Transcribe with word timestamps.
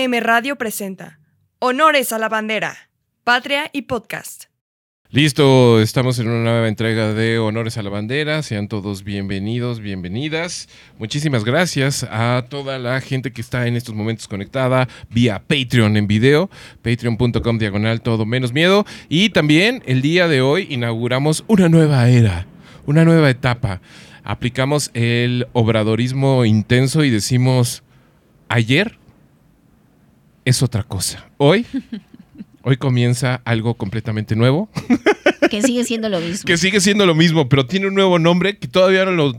FM 0.00 0.20
Radio 0.20 0.56
presenta 0.56 1.20
Honores 1.58 2.10
a 2.14 2.18
la 2.18 2.30
Bandera, 2.30 2.88
Patria 3.22 3.68
y 3.70 3.82
Podcast. 3.82 4.44
Listo, 5.10 5.78
estamos 5.82 6.18
en 6.18 6.28
una 6.28 6.52
nueva 6.52 6.68
entrega 6.68 7.12
de 7.12 7.38
Honores 7.38 7.76
a 7.76 7.82
la 7.82 7.90
Bandera. 7.90 8.42
Sean 8.42 8.68
todos 8.68 9.04
bienvenidos, 9.04 9.80
bienvenidas. 9.80 10.70
Muchísimas 10.98 11.44
gracias 11.44 12.06
a 12.10 12.46
toda 12.48 12.78
la 12.78 12.98
gente 13.02 13.30
que 13.30 13.42
está 13.42 13.66
en 13.66 13.76
estos 13.76 13.94
momentos 13.94 14.26
conectada 14.26 14.88
vía 15.10 15.42
Patreon 15.46 15.98
en 15.98 16.06
video, 16.06 16.48
patreon.com 16.80 17.58
diagonal 17.58 18.00
todo 18.00 18.24
menos 18.24 18.54
miedo. 18.54 18.86
Y 19.10 19.28
también 19.28 19.82
el 19.84 20.00
día 20.00 20.28
de 20.28 20.40
hoy 20.40 20.66
inauguramos 20.70 21.44
una 21.46 21.68
nueva 21.68 22.08
era, 22.08 22.46
una 22.86 23.04
nueva 23.04 23.28
etapa. 23.28 23.82
Aplicamos 24.24 24.92
el 24.94 25.46
obradorismo 25.52 26.46
intenso 26.46 27.04
y 27.04 27.10
decimos, 27.10 27.82
ayer 28.48 28.99
es 30.44 30.62
otra 30.62 30.82
cosa. 30.82 31.28
Hoy, 31.36 31.66
hoy 32.62 32.76
comienza 32.76 33.40
algo 33.44 33.74
completamente 33.74 34.36
nuevo. 34.36 34.68
Que 35.50 35.62
sigue 35.62 35.84
siendo 35.84 36.08
lo 36.08 36.20
mismo. 36.20 36.46
que 36.46 36.56
sigue 36.56 36.80
siendo 36.80 37.06
lo 37.06 37.14
mismo, 37.14 37.48
pero 37.48 37.66
tiene 37.66 37.88
un 37.88 37.94
nuevo 37.94 38.18
nombre 38.18 38.58
que 38.58 38.68
todavía 38.68 39.04
no 39.04 39.10
lo... 39.10 39.32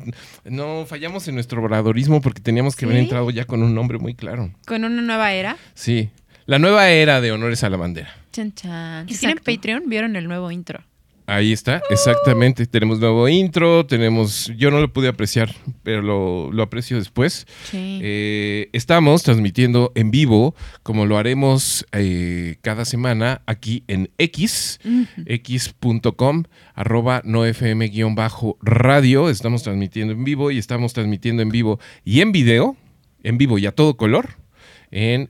No 0.44 0.86
fallamos 0.86 1.28
en 1.28 1.36
nuestro 1.36 1.62
obradorismo 1.62 2.22
porque 2.22 2.42
teníamos 2.42 2.76
que 2.76 2.86
haber 2.86 2.98
entrado 2.98 3.30
ya 3.30 3.46
con 3.46 3.64
un 3.64 3.74
nombre 3.74 3.98
muy 3.98 4.14
claro. 4.14 4.52
Con 4.66 4.84
una 4.84 5.02
nueva 5.02 5.32
era. 5.34 5.58
Sí. 5.74 6.10
La 6.46 6.60
nueva 6.60 6.90
era 6.90 7.22
de 7.22 7.32
Honores 7.32 7.64
a 7.64 7.70
la 7.70 7.78
Bandera. 7.78 8.14
Chan, 8.34 8.54
chan. 8.54 9.08
Si 9.08 9.20
tienen. 9.20 9.38
Patreon, 9.38 9.84
vieron 9.88 10.16
el 10.16 10.28
nuevo 10.28 10.52
intro. 10.52 10.84
Ahí 11.32 11.54
está, 11.54 11.82
exactamente. 11.90 12.66
Tenemos 12.66 13.00
nuevo 13.00 13.30
intro, 13.30 13.86
tenemos... 13.86 14.52
Yo 14.58 14.70
no 14.70 14.82
lo 14.82 14.92
pude 14.92 15.08
apreciar, 15.08 15.56
pero 15.82 16.02
lo, 16.02 16.52
lo 16.52 16.62
aprecio 16.62 16.98
después. 16.98 17.48
Sí. 17.64 18.02
Eh, 18.04 18.70
estamos 18.74 19.24
transmitiendo 19.24 19.94
en 19.96 20.12
vivo, 20.12 20.56
como 20.84 21.06
lo 21.06 21.18
haremos 21.18 21.88
eh, 21.94 22.58
cada 22.62 22.84
semana, 22.84 23.44
aquí 23.46 23.86
en 23.88 24.10
X, 24.18 24.82
x.com, 25.26 26.44
arroba 26.76 27.22
nofm-radio. 27.24 27.70
Estamos 29.30 29.64
transmitiendo 29.64 30.12
en 30.12 30.26
vivo 30.26 30.52
y 30.52 30.58
estamos 30.58 30.92
transmitiendo 30.92 31.44
en 31.44 31.50
vivo 31.50 31.80
y 32.04 32.20
en 32.20 32.34
video, 32.34 32.76
en 33.24 33.38
vivo 33.38 33.58
y 33.58 33.68
a 33.68 33.72
todo 33.72 33.96
color, 33.96 34.32
en 34.92 35.30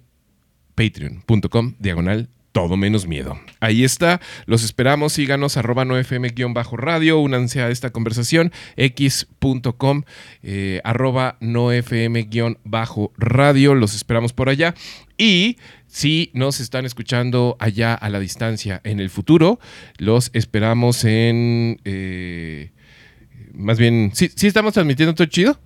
patreon.com, 0.74 1.76
diagonal 1.78 2.28
todo 2.52 2.78
menos 2.78 3.08
miedo. 3.08 3.40
Ahí 3.60 3.84
está, 3.84 4.22
los 4.46 4.64
esperamos, 4.64 5.14
síganos 5.14 5.58
arroba 5.58 5.86
nofm-radio, 5.86 7.20
únanse 7.20 7.62
a 7.62 7.70
esta 7.70 7.92
conversación, 7.92 8.52
x.com 8.76 10.04
eh, 10.44 10.82
arroba 10.84 11.38
nofm-radio, 11.40 12.56
los 13.76 13.96
esperamos 13.96 14.34
por 14.34 14.50
allá. 14.50 14.76
Y 15.18 15.58
si 15.88 16.32
nos 16.34 16.60
están 16.60 16.86
escuchando 16.86 17.56
allá 17.60 17.94
a 17.94 18.10
la 18.10 18.20
distancia 18.20 18.82
en 18.84 19.00
el 19.00 19.10
futuro, 19.10 19.60
los 19.98 20.30
esperamos 20.34 21.06
en... 21.06 21.80
eh, 21.86 22.72
más 23.54 23.78
bien, 23.78 24.12
¿sí, 24.14 24.30
sí 24.34 24.48
estamos 24.48 24.74
transmitiendo 24.74 25.14
todo 25.14 25.28
chido? 25.28 25.60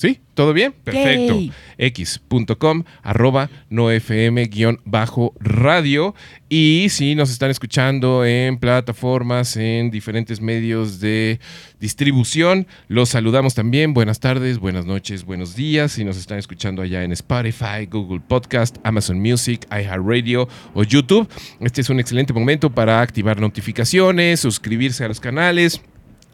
¿Sí? 0.00 0.18
¿Todo 0.32 0.54
bien? 0.54 0.72
Perfecto. 0.72 1.38
X.com 1.76 2.84
arroba 3.02 3.50
nofm 3.68 4.48
guion 4.48 4.80
bajo 4.86 5.34
radio 5.38 6.14
y 6.48 6.86
si 6.88 7.14
nos 7.14 7.30
están 7.30 7.50
escuchando 7.50 8.24
en 8.24 8.56
plataformas, 8.56 9.58
en 9.58 9.90
diferentes 9.90 10.40
medios 10.40 11.00
de 11.00 11.38
distribución, 11.80 12.66
los 12.88 13.10
saludamos 13.10 13.54
también. 13.54 13.92
Buenas 13.92 14.20
tardes, 14.20 14.58
buenas 14.58 14.86
noches, 14.86 15.26
buenos 15.26 15.54
días. 15.54 15.92
Si 15.92 16.02
nos 16.02 16.16
están 16.16 16.38
escuchando 16.38 16.80
allá 16.80 17.04
en 17.04 17.12
Spotify, 17.12 17.84
Google 17.86 18.22
Podcast, 18.26 18.78
Amazon 18.82 19.20
Music, 19.20 19.66
iHeartRadio 19.70 20.48
o 20.72 20.82
YouTube, 20.82 21.28
este 21.60 21.82
es 21.82 21.90
un 21.90 22.00
excelente 22.00 22.32
momento 22.32 22.70
para 22.70 23.02
activar 23.02 23.38
notificaciones, 23.38 24.40
suscribirse 24.40 25.04
a 25.04 25.08
los 25.08 25.20
canales 25.20 25.82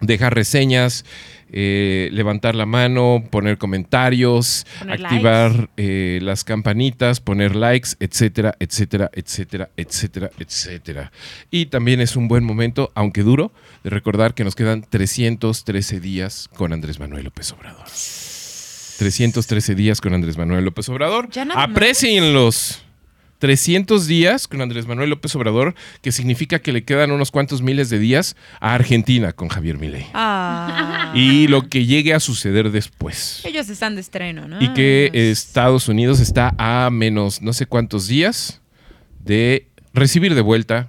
dejar 0.01 0.35
reseñas, 0.35 1.05
eh, 1.53 2.09
levantar 2.13 2.55
la 2.55 2.67
mano, 2.67 3.25
poner 3.31 3.59
comentarios, 3.59 4.67
Poner 4.79 5.05
activar 5.05 5.71
eh, 5.77 6.19
las 6.23 6.45
campanitas, 6.45 7.21
poner 7.21 7.55
likes, 7.55 7.91
etcétera, 8.01 8.55
etcétera, 8.59 9.11
etcétera, 9.15 9.71
etcétera, 9.77 10.31
etcétera. 10.39 11.13
Y 11.51 11.67
también 11.67 12.01
es 12.01 12.17
un 12.17 12.29
buen 12.29 12.45
momento, 12.45 12.91
aunque 12.95 13.23
duro, 13.23 13.53
de 13.85 13.91
recordar 13.91 14.35
que 14.35 14.45
nos 14.45 14.55
quedan 14.55 14.83
313 14.83 16.01
días 16.01 16.49
con 16.57 16.73
Andrés 16.73 16.99
Manuel 16.99 17.25
López 17.25 17.53
Obrador. 17.53 17.87
313 18.99 19.75
días 19.75 20.01
con 20.01 20.15
Andrés 20.15 20.39
Manuel 20.39 20.65
López 20.65 20.89
Obrador. 20.89 21.29
Aprecienlos. 21.55 22.86
300 23.39 24.07
días 24.07 24.49
con 24.49 24.61
Andrés 24.63 24.87
Manuel 24.87 25.11
López 25.11 25.35
Obrador, 25.37 25.75
que 26.03 26.13
significa 26.13 26.59
que 26.61 26.73
le 26.73 26.85
quedan 26.85 27.11
unos 27.11 27.31
cuantos 27.31 27.63
miles 27.63 27.91
de 27.91 27.99
días 27.99 28.37
a 28.61 28.75
Argentina 28.75 29.33
con 29.33 29.49
Javier 29.49 29.79
Milei. 29.79 30.07
Ah. 30.15 31.13
Y 31.15 31.47
lo 31.49 31.69
que 31.69 31.85
llegue 31.87 32.15
a 32.15 32.21
suceder 32.21 32.71
después. 32.71 33.43
Ellos 33.45 33.69
están 33.69 33.95
de 33.95 34.01
estreno, 34.01 34.49
¿no? 34.49 34.63
Y 34.63 34.73
que 34.73 35.11
Estados 35.13 35.89
Unidos 35.89 36.21
está 36.21 36.55
a 36.59 36.89
menos 36.91 37.43
no 37.43 37.53
sé 37.53 37.67
cuántos 37.67 38.09
días 38.09 38.61
de 39.25 39.69
recibir 39.93 40.35
de 40.35 40.41
vuelta 40.41 40.89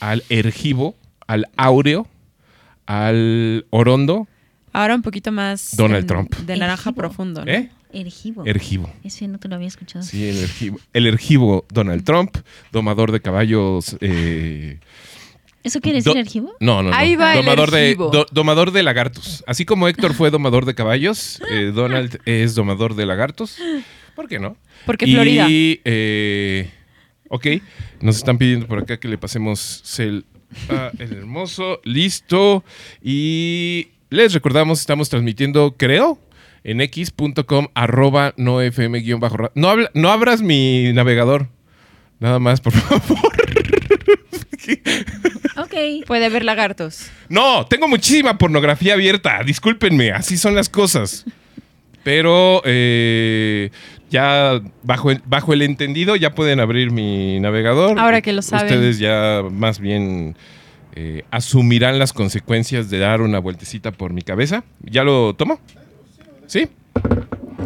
al 0.00 0.22
Ergivo, 0.28 0.94
al 1.26 1.46
Áureo, 1.56 2.06
al 2.86 3.66
Orondo, 3.70 4.26
Ahora 4.72 4.94
un 4.94 5.02
poquito 5.02 5.32
más. 5.32 5.76
Donald 5.76 6.02
en- 6.02 6.06
Trump. 6.06 6.34
De 6.36 6.56
naranja 6.56 6.92
profundo, 6.92 7.44
¿no? 7.44 7.50
¿eh? 7.50 7.70
Ergivo. 7.92 8.44
Ergivo. 8.46 8.92
Ese 9.04 9.26
no 9.28 9.38
te 9.38 9.48
lo 9.48 9.54
había 9.56 9.68
escuchado. 9.68 10.04
Sí, 10.04 10.28
el 10.28 10.38
ergivo, 10.38 10.78
el 10.92 11.06
ergivo 11.06 11.64
Donald 11.70 12.04
Trump, 12.04 12.36
domador 12.72 13.12
de 13.12 13.20
caballos. 13.20 13.96
eh, 14.00 14.78
¿Eso 15.64 15.80
quiere 15.80 16.00
Do- 16.00 16.10
decir 16.10 16.20
ergivo? 16.20 16.54
no, 16.60 16.82
no, 16.82 16.90
no. 16.90 16.96
Ahí 16.96 17.16
va 17.16 17.32
el 17.34 17.44
domador 17.44 17.70
de, 17.70 17.86
ergivo. 17.90 18.10
do- 18.10 18.26
domador 18.30 18.70
de 18.70 18.82
lagartos. 18.82 19.42
Así 19.46 19.64
como 19.64 19.88
Héctor 19.88 20.14
fue 20.14 20.30
domador 20.30 20.64
de 20.66 20.74
caballos, 20.74 21.40
eh, 21.50 21.72
Donald 21.74 22.20
es 22.26 22.54
domador 22.54 22.94
de 22.94 23.06
lagartos. 23.06 23.56
¿Por 24.14 24.28
qué 24.28 24.38
no? 24.38 24.56
Porque 24.86 25.06
y, 25.06 25.14
Florida. 25.14 25.46
eh, 25.50 26.70
ok, 27.28 27.46
nos 28.00 28.16
están 28.16 28.38
pidiendo 28.38 28.66
por 28.66 28.78
acá 28.78 28.98
que 28.98 29.08
le 29.08 29.18
pasemos 29.18 29.82
el, 29.98 30.24
ah, 30.70 30.90
el 30.98 31.12
hermoso. 31.12 31.80
Listo. 31.84 32.64
Y 33.02 33.88
les 34.10 34.32
recordamos, 34.32 34.80
estamos 34.80 35.08
transmitiendo, 35.08 35.74
creo, 35.76 36.18
en 36.64 36.80
x.com 36.80 37.68
arroba 37.74 38.34
no 38.36 38.60
fm 38.60 39.00
guion 39.00 39.20
bajo 39.20 39.36
ra- 39.36 39.52
no, 39.54 39.68
habla- 39.68 39.90
no 39.94 40.10
abras 40.10 40.42
mi 40.42 40.92
navegador. 40.92 41.48
Nada 42.20 42.38
más, 42.38 42.60
por 42.60 42.72
favor. 42.74 43.32
Ok. 45.56 46.04
Puede 46.06 46.28
ver 46.28 46.44
lagartos. 46.44 47.10
No, 47.28 47.66
tengo 47.66 47.88
muchísima 47.88 48.38
pornografía 48.38 48.94
abierta. 48.94 49.42
Discúlpenme, 49.44 50.12
así 50.12 50.36
son 50.36 50.54
las 50.54 50.68
cosas. 50.68 51.24
Pero 52.04 52.62
eh, 52.64 53.70
ya 54.10 54.60
bajo 54.82 55.10
el, 55.10 55.20
bajo 55.26 55.52
el 55.52 55.62
entendido 55.62 56.16
ya 56.16 56.34
pueden 56.34 56.60
abrir 56.60 56.90
mi 56.90 57.38
navegador. 57.40 57.98
Ahora 57.98 58.20
que 58.22 58.32
lo 58.32 58.42
saben. 58.42 58.66
Ustedes 58.66 58.98
ya 58.98 59.42
más 59.50 59.78
bien 59.78 60.36
eh, 60.94 61.24
asumirán 61.30 61.98
las 61.98 62.12
consecuencias 62.12 62.88
de 62.88 62.98
dar 62.98 63.20
una 63.20 63.38
vueltecita 63.40 63.90
por 63.92 64.12
mi 64.12 64.22
cabeza. 64.22 64.64
¿Ya 64.82 65.04
lo 65.04 65.34
tomo? 65.34 65.60
¿Sí? 66.48 66.66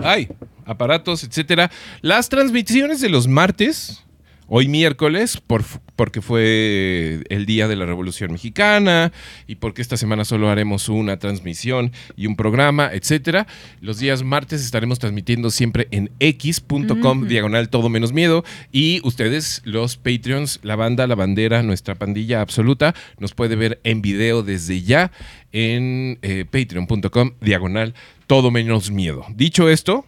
Ay, 0.02 0.28
aparatos, 0.66 1.22
etcétera. 1.22 1.70
Las 2.00 2.28
transmisiones 2.28 3.00
de 3.00 3.08
los 3.08 3.28
martes, 3.28 4.02
hoy 4.48 4.66
miércoles, 4.66 5.40
por, 5.40 5.62
porque 5.94 6.20
fue 6.20 7.22
el 7.28 7.46
día 7.46 7.68
de 7.68 7.76
la 7.76 7.86
Revolución 7.86 8.32
Mexicana 8.32 9.12
y 9.46 9.54
porque 9.54 9.82
esta 9.82 9.96
semana 9.96 10.24
solo 10.24 10.50
haremos 10.50 10.88
una 10.88 11.16
transmisión 11.20 11.92
y 12.16 12.26
un 12.26 12.34
programa, 12.34 12.90
etcétera. 12.92 13.46
Los 13.80 14.00
días 14.00 14.24
martes 14.24 14.64
estaremos 14.64 14.98
transmitiendo 14.98 15.50
siempre 15.50 15.86
en 15.92 16.10
x.com 16.18 17.28
diagonal 17.28 17.68
todo 17.68 17.88
menos 17.88 18.12
miedo 18.12 18.44
y 18.72 19.00
ustedes, 19.04 19.62
los 19.64 19.96
Patreons, 19.96 20.58
la 20.64 20.74
banda, 20.74 21.06
la 21.06 21.14
bandera, 21.14 21.62
nuestra 21.62 21.94
pandilla 21.94 22.40
absoluta, 22.40 22.96
nos 23.20 23.32
puede 23.32 23.54
ver 23.54 23.80
en 23.84 24.02
video 24.02 24.42
desde 24.42 24.82
ya 24.82 25.12
en 25.52 26.18
eh, 26.22 26.46
patreon.com 26.50 27.32
diagonal 27.40 27.94
todo 28.32 28.50
menos 28.50 28.90
miedo. 28.90 29.26
Dicho 29.34 29.68
esto, 29.68 30.06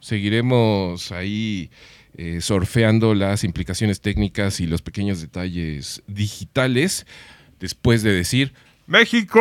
seguiremos 0.00 1.12
ahí 1.12 1.68
eh, 2.16 2.40
surfeando 2.40 3.14
las 3.14 3.44
implicaciones 3.44 4.00
técnicas 4.00 4.58
y 4.60 4.66
los 4.66 4.80
pequeños 4.80 5.20
detalles 5.20 6.02
digitales 6.06 7.04
después 7.60 8.02
de 8.02 8.14
decir 8.14 8.54
México. 8.86 9.38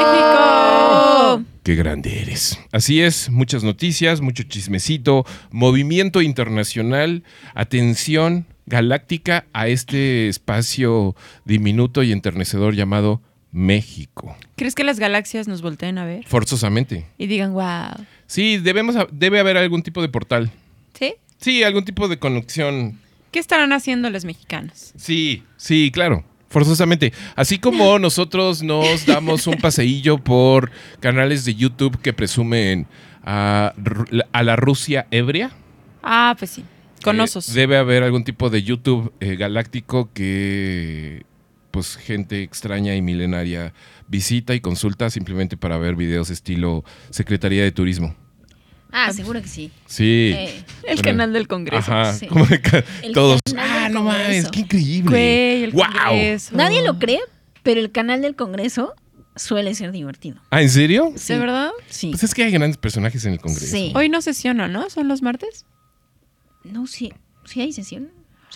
¡México! 0.00 1.44
Qué 1.62 1.76
grande 1.76 2.22
eres. 2.22 2.58
Así 2.72 3.00
es, 3.00 3.30
muchas 3.30 3.62
noticias, 3.62 4.20
mucho 4.20 4.42
chismecito, 4.42 5.24
movimiento 5.52 6.22
internacional, 6.22 7.22
atención 7.54 8.48
galáctica 8.66 9.46
a 9.52 9.68
este 9.68 10.26
espacio 10.28 11.14
diminuto 11.44 12.02
y 12.02 12.10
enternecedor 12.10 12.74
llamado 12.74 13.22
México. 13.54 14.36
¿Crees 14.56 14.74
que 14.74 14.82
las 14.82 14.98
galaxias 14.98 15.46
nos 15.46 15.62
volteen 15.62 15.96
a 15.98 16.04
ver 16.04 16.24
Forzosamente. 16.26 17.06
y 17.16 17.28
digan, 17.28 17.52
wow? 17.52 18.04
Sí, 18.26 18.58
debemos, 18.58 18.96
debe 19.12 19.38
haber 19.38 19.56
algún 19.56 19.84
tipo 19.84 20.02
de 20.02 20.08
portal. 20.08 20.50
¿Sí? 20.98 21.14
Sí, 21.38 21.62
algún 21.62 21.84
tipo 21.84 22.08
de 22.08 22.18
conexión. 22.18 22.98
¿Qué 23.30 23.38
estarán 23.38 23.72
haciendo 23.72 24.10
los 24.10 24.24
mexicanos? 24.24 24.92
Sí, 24.96 25.44
sí, 25.56 25.92
claro. 25.94 26.24
Forzosamente. 26.48 27.12
Así 27.36 27.58
como 27.58 27.98
nosotros 28.00 28.64
nos 28.64 29.06
damos 29.06 29.46
un 29.46 29.56
paseillo 29.58 30.18
por 30.18 30.72
canales 30.98 31.44
de 31.44 31.54
YouTube 31.54 32.00
que 32.00 32.12
presumen 32.12 32.88
a, 33.24 33.72
la 34.32 34.56
Rusia 34.56 35.06
ebria. 35.12 35.52
Ah, 36.02 36.34
pues 36.36 36.50
sí. 36.50 36.64
Con 37.04 37.20
eh, 37.20 37.22
osos. 37.22 37.54
debe 37.54 37.76
haber 37.76 38.02
algún 38.02 38.24
tipo 38.24 38.50
de 38.50 38.64
YouTube 38.64 39.12
eh, 39.20 39.36
galáctico 39.36 40.10
que 40.12 41.24
pues 41.74 41.96
gente 41.96 42.40
extraña 42.44 42.94
y 42.94 43.02
milenaria 43.02 43.74
visita 44.06 44.54
y 44.54 44.60
consulta 44.60 45.10
simplemente 45.10 45.56
para 45.56 45.76
ver 45.76 45.96
videos 45.96 46.30
estilo 46.30 46.84
Secretaría 47.10 47.64
de 47.64 47.72
Turismo. 47.72 48.14
Ah, 48.92 49.12
seguro 49.12 49.42
que 49.42 49.48
sí. 49.48 49.72
Sí. 49.86 50.30
Eh, 50.36 50.64
el 50.84 50.94
Bueno, 50.98 51.02
canal 51.02 51.32
del 51.32 51.48
Congreso. 51.48 51.90
Ajá. 51.92 52.12
sí. 52.14 52.28
como 52.28 52.46
de 52.46 52.60
ca- 52.60 52.84
El 53.02 53.12
todos. 53.12 53.40
canal 53.44 53.66
Ah, 53.68 53.88
no 53.88 54.04
mames, 54.04 54.48
qué 54.50 54.60
increíble. 54.60 55.10
Güey, 55.10 55.64
el 55.64 55.72
¡Wow! 55.72 55.82
Congreso. 56.06 56.56
Nadie 56.56 56.84
lo 56.84 57.00
cree, 57.00 57.18
pero 57.64 57.80
el 57.80 57.90
canal 57.90 58.22
del 58.22 58.36
Congreso 58.36 58.94
suele 59.34 59.74
ser 59.74 59.90
divertido. 59.90 60.36
Ah, 60.50 60.62
¿en 60.62 60.70
serio? 60.70 61.12
¿De 61.26 61.38
verdad? 61.40 61.72
Sí. 61.88 62.10
Pues 62.10 62.22
es 62.22 62.34
que 62.34 62.44
hay 62.44 62.52
grandes 62.52 62.76
personajes 62.76 63.24
en 63.24 63.32
el 63.32 63.40
Congreso. 63.40 63.66
Sí. 63.74 63.90
Hoy 63.96 64.08
no 64.08 64.22
sesionan, 64.22 64.72
¿no? 64.72 64.88
¿Son 64.90 65.08
los 65.08 65.22
martes? 65.22 65.66
No, 66.62 66.86
sí. 66.86 67.12
Sí 67.46 67.60
hay 67.62 67.72
sesión. 67.72 68.10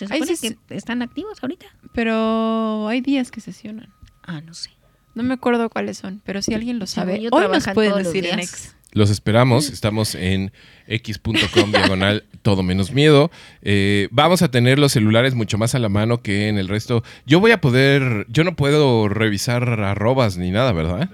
Se 0.07 0.13
Hay 0.13 0.19
supone 0.21 0.37
ses- 0.37 0.57
que 0.67 0.75
están 0.75 1.01
activos 1.01 1.37
ahorita. 1.41 1.65
Pero 1.93 2.87
hay 2.87 3.01
días 3.01 3.31
que 3.31 3.41
sesionan. 3.41 3.89
Ah, 4.23 4.41
no 4.41 4.53
sé. 4.53 4.69
No 5.15 5.23
me 5.23 5.33
acuerdo 5.33 5.69
cuáles 5.69 5.97
son, 5.97 6.21
pero 6.23 6.41
si 6.41 6.53
alguien 6.53 6.79
lo 6.79 6.87
sabe, 6.87 7.19
yo, 7.21 7.29
hoy 7.31 7.45
nos 7.51 7.67
pueden 7.73 7.95
decir 8.03 8.25
en 8.25 8.39
ex. 8.39 8.75
Los 8.91 9.09
esperamos. 9.09 9.69
Estamos 9.69 10.15
en 10.15 10.51
x.com 10.87 11.71
diagonal 11.71 12.23
todo 12.41 12.63
menos 12.63 12.91
miedo. 12.91 13.29
Eh, 13.61 14.07
vamos 14.11 14.41
a 14.41 14.49
tener 14.49 14.79
los 14.79 14.91
celulares 14.93 15.35
mucho 15.35 15.57
más 15.57 15.75
a 15.75 15.79
la 15.79 15.89
mano 15.89 16.21
que 16.23 16.47
en 16.47 16.57
el 16.57 16.67
resto. 16.67 17.03
Yo 17.25 17.39
voy 17.39 17.51
a 17.51 17.61
poder. 17.61 18.25
Yo 18.29 18.43
no 18.43 18.55
puedo 18.55 19.07
revisar 19.09 19.79
arrobas 19.81 20.37
ni 20.37 20.51
nada, 20.51 20.71
¿verdad? 20.71 21.09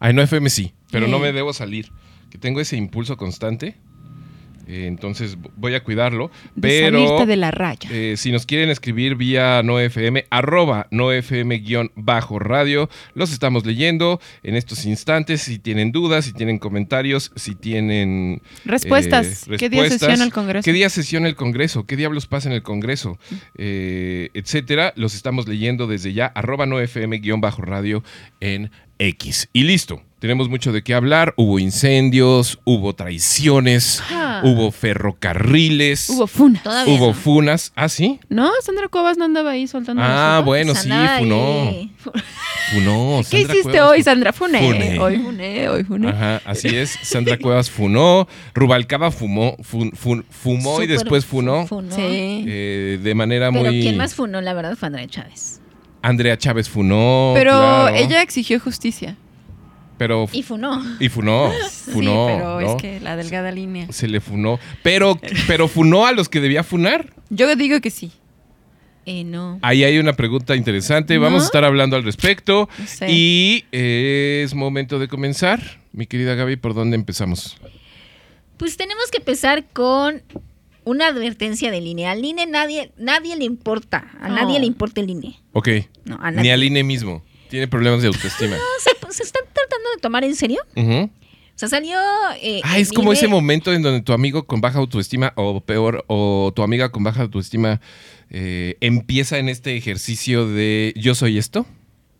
Ah, 0.00 0.12
no 0.12 0.22
FM 0.22 0.50
sí, 0.50 0.72
pero 0.90 1.06
no 1.08 1.18
me 1.18 1.32
debo 1.32 1.52
salir. 1.52 1.90
Que 2.30 2.38
tengo 2.38 2.60
ese 2.60 2.76
impulso 2.76 3.16
constante. 3.16 3.76
Eh, 4.66 4.86
entonces 4.86 5.36
voy 5.56 5.74
a 5.74 5.82
cuidarlo. 5.82 6.30
Pero. 6.60 6.98
salirte 6.98 7.26
de 7.26 7.36
la 7.36 7.50
raya. 7.50 7.88
Eh, 7.92 8.14
si 8.16 8.32
nos 8.32 8.46
quieren 8.46 8.68
escribir 8.68 9.14
vía 9.14 9.62
NoFM, 9.62 10.26
arroba 10.30 10.88
NoFM 10.90 11.58
guion 11.58 11.92
bajo 11.94 12.38
radio, 12.38 12.88
los 13.14 13.32
estamos 13.32 13.64
leyendo 13.64 14.20
en 14.42 14.56
estos 14.56 14.84
instantes. 14.86 15.42
Si 15.42 15.58
tienen 15.58 15.92
dudas, 15.92 16.24
si 16.24 16.32
tienen 16.32 16.58
comentarios, 16.58 17.32
si 17.36 17.54
tienen... 17.54 18.42
respuestas. 18.64 19.46
eh, 19.48 19.56
¿Qué 19.58 19.68
día 19.68 19.82
respuestas. 19.82 20.08
sesiona 20.08 20.24
el 20.24 20.32
Congreso? 20.32 20.64
¿Qué 20.64 20.72
día 20.72 20.88
sesiona 20.88 21.28
el 21.28 21.36
Congreso? 21.36 21.86
¿Qué 21.86 21.96
diablos 21.96 22.26
pasa 22.26 22.48
en 22.48 22.54
el 22.54 22.62
Congreso? 22.62 23.18
Eh, 23.56 24.30
etcétera. 24.34 24.92
Los 24.96 25.14
estamos 25.14 25.46
leyendo 25.48 25.86
desde 25.86 26.12
ya, 26.12 26.26
arroba 26.26 26.66
NoFM 26.66 27.18
guion 27.18 27.40
bajo 27.40 27.62
radio 27.62 28.02
en 28.40 28.70
X. 28.98 29.48
Y 29.52 29.62
listo. 29.64 30.02
Tenemos 30.26 30.48
mucho 30.48 30.72
de 30.72 30.82
qué 30.82 30.92
hablar. 30.92 31.34
Hubo 31.36 31.60
incendios, 31.60 32.58
hubo 32.64 32.96
traiciones, 32.96 34.02
Ah. 34.10 34.40
hubo 34.42 34.72
ferrocarriles. 34.72 36.10
Hubo 36.10 36.26
funa. 36.26 36.60
Todavía 36.64 36.92
Hubo 36.94 37.06
no. 37.06 37.14
funas. 37.14 37.70
¿Ah, 37.76 37.88
sí? 37.88 38.18
¿No? 38.28 38.50
Sandra 38.60 38.88
Cuevas 38.88 39.16
no 39.18 39.24
andaba 39.24 39.50
ahí 39.52 39.68
soltando 39.68 40.02
Ah, 40.04 40.42
bueno, 40.44 40.74
sí, 40.74 40.90
funó. 41.18 41.70
Funó. 42.72 43.20
¿Qué 43.30 43.38
Sandra 43.38 43.52
hiciste 43.54 43.62
Cuevas 43.70 43.90
hoy, 43.92 44.02
Sandra? 44.02 44.32
Funé. 44.32 44.58
Funé. 44.66 44.98
Hoy 44.98 45.16
funé, 45.18 45.68
hoy 45.68 45.84
funé. 45.84 46.08
Ajá, 46.08 46.42
así 46.44 46.76
es. 46.76 46.98
Sandra 47.02 47.38
Cuevas 47.38 47.70
funó. 47.70 48.26
Rubalcaba 48.52 49.12
fumó, 49.12 49.56
fun- 49.62 49.92
fun- 49.92 50.24
fumó 50.28 50.82
y 50.82 50.88
después 50.88 51.24
funó. 51.24 51.68
funó. 51.68 51.94
Sí. 51.94 52.02
eh, 52.48 52.98
de 53.00 53.14
manera 53.14 53.52
Pero 53.52 53.66
muy. 53.66 53.80
quien 53.80 53.96
más 53.96 54.16
funó, 54.16 54.40
la 54.40 54.54
verdad, 54.54 54.76
fue 54.76 54.88
Andrea 54.88 55.06
Chávez. 55.06 55.60
Andrea 56.02 56.36
Chávez 56.36 56.68
funó. 56.68 57.30
Pero 57.36 57.52
claro. 57.52 57.94
ella 57.94 58.22
exigió 58.22 58.58
justicia. 58.58 59.16
Pero. 59.98 60.28
Y 60.32 60.42
funó. 60.42 60.82
Y 61.00 61.08
funó. 61.08 61.50
Funó. 61.92 62.26
sí, 62.28 62.32
pero 62.36 62.60
¿no? 62.60 62.76
es 62.76 62.82
que 62.82 63.00
la 63.00 63.16
delgada 63.16 63.50
línea. 63.52 63.86
Se 63.90 64.08
le 64.08 64.20
funó. 64.20 64.58
Pero, 64.82 65.18
pero 65.46 65.68
funó 65.68 66.04
a 66.06 66.12
los 66.12 66.28
que 66.28 66.40
debía 66.40 66.62
funar. 66.64 67.12
Yo 67.30 67.54
digo 67.56 67.80
que 67.80 67.90
sí. 67.90 68.12
Eh, 69.06 69.22
no. 69.24 69.58
Ahí 69.62 69.84
hay 69.84 69.98
una 69.98 70.14
pregunta 70.14 70.56
interesante. 70.56 71.16
Vamos 71.18 71.42
a 71.42 71.46
estar 71.46 71.64
hablando 71.64 71.96
al 71.96 72.02
respecto. 72.04 72.68
No 72.78 72.86
sé. 72.86 73.06
Y 73.10 73.64
eh, 73.72 74.42
es 74.44 74.54
momento 74.54 74.98
de 74.98 75.06
comenzar. 75.08 75.60
Mi 75.92 76.06
querida 76.06 76.34
Gaby, 76.34 76.56
¿por 76.56 76.74
dónde 76.74 76.96
empezamos? 76.96 77.56
Pues 78.56 78.76
tenemos 78.76 79.10
que 79.10 79.18
empezar 79.18 79.64
con 79.72 80.22
una 80.84 81.06
advertencia 81.06 81.70
del 81.70 81.86
INE. 81.86 82.06
Al 82.08 82.24
INE 82.24 82.46
nadie, 82.46 82.90
nadie 82.98 83.36
le 83.36 83.44
importa. 83.44 84.10
A 84.20 84.28
nadie 84.28 84.54
No. 84.54 84.58
le 84.60 84.66
importa 84.66 85.00
el 85.00 85.08
INE. 85.10 85.38
Ok. 85.52 85.68
No, 86.04 86.18
a 86.20 86.30
Ni 86.30 86.36
nadie. 86.38 86.52
al 86.52 86.64
INE 86.64 86.82
mismo. 86.82 87.22
Tiene 87.48 87.68
problemas 87.68 88.02
de 88.02 88.08
autoestima. 88.08 88.56
No, 88.56 88.62
se, 88.80 89.12
se 89.12 89.22
están 89.22 89.44
tratando 89.86 89.96
de 89.96 90.00
tomar 90.00 90.24
en 90.24 90.34
serio. 90.34 90.58
Ujú. 90.76 91.10
O 91.54 91.58
sea, 91.58 91.68
salió. 91.68 91.96
eh, 92.42 92.60
Ah, 92.64 92.78
es 92.78 92.92
como 92.92 93.12
ese 93.12 93.28
momento 93.28 93.72
en 93.72 93.82
donde 93.82 94.02
tu 94.02 94.12
amigo 94.12 94.46
con 94.46 94.60
baja 94.60 94.78
autoestima, 94.78 95.32
o 95.36 95.60
peor, 95.60 96.04
o 96.06 96.52
tu 96.54 96.62
amiga 96.62 96.90
con 96.90 97.02
baja 97.02 97.22
autoestima, 97.22 97.80
eh, 98.30 98.76
empieza 98.80 99.38
en 99.38 99.48
este 99.48 99.76
ejercicio 99.76 100.46
de 100.48 100.92
yo 100.96 101.14
soy 101.14 101.38
esto. 101.38 101.64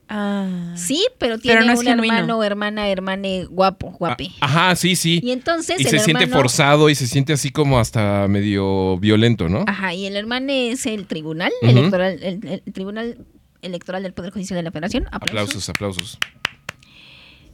Ah. 0.08 0.72
Sí, 0.76 1.04
pero 1.18 1.36
tiene 1.38 1.56
Pero 1.56 1.66
no 1.66 1.72
es 1.72 1.80
un 1.80 1.86
genuino. 1.86 2.14
hermano 2.14 2.38
o 2.38 2.42
hermana, 2.44 2.88
hermane 2.88 3.44
guapo, 3.46 3.90
guapi. 3.98 4.36
Ah, 4.40 4.46
ajá, 4.68 4.76
sí, 4.76 4.94
sí. 4.96 5.20
y 5.22 5.32
entonces 5.32 5.80
Y 5.80 5.82
el 5.84 5.90
se 5.90 5.98
siente 5.98 6.28
forzado 6.28 6.88
y 6.88 6.94
se 6.94 7.06
siente 7.08 7.32
así 7.32 7.50
como 7.50 7.78
hasta 7.80 8.26
medio 8.28 8.96
violento, 8.98 9.48
¿no? 9.48 9.64
Ajá, 9.66 9.92
y 9.94 10.06
el 10.06 10.16
hermano 10.16 10.52
es 10.52 10.86
el 10.86 11.06
tribunal 11.06 11.52
electoral, 11.60 12.18
el, 12.22 12.46
el 12.64 12.72
tribunal 12.72 13.18
electoral 13.62 14.04
del 14.04 14.12
Poder 14.14 14.32
Judicial 14.32 14.56
de 14.56 14.62
la 14.62 14.70
Federación. 14.70 15.06
Aplausos. 15.10 15.68
Aplausos, 15.68 15.68
aplausos. 15.68 16.18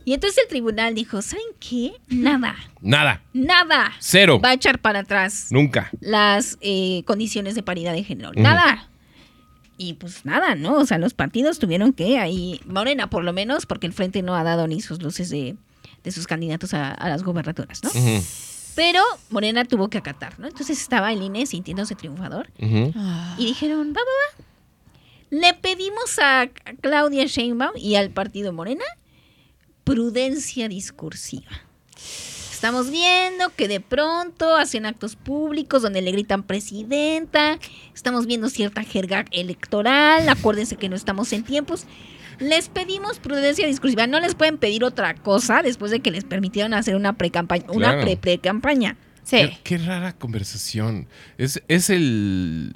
Y 0.04 0.14
entonces 0.14 0.42
el 0.42 0.48
tribunal 0.48 0.94
dijo, 0.94 1.22
¿saben 1.22 1.44
qué? 1.60 1.92
Nada, 2.08 2.56
Nada. 2.80 3.22
nada. 3.32 3.92
Cero. 4.00 4.40
Va 4.44 4.50
a 4.50 4.54
echar 4.54 4.80
para 4.80 5.00
atrás 5.00 5.46
Nunca. 5.50 5.90
las 6.00 6.58
eh, 6.60 7.02
condiciones 7.06 7.54
de 7.54 7.62
paridad 7.62 7.92
de 7.92 8.02
género. 8.04 8.32
Nada. 8.34 8.88
Y 9.78 9.94
pues 9.94 10.24
nada, 10.24 10.54
¿no? 10.54 10.74
O 10.74 10.86
sea, 10.86 10.98
los 10.98 11.14
partidos 11.14 11.58
tuvieron 11.58 11.92
que 11.92 12.18
ahí, 12.18 12.60
Morena 12.66 13.08
por 13.10 13.24
lo 13.24 13.32
menos, 13.32 13.66
porque 13.66 13.86
el 13.86 13.92
Frente 13.92 14.22
no 14.22 14.34
ha 14.36 14.44
dado 14.44 14.66
ni 14.68 14.80
sus 14.80 15.02
luces 15.02 15.30
de, 15.30 15.56
de 16.04 16.12
sus 16.12 16.26
candidatos 16.26 16.74
a, 16.74 16.90
a 16.92 17.08
las 17.08 17.22
gobernaturas, 17.22 17.82
¿no? 17.82 17.90
Pero 18.74 19.02
Morena 19.30 19.64
tuvo 19.64 19.88
que 19.88 19.98
acatar, 19.98 20.38
¿no? 20.38 20.46
Entonces 20.46 20.80
estaba 20.80 21.12
el 21.12 21.22
INE 21.22 21.46
sintiéndose 21.46 21.94
triunfador 21.94 22.48
y 22.58 23.44
dijeron, 23.46 23.88
va, 23.92 24.00
va, 24.00 24.40
va. 24.40 24.44
Le 25.30 25.54
pedimos 25.54 26.18
a 26.22 26.48
Claudia 26.80 27.24
Sheinbaum 27.26 27.72
y 27.76 27.94
al 27.96 28.10
partido 28.10 28.52
Morena 28.52 28.84
prudencia 29.84 30.68
discursiva. 30.68 31.50
Estamos 32.52 32.92
viendo 32.92 33.48
que 33.56 33.66
de 33.66 33.80
pronto 33.80 34.54
hacen 34.54 34.86
actos 34.86 35.16
públicos 35.16 35.82
donde 35.82 36.00
le 36.00 36.12
gritan 36.12 36.44
presidenta. 36.44 37.58
Estamos 37.92 38.26
viendo 38.26 38.48
cierta 38.48 38.84
jerga 38.84 39.24
electoral. 39.32 40.28
Acuérdense 40.28 40.76
que 40.76 40.88
no 40.88 40.94
estamos 40.94 41.32
en 41.32 41.42
tiempos. 41.42 41.86
Les 42.38 42.68
pedimos 42.68 43.18
prudencia 43.18 43.66
discursiva. 43.66 44.06
No 44.06 44.20
les 44.20 44.36
pueden 44.36 44.58
pedir 44.58 44.84
otra 44.84 45.14
cosa 45.14 45.62
después 45.62 45.90
de 45.90 46.00
que 46.00 46.12
les 46.12 46.22
permitieron 46.22 46.72
hacer 46.72 46.94
una 46.94 47.14
pre-campaña. 47.14 47.64
Una 47.68 48.00
pre-pre-campaña. 48.00 48.96
Sí. 49.24 49.38
Qué, 49.38 49.58
qué 49.64 49.78
rara 49.78 50.12
conversación. 50.12 51.08
Es, 51.38 51.60
es 51.66 51.90
el 51.90 52.74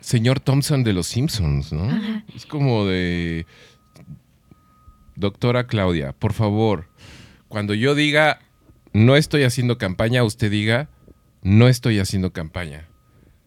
señor 0.00 0.40
Thompson 0.40 0.82
de 0.82 0.94
los 0.94 1.06
Simpsons, 1.06 1.72
¿no? 1.72 1.84
Ajá. 1.84 2.24
Es 2.34 2.44
como 2.44 2.86
de... 2.86 3.46
Doctora 5.18 5.66
Claudia, 5.66 6.12
por 6.12 6.32
favor, 6.32 6.86
cuando 7.48 7.74
yo 7.74 7.96
diga 7.96 8.38
no 8.92 9.16
estoy 9.16 9.42
haciendo 9.42 9.76
campaña, 9.76 10.22
usted 10.22 10.48
diga 10.48 10.90
no 11.42 11.66
estoy 11.66 11.98
haciendo 11.98 12.32
campaña. 12.32 12.86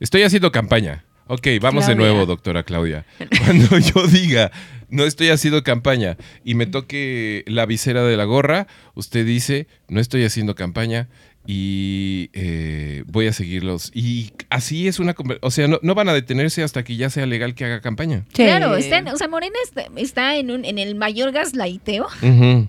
Estoy 0.01 0.23
haciendo 0.23 0.51
campaña. 0.51 1.05
Ok, 1.27 1.47
vamos 1.61 1.87
de 1.87 1.95
nuevo, 1.95 2.25
doctora 2.25 2.63
Claudia. 2.63 3.05
Cuando 3.45 3.77
yo 3.77 4.05
diga 4.05 4.51
no 4.89 5.05
estoy 5.05 5.29
haciendo 5.29 5.63
campaña 5.63 6.17
y 6.43 6.55
me 6.55 6.65
toque 6.65 7.45
la 7.47 7.65
visera 7.65 8.03
de 8.03 8.17
la 8.17 8.25
gorra, 8.25 8.67
usted 8.93 9.25
dice 9.25 9.69
no 9.87 10.01
estoy 10.01 10.25
haciendo 10.25 10.55
campaña 10.55 11.07
y 11.47 12.29
eh, 12.33 13.03
voy 13.07 13.27
a 13.27 13.33
seguirlos. 13.33 13.91
Y 13.93 14.31
así 14.49 14.87
es 14.87 14.99
una... 14.99 15.15
conver- 15.15 15.39
O 15.41 15.51
sea, 15.51 15.67
no, 15.67 15.79
no 15.81 15.95
van 15.95 16.09
a 16.09 16.13
detenerse 16.13 16.63
hasta 16.63 16.83
que 16.83 16.95
ya 16.95 17.09
sea 17.09 17.25
legal 17.25 17.55
que 17.55 17.65
haga 17.65 17.81
campaña. 17.81 18.25
Sí. 18.29 18.43
Claro, 18.43 18.75
están, 18.75 19.07
o 19.07 19.17
sea, 19.17 19.27
Morena 19.27 19.55
está, 19.63 19.85
está 19.97 20.35
en, 20.37 20.51
un, 20.51 20.65
en 20.65 20.77
el 20.77 20.95
mayor 20.95 21.31
gaslighteo. 21.31 22.07
Ujú, 22.21 22.67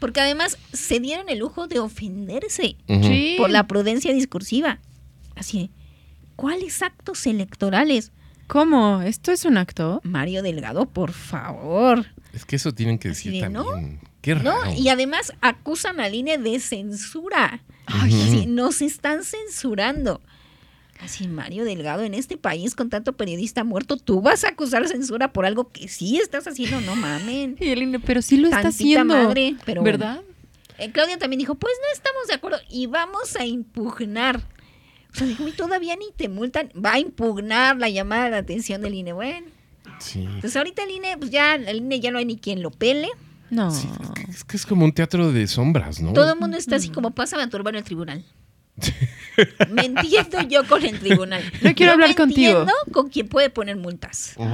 Porque 0.00 0.20
además 0.20 0.58
se 0.72 1.00
dieron 1.00 1.28
el 1.28 1.38
lujo 1.38 1.66
de 1.66 1.78
ofenderse. 1.80 2.76
Sí. 2.86 3.34
por 3.38 3.50
la 3.50 3.66
prudencia 3.66 4.12
discursiva. 4.12 4.78
Así, 5.34 5.70
¿cuáles 6.36 6.82
actos 6.82 7.26
electorales? 7.26 8.12
¿Cómo? 8.48 9.02
¿Esto 9.02 9.30
es 9.32 9.44
un 9.44 9.56
acto? 9.58 10.00
Mario 10.04 10.42
Delgado, 10.42 10.86
por 10.86 11.12
favor. 11.12 12.06
Es 12.32 12.44
que 12.44 12.56
eso 12.56 12.72
tienen 12.72 12.98
que 12.98 13.08
decir 13.10 13.32
de, 13.42 13.48
¿no? 13.48 13.64
también. 13.64 14.00
Qué 14.22 14.34
¿No? 14.34 14.62
raro. 14.62 14.74
Y 14.76 14.88
además 14.88 15.32
acusan 15.40 16.00
al 16.00 16.14
INE 16.14 16.38
de 16.38 16.58
censura. 16.60 17.62
Ay, 17.92 18.12
sí. 18.12 18.46
nos 18.46 18.82
están 18.82 19.24
censurando. 19.24 20.20
Así, 21.00 21.28
Mario 21.28 21.64
Delgado, 21.64 22.02
en 22.02 22.12
este 22.14 22.36
país 22.36 22.74
con 22.74 22.90
tanto 22.90 23.12
periodista 23.16 23.62
muerto, 23.62 23.96
tú 23.96 24.20
vas 24.20 24.42
a 24.44 24.48
acusar 24.48 24.88
censura 24.88 25.32
por 25.32 25.46
algo 25.46 25.70
que 25.70 25.86
sí 25.86 26.18
estás 26.18 26.46
haciendo, 26.48 26.80
no 26.80 26.96
mamen. 26.96 27.56
Y 27.60 27.98
pero 27.98 28.20
sí 28.20 28.36
lo 28.36 28.48
está 28.48 28.68
haciendo. 28.68 29.04
madre, 29.14 29.54
pero 29.64 29.82
¿Verdad? 29.82 30.22
Eh, 30.78 30.90
Claudia 30.92 31.16
también 31.18 31.38
dijo, 31.38 31.54
pues 31.54 31.72
no 31.80 31.92
estamos 31.92 32.26
de 32.26 32.34
acuerdo 32.34 32.58
y 32.68 32.86
vamos 32.86 33.36
a 33.36 33.44
impugnar. 33.46 34.42
O 35.12 35.16
sea, 35.16 35.26
dijo, 35.26 35.46
y 35.48 35.52
todavía 35.52 35.94
ni 35.96 36.06
te 36.16 36.28
multan, 36.28 36.68
va 36.74 36.94
a 36.94 36.98
impugnar 36.98 37.76
la 37.78 37.88
llamada 37.88 38.30
de 38.30 38.36
atención 38.36 38.82
del 38.82 38.94
INE. 38.94 39.12
Bueno, 39.12 39.46
Sí. 40.00 40.28
pues 40.40 40.54
ahorita 40.56 40.82
el 40.84 40.90
INE, 40.90 41.16
pues 41.18 41.30
ya, 41.30 41.54
el 41.54 41.76
INE 41.78 41.98
ya 42.00 42.10
no 42.10 42.18
hay 42.18 42.24
ni 42.24 42.36
quien 42.38 42.62
lo 42.62 42.70
pele. 42.70 43.08
No. 43.50 43.70
Sí, 43.70 43.88
es 44.28 44.44
que 44.44 44.56
es 44.56 44.66
como 44.66 44.84
un 44.84 44.92
teatro 44.92 45.32
de 45.32 45.46
sombras, 45.46 46.00
¿no? 46.00 46.12
Todo 46.12 46.32
el 46.34 46.38
mundo 46.38 46.56
está 46.56 46.76
así 46.76 46.90
como 46.90 47.12
pasa 47.12 47.42
a 47.42 47.48
turbar 47.48 47.74
en 47.74 47.78
el 47.78 47.84
tribunal. 47.84 48.24
me 49.70 49.86
entiendo 49.86 50.40
yo 50.48 50.66
con 50.66 50.84
el 50.84 50.98
tribunal. 51.00 51.42
No 51.62 51.74
quiero 51.74 51.90
Yo 51.90 51.92
hablar 51.94 52.08
me 52.10 52.14
contigo. 52.14 52.60
entiendo 52.60 52.72
con 52.92 53.08
quien 53.08 53.28
puede 53.28 53.50
poner 53.50 53.76
multas. 53.76 54.34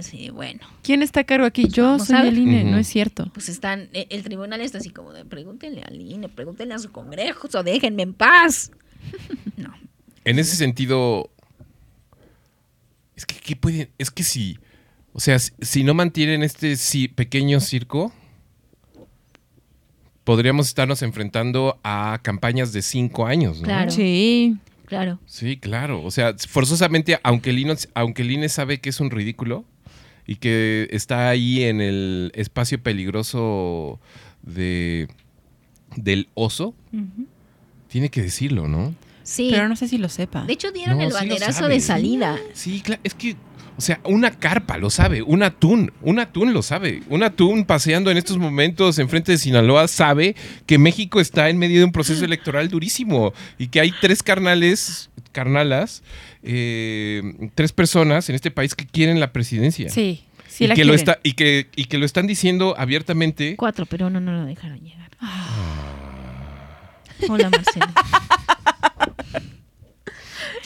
Sí, 0.00 0.28
bueno, 0.30 0.58
¿Quién 0.82 1.02
está 1.02 1.20
a 1.20 1.24
cargo 1.24 1.46
aquí? 1.46 1.68
Yo 1.68 2.00
soy 2.00 2.26
el 2.26 2.36
INE, 2.36 2.64
no 2.64 2.78
es 2.78 2.88
cierto. 2.88 3.30
pues 3.32 3.48
están, 3.48 3.88
eh, 3.92 4.08
el 4.10 4.24
tribunal 4.24 4.60
está 4.60 4.78
así 4.78 4.90
como 4.90 5.12
de 5.12 5.24
pregúntenle 5.24 5.82
al 5.82 6.00
INE, 6.00 6.28
pregúntenle 6.28 6.74
a 6.74 6.80
su 6.80 6.90
congreso, 6.90 7.48
o 7.54 7.62
déjenme 7.62 8.02
en 8.02 8.12
paz. 8.12 8.72
No, 9.56 9.72
En 10.24 10.40
ese 10.40 10.56
sentido, 10.56 11.30
es 13.14 13.24
que 13.24 13.36
¿qué 13.36 13.54
pueden? 13.54 13.88
Es 13.98 14.10
que 14.10 14.24
si, 14.24 14.58
o 15.14 15.20
sea, 15.20 15.38
si, 15.38 15.84
no 15.84 15.94
mantienen 15.94 16.42
este 16.42 16.76
pequeño 17.14 17.60
circo, 17.60 18.12
podríamos 20.24 20.66
estarnos 20.66 21.02
enfrentando 21.02 21.78
a 21.84 22.18
campañas 22.20 22.72
de 22.72 22.82
cinco 22.82 23.24
años, 23.24 23.60
¿no? 23.60 23.64
Claro. 23.64 23.92
Sí. 23.92 24.56
claro. 24.86 25.20
Sí, 25.24 25.56
claro. 25.56 26.02
O 26.02 26.10
sea, 26.10 26.34
forzosamente, 26.48 27.20
aunque 27.22 27.50
el, 27.50 27.60
INE, 27.60 27.76
aunque 27.94 28.22
el 28.22 28.32
INE 28.32 28.48
sabe 28.48 28.80
que 28.80 28.90
es 28.90 28.98
un 28.98 29.12
ridículo 29.12 29.64
y 30.26 30.36
que 30.36 30.88
está 30.90 31.28
ahí 31.28 31.62
en 31.62 31.80
el 31.80 32.32
espacio 32.34 32.82
peligroso 32.82 34.00
de, 34.42 35.06
del 35.94 36.28
oso, 36.34 36.74
tiene 37.86 38.10
que 38.10 38.20
decirlo, 38.20 38.66
¿no? 38.66 38.92
Sí. 39.22 39.50
Pero 39.52 39.68
no 39.68 39.76
sé 39.76 39.86
si 39.86 39.96
lo 39.98 40.08
sepa. 40.08 40.44
De 40.44 40.54
hecho, 40.54 40.72
dieron 40.72 40.98
No, 40.98 41.04
el 41.04 41.12
banderazo 41.12 41.68
de 41.68 41.78
salida. 41.78 42.36
Sí, 42.52 42.80
claro. 42.80 43.00
Es 43.04 43.14
que, 43.14 43.36
o 43.76 43.80
sea, 43.80 44.00
una 44.04 44.30
carpa 44.30 44.78
lo 44.78 44.88
sabe, 44.88 45.22
un 45.22 45.42
atún, 45.42 45.92
un 46.00 46.20
atún 46.20 46.52
lo 46.52 46.62
sabe. 46.62 47.02
Un 47.08 47.22
atún 47.22 47.64
paseando 47.64 48.10
en 48.10 48.16
estos 48.16 48.38
momentos 48.38 48.98
enfrente 48.98 49.32
de 49.32 49.38
Sinaloa 49.38 49.88
sabe 49.88 50.36
que 50.66 50.78
México 50.78 51.20
está 51.20 51.48
en 51.48 51.58
medio 51.58 51.78
de 51.78 51.84
un 51.84 51.92
proceso 51.92 52.24
electoral 52.24 52.68
durísimo 52.68 53.32
y 53.58 53.68
que 53.68 53.80
hay 53.80 53.92
tres 54.00 54.22
carnales, 54.22 55.10
carnalas, 55.32 56.02
eh, 56.42 57.50
tres 57.54 57.72
personas 57.72 58.28
en 58.28 58.36
este 58.36 58.50
país 58.50 58.74
que 58.74 58.86
quieren 58.86 59.18
la 59.18 59.32
presidencia. 59.32 59.88
Sí. 59.88 60.22
Sí 60.46 60.64
y, 60.64 60.66
la 60.68 60.76
que 60.76 60.84
lo 60.84 60.92
quieren. 60.92 61.00
está, 61.00 61.20
y, 61.24 61.32
que, 61.32 61.68
y 61.74 61.86
que 61.86 61.98
lo 61.98 62.06
están 62.06 62.28
diciendo 62.28 62.76
abiertamente. 62.78 63.56
Cuatro, 63.56 63.86
pero 63.86 64.06
uno 64.06 64.20
no 64.20 64.30
lo 64.32 64.44
dejaron 64.44 64.78
llegar. 64.78 65.10
Ah. 65.20 65.84
Hola, 67.28 67.50
Marcelo. 67.50 67.86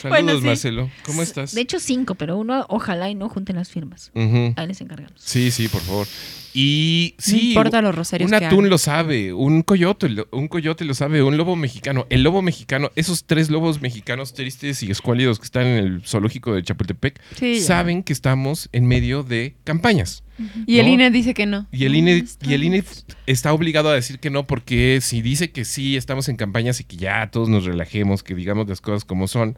Saludos, 0.01 0.23
Bueno, 0.23 0.39
sí. 0.39 0.45
Marcelo. 0.45 0.89
¿Cómo 1.05 1.21
estás? 1.21 1.53
De 1.53 1.61
hecho, 1.61 1.79
cinco, 1.79 2.15
pero 2.15 2.37
uno, 2.37 2.65
ojalá 2.69 3.09
y 3.09 3.15
no 3.15 3.27
junten 3.29 3.57
las 3.57 3.69
firmas. 3.69 4.11
Ahí 4.15 4.67
les 4.67 4.79
encargamos. 4.81 5.13
Sí, 5.17 5.51
sí, 5.51 5.67
por 5.67 5.81
favor. 5.81 6.07
Y 6.53 7.13
No 7.17 7.23
sí, 7.23 7.49
importa 7.49 7.79
los 7.81 7.93
rosarios 7.93 8.27
un 8.27 8.33
atún 8.33 8.69
lo 8.69 8.79
sabe, 8.79 9.33
un 9.33 9.61
coyote, 9.61 10.09
lo- 10.09 10.27
un 10.31 10.47
coyote 10.47 10.83
lo 10.83 10.95
sabe, 10.95 11.21
un 11.21 11.37
lobo 11.37 11.55
mexicano. 11.55 12.07
El 12.09 12.23
lobo 12.23 12.41
mexicano, 12.41 12.89
esos 12.95 13.25
tres 13.25 13.51
lobos 13.51 13.81
mexicanos 13.81 14.33
tristes 14.33 14.81
y 14.81 14.89
escuálidos 14.89 15.37
que 15.37 15.45
están 15.45 15.67
en 15.67 15.77
el 15.77 16.01
zoológico 16.05 16.55
de 16.55 16.63
Chapultepec, 16.63 17.21
Sí, 17.37 17.59
saben 17.59 18.01
que 18.01 18.13
estamos 18.13 18.67
en 18.71 18.87
medio 18.87 19.21
de 19.23 19.55
campañas. 19.63 20.23
Y 20.65 20.79
el 20.79 20.87
¿no? 20.87 20.93
INE 20.93 21.11
dice 21.11 21.33
que 21.35 21.45
no. 21.45 21.67
Y 21.71 21.85
el, 21.85 21.91
No, 21.91 21.97
INE, 21.99 22.25
y 22.47 22.53
el 22.53 22.63
INE 22.63 22.83
está 23.27 23.53
obligado 23.53 23.89
a 23.89 23.93
decir 23.93 24.17
que 24.19 24.29
no, 24.31 24.47
porque 24.47 24.99
si 25.01 25.21
dice 25.21 25.51
que 25.51 25.65
sí, 25.65 25.97
estamos 25.97 26.29
en 26.29 26.35
campañas 26.37 26.79
y 26.79 26.83
que 26.83 26.95
ya 26.95 27.29
todos 27.29 27.49
nos 27.49 27.65
relajemos, 27.65 28.23
que 28.23 28.33
digamos 28.33 28.67
las 28.67 28.81
cosas 28.81 29.05
como 29.05 29.27
son, 29.27 29.55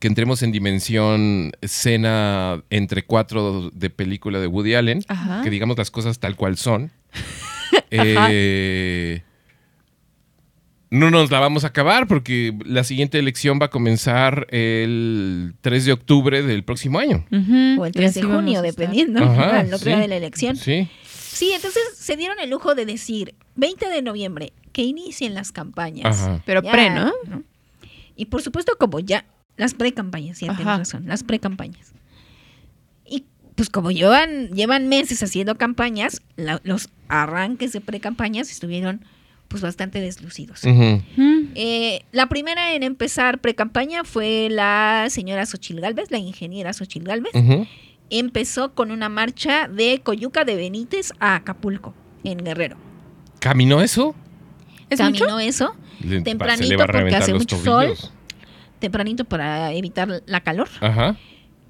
que 0.00 0.08
entremos 0.08 0.42
en 0.42 0.52
dimensión 0.52 1.52
escena 1.60 2.62
entre 2.70 3.04
cuatro 3.04 3.70
de 3.72 3.90
película 3.90 4.40
de 4.40 4.46
Woody 4.46 4.74
Allen, 4.74 5.04
Ajá. 5.08 5.42
que 5.42 5.50
digamos 5.50 5.78
las 5.78 5.90
cosas 5.90 6.18
tal 6.18 6.36
cual 6.36 6.56
son. 6.56 6.90
eh, 7.90 9.22
no 10.90 11.10
nos 11.10 11.30
la 11.30 11.40
vamos 11.40 11.64
a 11.64 11.68
acabar 11.68 12.06
porque 12.06 12.52
la 12.66 12.84
siguiente 12.84 13.18
elección 13.18 13.58
va 13.60 13.66
a 13.66 13.70
comenzar 13.70 14.46
el 14.50 15.54
3 15.62 15.86
de 15.86 15.92
octubre 15.92 16.42
del 16.42 16.64
próximo 16.64 16.98
año. 16.98 17.24
O 17.78 17.86
el 17.86 17.90
Y 17.90 17.92
3 17.92 18.10
así 18.10 18.20
de 18.20 18.26
junio, 18.26 18.60
dependiendo. 18.60 19.24
Ajá, 19.24 19.60
al 19.60 19.66
otro 19.68 19.78
sí. 19.78 19.84
día 19.86 19.98
de 19.98 20.08
la 20.08 20.16
elección. 20.16 20.56
Sí. 20.56 20.88
Sí, 21.08 21.52
entonces 21.54 21.82
se 21.96 22.16
dieron 22.16 22.38
el 22.40 22.50
lujo 22.50 22.74
de 22.74 22.84
decir 22.84 23.34
20 23.56 23.88
de 23.88 24.02
noviembre 24.02 24.52
que 24.72 24.82
inicien 24.82 25.32
las 25.32 25.50
campañas. 25.50 26.20
Ajá. 26.20 26.42
Pero 26.44 26.62
Ya, 26.62 26.70
pre, 26.72 26.90
¿no? 26.90 27.10
Y 28.14 28.26
por 28.26 28.42
supuesto, 28.42 28.74
como 28.78 29.00
ya, 29.00 29.24
las 29.56 29.74
pre-campañas, 29.74 30.40
ya 30.40 30.48
Ajá. 30.48 30.56
tienes 30.56 30.78
razón, 30.78 31.04
las 31.06 31.22
pre-campañas. 31.24 31.92
Y 33.06 33.24
pues 33.54 33.68
como 33.70 33.90
llevan, 33.90 34.48
llevan 34.50 34.88
meses 34.88 35.22
haciendo 35.22 35.56
campañas, 35.56 36.22
la- 36.36 36.60
los 36.64 36.88
arranques 37.08 37.72
de 37.72 37.80
pre-campañas 37.80 38.50
estuvieron 38.50 39.04
pues 39.48 39.60
bastante 39.62 40.00
deslucidos. 40.00 40.64
Ujú. 40.64 41.02
Eh, 41.54 42.00
la 42.12 42.26
primera 42.30 42.74
en 42.74 42.82
empezar 42.82 43.38
pre-campaña 43.38 44.02
fue 44.04 44.48
la 44.50 45.08
señora 45.10 45.44
Xochil 45.44 45.78
Gálvez, 45.80 46.10
la 46.10 46.16
ingeniera 46.16 46.72
Xochil 46.72 47.04
Gálvez. 47.04 47.34
Ujú. 47.34 47.66
Empezó 48.08 48.72
con 48.74 48.90
una 48.90 49.10
marcha 49.10 49.68
de 49.68 50.00
Coyuca 50.02 50.44
de 50.46 50.56
Benítez 50.56 51.12
a 51.20 51.34
Acapulco, 51.34 51.94
en 52.24 52.38
Guerrero. 52.38 52.76
¿Caminó 53.40 53.82
eso? 53.82 54.14
¿Es 54.88 54.98
Caminó 54.98 55.24
mucho? 55.26 55.38
eso 55.40 55.76
Le- 56.00 56.22
Tempranito 56.22 56.76
porque 56.86 57.14
hace 57.14 57.34
mucho 57.34 57.58
tobillos. 57.58 58.10
Tempranito 58.82 59.24
para 59.24 59.72
evitar 59.72 60.22
la 60.26 60.40
calor. 60.42 60.68
Ajá. 60.82 61.16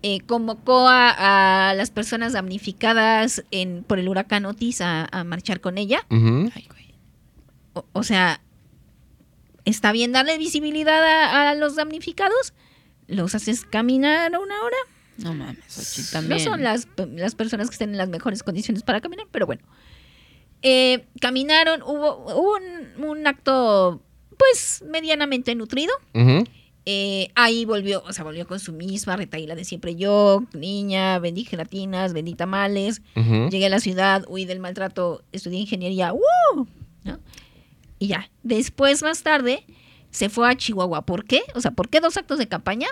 Eh, 0.02 0.18
convocó 0.26 0.88
a, 0.88 1.70
a 1.70 1.74
las 1.74 1.92
personas 1.92 2.32
damnificadas 2.32 3.44
en, 3.52 3.84
por 3.84 4.00
el 4.00 4.08
huracán 4.08 4.44
Otis 4.46 4.80
a, 4.80 5.06
a 5.12 5.22
marchar 5.22 5.60
con 5.60 5.78
ella. 5.78 6.04
Ujú. 6.10 6.50
Ay, 6.56 6.66
güey. 6.68 6.94
O, 7.74 7.84
o 7.92 8.02
sea, 8.02 8.40
está 9.64 9.92
bien 9.92 10.10
darle 10.10 10.38
visibilidad 10.38 11.00
a, 11.04 11.50
a 11.50 11.54
los 11.54 11.76
damnificados. 11.76 12.52
Los 13.06 13.36
haces 13.36 13.64
caminar 13.64 14.32
una 14.32 14.60
hora. 14.62 14.76
No 15.18 15.34
mames, 15.34 15.58
Xochitl 15.68 16.10
también. 16.10 16.38
No 16.38 16.50
son 16.50 16.62
las, 16.64 16.88
las 17.14 17.34
personas 17.36 17.68
que 17.68 17.74
estén 17.74 17.90
en 17.90 17.98
las 17.98 18.08
mejores 18.08 18.42
condiciones 18.42 18.82
para 18.82 19.00
caminar, 19.00 19.26
pero 19.30 19.46
bueno. 19.46 19.62
Eh, 20.62 21.06
caminaron, 21.20 21.82
hubo 21.82 22.56
un, 22.56 23.04
un 23.04 23.26
acto, 23.26 24.02
pues, 24.38 24.82
medianamente 24.88 25.54
nutrido. 25.54 25.92
Ujú. 26.14 26.44
Eh, 26.84 27.28
ahí 27.36 27.64
volvió, 27.64 28.02
o 28.04 28.12
sea, 28.12 28.24
volvió 28.24 28.46
con 28.46 28.58
su 28.58 28.72
misma 28.72 29.16
retaíla 29.16 29.54
de 29.54 29.64
siempre. 29.64 29.94
Yo, 29.94 30.42
niña, 30.52 31.18
vendí 31.20 31.44
gelatinas, 31.44 32.12
vendí 32.12 32.34
tamales. 32.34 33.02
Llegué 33.14 33.66
a 33.66 33.68
la 33.68 33.78
ciudad, 33.80 34.24
huí 34.28 34.44
del 34.44 34.58
maltrato, 34.58 35.22
estudié 35.32 35.60
ingeniería. 35.60 36.12
¡Woo! 36.12 36.66
¿no? 37.04 37.18
Y 38.00 38.08
ya. 38.08 38.28
Después, 38.42 39.02
más 39.02 39.22
tarde, 39.22 39.64
se 40.10 40.28
fue 40.28 40.50
a 40.50 40.56
Chihuahua. 40.56 41.02
¿Por 41.02 41.24
qué? 41.24 41.42
O 41.54 41.60
sea, 41.60 41.70
¿por 41.70 41.88
qué 41.88 42.00
dos 42.00 42.16
actos 42.16 42.38
de 42.38 42.48
campaña? 42.48 42.88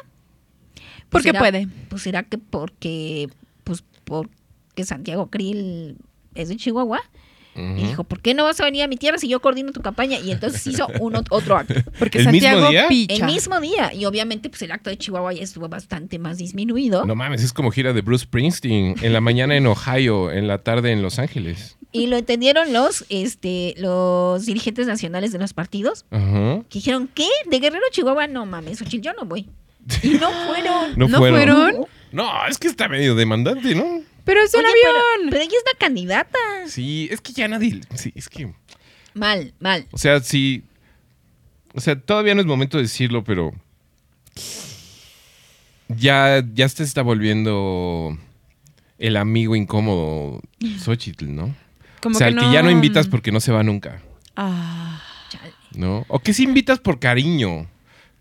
Pues 0.75 1.25
Porque 1.25 1.29
será- 1.31 1.39
puede. 1.41 1.69
Pues 1.89 2.03
será 2.03 2.23
que 2.23 2.39
porque, 2.39 3.29
pues 3.65 3.83
porque 4.05 4.85
Santiago 4.85 5.29
Krill 5.31 5.97
es 6.37 6.49
de 6.49 6.57
Chihuahua. 6.57 7.01
Y 7.57 7.83
dijo, 7.85 8.05
¿por 8.05 8.21
qué 8.21 8.33
no 8.33 8.45
vas 8.45 8.59
a 8.61 8.65
venir 8.65 8.83
a 8.85 8.87
mi 8.89 8.97
tierra 8.97 9.19
si 9.19 9.29
yo 9.29 9.41
coordino 9.41 9.73
tu 9.73 9.83
campaña? 9.83 10.19
Y 10.19 10.31
entonces 10.31 10.67
hizo 10.67 10.87
un, 11.01 11.15
ot- 11.15 11.27
otro 11.31 11.57
acto. 11.57 11.75
Porque 11.99 12.19
¿El 12.19 12.29
mismo 12.31 12.49
Santiago 12.49 12.71
día? 12.71 12.89
picha. 12.89 13.15
El 13.15 13.25
mismo 13.25 13.61
día. 13.61 13.93
Y 13.93 14.05
obviamente, 14.07 14.49
pues 14.49 14.63
el 14.63 14.73
acto 14.73 14.89
de 14.89 14.97
Chihuahua 14.97 15.33
ya 15.33 15.43
estuvo 15.43 15.69
bastante 15.69 16.19
más 16.19 16.39
disminuido. 16.39 17.05
No 17.05 17.15
mames, 17.17 17.43
es 17.43 17.53
como 17.53 17.71
gira 17.71 17.93
de 17.93 18.01
Bruce 18.03 18.25
Springsteen. 18.25 18.95
En 19.03 19.13
la 19.13 19.21
mañana 19.21 19.57
en 19.57 19.67
Ohio, 19.67 20.31
en 20.31 20.47
la 20.49 20.59
tarde 20.59 20.93
en 20.93 21.03
Los 21.03 21.19
Ángeles. 21.19 21.77
Y 21.93 22.07
lo 22.07 22.17
entendieron 22.17 22.73
los, 22.73 23.05
este, 23.09 23.75
los 23.77 24.47
dirigentes 24.47 24.87
nacionales 24.87 25.33
de 25.33 25.39
los 25.41 25.53
partidos. 25.53 26.05
Ajá. 26.11 26.61
Que 26.69 26.79
dijeron, 26.79 27.11
¿qué? 27.13 27.27
¿De 27.51 27.59
Guerrero 27.59 27.85
Chihuahua? 27.91 28.27
No 28.29 28.47
mames, 28.47 28.79
yo 28.89 29.13
no 29.15 29.25
voy. 29.27 29.49
Y 30.03 30.09
no 30.11 30.31
fueron. 30.47 30.93
No, 30.97 31.09
¿No 31.09 31.19
fueron. 31.19 31.57
fueron? 31.57 31.87
No, 32.13 32.29
es 32.49 32.59
que 32.59 32.69
está 32.69 32.89
medio 32.89 33.15
demandante, 33.15 33.75
¿no? 33.75 34.03
Pero 34.25 34.41
es 34.43 34.55
un 34.55 34.61
Oye, 34.61 34.69
avión. 34.69 35.03
Pero, 35.21 35.31
pero 35.31 35.43
ella 35.43 35.57
es 35.57 35.65
la 35.73 35.79
candidata. 35.79 36.39
Sí, 36.67 37.09
es 37.11 37.21
que 37.21 37.33
ya 37.33 37.49
nadie. 37.49 37.81
Sí, 37.95 38.13
es 38.15 38.29
que. 38.29 38.53
Mal, 39.15 39.53
mal. 39.61 39.87
O 39.93 39.99
sea, 39.99 40.21
sí. 40.21 40.63
O 41.75 41.81
sea, 41.81 41.99
todavía 42.01 42.35
no 42.35 42.41
es 42.41 42.47
momento 42.47 42.77
de 42.77 42.85
decirlo, 42.85 43.25
pero. 43.25 43.53
Ya, 45.89 46.45
ya 46.55 46.69
se 46.69 46.85
está 46.85 47.03
volviendo 47.03 48.17
el 48.99 49.17
amigo 49.17 49.57
incómodo 49.57 50.41
Xochitl, 50.79 51.35
¿no? 51.35 51.55
Como 52.01 52.15
o 52.17 52.19
sea, 52.19 52.29
que 52.29 52.35
el 52.35 52.39
que 52.41 52.53
ya 52.53 52.63
no 52.63 52.71
invitas 52.71 53.09
porque 53.09 53.33
no 53.33 53.41
se 53.41 53.53
va 53.53 53.63
nunca, 53.63 54.01
Ah, 54.37 55.03
Chale. 55.29 55.53
¿no? 55.75 56.05
O 56.09 56.21
que 56.21 56.33
sí 56.33 56.45
invitas 56.45 56.79
por 56.79 56.99
cariño, 57.01 57.67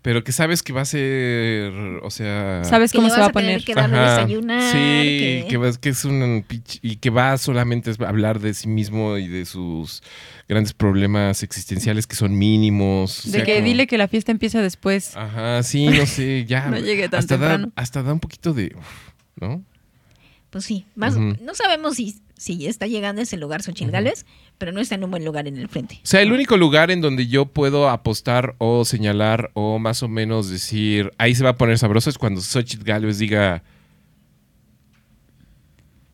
pero 0.02 0.24
que 0.24 0.32
sabes 0.32 0.62
que 0.62 0.72
va 0.72 0.80
a 0.82 0.84
ser. 0.84 1.72
O 2.02 2.10
sea. 2.10 2.62
¿Sabes 2.64 2.92
cómo 2.92 3.10
se 3.10 3.20
va 3.20 3.26
a 3.26 3.32
poner? 3.32 3.62
que 3.64 3.74
dar 3.74 3.90
de 3.90 3.98
Ajá. 3.98 4.16
desayunar. 4.16 4.72
Sí, 4.72 4.78
que- 4.78 5.46
que, 5.50 5.72
que 5.80 5.88
es 5.90 6.04
un 6.04 6.44
pitch- 6.48 6.78
y 6.82 6.96
que 6.96 7.10
va 7.10 7.36
solamente 7.38 7.90
a 7.98 8.08
hablar 8.08 8.40
de 8.40 8.54
sí 8.54 8.68
mismo 8.68 9.16
y 9.18 9.28
de 9.28 9.44
sus 9.44 10.02
grandes 10.48 10.72
problemas 10.72 11.42
existenciales 11.42 12.06
que 12.06 12.16
son 12.16 12.36
mínimos. 12.36 13.20
o 13.26 13.30
De 13.30 13.38
sea, 13.38 13.44
que 13.44 13.54
como- 13.56 13.66
dile 13.66 13.86
que 13.86 13.98
la 13.98 14.08
fiesta 14.08 14.32
empieza 14.32 14.62
después. 14.62 15.16
Ajá, 15.16 15.62
sí, 15.62 15.86
no 15.88 16.06
sé, 16.06 16.44
ya. 16.46 16.66
No 16.70 16.78
llegue 16.78 17.08
tan 17.08 17.20
hasta 17.20 17.36
da, 17.36 17.68
hasta 17.76 18.02
da 18.02 18.12
un 18.12 18.20
poquito 18.20 18.52
de, 18.54 18.74
¿no? 19.40 19.62
Pues 20.50 20.64
sí, 20.64 20.84
más, 20.96 21.16
no 21.16 21.54
sabemos 21.54 21.94
si, 21.96 22.16
si 22.36 22.66
está 22.66 22.86
llegando 22.88 23.20
a 23.20 23.22
ese 23.22 23.36
lugar 23.36 23.62
Xochitl 23.62 23.92
Gálvez, 23.92 24.26
pero 24.60 24.72
no 24.72 24.80
está 24.80 24.94
en 24.94 25.04
un 25.04 25.10
buen 25.10 25.24
lugar 25.24 25.48
en 25.48 25.56
el 25.56 25.68
frente. 25.68 25.96
O 25.96 26.06
sea, 26.06 26.20
el 26.20 26.32
único 26.32 26.58
lugar 26.58 26.90
en 26.90 27.00
donde 27.00 27.26
yo 27.26 27.46
puedo 27.46 27.88
apostar 27.88 28.56
o 28.58 28.84
señalar 28.84 29.50
o 29.54 29.78
más 29.78 30.02
o 30.02 30.08
menos 30.08 30.50
decir, 30.50 31.12
ahí 31.16 31.34
se 31.34 31.42
va 31.42 31.50
a 31.50 31.56
poner 31.56 31.78
sabroso 31.78 32.10
es 32.10 32.18
cuando 32.18 32.42
Xochitl 32.42 32.84
Galvez 32.84 33.18
diga 33.18 33.62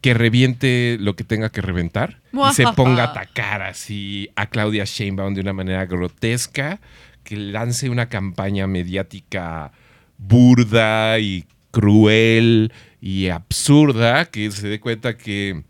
que 0.00 0.14
reviente 0.14 0.96
lo 1.00 1.16
que 1.16 1.24
tenga 1.24 1.50
que 1.50 1.60
reventar 1.60 2.20
y 2.32 2.54
se 2.54 2.64
ponga 2.76 3.02
a 3.02 3.06
atacar 3.08 3.62
así 3.62 4.30
a 4.36 4.46
Claudia 4.46 4.84
Sheinbaum 4.84 5.34
de 5.34 5.40
una 5.40 5.52
manera 5.52 5.84
grotesca, 5.84 6.78
que 7.24 7.36
lance 7.36 7.90
una 7.90 8.08
campaña 8.08 8.68
mediática 8.68 9.72
burda 10.18 11.18
y 11.18 11.46
cruel 11.72 12.72
y 13.00 13.26
absurda, 13.26 14.26
que 14.26 14.52
se 14.52 14.68
dé 14.68 14.78
cuenta 14.78 15.16
que 15.16 15.64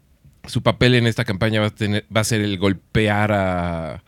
su 0.47 0.63
papel 0.63 0.95
en 0.95 1.07
esta 1.07 1.25
campaña 1.25 1.61
va 1.61 1.67
a, 1.69 1.71
tener, 1.75 2.05
va 2.15 2.21
a 2.21 2.25
ser 2.25 2.41
el 2.41 2.59
golpear 2.59 3.33
a 3.33 4.03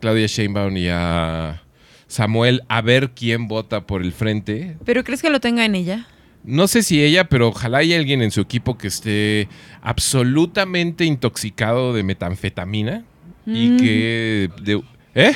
Claudia 0.00 0.26
Sheinbaum 0.26 0.76
y 0.76 0.88
a 0.90 1.62
Samuel 2.06 2.62
a 2.68 2.80
ver 2.80 3.10
quién 3.10 3.48
vota 3.48 3.86
por 3.86 4.02
el 4.02 4.12
frente. 4.12 4.76
¿Pero 4.84 5.04
crees 5.04 5.22
que 5.22 5.30
lo 5.30 5.40
tenga 5.40 5.64
en 5.64 5.74
ella? 5.74 6.06
No 6.44 6.66
sé 6.68 6.82
si 6.82 7.02
ella, 7.02 7.24
pero 7.28 7.48
ojalá 7.48 7.78
haya 7.78 7.98
alguien 7.98 8.22
en 8.22 8.30
su 8.30 8.40
equipo 8.40 8.78
que 8.78 8.86
esté 8.88 9.48
absolutamente 9.82 11.04
intoxicado 11.04 11.92
de 11.92 12.02
metanfetamina 12.02 13.04
y 13.46 13.70
Mm. 13.70 13.76
que... 13.78 14.50
de- 14.62 14.82
¿Eh? 15.18 15.34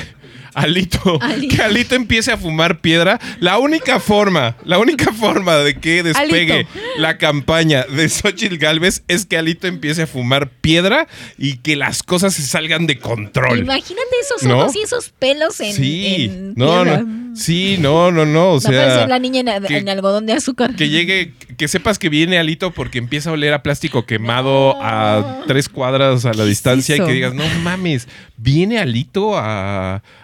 Alito, 0.55 1.17
Alito. 1.19 1.55
que 1.55 1.63
Alito 1.63 1.95
empiece 1.95 2.31
a 2.31 2.37
fumar 2.37 2.79
piedra. 2.79 3.19
La 3.39 3.57
única 3.57 3.99
forma, 3.99 4.55
la 4.63 4.77
única 4.77 5.11
forma 5.11 5.55
de 5.57 5.79
que 5.79 6.03
despegue 6.03 6.53
Alito. 6.53 6.69
la 6.97 7.17
campaña 7.17 7.85
de 7.85 8.07
Xochitl 8.07 8.57
Galvez 8.57 9.01
es 9.07 9.25
que 9.25 9.35
Alito 9.37 9.65
empiece 9.65 10.03
a 10.03 10.07
fumar 10.07 10.49
piedra 10.49 11.07
y 11.39 11.57
que 11.57 11.75
las 11.75 12.03
cosas 12.03 12.35
se 12.35 12.43
salgan 12.43 12.85
de 12.85 12.99
control. 12.99 13.61
Imagínate 13.61 14.05
esos 14.21 14.43
¿No? 14.43 14.59
ojos 14.59 14.75
y 14.75 14.83
esos 14.83 15.09
pelos 15.17 15.59
en, 15.59 15.73
sí, 15.73 16.25
en 16.29 16.53
no, 16.55 16.83
piedra. 16.83 17.01
no, 17.03 17.35
sí, 17.35 17.77
no, 17.79 18.11
no, 18.11 18.27
no, 18.27 18.51
o 18.51 18.61
sea, 18.61 19.07
la 19.07 19.17
niña 19.17 19.39
en, 19.39 19.63
que- 19.63 19.77
en 19.79 19.89
algodón 19.89 20.27
de 20.27 20.33
azúcar. 20.33 20.75
que 20.75 20.87
llegue, 20.89 21.33
que 21.57 21.67
sepas 21.67 21.97
que 21.97 22.09
viene 22.09 22.37
Alito 22.37 22.69
porque 22.69 22.99
empieza 22.99 23.31
a 23.31 23.33
oler 23.33 23.53
a 23.53 23.63
plástico 23.63 24.05
quemado 24.05 24.75
No. 24.75 24.79
a 24.83 25.39
tres 25.47 25.67
cuadras 25.67 26.25
a 26.25 26.33
la 26.33 26.43
¿Qué 26.43 26.49
distancia 26.49 26.93
es 26.93 27.01
y 27.01 27.05
que 27.05 27.11
digas, 27.11 27.33
no 27.33 27.43
mames, 27.63 28.07
viene 28.37 28.77
Alito 28.77 29.35
a, 29.35 29.72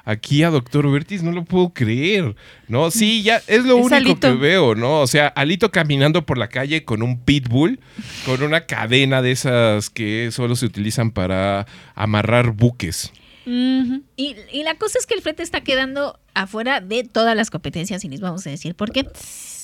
aquí 0.05 0.43
a 0.43 0.49
Doctor 0.49 0.91
Vertis, 0.91 1.23
no 1.23 1.31
lo 1.31 1.43
puedo 1.45 1.69
creer, 1.73 2.35
¿no? 2.67 2.91
Sí, 2.91 3.23
ya 3.23 3.41
es 3.47 3.65
lo 3.65 3.77
Es 3.77 3.85
único 3.85 3.95
Alito. 3.95 4.19
que 4.31 4.33
veo, 4.33 4.75
¿no? 4.75 5.01
O 5.01 5.07
sea, 5.07 5.27
Alito 5.27 5.71
caminando 5.71 6.25
por 6.25 6.37
la 6.37 6.49
calle 6.49 6.83
con 6.85 7.01
un 7.03 7.19
pitbull, 7.19 7.79
con 8.25 8.41
una 8.43 8.65
cadena 8.65 9.21
de 9.21 9.31
esas 9.31 9.89
que 9.89 10.29
solo 10.31 10.55
se 10.55 10.65
utilizan 10.65 11.11
para 11.11 11.65
amarrar 11.95 12.51
buques. 12.51 13.11
Y, 13.45 14.35
y 14.51 14.63
la 14.63 14.75
cosa 14.75 14.99
es 14.99 15.07
que 15.07 15.15
el 15.15 15.21
frente 15.21 15.41
está 15.41 15.61
quedando 15.61 16.19
afuera 16.35 16.81
de 16.81 17.03
todas 17.03 17.35
las 17.35 17.49
competencias 17.49 18.03
y 18.05 18.09
les 18.09 18.19
vamos 18.21 18.45
a 18.45 18.49
decir 18.51 18.75
por 18.75 18.91
qué. 18.91 19.07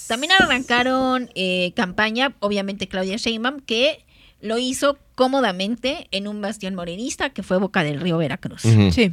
También 0.07 0.31
arrancaron 0.39 1.29
eh, 1.35 1.71
campaña, 1.75 2.33
obviamente 2.39 2.87
Claudia 2.87 3.17
Sheinbaum, 3.17 3.59
que 3.59 4.03
lo 4.41 4.57
hizo 4.57 4.97
cómodamente 5.15 6.07
en 6.11 6.27
un 6.27 6.41
bastión 6.41 6.75
morenista 6.75 7.29
que 7.29 7.43
fue 7.43 7.57
Boca 7.57 7.83
del 7.83 7.99
Río 7.99 8.17
Veracruz. 8.17 8.61
Sí. 8.61 9.11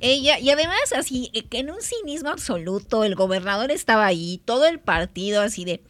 Ella, 0.00 0.38
y 0.38 0.50
además 0.50 0.92
así, 0.96 1.30
eh, 1.32 1.44
que 1.46 1.58
en 1.60 1.70
un 1.70 1.80
cinismo 1.80 2.28
absoluto, 2.30 3.04
el 3.04 3.14
gobernador 3.14 3.70
estaba 3.70 4.04
ahí, 4.06 4.40
todo 4.44 4.66
el 4.66 4.78
partido 4.78 5.40
así 5.40 5.64
de, 5.64 5.82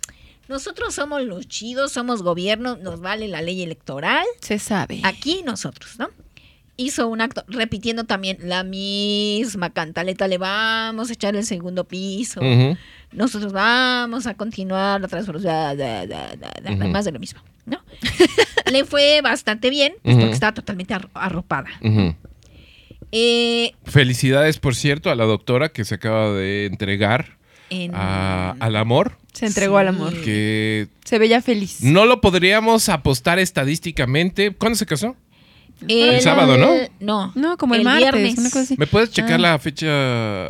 nosotros 0.48 0.94
somos 0.94 1.22
los 1.22 1.48
chidos, 1.48 1.90
somos 1.92 2.22
gobierno, 2.22 2.76
nos 2.76 3.00
vale 3.00 3.26
la 3.26 3.42
ley 3.42 3.62
electoral, 3.62 4.24
Se 4.40 4.58
sabe. 4.60 5.00
aquí 5.02 5.42
nosotros, 5.44 5.98
¿no? 5.98 6.08
Hizo 6.78 7.08
un 7.08 7.20
acto 7.22 7.42
repitiendo 7.48 8.04
también 8.04 8.36
la 8.42 8.62
misma 8.62 9.70
cantaleta, 9.70 10.28
le 10.28 10.38
vamos 10.38 11.08
a 11.10 11.14
echar 11.14 11.34
el 11.34 11.44
segundo 11.44 11.84
piso, 11.84 12.40
nosotros 13.12 13.52
vamos 13.52 14.26
a 14.26 14.34
continuar 14.34 15.00
la 15.00 15.08
transformación, 15.08 15.52
da, 15.52 15.74
da, 15.74 16.06
da, 16.06 16.36
da, 16.36 16.52
da, 16.62 16.72
Ujú. 16.72 16.88
más 16.88 17.06
de 17.06 17.12
lo 17.12 17.18
mismo, 17.18 17.40
¿no? 17.64 17.82
le 18.70 18.84
fue 18.84 19.20
bastante 19.22 19.70
bien, 19.70 19.94
pues, 20.02 20.16
porque 20.16 20.32
estaba 20.32 20.52
totalmente 20.54 20.94
arro- 20.94 21.10
arropada. 21.14 21.70
Eh, 23.18 23.72
Felicidades, 23.84 24.58
por 24.58 24.74
cierto, 24.74 25.10
a 25.10 25.14
la 25.14 25.24
doctora 25.24 25.70
que 25.70 25.86
se 25.86 25.94
acaba 25.94 26.32
de 26.32 26.66
entregar 26.66 27.38
en- 27.70 27.92
a- 27.94 28.54
al 28.60 28.76
amor, 28.76 29.16
Se 29.32 29.46
entregó 29.46 29.78
al 29.78 29.88
amor. 29.88 30.12
Que 30.22 30.88
Se 31.04 31.18
veía 31.18 31.40
feliz. 31.40 31.82
no 31.82 32.04
lo 32.04 32.20
podríamos 32.20 32.90
apostar 32.90 33.38
estadísticamente. 33.38 34.52
¿Cuándo 34.54 34.76
se 34.76 34.84
casó? 34.84 35.16
El, 35.86 36.20
sábado, 36.22 36.56
¿no? 36.56 36.72
No. 37.00 37.32
No, 37.34 37.56
como 37.58 37.74
el, 37.74 37.80
El 37.80 37.84
martes, 37.84 38.12
viernes. 38.12 38.38
una 38.38 38.48
cosa 38.48 38.60
así. 38.62 38.76
¿Me 38.78 38.86
puedes 38.86 39.10
checar 39.10 39.34
Ah. 39.34 39.38
la 39.38 39.58
fecha, 39.58 39.86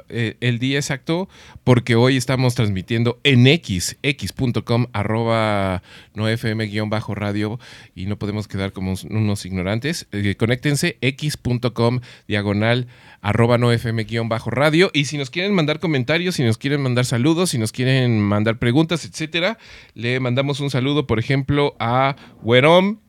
eh, 0.09 0.37
el 0.41 0.59
día 0.61 0.79
exacto? 0.79 1.29
Porque 1.65 1.97
hoy 1.97 2.17
estamos 2.17 2.55
transmitiendo 2.55 3.19
en 3.25 3.47
X, 3.49 3.97
x.com, 4.03 4.87
arroba 4.93 5.83
no 6.15 6.29
FM 6.29 6.67
guion 6.67 6.91
bajo 6.91 7.15
radio 7.17 7.59
y 7.97 8.07
no 8.07 8.17
podemos 8.19 8.47
quedar 8.47 8.73
como 8.73 8.95
unos 9.11 9.45
ignorantes. 9.47 10.07
Eh, 10.13 10.37
conéctense, 10.39 10.97
x.com, 11.01 12.01
diagonal, 12.29 12.87
arroba 13.21 13.59
no 13.59 13.73
FM 13.73 14.05
guion 14.05 14.29
bajo 14.29 14.51
radio. 14.51 14.91
Y 14.95 15.07
si 15.07 15.19
nos 15.19 15.31
quieren 15.31 15.55
mandar 15.55 15.81
comentarios, 15.81 16.37
si 16.37 16.45
nos 16.45 16.57
quieren 16.57 16.81
mandar 16.83 17.05
saludos, 17.05 17.51
si 17.51 17.59
nos 17.59 17.73
quieren 17.73 18.21
mandar 18.21 18.59
preguntas, 18.59 19.05
etcétera, 19.05 19.59
le 19.95 20.21
mandamos 20.21 20.61
un 20.61 20.71
saludo, 20.71 21.09
por 21.09 21.19
ejemplo, 21.19 21.75
a 21.81 22.15
Güerom. 22.43 23.01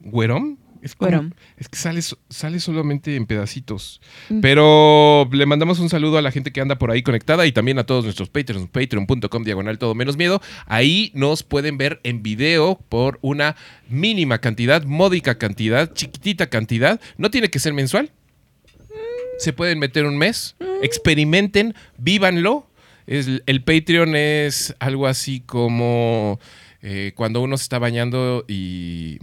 ¿Güerom? 0.00 0.56
Es, 0.82 0.94
como- 0.96 1.10
es 1.56 1.68
que 1.68 1.78
sale, 1.78 2.00
sale 2.28 2.58
solamente 2.58 3.14
en 3.16 3.26
pedacitos. 3.26 4.00
Mm. 4.28 4.40
Pero 4.40 5.28
le 5.32 5.46
mandamos 5.46 5.78
un 5.78 5.88
saludo 5.88 6.18
a 6.18 6.22
la 6.22 6.32
gente 6.32 6.52
que 6.52 6.60
anda 6.60 6.76
por 6.76 6.90
ahí 6.90 7.02
conectada 7.02 7.46
y 7.46 7.52
también 7.52 7.78
a 7.78 7.84
todos 7.86 8.02
nuestros 8.04 8.28
Patreons, 8.28 8.68
patreon.com 8.68 9.44
diagonal 9.44 9.78
todo 9.78 9.94
menos 9.94 10.16
miedo. 10.16 10.42
Ahí 10.66 11.12
nos 11.14 11.44
pueden 11.44 11.78
ver 11.78 12.00
en 12.02 12.22
video 12.24 12.80
por 12.88 13.20
una 13.22 13.54
mínima 13.88 14.38
cantidad, 14.38 14.82
módica 14.84 15.38
cantidad, 15.38 15.92
chiquitita 15.94 16.48
cantidad. 16.50 17.00
No 17.16 17.30
tiene 17.30 17.48
que 17.48 17.60
ser 17.60 17.72
mensual. 17.74 18.10
Se 19.38 19.52
pueden 19.52 19.78
meter 19.78 20.04
un 20.04 20.18
mes, 20.18 20.56
experimenten, 20.82 21.74
vívanlo. 21.96 22.68
Es, 23.06 23.28
el 23.46 23.62
Patreon 23.64 24.14
es 24.16 24.74
algo 24.78 25.06
así 25.06 25.40
como 25.40 26.38
eh, 26.82 27.12
cuando 27.16 27.40
uno 27.40 27.56
se 27.56 27.62
está 27.64 27.78
bañando 27.78 28.44
y... 28.48 29.18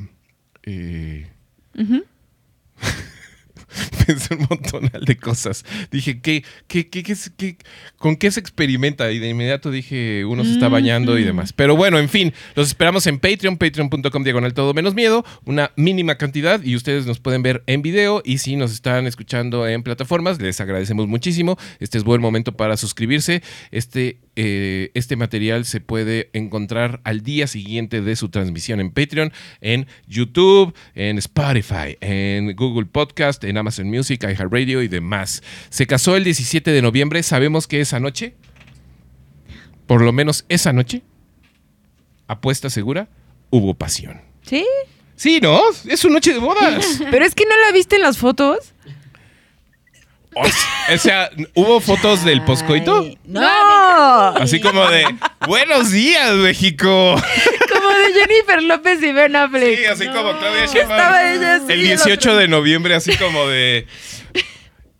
eh, 0.63 1.27
Mm-hmm. 1.79 1.99
pensé 4.05 4.35
un 4.35 4.47
montón 4.49 4.91
de 5.05 5.17
cosas. 5.17 5.65
Dije, 5.91 6.21
¿qué, 6.21 6.43
qué, 6.67 6.89
qué, 6.89 7.03
qué, 7.03 7.57
¿con 7.97 8.15
qué 8.15 8.31
se 8.31 8.39
experimenta? 8.39 9.11
Y 9.11 9.19
de 9.19 9.29
inmediato 9.29 9.71
dije, 9.71 10.25
uno 10.25 10.43
se 10.43 10.53
está 10.53 10.67
bañando 10.67 11.17
y 11.17 11.23
demás. 11.23 11.53
Pero 11.53 11.75
bueno, 11.75 11.99
en 11.99 12.09
fin, 12.09 12.33
los 12.55 12.67
esperamos 12.67 13.05
en 13.07 13.19
Patreon, 13.19 13.57
patreon.com 13.57 14.23
diagonal 14.23 14.53
todo 14.53 14.73
menos 14.73 14.95
miedo, 14.95 15.25
una 15.45 15.71
mínima 15.75 16.15
cantidad 16.15 16.61
y 16.63 16.75
ustedes 16.75 17.05
nos 17.05 17.19
pueden 17.19 17.43
ver 17.43 17.63
en 17.67 17.81
video 17.81 18.21
y 18.25 18.39
si 18.39 18.55
nos 18.55 18.71
están 18.71 19.07
escuchando 19.07 19.67
en 19.67 19.83
plataformas, 19.83 20.41
les 20.41 20.59
agradecemos 20.61 21.07
muchísimo. 21.07 21.57
Este 21.79 21.97
es 21.97 22.03
buen 22.03 22.21
momento 22.21 22.53
para 22.53 22.77
suscribirse. 22.77 23.41
Este, 23.71 24.19
eh, 24.35 24.91
este 24.93 25.15
material 25.15 25.65
se 25.65 25.81
puede 25.81 26.29
encontrar 26.33 27.01
al 27.03 27.21
día 27.21 27.47
siguiente 27.47 28.01
de 28.01 28.15
su 28.15 28.29
transmisión 28.29 28.79
en 28.79 28.91
Patreon, 28.91 29.31
en 29.61 29.87
YouTube, 30.07 30.73
en 30.95 31.17
Spotify, 31.17 31.97
en 32.01 32.55
Google 32.55 32.85
Podcast, 32.85 33.43
en 33.43 33.57
Amazon 33.59 33.87
Music, 33.89 34.23
iHeartRadio 34.23 34.81
y 34.81 34.87
demás. 34.87 35.43
Se 35.69 35.85
casó 35.85 36.15
el 36.15 36.23
17 36.23 36.71
de 36.71 36.81
noviembre. 36.81 37.21
Sabemos 37.23 37.67
que 37.67 37.81
esa 37.81 37.99
noche, 37.99 38.35
por 39.85 40.01
lo 40.01 40.11
menos 40.11 40.45
esa 40.49 40.73
noche, 40.73 41.03
apuesta 42.27 42.69
segura, 42.69 43.09
hubo 43.49 43.73
pasión. 43.73 44.21
¿Sí? 44.43 44.65
Sí, 45.15 45.39
¿no? 45.41 45.59
Es 45.87 45.99
su 45.99 46.09
noche 46.09 46.33
de 46.33 46.39
bodas. 46.39 47.01
Pero 47.11 47.25
es 47.25 47.35
que 47.35 47.45
no 47.45 47.55
la 47.57 47.71
viste 47.71 47.97
en 47.97 48.03
las 48.03 48.17
fotos. 48.17 48.73
O 50.35 50.43
o 50.93 50.97
sea, 50.97 51.29
¿hubo 51.55 51.79
fotos 51.81 52.23
del 52.23 52.43
poscoito? 52.43 53.01
Ay, 53.01 53.17
¡No! 53.25 54.27
Así 54.37 54.61
como 54.61 54.87
de, 54.87 55.03
buenos 55.47 55.91
días, 55.91 56.35
México. 56.35 57.15
De 57.99 58.13
Jennifer 58.19 58.63
López 58.63 59.01
y 59.03 59.11
Ben 59.11 59.35
Affleck. 59.35 59.77
Sí, 59.77 59.85
así 59.85 60.05
como 60.07 60.37
Claudia 60.39 60.65
Que 60.71 60.79
estaba 60.81 61.31
ella 61.33 61.57
Sheinbaum. 61.57 61.63
así, 61.63 61.73
El 61.73 61.79
el 61.79 61.85
18 61.85 62.13
otro- 62.13 62.37
de 62.37 62.47
noviembre, 62.47 62.95
así 62.95 63.15
como 63.17 63.47
de, 63.47 63.85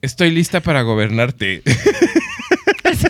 estoy 0.01 0.31
lista 0.31 0.59
para 0.61 0.81
gobernarte. 0.83 1.61
Así. 2.83 3.07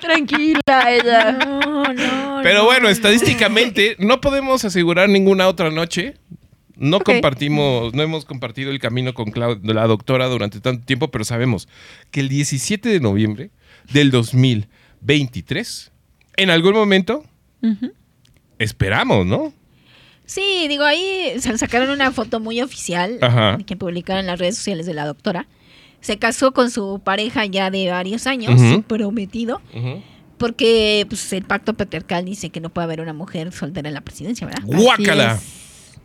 Tranquila 0.00 0.60
ella. 0.88 1.32
no, 1.32 1.84
no. 1.84 2.40
Pero 2.42 2.58
no, 2.60 2.64
bueno, 2.64 2.84
no. 2.84 2.88
estadísticamente 2.88 3.96
no 3.98 4.20
podemos 4.20 4.64
asegurar 4.64 5.08
ninguna 5.08 5.48
otra 5.48 5.70
noche. 5.70 6.14
No 6.76 7.00
compartimos, 7.00 7.94
no 7.94 8.02
hemos 8.02 8.24
compartido 8.24 8.70
el 8.70 8.80
camino 8.80 9.14
con 9.14 9.32
la 9.62 9.86
doctora 9.86 10.26
durante 10.26 10.60
tanto 10.60 10.84
tiempo, 10.84 11.08
pero 11.10 11.24
sabemos 11.24 11.68
que 12.10 12.20
el 12.20 12.28
17 12.28 12.88
de 12.88 13.00
noviembre 13.00 13.50
del 13.92 14.10
2023, 14.10 15.92
en 16.36 16.50
algún 16.50 16.74
momento. 16.74 17.24
Esperamos, 18.58 19.26
¿no? 19.26 19.52
Sí, 20.26 20.66
digo, 20.68 20.84
ahí 20.84 21.32
sacaron 21.56 21.90
una 21.90 22.10
foto 22.10 22.40
muy 22.40 22.60
oficial 22.62 23.18
Ajá. 23.20 23.58
que 23.66 23.76
publicaron 23.76 24.20
en 24.20 24.26
las 24.26 24.38
redes 24.38 24.56
sociales 24.56 24.86
de 24.86 24.94
la 24.94 25.04
doctora. 25.06 25.46
Se 26.00 26.18
casó 26.18 26.52
con 26.52 26.70
su 26.70 27.00
pareja 27.04 27.44
ya 27.46 27.70
de 27.70 27.90
varios 27.90 28.26
años, 28.26 28.60
prometido, 28.86 29.60
porque 30.38 31.06
pues, 31.08 31.32
el 31.32 31.44
pacto 31.44 31.74
patriarcal 31.74 32.24
dice 32.24 32.50
que 32.50 32.60
no 32.60 32.68
puede 32.70 32.84
haber 32.86 33.00
una 33.00 33.12
mujer 33.12 33.52
soltera 33.52 33.88
en 33.88 33.94
la 33.94 34.00
presidencia, 34.00 34.46
¿verdad? 34.46 34.62
¡Guácala! 34.64 35.38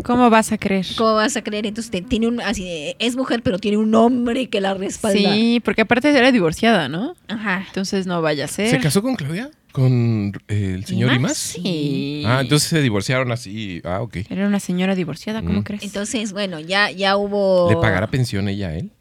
¿Cómo 0.03 0.29
vas 0.29 0.53
a 0.53 0.57
creer? 0.57 0.85
¿Cómo 0.97 1.15
vas 1.15 1.35
a 1.35 1.43
creer? 1.43 1.65
Entonces 1.65 1.91
te- 1.91 2.01
tiene 2.01 2.27
un, 2.29 2.39
así, 2.39 2.95
es 2.99 3.17
mujer, 3.17 3.41
pero 3.43 3.59
tiene 3.59 3.75
un 3.77 3.93
hombre 3.95 4.47
que 4.47 4.61
la 4.61 4.73
respalda. 4.73 5.33
Sí, 5.33 5.61
porque 5.65 5.81
aparte 5.81 6.09
era 6.17 6.31
divorciada, 6.31 6.87
¿no? 6.87 7.15
Ajá. 7.27 7.65
Entonces 7.67 8.07
no 8.07 8.21
vaya 8.21 8.45
a 8.45 8.47
ser. 8.47 8.69
¿Se 8.69 8.79
casó 8.79 9.01
con 9.01 9.15
Claudia? 9.15 9.49
¿Con 9.71 10.33
eh, 10.47 10.73
el 10.75 10.85
señor 10.85 11.13
¿Imas? 11.13 11.19
Imas? 11.19 11.37
Sí. 11.37 12.23
Ah, 12.25 12.39
entonces 12.41 12.67
se 12.69 12.81
divorciaron 12.81 13.31
así. 13.31 13.81
Ah, 13.85 14.01
ok. 14.01 14.17
Era 14.29 14.47
una 14.47 14.59
señora 14.59 14.95
divorciada, 14.95 15.41
¿cómo 15.41 15.59
Mm. 15.61 15.63
crees? 15.63 15.83
Entonces, 15.83 16.33
bueno, 16.33 16.59
ya, 16.59 16.89
ya 16.91 17.17
hubo. 17.17 17.69
¿Le 17.69 17.75
pagará 17.77 18.07
pensión 18.07 18.47
ella 18.49 18.69
a 18.69 18.75
él? 18.75 18.91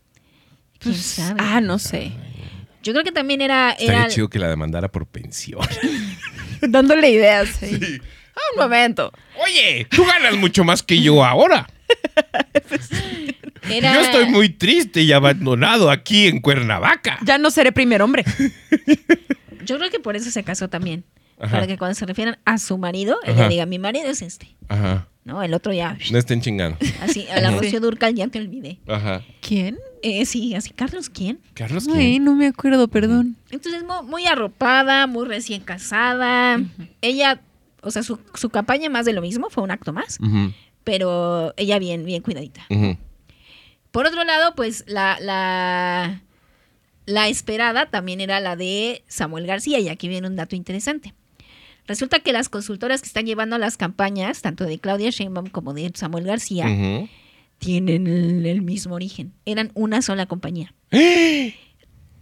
¿Quién 0.79 0.95
Pues, 0.95 1.05
sabe? 1.07 1.41
ah, 1.43 1.61
no 1.61 1.79
sé. 1.79 2.13
Yo 2.83 2.93
creo 2.93 3.05
que 3.05 3.13
también 3.13 3.41
era. 3.41 3.71
Estaría 3.73 4.03
era 4.03 4.09
chido 4.09 4.29
que 4.29 4.39
la 4.39 4.49
demandara 4.49 4.89
por 4.89 5.07
pensión. 5.07 5.61
Dándole 6.61 7.11
ideas. 7.11 7.49
sí. 7.61 7.79
Ah, 8.35 8.41
un 8.55 8.63
momento. 8.63 9.11
Oye, 9.43 9.87
tú 9.91 10.05
ganas 10.05 10.37
mucho 10.37 10.63
más 10.65 10.83
que 10.83 11.01
yo 11.03 11.25
ahora. 11.25 11.67
era- 13.71 13.95
Yo 13.95 14.01
estoy 14.01 14.27
muy 14.27 14.49
triste 14.51 15.01
y 15.03 15.13
abandonado 15.13 15.91
aquí 15.91 16.27
en 16.29 16.41
Cuernavaca. 16.41 17.19
Ya 17.25 17.39
no 17.39 17.51
seré 17.51 17.73
primer 17.73 18.01
hombre. 18.03 18.25
Yo 19.69 19.79
creo 19.79 19.91
que 19.91 20.01
por 20.01 20.17
eso 20.17 20.31
se 20.31 20.43
casó 20.43 20.69
también. 20.69 21.05
Ajá. 21.41 21.53
Para 21.53 21.67
que 21.69 21.79
cuando 21.79 21.95
se 21.95 22.05
refieran 22.07 22.39
a 22.45 22.59
su 22.59 22.79
marido, 22.79 23.17
él 23.25 23.35
Ajá. 23.35 23.43
le 23.45 23.49
diga: 23.51 23.67
Mi 23.67 23.79
marido 23.79 24.09
es 24.11 24.23
este. 24.23 24.49
Ajá. 24.69 25.07
¿No? 25.25 25.43
El 25.43 25.53
otro 25.55 25.73
ya. 25.73 25.97
No 26.11 26.19
estén 26.19 26.41
chingando. 26.41 26.79
Así, 27.03 27.29
a 27.29 27.41
la. 27.41 27.51
Rocío 27.53 27.81
Durcal 27.81 28.15
ya 28.15 28.27
te 28.29 28.39
olvidé. 28.41 28.81
Ajá. 28.89 29.23
¿Quién? 29.41 29.79
Eh, 30.03 30.25
sí, 30.27 30.55
así, 30.55 30.71
Carlos, 30.71 31.11
¿quién? 31.11 31.41
Carlos, 31.55 31.87
Ay, 31.89 31.95
¿quién? 32.13 32.25
no 32.25 32.35
me 32.37 32.47
acuerdo, 32.47 32.87
perdón. 32.89 33.37
Entonces, 33.51 33.83
mu- 33.85 34.05
muy 34.05 34.27
arropada, 34.27 35.07
muy 35.09 35.27
recién 35.27 35.61
casada. 35.63 36.61
Ella, 37.03 37.41
o 37.83 37.91
sea, 37.91 38.05
su, 38.05 38.19
su 38.35 38.49
campaña 38.51 38.89
más 38.91 39.05
de 39.07 39.13
lo 39.13 39.21
mismo, 39.21 39.51
fue 39.51 39.65
un 39.65 39.73
acto 39.73 39.93
más, 39.93 40.19
Ujú, 40.21 40.53
pero 40.85 41.53
ella 41.57 41.79
bien, 41.81 42.05
bien 42.05 42.23
cuidadita. 42.23 42.65
ujú. 42.71 42.97
Por 43.91 44.07
otro 44.07 44.23
lado, 44.23 44.55
pues 44.55 44.85
la, 44.87 45.19
la, 45.21 46.23
la 47.09 47.29
esperada 47.29 47.87
también 47.91 48.21
era 48.21 48.39
la 48.41 48.55
de 48.55 49.03
Samuel 49.09 49.47
García, 49.47 49.79
y 49.81 49.89
aquí 49.89 50.09
viene 50.09 50.27
un 50.29 50.37
dato 50.37 50.55
interesante. 50.57 51.15
Resulta 51.87 52.21
que 52.21 52.33
las 52.35 52.51
consultoras 52.51 53.01
que 53.01 53.07
están 53.07 53.25
llevando 53.25 53.57
las 53.57 53.79
campañas, 53.79 54.43
tanto 54.43 54.65
de 54.65 54.79
Claudia 54.79 55.09
Sheinbaum 55.11 55.49
como 55.49 55.73
de 55.73 55.91
Samuel 55.95 56.25
García, 56.25 56.67
tienen 57.59 58.07
el, 58.07 58.45
el 58.45 58.61
mismo 58.63 58.95
origen. 58.95 59.33
Eran 59.47 59.71
una 59.75 60.03
sola 60.03 60.27
compañía. 60.27 60.75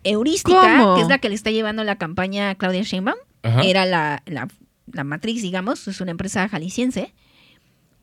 Heurística, 0.05 0.79
¿Cómo? 0.79 0.94
que 0.96 1.03
es 1.03 1.09
la 1.09 1.18
que 1.18 1.29
le 1.29 1.35
está 1.35 1.51
llevando 1.51 1.83
la 1.83 1.96
campaña 1.99 2.51
a 2.51 2.55
Claudia 2.55 2.83
Sheinbaum, 2.83 3.18
era 3.64 3.87
la, 3.87 4.22
la- 4.27 4.49
la 4.92 5.03
matriz, 5.05 5.42
digamos, 5.42 5.87
es 5.88 6.01
una 6.01 6.12
empresa 6.12 6.49
jalisciense. 6.49 7.12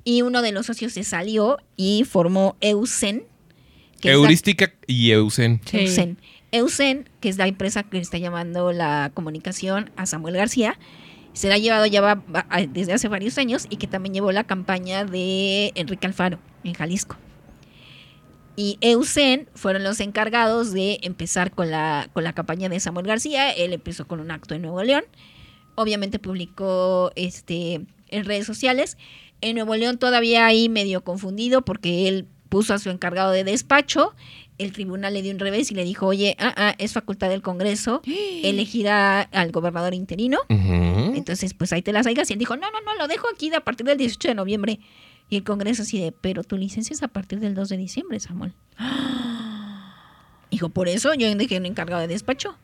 Y 0.03 0.21
uno 0.21 0.41
de 0.41 0.51
los 0.51 0.65
socios 0.65 0.91
se 0.93 1.03
salió 1.05 1.57
y 1.77 2.03
formó 2.03 2.57
Eusen. 2.59 3.23
la- 4.01 4.11
Heurística 4.11 4.73
y 4.85 5.11
Eusen. 5.11 5.61
Sí. 5.65 5.77
Eusen. 5.79 6.17
Eusen, 6.53 7.09
que 7.19 7.29
es 7.29 7.37
la 7.37 7.47
empresa 7.47 7.83
que 7.83 7.97
está 7.97 8.17
llamando 8.19 8.71
la 8.71 9.11
comunicación 9.13 9.91
a 9.97 10.05
Samuel 10.05 10.37
García, 10.37 10.77
se 11.33 11.49
la 11.49 11.55
ha 11.55 11.57
llevado 11.57 11.87
ya 11.87 12.23
desde 12.69 12.93
hace 12.93 13.07
varios 13.07 13.39
años 13.39 13.65
y 13.69 13.77
que 13.77 13.87
también 13.87 14.13
llevó 14.13 14.31
la 14.31 14.43
campaña 14.43 15.03
de 15.03 15.71
Enrique 15.75 16.05
Alfaro 16.05 16.37
en 16.63 16.73
Jalisco. 16.75 17.17
Y 18.55 18.77
Eusen 18.81 19.49
fueron 19.55 19.83
los 19.83 19.99
encargados 19.99 20.71
de 20.73 20.99
empezar 21.01 21.51
con 21.51 21.71
la, 21.71 22.07
con 22.13 22.23
la 22.23 22.33
campaña 22.33 22.69
de 22.69 22.79
Samuel 22.79 23.07
García. 23.07 23.49
Él 23.49 23.73
empezó 23.73 24.07
con 24.07 24.19
un 24.19 24.29
acto 24.29 24.53
en 24.53 24.61
Nuevo 24.61 24.83
León. 24.83 25.05
Obviamente 25.73 26.19
publicó 26.19 27.11
este, 27.15 27.81
en 28.09 28.25
redes 28.25 28.45
sociales. 28.45 28.99
En 29.41 29.55
Nuevo 29.55 29.75
León 29.75 29.97
todavía 29.97 30.45
ahí 30.45 30.69
medio 30.69 31.03
confundido 31.03 31.65
porque 31.65 32.07
él 32.07 32.27
puso 32.49 32.75
a 32.75 32.77
su 32.77 32.91
encargado 32.91 33.31
de 33.31 33.43
despacho. 33.43 34.13
El 34.63 34.71
tribunal 34.71 35.13
le 35.13 35.21
dio 35.21 35.31
un 35.31 35.39
revés 35.39 35.69
y 35.71 35.75
le 35.75 35.83
dijo, 35.83 36.07
oye, 36.07 36.35
ah, 36.39 36.53
ah, 36.55 36.75
es 36.77 36.93
facultad 36.93 37.29
del 37.29 37.41
Congreso 37.41 38.01
elegir 38.43 38.89
a- 38.89 39.21
al 39.21 39.51
gobernador 39.51 39.93
interino. 39.93 40.39
Entonces, 41.15 41.53
pues 41.53 41.73
ahí 41.73 41.81
te 41.81 41.91
las 41.93 42.07
hayas. 42.07 42.29
Y 42.29 42.33
él 42.33 42.39
dijo, 42.39 42.55
no, 42.55 42.71
no, 42.71 42.81
no, 42.81 42.95
lo 42.97 43.07
dejo 43.07 43.27
aquí 43.33 43.49
de 43.49 43.57
a 43.57 43.61
partir 43.63 43.85
del 43.85 43.97
18 43.97 44.29
de 44.29 44.35
noviembre. 44.35 44.79
Y 45.29 45.37
el 45.37 45.43
Congreso 45.43 45.81
así 45.83 45.99
de, 45.99 46.11
pero 46.11 46.43
tu 46.43 46.57
licencia 46.57 46.93
es 46.93 47.01
a 47.03 47.07
partir 47.07 47.39
del 47.39 47.55
2 47.55 47.69
de 47.69 47.77
diciembre, 47.77 48.19
Samuel. 48.19 48.53
Dijo, 50.51 50.69
por 50.69 50.87
eso 50.87 51.13
yo 51.15 51.33
dejé 51.35 51.57
un 51.57 51.65
encargado 51.65 52.01
de 52.01 52.07
despacho. 52.07 52.55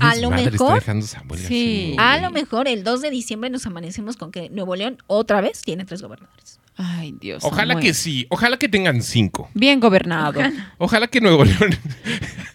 A 0.00 0.16
lo 0.16 0.30
mejor, 0.30 0.74
dejando 0.80 1.06
Samuel 1.06 1.40
Sí. 1.40 1.94
García. 1.96 2.12
a 2.12 2.20
lo 2.20 2.30
mejor 2.30 2.66
el 2.68 2.84
2 2.84 3.00
de 3.02 3.10
diciembre 3.10 3.48
nos 3.50 3.64
amanecemos 3.66 4.16
con 4.16 4.30
que 4.32 4.50
Nuevo 4.50 4.74
León 4.76 4.98
otra 5.06 5.40
vez 5.40 5.62
tiene 5.62 5.84
tres 5.84 6.02
gobernadores. 6.02 6.58
Ay, 6.80 7.12
Dios. 7.20 7.42
Ojalá 7.44 7.74
Samuel. 7.74 7.86
que 7.86 7.94
sí. 7.94 8.26
Ojalá 8.30 8.56
que 8.56 8.68
tengan 8.68 9.02
cinco. 9.02 9.50
Bien 9.54 9.80
gobernado. 9.80 10.40
Ojalá 10.78 11.08
que 11.08 11.20
Nuevo 11.20 11.44
León 11.44 11.76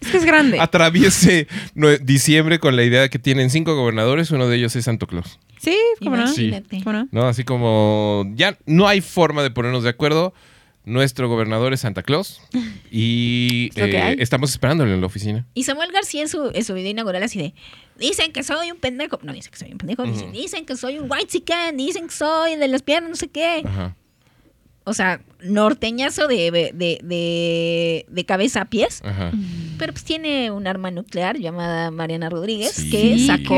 Es 0.00 0.08
que 0.10 0.16
es 0.16 0.24
grande. 0.24 0.58
atraviese 0.60 1.46
diciembre 2.02 2.58
con 2.58 2.74
la 2.76 2.84
idea 2.84 3.02
de 3.02 3.10
que 3.10 3.18
tienen 3.18 3.50
cinco 3.50 3.74
gobernadores. 3.76 4.30
Uno 4.30 4.48
de 4.48 4.56
ellos 4.56 4.74
es 4.76 4.84
Santo 4.86 5.06
Claus. 5.06 5.38
Sí, 5.58 5.76
¿cómo 6.02 6.16
no? 6.16 6.26
Sí. 6.26 6.46
Imagínate. 6.48 6.82
¿Cómo 6.84 6.92
no? 6.98 7.08
¿No? 7.10 7.26
Así 7.26 7.44
como 7.44 8.24
ya 8.34 8.56
no 8.66 8.88
hay 8.88 9.00
forma 9.02 9.42
de 9.42 9.50
ponernos 9.50 9.82
de 9.82 9.90
acuerdo. 9.90 10.32
Nuestro 10.84 11.28
gobernador 11.28 11.72
es 11.72 11.80
Santa 11.80 12.02
Claus 12.02 12.42
y 12.90 13.70
eh, 13.76 14.16
estamos 14.18 14.50
esperándolo 14.50 14.92
en 14.92 15.00
la 15.00 15.06
oficina. 15.06 15.46
Y 15.54 15.64
Samuel 15.64 15.90
García 15.92 16.22
en 16.22 16.28
su, 16.28 16.50
en 16.52 16.62
su 16.62 16.74
video 16.74 16.90
inaugural 16.90 17.22
así 17.22 17.38
de, 17.38 17.54
dicen 17.98 18.32
que 18.32 18.42
soy 18.42 18.70
un 18.70 18.78
pendejo. 18.78 19.18
No, 19.22 19.32
dicen 19.32 19.50
que 19.50 19.58
soy 19.58 19.72
un 19.72 19.78
pendejo. 19.78 20.04
dicen, 20.32 20.66
que 20.66 20.76
soy 20.76 20.98
un 20.98 21.10
white 21.10 21.28
chicken, 21.28 21.76
dicen 21.76 22.08
que 22.08 22.14
soy 22.14 22.56
de 22.56 22.68
las 22.68 22.82
piernas, 22.82 23.10
no 23.10 23.16
sé 23.16 23.28
qué. 23.28 23.62
Ajá. 23.64 23.96
O 24.86 24.92
sea, 24.92 25.20
norteñazo 25.42 26.28
de, 26.28 26.50
de, 26.50 27.00
de, 27.02 28.04
de 28.06 28.24
cabeza 28.26 28.60
a 28.62 28.64
pies. 28.66 29.00
Ajá. 29.02 29.32
Pero 29.78 29.92
pues 29.94 30.04
tiene 30.04 30.50
un 30.50 30.66
arma 30.66 30.90
nuclear 30.90 31.38
llamada 31.38 31.90
Mariana 31.90 32.28
Rodríguez 32.28 32.72
Sí. 32.72 32.90
que 32.90 33.18
sacó 33.26 33.56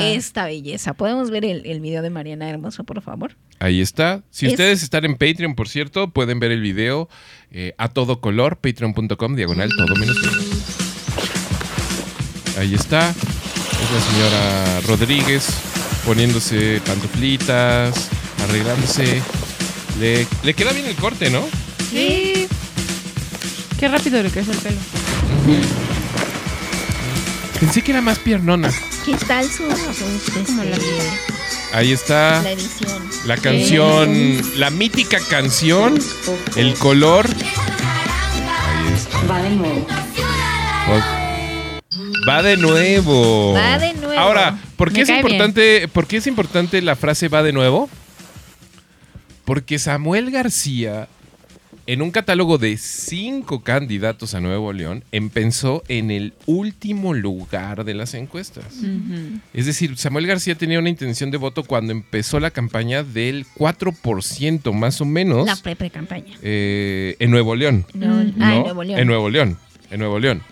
esta 0.00 0.44
belleza. 0.44 0.92
¿Podemos 0.92 1.30
ver 1.30 1.46
el, 1.46 1.64
el 1.64 1.80
video 1.80 2.02
de 2.02 2.10
Mariana 2.10 2.48
Hermoso, 2.50 2.84
por 2.84 3.00
favor? 3.00 3.36
Ahí 3.58 3.80
está. 3.80 4.22
Si 4.30 4.44
Es- 4.46 4.52
ustedes 4.52 4.82
están 4.82 5.06
en 5.06 5.12
Patreon, 5.16 5.54
por 5.54 5.68
cierto, 5.68 6.10
pueden 6.10 6.40
ver 6.40 6.50
el 6.52 6.60
video 6.60 7.08
eh, 7.50 7.72
a 7.78 7.88
todo 7.88 8.20
color, 8.20 8.58
patreon.com, 8.58 9.34
diagonal, 9.34 9.70
todo 9.76 9.96
menos. 9.96 10.16
Ahí 12.58 12.74
está. 12.74 13.10
Es 13.10 13.90
la 13.92 14.00
señora 14.00 14.80
Rodríguez 14.86 15.48
poniéndose 16.04 16.80
pantuflitas, 16.86 18.08
arreglándose. 18.44 19.22
Le, 19.98 20.26
le 20.42 20.54
queda 20.54 20.72
bien 20.72 20.86
el 20.86 20.94
corte, 20.96 21.30
¿no? 21.30 21.42
Sí. 21.90 22.46
Qué 23.78 23.88
rápido 23.88 24.22
le 24.22 24.30
crece 24.30 24.50
el 24.52 24.58
pelo. 24.58 24.76
Pensé 27.60 27.82
que 27.82 27.92
era 27.92 28.00
más 28.02 28.18
piernona. 28.18 28.70
¿Qué 29.04 29.14
tal 29.26 29.48
Como 29.48 30.64
la 30.64 30.76
este, 30.76 30.86
Ahí 31.72 31.92
está 31.92 32.42
la 32.42 32.50
edición? 32.52 33.02
la 33.26 33.36
canción, 33.36 34.42
la 34.58 34.70
mítica 34.70 35.18
canción, 35.30 35.98
el 36.56 36.74
color. 36.74 37.26
Ahí 37.26 38.92
está. 38.94 39.22
Va 39.22 39.42
de 39.42 39.50
nuevo. 39.50 39.86
Va 42.28 42.42
de 42.42 42.56
nuevo. 42.56 43.52
Va 43.54 43.78
de 43.78 43.94
nuevo. 43.94 44.20
Ahora, 44.20 44.58
¿por 44.76 44.88
qué 44.88 44.96
Me 44.98 45.02
es 45.02 45.08
cae 45.08 45.16
importante, 45.18 45.88
por 45.88 46.06
qué 46.06 46.16
es 46.18 46.26
importante 46.26 46.82
la 46.82 46.96
frase 46.96 47.28
va 47.28 47.42
de 47.42 47.52
nuevo? 47.52 47.88
Porque 49.46 49.78
Samuel 49.78 50.32
García, 50.32 51.06
en 51.86 52.02
un 52.02 52.10
catálogo 52.10 52.58
de 52.58 52.76
cinco 52.78 53.62
candidatos 53.62 54.34
a 54.34 54.40
Nuevo 54.40 54.72
León, 54.72 55.04
empezó 55.12 55.84
en 55.86 56.10
el 56.10 56.34
último 56.46 57.14
lugar 57.14 57.84
de 57.84 57.94
las 57.94 58.14
encuestas. 58.14 58.64
Es 59.54 59.66
decir, 59.66 59.96
Samuel 59.96 60.26
García 60.26 60.56
tenía 60.56 60.80
una 60.80 60.88
intención 60.88 61.30
de 61.30 61.36
voto 61.38 61.62
cuando 61.62 61.92
empezó 61.92 62.40
la 62.40 62.50
campaña 62.50 63.04
del 63.04 63.46
4% 63.56 64.72
más 64.72 65.00
o 65.00 65.04
menos 65.04 65.46
La 65.46 65.54
pre-pre-campaña. 65.54 66.36
eh, 66.42 67.14
en 67.20 67.30
Nuevo 67.30 67.54
León. 67.54 67.86
No, 67.94 68.18
ah, 68.40 68.56
en. 68.56 68.62
Nuevo 68.64 68.82
León. 68.82 68.98
En 68.98 69.06
Nuevo 69.06 69.30
León. 69.30 69.58
En 69.92 69.98
Nuevo 70.00 70.18
León. 70.18 70.42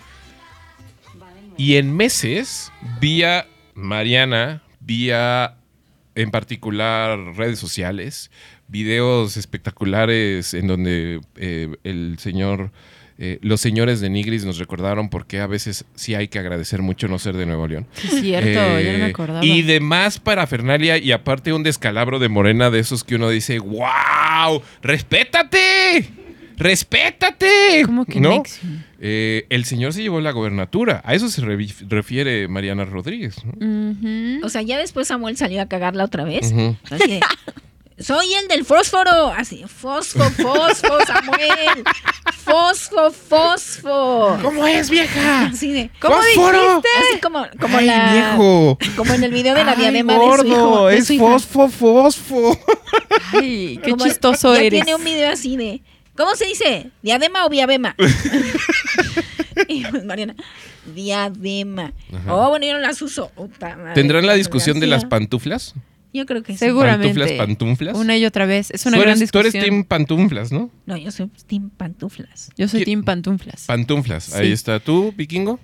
Y 1.56 1.76
en 1.76 1.96
meses, 1.96 2.70
vía 3.00 3.48
Mariana, 3.74 4.62
vía 4.78 5.56
en 6.14 6.30
particular 6.30 7.18
redes 7.36 7.58
sociales, 7.58 8.30
videos 8.68 9.36
espectaculares 9.36 10.54
en 10.54 10.66
donde 10.66 11.20
eh, 11.36 11.68
el 11.84 12.16
señor, 12.18 12.70
eh, 13.18 13.38
los 13.42 13.60
señores 13.60 14.00
de 14.00 14.10
Nigris 14.10 14.44
nos 14.44 14.58
recordaron 14.58 15.08
por 15.10 15.26
qué 15.26 15.40
a 15.40 15.46
veces 15.46 15.84
sí 15.94 16.14
hay 16.14 16.28
que 16.28 16.38
agradecer 16.38 16.82
mucho 16.82 17.06
no 17.06 17.18
ser 17.18 17.36
de 17.36 17.46
Nuevo 17.46 17.68
León. 17.68 17.86
Sí, 17.94 18.06
es 18.08 18.20
cierto, 18.20 18.50
ya 18.80 18.92
no 18.92 18.98
me 18.98 19.06
Eh, 19.06 19.10
acordaba. 19.10 19.44
Y 19.44 19.62
demás 19.62 20.18
parafernalia 20.18 20.98
y 20.98 21.12
aparte 21.12 21.52
un 21.52 21.62
descalabro 21.62 22.18
de 22.18 22.28
morena 22.28 22.70
de 22.70 22.80
esos 22.80 23.04
que 23.04 23.14
uno 23.16 23.28
dice, 23.30 23.58
¡Wow! 23.58 24.62
¡Respétate! 24.82 26.08
¡Respétate! 26.56 27.82
¿Cómo 27.84 28.04
que 28.04 28.20
¿No? 28.20 28.42
Eh, 29.00 29.46
el 29.50 29.64
señor 29.64 29.92
se 29.92 30.02
llevó 30.02 30.20
la 30.20 30.30
gobernatura. 30.30 31.02
A 31.04 31.14
eso 31.14 31.28
se 31.28 31.42
refiere 31.88 32.48
Mariana 32.48 32.84
Rodríguez. 32.84 33.36
¿no? 33.44 34.46
O 34.46 34.48
sea, 34.48 34.62
ya 34.62 34.78
después 34.78 35.08
Samuel 35.08 35.36
salió 35.36 35.60
a 35.60 35.66
cagarla 35.66 36.04
otra 36.04 36.24
vez. 36.24 36.52
Así 36.90 37.08
de, 37.10 37.20
soy 37.98 38.32
el 38.34 38.48
del 38.48 38.64
fósforo. 38.64 39.28
Así, 39.28 39.64
fosfo, 39.66 40.22
fosfo, 40.30 40.98
Samuel. 41.06 41.84
Fosfo, 42.44 43.10
fosfo. 43.10 44.38
¿Cómo 44.42 44.66
es, 44.66 44.90
vieja? 44.90 45.46
Así 45.46 45.72
de, 45.72 45.90
¿Cómo 46.00 46.16
¡Fósforo! 46.16 46.82
así 47.10 47.20
como, 47.20 47.46
como 47.60 47.78
¡Ay, 47.78 47.86
la. 47.86 48.12
viejo! 48.12 48.78
Como 48.96 49.14
en 49.14 49.24
el 49.24 49.32
video 49.32 49.54
de 49.54 49.64
la 49.64 49.72
¡Ay, 49.72 49.78
diadema 49.78 50.12
de 50.14 50.18
su 50.18 50.24
gordo! 50.26 50.46
hijo. 50.48 50.86
de 50.88 50.96
¡Es 50.98 51.06
su 51.06 51.18
fosfo, 51.18 51.68
fosfo! 51.70 52.58
Ay, 53.32 53.78
qué 53.82 53.90
Como- 53.92 54.04
chistoso 54.04 54.54
ya 54.54 54.60
eres. 54.62 54.82
tiene 54.84 54.94
un 54.94 55.04
video 55.04 55.30
así 55.32 55.56
de. 55.56 55.82
¿Cómo 56.16 56.36
se 56.36 56.44
dice? 56.46 56.90
¿Diadema 57.02 57.44
o 57.46 57.48
viabema? 57.48 57.96
y 59.68 59.84
pues, 59.86 60.04
Mariana, 60.04 60.34
diadema. 60.94 61.92
Ajá. 62.14 62.34
Oh, 62.34 62.50
bueno, 62.50 62.66
yo 62.66 62.74
no 62.74 62.78
las 62.80 63.00
uso. 63.02 63.32
¿Tendrán 63.94 64.26
la 64.26 64.34
discusión 64.34 64.78
de 64.80 64.86
las 64.86 65.04
pantuflas? 65.04 65.74
Yo 66.14 66.24
creo 66.26 66.42
que 66.44 66.52
sí. 66.52 66.58
Seguramente. 66.58 67.08
¿Pantuflas, 67.18 67.32
pantuflas? 67.46 67.96
Una 67.98 68.16
y 68.16 68.24
otra 68.24 68.46
vez. 68.46 68.70
Es 68.70 68.86
una 68.86 68.96
gran 68.98 69.16
eres, 69.18 69.30
tú 69.32 69.38
discusión. 69.40 69.62
eres 69.64 69.68
team 69.70 69.84
pantuflas, 69.84 70.52
¿no? 70.52 70.70
No, 70.86 70.96
yo 70.96 71.10
soy 71.10 71.28
Team 71.46 71.70
Pantuflas. 71.70 72.50
Yo 72.56 72.68
soy 72.68 72.80
¿Qué- 72.80 72.84
Team 72.86 73.02
Pantuflas. 73.04 73.64
Pantuflas, 73.66 74.24
Sí. 74.24 74.36
ahí 74.38 74.52
está. 74.52 74.78
¿Tú, 74.80 75.12
vikingo? 75.16 75.58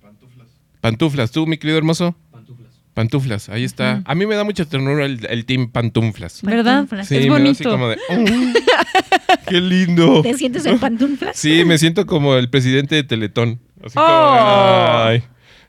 pantuflas. 0.00 0.46
Pantuflas, 0.80 1.30
¿tú, 1.32 1.46
mi 1.46 1.58
querido 1.58 1.78
hermoso? 1.78 2.14
Pantuflas. 2.30 2.72
Pantuflas, 2.94 3.48
ahí 3.48 3.64
está. 3.64 4.02
A 4.04 4.14
mí 4.14 4.24
me 4.26 4.34
da 4.36 4.44
mucha 4.44 4.64
ternura 4.64 5.04
el, 5.04 5.26
el 5.28 5.44
team 5.44 5.70
pantuflas. 5.70 6.40
¿Verdad? 6.42 6.86
Sí, 7.04 7.16
es 7.16 7.26
me 7.28 7.28
da 7.28 7.50
así 7.50 7.64
bonito. 7.64 7.70
como 7.70 7.88
de, 7.88 7.98
"Oh, 8.08 8.24
¡Qué 9.48 9.60
lindo! 9.60 10.22
¿Te 10.22 10.34
sientes 10.34 10.64
en 10.66 10.78
pantuflas? 10.78 11.36
Sí, 11.36 11.64
me 11.64 11.78
siento 11.78 12.06
como 12.06 12.34
el 12.36 12.50
presidente 12.50 12.94
de 12.94 13.02
Teletón. 13.04 13.60
Así 13.84 13.94
como, 13.94 14.06
Oh. 14.06 15.04
ay, 15.06 15.22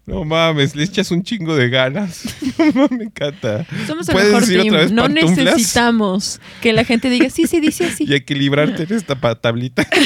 no 0.09 0.25
mames, 0.25 0.75
le 0.75 0.83
echas 0.83 1.09
un 1.11 1.23
chingo 1.23 1.55
de 1.55 1.69
ganas. 1.69 2.23
No, 2.75 2.87
me 2.89 3.05
encanta. 3.05 3.65
Somos 3.87 4.07
el 4.09 4.13
¿Puedes 4.13 4.27
mejor 4.29 4.41
decir 4.41 4.57
team. 4.61 4.67
otra 4.67 4.79
vez 4.81 4.91
no 4.91 5.03
pantuflas? 5.03 5.37
necesitamos 5.37 6.41
que 6.61 6.73
la 6.73 6.83
gente 6.83 7.09
diga, 7.09 7.29
sí, 7.29 7.47
se 7.47 7.61
dice 7.61 7.85
así. 7.85 8.03
Y 8.05 8.13
equilibrarte 8.13 8.83
en 8.83 8.93
esta 8.93 9.15
tablita. 9.35 9.87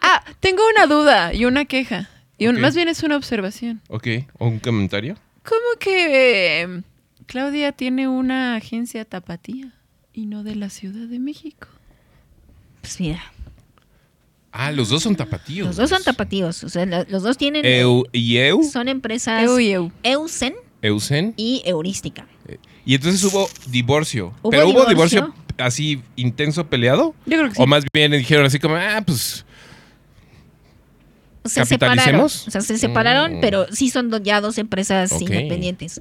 Ah, 0.00 0.22
tengo 0.40 0.62
una 0.74 0.86
duda 0.86 1.32
y 1.34 1.44
una 1.44 1.64
queja. 1.64 2.08
Y 2.38 2.46
un- 2.48 2.60
más 2.60 2.74
bien 2.74 2.88
es 2.88 3.02
una 3.02 3.16
observación. 3.16 3.80
ok, 3.88 4.06
¿o 4.38 4.48
un 4.48 4.58
comentario? 4.58 5.16
¿Cómo 5.44 5.78
que 5.78 6.62
eh, 6.62 6.82
Claudia 7.26 7.72
tiene 7.72 8.08
una 8.08 8.56
agencia 8.56 9.04
tapatía 9.04 9.72
y 10.12 10.26
no 10.26 10.42
de 10.42 10.56
la 10.56 10.68
Ciudad 10.70 11.06
de 11.08 11.18
México? 11.18 11.68
Pues 12.80 13.00
mira, 13.00 13.22
Ah, 14.56 14.70
los 14.70 14.88
dos 14.88 15.02
son 15.02 15.16
tapatíos. 15.16 15.66
los 15.66 15.76
dos 15.76 15.90
son 15.90 16.02
tapatíos. 16.04 16.62
O 16.62 16.68
sea, 16.68 16.86
los 16.86 17.22
dos 17.24 17.36
tienen. 17.36 17.64
Eu 17.66 18.04
y 18.12 18.36
Eu, 18.36 18.62
Son 18.62 18.86
empresas 18.88 19.42
Eu 19.42 19.58
y 19.58 19.72
eu. 19.72 19.90
Eusen 20.04 20.54
Eusen. 20.80 21.34
y 21.36 21.60
Heurística. 21.64 22.26
Y 22.86 22.94
entonces 22.94 23.24
hubo 23.24 23.48
divorcio. 23.66 24.32
Hubo 24.42 24.50
Pero 24.50 24.68
hubo 24.68 24.84
divorcio. 24.86 25.34
así 25.58 26.02
intenso 26.14 26.66
peleado. 26.68 27.14
Yo 27.26 27.38
creo 27.38 27.48
que 27.48 27.56
sí. 27.56 27.62
O 27.62 27.66
más 27.66 27.84
bien 27.92 28.12
dijeron 28.12 28.46
así 28.46 28.58
como, 28.60 28.76
ah, 28.76 29.02
pues. 29.04 29.44
Se 31.46 31.62
separaron. 31.66 31.96
¿Capitalicemos? 31.98 32.48
O 32.48 32.50
sea, 32.50 32.60
se 32.62 32.78
separaron, 32.78 33.34
Mm. 33.36 33.40
pero 33.42 33.66
sí 33.70 33.90
son 33.90 34.10
ya 34.24 34.40
dos 34.40 34.56
empresas 34.56 35.12
independientes. 35.20 36.00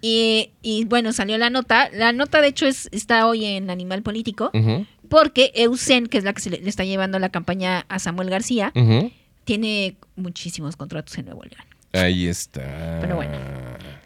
Y, 0.00 0.50
y, 0.60 0.84
bueno, 0.86 1.12
salió 1.12 1.38
la 1.38 1.50
nota. 1.50 1.88
La 1.92 2.12
nota, 2.12 2.40
de 2.40 2.48
hecho, 2.48 2.66
es, 2.66 2.88
está 2.90 3.28
hoy 3.28 3.44
en 3.44 3.70
Animal 3.70 4.02
Político. 4.02 4.50
ujú, 4.52 4.84
Porque 5.08 5.52
Eusen, 5.54 6.06
que 6.06 6.18
es 6.18 6.24
la 6.24 6.32
que 6.32 6.40
se 6.40 6.50
le, 6.50 6.58
le 6.58 6.68
está 6.68 6.84
llevando 6.84 7.18
la 7.18 7.28
campaña 7.30 7.84
a 7.88 7.98
Samuel 7.98 8.30
García, 8.30 8.72
tiene 9.44 9.96
muchísimos 10.16 10.76
contratos 10.76 11.16
en 11.18 11.26
Nuevo 11.26 11.42
León. 11.44 11.64
Ahí 11.92 12.26
está. 12.26 12.98
Pero 13.00 13.16
bueno. 13.16 13.32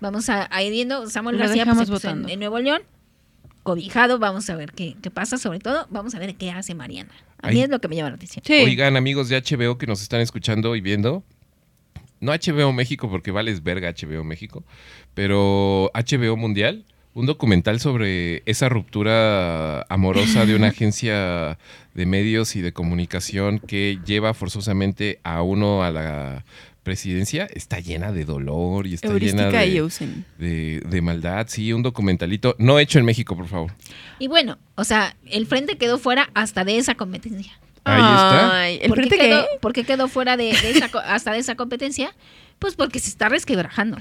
Vamos 0.01 0.29
a, 0.29 0.49
a 0.55 0.63
ir 0.63 0.71
viendo. 0.73 1.09
Samuel 1.09 1.37
Lo 1.39 1.45
García 1.45 1.65
pues, 1.65 1.79
en, 1.89 1.93
votando. 1.95 2.29
en 2.29 2.39
Nuevo 2.39 2.59
León, 2.59 2.83
cobijado. 3.63 4.19
Vamos 4.19 4.49
a 4.51 4.57
ver 4.57 4.73
qué, 4.73 4.97
qué 5.03 5.11
pasa. 5.11 5.39
Sobre 5.39 5.59
todo, 5.59 5.87
vamos 5.91 6.15
a 6.15 6.19
ver 6.19 6.35
qué 6.37 6.51
hace 6.51 6.75
Mariana. 6.75 7.11
A 7.43 7.49
mí 7.49 7.57
Ahí- 7.57 7.63
es 7.63 7.69
lo 7.71 7.81
que 7.81 7.89
me 7.89 7.97
llama 7.97 8.11
la 8.11 8.17
atención. 8.17 8.45
Sí. 8.47 8.63
Oigan, 8.65 8.97
amigos 8.97 9.29
de 9.29 9.37
HBO 9.43 9.79
que 9.79 9.87
nos 9.87 10.03
están 10.03 10.21
escuchando 10.21 10.77
y 10.77 10.81
viendo. 10.81 11.25
No 12.21 12.33
HBO 12.33 12.73
México 12.75 13.09
porque 13.11 13.31
vales 13.31 13.63
verga 13.63 13.89
HBO 13.99 14.23
México, 14.25 14.63
pero 15.15 15.91
HBO 15.95 16.37
Mundial, 16.37 16.85
un 17.15 17.27
documental 17.27 17.81
sobre 17.81 18.43
esa 18.47 18.69
ruptura 18.69 19.83
amorosa 19.89 20.47
de 20.47 20.55
una 20.55 20.69
agencia 20.75 21.59
de 21.95 22.07
medios 22.07 22.55
y 22.57 22.61
de 22.61 22.73
comunicación 22.73 23.59
que 23.59 23.99
lleva 24.07 24.33
forzosamente 24.35 25.19
a 25.25 25.43
uno 25.43 25.83
a 25.83 25.91
la 25.91 26.45
presidencia, 26.83 27.47
está 27.53 27.79
llena 27.81 28.11
de 28.11 28.25
dolor 28.25 28.87
y 28.87 28.95
está 28.95 29.09
llena 29.19 29.49
y 29.65 29.71
de, 29.71 29.77
Eusen. 29.77 30.25
de- 30.39 30.81
de 30.89 31.03
maldad. 31.03 31.47
Sí, 31.49 31.73
un 31.73 31.83
documentalito, 31.83 32.57
no 32.59 32.79
hecho 32.79 32.99
en 32.99 33.05
México, 33.05 33.37
por 33.37 33.49
favor. 33.49 33.73
Y 34.19 34.29
bueno, 34.29 34.57
o 34.77 34.85
sea, 34.85 35.15
el 35.27 35.47
frente 35.47 35.77
quedó 35.77 35.99
fuera 35.99 36.31
hasta 36.35 36.65
de 36.65 36.79
esa 36.79 36.95
competencia. 36.95 37.53
Ahí 37.85 38.01
está. 38.01 38.61
Ay, 38.61 38.79
¿El 38.83 38.89
¿Por 38.89 38.99
qué, 38.99 39.07
frente 39.09 39.25
quedó, 39.25 39.43
qué? 39.43 39.59
por 39.61 39.73
qué 39.73 39.85
quedó 39.85 40.09
fuera 40.09 40.37
de, 40.37 40.45
de 40.53 40.71
esa, 40.71 40.89
co- 40.91 40.99
hasta 41.01 41.33
de 41.33 41.39
esa 41.39 41.55
competencia? 41.55 42.15
Pues 42.61 42.77
porque 42.77 43.01
se 43.01 43.09
está 43.09 43.29
resquebrajando. 43.29 43.99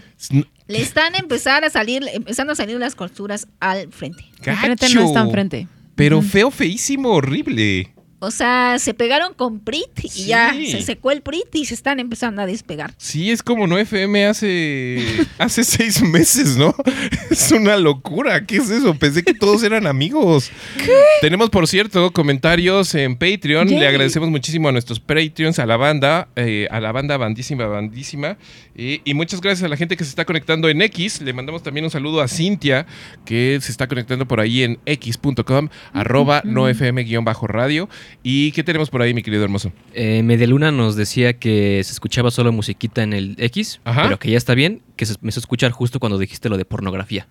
Le 0.67 0.81
están 0.81 1.15
empezar 1.15 1.63
a 1.63 1.69
salir, 1.71 2.03
empezando 2.13 2.53
a 2.53 2.55
salir 2.55 2.77
las 2.77 2.93
costuras 2.93 3.47
al 3.59 3.91
frente. 3.91 4.23
El 4.43 4.55
frente 4.55 4.93
no 4.93 5.05
es 5.05 5.13
tan 5.13 5.23
Gacho. 5.23 5.31
frente. 5.31 5.67
pero 5.95 6.21
feo, 6.21 6.51
feísimo, 6.51 7.09
horrible. 7.09 7.91
O 8.21 8.31
sea, 8.31 8.77
se 8.79 8.93
pegaron 8.93 9.33
con 9.33 9.59
Prit 9.61 9.87
y 10.03 10.09
Sí. 10.09 10.25
ya 10.25 10.53
se 10.53 10.81
secó 10.81 11.11
el 11.11 11.21
Prit 11.21 11.53
y 11.55 11.65
se 11.65 11.73
están 11.73 11.99
empezando 11.99 12.41
a 12.41 12.45
despegar. 12.45 12.93
Sí, 12.97 13.31
es 13.31 13.41
como 13.41 13.65
no 13.65 13.77
FM 13.77 14.25
hace, 14.25 15.01
hace 15.37 15.63
seis 15.63 16.01
meses, 16.01 16.57
¿no? 16.57 16.75
Es 17.29 17.51
una 17.51 17.77
locura. 17.77 18.45
¿Qué 18.45 18.57
es 18.57 18.69
eso? 18.71 18.95
Pensé 18.95 19.23
que 19.23 19.33
todos 19.35 19.61
eran 19.63 19.85
amigos. 19.87 20.51
Tenemos, 21.21 21.49
por 21.51 21.67
cierto, 21.67 22.11
comentarios 22.11 22.93
en 22.95 23.15
Patreon. 23.15 23.67
Yay. 23.67 23.79
Le 23.79 23.87
agradecemos 23.87 24.29
muchísimo 24.29 24.67
a 24.67 24.71
nuestros 24.71 24.99
Patreons, 24.99 25.59
a 25.59 25.65
la 25.65 25.77
banda, 25.77 26.27
eh, 26.35 26.67
a 26.71 26.79
la 26.81 26.91
banda 26.91 27.17
bandísima, 27.17 27.67
bandísima. 27.67 28.37
Eh, 28.75 29.01
y 29.05 29.13
muchas 29.13 29.41
gracias 29.41 29.63
a 29.63 29.69
la 29.69 29.77
gente 29.77 29.95
que 29.95 30.03
se 30.03 30.09
está 30.09 30.25
conectando 30.25 30.67
en 30.69 30.81
X. 30.81 31.21
Le 31.21 31.33
mandamos 31.33 31.61
también 31.63 31.83
un 31.85 31.91
saludo 31.91 32.21
a 32.21 32.27
Cintia, 32.27 32.85
que 33.25 33.59
se 33.61 33.71
está 33.71 33.87
conectando 33.87 34.27
por 34.27 34.39
ahí 34.39 34.63
en 34.63 34.79
x.com, 34.85 35.69
arroba 35.93 36.41
no 36.45 36.67
FM-radio. 36.67 37.89
¿Y 38.23 38.51
qué 38.51 38.63
tenemos 38.63 38.89
por 38.89 39.01
ahí, 39.01 39.13
mi 39.13 39.23
querido 39.23 39.43
hermoso? 39.43 39.71
Eh, 39.93 40.21
Medialuna 40.23 40.71
nos 40.71 40.95
decía 40.95 41.33
que 41.39 41.81
se 41.83 41.91
escuchaba 41.93 42.31
solo 42.31 42.51
musiquita 42.51 43.03
en 43.03 43.13
el 43.13 43.35
X, 43.37 43.79
Ajá. 43.83 44.03
pero 44.03 44.19
que 44.19 44.31
ya 44.31 44.37
está 44.37 44.55
bien, 44.55 44.81
que 44.95 45.05
se 45.05 45.13
empezó 45.13 45.39
a 45.39 45.41
escuchar 45.41 45.71
justo 45.71 45.99
cuando 45.99 46.17
dijiste 46.17 46.49
lo 46.49 46.57
de 46.57 46.65
pornografía. 46.65 47.27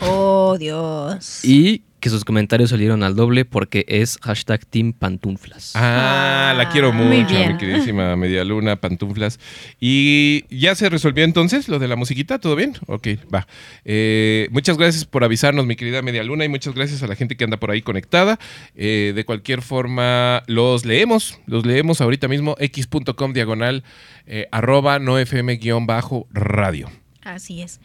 Oh, 0.00 0.56
Dios. 0.58 1.44
Y 1.44 1.82
que 2.04 2.10
sus 2.10 2.26
comentarios 2.26 2.68
salieron 2.68 3.02
al 3.02 3.16
doble 3.16 3.46
porque 3.46 3.86
es 3.88 4.18
hashtag 4.20 4.66
Team 4.66 4.92
Pantuflas. 4.92 5.72
Ah, 5.74 6.52
la 6.54 6.68
quiero 6.68 6.90
Ah, 6.90 6.92
mucho, 6.92 7.32
muy 7.32 7.48
mi 7.48 7.56
queridísima 7.56 8.14
Media 8.18 8.44
Luna, 8.44 8.76
pantuflas. 8.76 9.40
¿Y 9.80 10.44
ya 10.54 10.74
se 10.74 10.90
resolvió 10.90 11.24
entonces 11.24 11.66
lo 11.66 11.78
de 11.78 11.88
la 11.88 11.96
musiquita? 11.96 12.38
¿Todo 12.38 12.56
bien? 12.56 12.74
Ok, 12.88 13.08
va. 13.34 13.46
Eh, 13.86 14.48
muchas 14.50 14.76
gracias 14.76 15.06
por 15.06 15.24
avisarnos, 15.24 15.64
mi 15.64 15.76
querida 15.76 16.02
Media 16.02 16.22
Luna, 16.24 16.44
y 16.44 16.50
muchas 16.50 16.74
gracias 16.74 17.02
a 17.02 17.06
la 17.06 17.16
gente 17.16 17.38
que 17.38 17.44
anda 17.44 17.56
por 17.56 17.70
ahí 17.70 17.80
conectada. 17.80 18.38
Eh, 18.74 19.14
de 19.16 19.24
cualquier 19.24 19.62
forma, 19.62 20.42
los 20.46 20.84
leemos, 20.84 21.40
los 21.46 21.64
leemos 21.64 22.02
ahorita 22.02 22.28
mismo, 22.28 22.54
x.com 22.58 23.32
diagonal, 23.32 23.82
eh, 24.26 24.46
arroba 24.52 24.98
no 24.98 25.18
fm 25.18 25.56
guion 25.56 25.86
bajo 25.86 26.28
radio. 26.30 26.90
Así 27.22 27.62
es. 27.62 27.80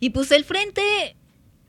Y 0.00 0.10
pues 0.10 0.30
el 0.32 0.44
frente 0.44 1.16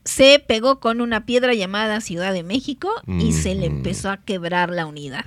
se 0.04 0.42
pegó 0.46 0.80
con 0.80 1.00
una 1.00 1.26
piedra 1.26 1.54
llamada 1.54 2.00
Ciudad 2.00 2.32
de 2.32 2.42
México 2.42 2.90
y 3.06 3.32
se 3.32 3.54
le 3.54 3.66
Ujú. 3.68 3.76
empezó 3.76 4.10
a 4.10 4.16
quebrar 4.18 4.70
la 4.70 4.86
unidad. 4.86 5.24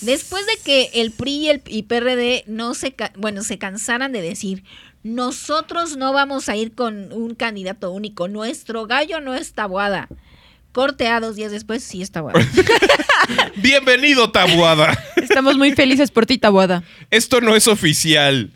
Después 0.00 0.44
de 0.46 0.58
que 0.64 0.90
el 1.00 1.12
PRI 1.12 1.30
y 1.32 1.48
el 1.48 1.62
y 1.66 1.82
PRD 1.84 2.44
no 2.46 2.74
se, 2.74 2.94
bueno, 3.16 3.42
se 3.42 3.58
cansaran 3.58 4.12
de 4.12 4.20
decir, 4.20 4.64
nosotros 5.02 5.96
no 5.96 6.12
vamos 6.12 6.48
a 6.48 6.56
ir 6.56 6.74
con 6.74 7.12
un 7.12 7.34
candidato 7.34 7.90
único, 7.90 8.28
nuestro 8.28 8.86
gallo 8.86 9.20
no 9.20 9.34
es 9.34 9.52
tabuada. 9.54 10.08
Corte 10.72 11.06
a 11.08 11.20
dos 11.20 11.36
días 11.36 11.52
después, 11.52 11.84
sí 11.84 12.02
es 12.02 12.10
tabuada. 12.10 12.40
Bienvenido, 13.56 14.30
Tabuada. 14.32 14.98
Estamos 15.16 15.56
muy 15.56 15.72
felices 15.72 16.10
por 16.10 16.26
ti, 16.26 16.36
Tabuada. 16.36 16.82
Esto 17.10 17.40
no 17.40 17.54
es 17.54 17.68
oficial, 17.68 18.50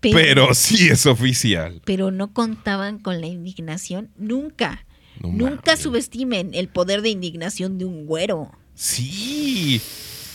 pero 0.00 0.54
sí 0.54 0.88
es 0.88 1.06
oficial. 1.06 1.80
pero 1.84 2.10
no 2.10 2.32
contaban 2.32 2.98
con 2.98 3.20
la 3.20 3.26
indignación 3.26 4.10
nunca. 4.16 4.84
No 5.20 5.30
Nunca 5.32 5.72
mames. 5.72 5.80
subestimen 5.80 6.50
el 6.54 6.68
poder 6.68 7.02
de 7.02 7.08
indignación 7.08 7.76
de 7.78 7.84
un 7.84 8.06
güero. 8.06 8.52
Sí. 8.74 9.80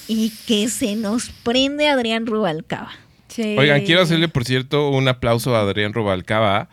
Y 0.09 0.31
que 0.45 0.67
se 0.67 0.95
nos 0.97 1.29
prende 1.29 1.87
Adrián 1.87 2.25
Rubalcaba. 2.25 2.91
Oigan, 3.37 3.83
quiero 3.85 4.01
hacerle, 4.01 4.27
por 4.27 4.43
cierto, 4.45 4.89
un 4.89 5.07
aplauso 5.07 5.55
a 5.55 5.61
Adrián 5.61 5.93
Robalcaba 5.93 6.67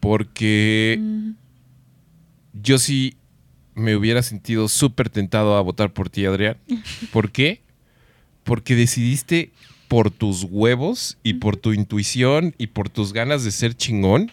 porque 0.00 0.96
Mm. 0.98 1.30
yo 2.54 2.78
sí 2.78 3.16
me 3.74 3.94
hubiera 3.94 4.22
sentido 4.22 4.68
súper 4.68 5.10
tentado 5.10 5.56
a 5.56 5.60
votar 5.60 5.92
por 5.92 6.08
ti, 6.10 6.24
Adrián. 6.26 6.56
¿Por 7.12 7.30
qué? 7.30 7.60
Porque 8.44 8.74
decidiste 8.74 9.52
por 9.90 10.12
tus 10.12 10.44
huevos 10.48 11.18
y 11.24 11.34
por 11.34 11.56
tu 11.56 11.72
intuición 11.72 12.54
y 12.58 12.68
por 12.68 12.88
tus 12.88 13.12
ganas 13.12 13.42
de 13.42 13.50
ser 13.50 13.74
chingón, 13.74 14.30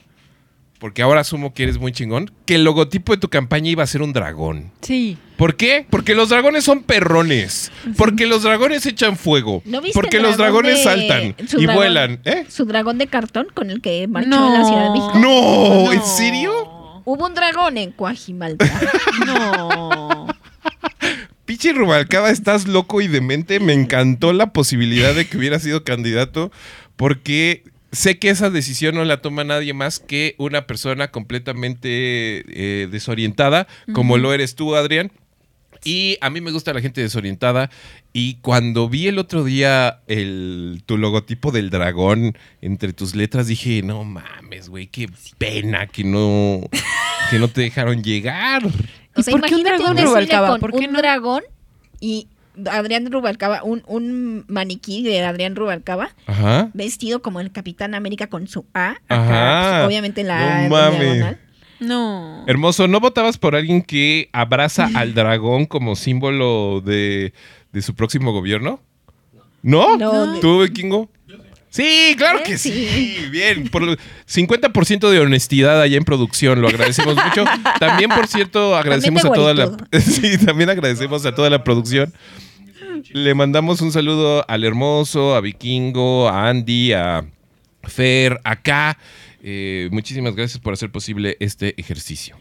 porque 0.80 1.02
ahora 1.02 1.22
asumo 1.22 1.52
que 1.56 1.63
eres 1.63 1.80
muy 1.80 1.91
chingón, 1.91 2.30
que 2.46 2.54
el 2.54 2.63
logotipo 2.63 3.12
de 3.12 3.17
tu 3.17 3.28
campaña 3.28 3.72
iba 3.72 3.82
a 3.82 3.88
ser 3.88 4.04
un 4.04 4.13
dragón. 4.13 4.70
Sí. 4.82 5.17
¿Por 5.36 5.56
qué? 5.56 5.88
Porque 5.89 6.13
los 6.13 6.30
dragones 6.30 6.63
son 6.63 6.84
perrones. 6.84 7.72
Porque 7.98 8.28
los 8.28 8.43
dragones 8.43 8.86
echan 8.86 9.17
fuego. 9.17 9.63
¿No 9.65 9.82
viste 9.82 10.00
porque 10.00 10.17
el 10.17 10.24
los 10.24 10.38
dragón 10.38 10.65
dragones 10.65 10.78
de- 10.78 10.84
saltan 10.84 11.36
y 11.60 11.65
dragón? 11.65 11.76
vuelan. 11.76 12.20
¿Eh? 12.26 12.46
Su 12.50 12.65
dragón 12.65 13.00
de 13.00 13.08
cartón 13.08 13.48
con 13.52 13.72
el 13.72 13.82
que 13.82 14.08
marchó 14.08 14.30
No. 14.30 14.48
en 14.54 14.62
la 14.62 14.63
Ciudad 14.67 14.84
de 14.84 14.89
México. 14.91 15.17
No, 15.17 15.91
¿en 15.91 15.98
No. 16.00 16.06
serio? 16.06 16.54
Hubo 17.04 17.26
un 17.26 17.34
dragón 17.34 17.78
en 17.80 17.91
Coajimalpa. 17.93 18.63
No. 19.26 20.28
Pinche 21.47 21.71
Rubalcaba, 21.71 22.29
estás 22.29 22.67
loco 22.67 22.99
y 22.99 23.07
demente. 23.07 23.62
Me 23.62 23.71
encantó 23.71 24.33
la 24.33 24.51
posibilidad 24.51 25.15
de 25.15 25.25
que 25.25 25.38
hubiera 25.38 25.60
sido 25.60 25.86
candidato 25.86 26.51
porque 26.97 27.63
sé 27.93 28.19
que 28.19 28.29
esa 28.29 28.49
decisión 28.49 28.95
no 28.95 29.05
la 29.05 29.21
toma 29.21 29.45
nadie 29.45 29.73
más 29.73 30.01
que 30.01 30.36
una 30.39 30.67
persona 30.67 31.07
completamente 31.10 32.43
eh, 32.49 32.88
desorientada, 32.91 33.65
como 33.93 34.17
lo 34.17 34.33
eres 34.33 34.55
tú, 34.55 34.75
Adrián. 34.75 35.10
Y 35.86 36.17
a 36.19 36.29
mí 36.29 36.41
me 36.41 36.51
gusta 36.51 36.73
la 36.73 36.81
gente 36.81 36.99
desorientada. 36.99 37.69
Y 38.12 38.36
cuando 38.41 38.89
vi 38.89 39.07
el 39.07 39.17
otro 39.17 39.45
día 39.45 40.01
el, 40.07 40.83
tu 40.86 40.97
logotipo 40.97 41.51
del 41.51 41.69
dragón 41.69 42.38
entre 42.62 42.91
tus 42.91 43.15
letras, 43.15 43.47
dije, 43.47 43.81
no 43.83 44.03
mames, 44.03 44.67
güey, 44.67 44.88
qué 44.88 45.10
pena 45.38 45.88
que 45.88 46.03
no, 46.03 46.67
que 47.29 47.39
no 47.39 47.47
te 47.47 47.62
dejaron 47.62 48.03
llegar. 48.03 48.63
O 49.17 49.23
sea, 49.23 49.32
¿Y 49.32 49.38
por 49.38 49.47
qué 49.47 49.56
un 49.56 49.62
imagínate 49.62 49.84
dragón 49.84 49.97
un 49.99 50.06
Rubalcaba? 50.06 50.47
con 50.49 50.60
¿Por 50.60 50.71
qué 50.73 50.86
un 50.88 50.93
no? 50.93 50.99
dragón 50.99 51.43
y 51.99 52.27
Adrián 52.71 53.12
Rubalcaba, 53.12 53.63
un, 53.63 53.84
un 53.88 54.45
maniquí 54.47 55.03
de 55.03 55.23
Adrián 55.23 55.56
Rubalcaba, 55.56 56.10
Ajá. 56.25 56.69
vestido 56.73 57.21
como 57.21 57.39
el 57.39 57.51
Capitán 57.51 57.93
América 57.93 58.27
con 58.27 58.47
su 58.47 58.65
A. 58.73 58.91
acá, 58.91 58.99
Ajá. 59.10 59.69
pues, 59.80 59.88
obviamente 59.88 60.23
la 60.23 60.63
No 60.63 60.69
mames. 60.69 60.99
diagonal. 60.99 61.39
No. 61.80 62.43
Hermoso, 62.47 62.88
¿no 62.88 62.99
votabas 62.99 63.38
por 63.38 63.56
alguien 63.56 63.84
que 63.84 64.30
abraza 64.34 64.89
al 64.95 65.13
dragón 65.13 65.65
como 65.65 65.95
símbolo 65.95 66.82
de, 66.82 67.34
de 67.71 67.82
su 67.84 67.93
próximo 67.93 68.32
gobierno? 68.32 68.80
¿No? 69.62 69.97
No, 69.97 70.39
¿Tú, 70.39 70.65
Kingo? 70.73 71.10
Sí, 71.69 72.15
claro 72.17 72.41
que 72.43 72.58
sí. 72.58 72.71
sí. 72.71 73.27
Bien, 73.30 73.67
por 73.67 73.84
lo- 73.84 73.95
50% 74.27 75.10
de 75.10 75.19
honestidad 75.19 75.82
allá 75.82 75.97
en 75.97 76.03
producción, 76.06 76.62
lo 76.62 76.67
agradecemos 76.69 77.15
mucho. 77.15 77.45
También, 77.80 78.10
por 78.10 78.27
cierto, 78.27 78.75
agradecemos 78.75 79.23
a 79.25 79.32
toda 79.32 79.53
la. 79.53 79.77
Sí, 79.99 80.38
también 80.43 80.69
agradecemos 80.69 81.25
a 81.25 81.36
toda 81.36 81.49
la 81.49 81.63
producción. 81.63 82.13
Le 83.12 83.34
mandamos 83.36 83.82
un 83.82 83.91
saludo 83.91 84.43
al 84.49 84.63
hermoso, 84.63 85.36
a 85.36 85.41
Vikingo, 85.41 86.30
a 86.30 86.49
Andy, 86.49 86.93
a 86.93 87.25
Fer, 87.84 88.39
acá. 88.43 88.97
Eh, 89.43 89.88
muchísimas 89.91 90.36
gracias 90.36 90.60
por 90.60 90.73
hacer 90.73 90.91
posible 90.91 91.38
este 91.39 91.75
ejercicio. 91.80 92.38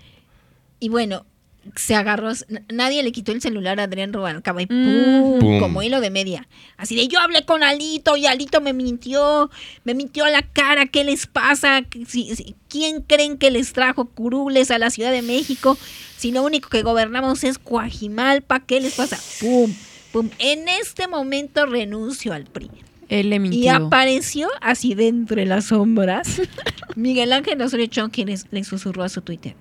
Y 0.81 0.89
bueno, 0.89 1.27
se 1.75 1.95
agarró, 1.95 2.31
nadie 2.73 3.03
le 3.03 3.13
quitó 3.13 3.33
el 3.33 3.41
celular 3.43 3.81
a 3.81 3.85
Adrián 3.85 4.13
Rubalcaba 4.13 4.63
y 4.63 4.67
Mm. 4.67 5.21
¡pum! 5.23 5.39
Pum. 5.41 5.61
como 5.61 5.83
hilo 5.83 6.01
de 6.01 6.11
media. 6.11 6.49
Así 6.77 6.95
de 6.97 7.09
yo 7.09 7.19
hablé 7.21 7.45
con 7.45 7.63
Alito 7.63 8.17
y 8.17 8.27
Alito 8.27 8.61
me 8.61 8.73
mintió, 8.73 9.51
me 9.85 9.95
mintió 9.95 10.25
a 10.25 10.31
la 10.31 10.43
cara, 10.43 10.87
¿qué 10.87 11.05
les 11.05 11.27
pasa? 11.27 11.83
Si- 12.07 12.35
si- 12.37 12.55
¿Quién 12.69 13.03
creen 13.03 13.39
que 13.39 13.51
les 13.51 13.73
trajo 13.73 14.07
curules 14.07 14.71
a 14.71 14.79
la 14.79 14.91
Ciudad 14.91 15.11
de 15.13 15.23
México? 15.23 15.79
Si 16.17 16.33
lo 16.33 16.43
único 16.43 16.69
que 16.69 16.83
gobernamos 16.83 17.45
es 17.45 17.59
Coajimalpa, 17.59 18.61
¿qué 18.61 18.81
les 18.81 18.95
pasa? 18.95 19.19
¡Pum! 19.41 19.73
¡Pum! 20.13 20.31
En 20.39 20.69
este 20.69 21.09
momento 21.09 21.67
renuncio 21.67 22.33
al 22.33 22.45
PRI. 22.45 22.71
Él 23.09 23.31
le 23.31 23.37
Y 23.37 23.39
mintió. 23.39 23.73
apareció 23.77 24.49
así 24.61 24.95
de 24.95 25.07
entre 25.09 25.47
las 25.47 25.67
sombras 25.67 26.41
Miguel 26.97 27.33
Ángel 27.33 27.61
Osorio 27.63 27.87
Chong, 27.87 28.11
quien 28.11 28.35
le 28.51 28.65
susurró 28.65 29.05
a 29.05 29.09
su 29.09 29.21
Twitter. 29.21 29.55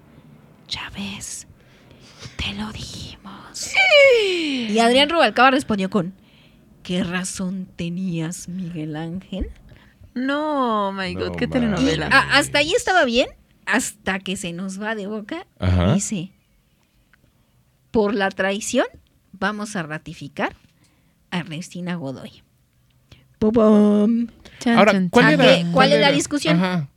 Ves, 0.98 1.46
te 2.38 2.54
lo 2.54 2.71
dijimos. 2.71 3.71
Y 4.69 4.78
Adrián 4.80 5.10
Rubalcaba 5.10 5.52
respondió 5.52 5.89
con, 5.89 6.13
¿qué 6.84 7.04
razón 7.04 7.67
tenías, 7.76 8.48
Miguel 8.50 8.95
Ángel? 8.95 9.50
No, 10.13 10.91
my 10.93 11.13
God, 11.13 11.28
No 11.28 11.32
qué 11.36 11.48
telenovela. 11.48 12.08
a- 12.08 12.38
hasta 12.38 12.60
ahí 12.60 12.74
estaba 12.74 13.04
bien, 13.06 13.28
hasta 13.65 14.19
que 14.19 14.38
se 14.38 14.54
nos 14.54 14.82
va 14.82 14.95
de 14.95 15.08
boca. 15.08 15.45
Ajá. 15.60 15.93
Dice, 15.93 16.32
por 17.91 18.13
la 18.13 18.30
traición 18.30 18.86
vamos 19.34 19.76
a 19.76 19.84
ratificar 19.84 20.55
a 21.32 21.39
Ernestina 21.39 21.95
Godoy. 21.95 22.43
Pum, 23.39 24.28
Ahora, 24.76 24.91
chan, 24.93 25.09
¿cuál 25.09 25.91
es 25.93 25.99
la 26.01 26.12
discusión? 26.12 26.57
Ajá. 26.57 26.89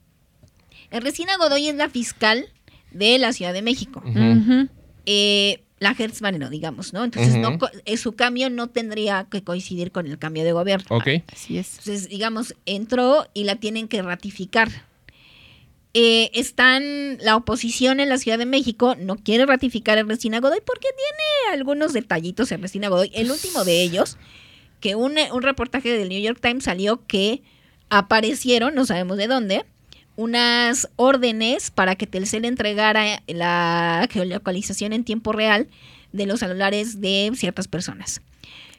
Ernestina 0.91 1.37
Godoy 1.37 1.69
es 1.69 1.75
la 1.75 1.89
fiscal 1.89 2.47
de 2.93 3.19
la 3.19 3.33
Ciudad 3.33 3.53
de 3.53 3.63
México. 3.63 4.03
Ujú. 4.05 4.69
Eh, 5.11 5.63
la 5.79 5.95
Hertz 5.99 6.21
Manero, 6.21 6.51
digamos, 6.51 6.93
¿no? 6.93 7.03
Entonces, 7.05 7.37
no 7.37 7.57
eh, 7.87 7.97
su 7.97 8.13
cambio 8.13 8.51
no 8.51 8.67
tendría 8.67 9.27
que 9.31 9.43
coincidir 9.43 9.91
con 9.91 10.07
el 10.07 10.19
cambio 10.19 10.45
de 10.45 10.53
gobierno. 10.53 10.85
Ok. 10.91 11.09
Así 11.33 11.57
es. 11.57 11.79
Entonces, 11.79 12.09
digamos, 12.11 12.55
entró 12.67 13.27
y 13.33 13.45
la 13.45 13.57
tienen 13.57 13.89
que 13.89 14.03
ratificar. 14.03 14.69
eh, 15.95 16.31
están 16.35 17.17
la 17.23 17.37
oposición 17.37 18.01
en 18.01 18.09
la 18.11 18.19
Ciudad 18.19 18.39
de 18.39 18.45
México 18.45 18.95
no 18.97 19.17
quiere 19.17 19.47
ratificar 19.47 19.97
a 19.97 20.01
Ernestina 20.03 20.41
Godoy 20.41 20.61
porque 20.65 20.89
tiene 20.97 21.57
algunos 21.59 21.93
detallitos 21.95 22.53
Ernestina 22.53 22.89
Godoy. 22.89 23.11
El 23.15 23.31
último 23.31 23.65
de 23.65 23.81
ellos, 23.83 24.19
que 24.81 24.95
un, 24.95 25.15
un 25.33 25.43
reportaje 25.43 25.97
del 25.97 26.09
New 26.11 26.21
York 26.21 26.39
Times 26.43 26.65
salió 26.65 27.07
que 27.07 27.43
aparecieron, 27.89 28.75
no 28.75 28.85
sabemos 28.85 29.17
de 29.17 29.27
dónde, 29.29 29.65
unas 30.19 30.89
órdenes 30.97 31.71
para 31.71 31.95
que 31.95 32.09
Telcel 32.09 32.45
entregara 32.45 33.23
la 33.29 34.09
geolocalización 34.11 34.93
en 34.93 35.05
tiempo 35.05 35.31
real 35.31 35.69
de 36.13 36.27
los 36.27 36.41
celulares 36.41 37.01
de 37.01 37.31
ciertas 37.37 37.69
personas. 37.69 38.21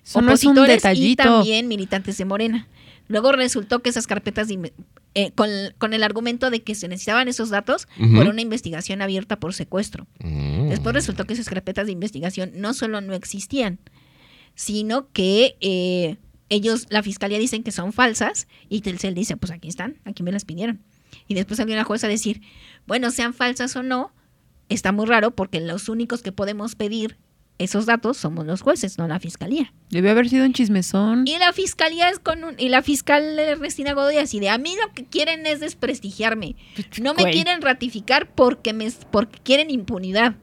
Eso 0.03 0.21
no 0.21 0.33
es 0.33 0.43
un 0.43 0.57
Opositores 0.57 0.99
y 0.99 1.15
también 1.15 1.69
militantes 1.69 2.17
de 2.17 2.25
Morena. 2.25 2.67
Luego 3.07 3.31
resultó 3.31 3.79
que 3.79 3.89
esas 3.89 4.05
carpetas, 4.05 4.49
de 4.49 4.73
eh, 5.15 5.31
con, 5.31 5.49
con 5.77 5.93
el 5.93 6.03
argumento 6.03 6.49
de 6.49 6.61
que 6.61 6.75
se 6.75 6.89
necesitaban 6.89 7.29
esos 7.29 7.49
datos 7.49 7.87
Ujú. 7.97 8.15
por 8.15 8.27
una 8.27 8.41
investigación 8.41 9.01
abierta 9.01 9.39
por 9.39 9.53
secuestro. 9.53 10.07
Mm. 10.19 10.67
Después 10.67 10.93
resultó 10.93 11.23
que 11.23 11.35
esas 11.35 11.47
carpetas 11.47 11.85
de 11.85 11.93
investigación 11.93 12.51
no 12.55 12.73
solo 12.73 12.99
no 12.99 13.13
existían, 13.13 13.79
sino 14.55 15.07
que 15.13 15.55
eh, 15.61 16.17
ellos, 16.49 16.87
la 16.89 17.01
fiscalía 17.01 17.39
dicen 17.39 17.63
que 17.63 17.71
son 17.71 17.93
falsas 17.93 18.49
y 18.67 18.81
Telcel 18.81 19.13
dice, 19.13 19.37
pues 19.37 19.53
aquí 19.53 19.69
están, 19.69 19.95
aquí 20.03 20.21
me 20.21 20.33
las 20.33 20.43
pidieron. 20.43 20.81
Y 21.27 21.35
después 21.35 21.57
salió 21.57 21.73
una 21.73 21.83
jueza 21.83 22.07
a 22.07 22.09
decir, 22.09 22.41
bueno, 22.87 23.11
sean 23.11 23.33
falsas 23.33 23.75
o 23.75 23.83
no, 23.83 24.11
está 24.69 24.91
muy 24.91 25.05
raro 25.05 25.31
porque 25.31 25.59
los 25.59 25.89
únicos 25.89 26.21
que 26.21 26.31
podemos 26.31 26.75
pedir 26.75 27.17
esos 27.59 27.85
datos 27.85 28.17
somos 28.17 28.45
los 28.45 28.61
jueces, 28.61 28.97
no 28.97 29.07
la 29.07 29.19
fiscalía. 29.19 29.73
Debió 29.89 30.11
haber 30.11 30.29
sido 30.29 30.45
un 30.45 30.53
chismezón. 30.53 31.27
Y 31.27 31.37
la 31.37 31.51
fiscalía 31.51 32.09
es 32.09 32.17
con 32.17 32.43
un, 32.43 32.55
y 32.57 32.69
la 32.69 32.81
fiscal 32.81 33.37
Ernestina 33.37 33.93
Godoy 33.93 34.17
así 34.17 34.39
de 34.39 34.49
a 34.49 34.57
mí 34.57 34.75
lo 34.81 34.93
que 34.93 35.03
quieren 35.05 35.45
es 35.45 35.59
desprestigiarme. 35.59 36.55
No 37.01 37.13
me 37.13 37.31
quieren 37.31 37.61
ratificar 37.61 38.31
porque 38.33 38.71
me 38.71 38.89
porque 39.11 39.39
quieren 39.43 39.69
impunidad. 39.69 40.35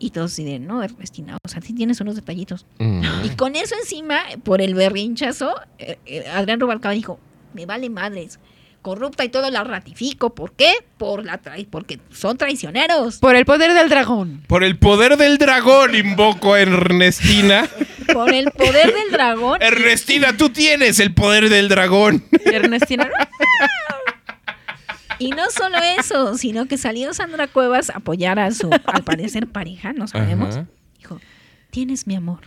Y 0.00 0.10
todos 0.10 0.32
así 0.32 0.44
de, 0.44 0.58
no, 0.58 0.82
Ernestina, 0.82 1.38
o 1.42 1.48
sea, 1.48 1.62
sí 1.62 1.72
tienes 1.72 2.00
unos 2.00 2.16
detallitos. 2.16 2.66
Mm. 2.80 3.02
Y 3.24 3.28
con 3.36 3.54
eso 3.54 3.76
encima, 3.80 4.20
por 4.42 4.60
el 4.60 4.74
berrinchazo, 4.74 5.54
eh, 5.78 5.98
eh, 6.04 6.26
Adrián 6.28 6.58
Rubalcaba 6.58 6.92
dijo, 6.92 7.20
me 7.54 7.64
vale 7.64 7.88
madres, 7.88 8.40
corrupta 8.84 9.24
y 9.24 9.30
todo 9.30 9.50
la 9.50 9.64
ratifico. 9.64 10.34
¿Por 10.34 10.52
qué? 10.52 10.70
Por 10.98 11.24
la 11.24 11.40
trai- 11.40 11.66
porque 11.68 11.98
son 12.12 12.36
traicioneros. 12.36 13.16
Por 13.18 13.34
el 13.34 13.46
poder 13.46 13.72
del 13.72 13.88
dragón. 13.88 14.42
Por 14.46 14.62
el 14.62 14.76
poder 14.78 15.16
del 15.16 15.38
dragón 15.38 15.94
invoco 15.94 16.52
a 16.52 16.60
Ernestina. 16.60 17.66
Por 18.12 18.32
el 18.32 18.50
poder 18.50 18.92
del 18.92 19.10
dragón. 19.10 19.62
Ernestina, 19.62 20.36
tú 20.36 20.50
tienes 20.50 21.00
el 21.00 21.14
poder 21.14 21.48
del 21.48 21.70
dragón. 21.70 22.22
Ernestina. 22.44 23.08
Y 25.18 25.30
no 25.30 25.48
solo 25.50 25.78
eso, 25.98 26.36
sino 26.36 26.66
que 26.66 26.76
salió 26.76 27.14
Sandra 27.14 27.46
Cuevas 27.46 27.88
a 27.88 27.94
apoyar 27.98 28.38
a 28.38 28.50
su, 28.50 28.68
al 28.84 29.02
parecer, 29.04 29.46
pareja, 29.46 29.92
no 29.94 30.06
sabemos. 30.08 30.56
Ajá. 30.56 30.66
Dijo, 30.98 31.20
tienes 31.70 32.06
mi 32.06 32.16
amor, 32.16 32.40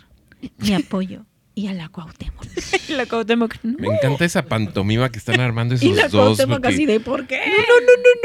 mi 0.59 0.73
apoyo 0.75 1.25
y 1.57 1.65
a 1.65 1.73
la 1.73 1.89
Cuauhtémoc. 1.89 2.45
Y 2.87 2.93
la 2.93 3.07
Cuauhtémoc, 3.07 3.55
no. 3.63 3.79
Me 3.79 3.87
encanta 3.87 4.25
esa 4.25 4.45
pantomima 4.45 5.11
que 5.11 5.17
están 5.17 5.39
armando 5.39 5.73
Y 5.73 5.91
la 5.93 6.01
esos 6.01 6.11
dos. 6.11 6.37
Cuauhtémoc 6.37 6.63
así 6.67 6.85
de, 6.85 6.99
¿por 6.99 7.25
qué? 7.25 7.41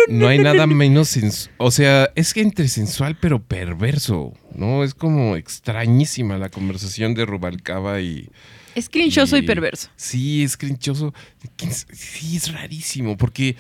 No 0.09 0.29
hay 0.29 0.39
nada 0.39 0.67
menos 0.67 1.09
sensual. 1.09 1.55
O 1.57 1.71
sea, 1.71 2.11
es 2.15 2.35
que 2.35 2.43
entre 2.43 2.69
sensual 2.69 3.17
pero 3.19 3.43
perverso. 3.43 4.35
¿No? 4.55 4.85
Es 4.85 4.93
como 4.93 5.37
extrañísima 5.37 6.37
la 6.37 6.51
conversación 6.51 7.15
de 7.15 7.25
Rubalcaba 7.25 8.03
y. 8.03 8.29
Es 8.75 8.91
crinchoso 8.91 9.39
y 9.39 9.43
perverso. 9.43 9.89
Sí, 9.97 10.43
es 10.43 10.59
crinchoso. 10.59 11.15
Sí, 11.59 12.37
es 12.37 12.53
rarísimo 12.53 13.17
porque. 13.17 13.57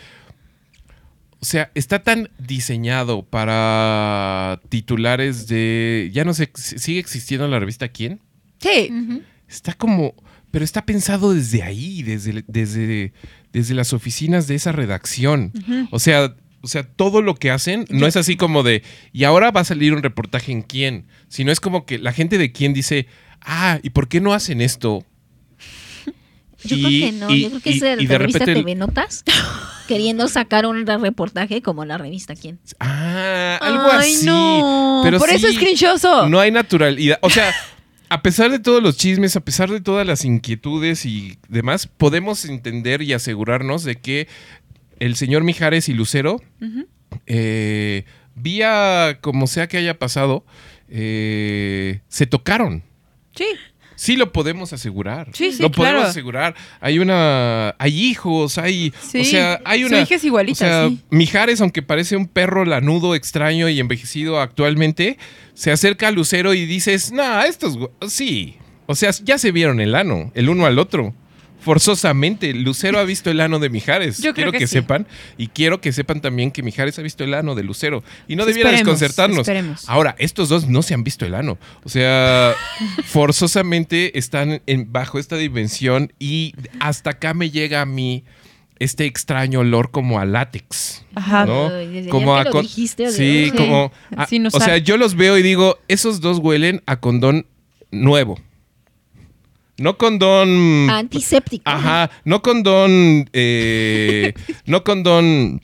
O 1.41 1.47
sea, 1.47 1.71
está 1.75 2.03
tan 2.03 2.29
diseñado 2.39 3.23
para 3.23 4.61
titulares 4.69 5.49
de. 5.49 6.11
Ya 6.13 6.27
no 6.27 6.35
sé, 6.35 6.51
¿sigue 6.55 7.01
existiendo 7.01 7.49
la 7.49 7.59
revista 7.59 7.89
Quién? 7.89 8.21
Sí. 8.61 8.91
Ujú. 8.93 9.23
Está 9.53 9.75
como. 9.75 10.15
Pero 10.51 10.65
está 10.65 10.85
pensado 10.85 11.33
desde 11.33 11.63
ahí, 11.63 12.03
desde, 12.03 12.45
desde, 12.47 13.13
desde 13.53 13.75
las 13.75 13.93
oficinas 13.93 14.47
de 14.47 14.55
esa 14.57 14.73
redacción. 14.73 15.53
O 15.91 15.99
sea. 15.99 16.35
O 16.65 16.69
sea, 16.69 16.85
todo 16.85 17.23
lo 17.23 17.35
que 17.35 17.51
hacen 17.51 17.87
no 17.91 18.07
es 18.07 18.17
así 18.17 18.37
como 18.37 18.63
de, 18.63 18.85
y 19.13 19.25
ahora 19.25 19.51
va 19.51 19.63
a 19.63 19.65
salir 19.65 19.93
un 19.95 20.01
reportaje 20.05 20.53
en 20.53 20.63
quién, 20.63 21.07
sino 21.27 21.51
es 21.51 21.59
como 21.59 21.85
que 21.87 21.99
la 21.99 22.13
gente 22.13 22.39
de 22.39 22.53
quién 22.53 22.73
dice, 22.73 23.09
ah, 23.41 23.81
¿y 23.83 23.91
por 23.91 24.07
qué 24.07 24.21
no 24.21 24.33
hacen 24.33 24.61
esto? 24.61 25.05
Yo 26.63 26.77
Y- 26.77 26.81
creo 27.01 27.11
que 27.11 27.13
no, 27.19 27.31
y- 27.35 27.43
yo 27.43 27.49
creo 27.49 27.61
que 27.63 27.71
y- 27.71 27.77
es 27.79 27.83
el 27.83 28.07
de 28.07 28.17
revista 28.19 28.39
repente- 28.45 28.61
TV 28.61 28.75
Notas 28.77 29.25
queriendo 29.89 30.29
sacar 30.29 30.65
un 30.67 30.87
reportaje 30.87 31.63
como 31.63 31.85
la 31.85 31.99
revista 31.99 32.37
¿Quién? 32.37 32.61
Ah, 32.79 33.59
algo 33.61 33.89
Ay, 33.91 34.15
así. 34.15 34.27
no. 34.27 35.01
Pero 35.03 35.19
Por 35.19 35.31
eso 35.31 35.49
es 35.49 35.59
crinchoso. 35.59 36.29
No 36.29 36.39
hay 36.39 36.53
naturalidad. 36.53 37.19
O 37.23 37.31
sea, 37.31 37.53
a 38.13 38.21
pesar 38.21 38.51
de 38.51 38.59
todos 38.59 38.83
los 38.83 38.99
chismes, 38.99 39.37
a 39.37 39.41
pesar 39.41 39.71
de 39.71 39.81
todas 39.81 40.07
las 40.07 40.27
inquietudes 40.27 41.07
y 41.07 41.39
demás, 41.49 41.87
podemos 41.87 42.45
entender 42.45 43.01
y 43.01 43.15
asegurarnos 43.15 43.85
de 43.85 43.97
que 43.97 44.29
el 44.99 45.17
señor 45.17 45.45
Mijares 45.45 45.89
y 45.89 45.95
Lucero, 45.95 46.39
eh, 47.25 48.05
vía 48.35 49.19
como 49.23 49.47
sea 49.47 49.67
que 49.67 49.79
haya 49.79 49.99
pasado, 49.99 50.45
eh, 50.91 52.01
se 52.09 52.27
tocaron. 52.27 52.83
Sí. 53.35 53.47
Sí 54.03 54.17
lo 54.17 54.33
podemos 54.33 54.73
asegurar. 54.73 55.29
Sí, 55.33 55.53
sí, 55.53 55.63
lo 55.63 55.71
podemos 55.71 55.99
claro. 56.01 56.11
asegurar. 56.11 56.55
Hay 56.81 56.99
una, 56.99 57.77
hay 57.79 57.97
hijos, 58.01 58.59
hay, 58.59 58.93
Sí. 59.01 59.21
o 59.21 59.25
sea, 59.25 59.61
hay 59.65 59.85
una. 59.85 60.01
hija 60.01 60.17
es 60.17 60.25
igualita, 60.25 60.65
o 60.65 60.69
sea, 60.69 60.89
sí. 60.89 60.99
Mijares, 61.11 61.61
aunque 61.61 61.83
parece 61.83 62.17
un 62.17 62.27
perro 62.27 62.65
lanudo, 62.65 63.15
extraño 63.15 63.69
y 63.69 63.79
envejecido 63.79 64.41
actualmente, 64.41 65.19
se 65.55 65.71
acerca 65.71 66.09
a 66.09 66.11
Lucero 66.11 66.53
y 66.53 66.67
dices, 66.67 67.13
nah, 67.13 67.43
estos, 67.45 67.79
sí. 68.09 68.57
O 68.87 68.97
sea, 68.97 69.13
ya 69.23 69.39
se 69.39 69.53
vieron 69.53 69.81
el 69.81 69.95
ano, 69.95 70.33
el 70.35 70.49
uno 70.49 70.67
al 70.67 70.81
otro. 70.81 71.15
Forzosamente, 71.63 72.53
Lucero 72.55 72.99
ha 72.99 73.05
visto 73.05 73.31
el 73.31 73.41
ano 73.41 73.59
de 73.59 73.71
Mijares. 73.71 74.19
Yo 74.19 74.23
creo 74.23 74.35
quiero 74.35 74.53
que 74.53 74.59
que, 74.59 74.67
sí. 74.67 74.73
sepan. 74.75 75.07
Y 75.39 75.47
quiero 75.49 75.81
que 75.81 75.93
sepan 75.93 76.21
también 76.21 76.51
que 76.51 76.63
Mijares 76.63 76.99
ha 76.99 77.03
visto 77.03 77.25
el 77.25 77.35
ano 77.35 77.55
de 77.55 77.63
Lucero. 77.63 78.03
Y 78.29 78.37
no 78.37 78.45
debiera 78.47 78.71
Esperemos, 78.71 78.99
desconcertarnos. 79.01 79.39
esperemos. 79.41 79.89
Ahora, 79.89 80.15
estos 80.19 80.49
dos 80.49 80.67
no 80.69 80.83
se 80.83 80.95
han 80.95 81.05
visto 81.05 81.25
el 81.25 81.35
ano. 81.35 81.59
O 81.85 81.89
sea, 81.89 82.55
forzosamente 83.05 84.19
están 84.19 84.61
en- 84.67 84.93
bajo 84.93 85.19
esta 85.19 85.37
dimensión 85.37 86.13
y 86.19 86.55
hasta 86.81 87.11
acá 87.11 87.35
me 87.35 87.51
llega 87.51 87.81
a 87.81 87.87
mí 87.87 88.25
este 88.79 89.05
extraño 89.07 89.61
olor 89.61 89.91
como 89.93 90.19
a 90.19 90.25
látex. 90.25 91.05
Ajá. 91.15 91.47
¿no? 91.47 91.71
Como 92.11 92.37
a 92.37 92.45
con- 92.47 92.63
dijiste, 92.63 93.11
sí, 93.13 93.51
sea, 93.51 93.57
como 93.57 93.93
a- 94.17 94.27
o 94.53 94.61
sea, 94.61 94.79
yo 94.79 94.97
los 94.97 95.15
veo 95.15 95.39
y 95.39 95.43
digo, 95.43 95.79
esos 95.87 96.21
dos 96.21 96.39
huelen 96.39 96.83
a 96.87 96.97
condón 96.97 97.47
nuevo. 97.93 98.41
No 99.79 99.97
condón 99.97 100.91
Antiséptico. 100.91 101.69
Ajá, 101.69 102.11
no 102.25 102.43
condón, 102.43 103.29
eh, 103.33 104.33
no 104.67 104.85
condón 104.85 105.61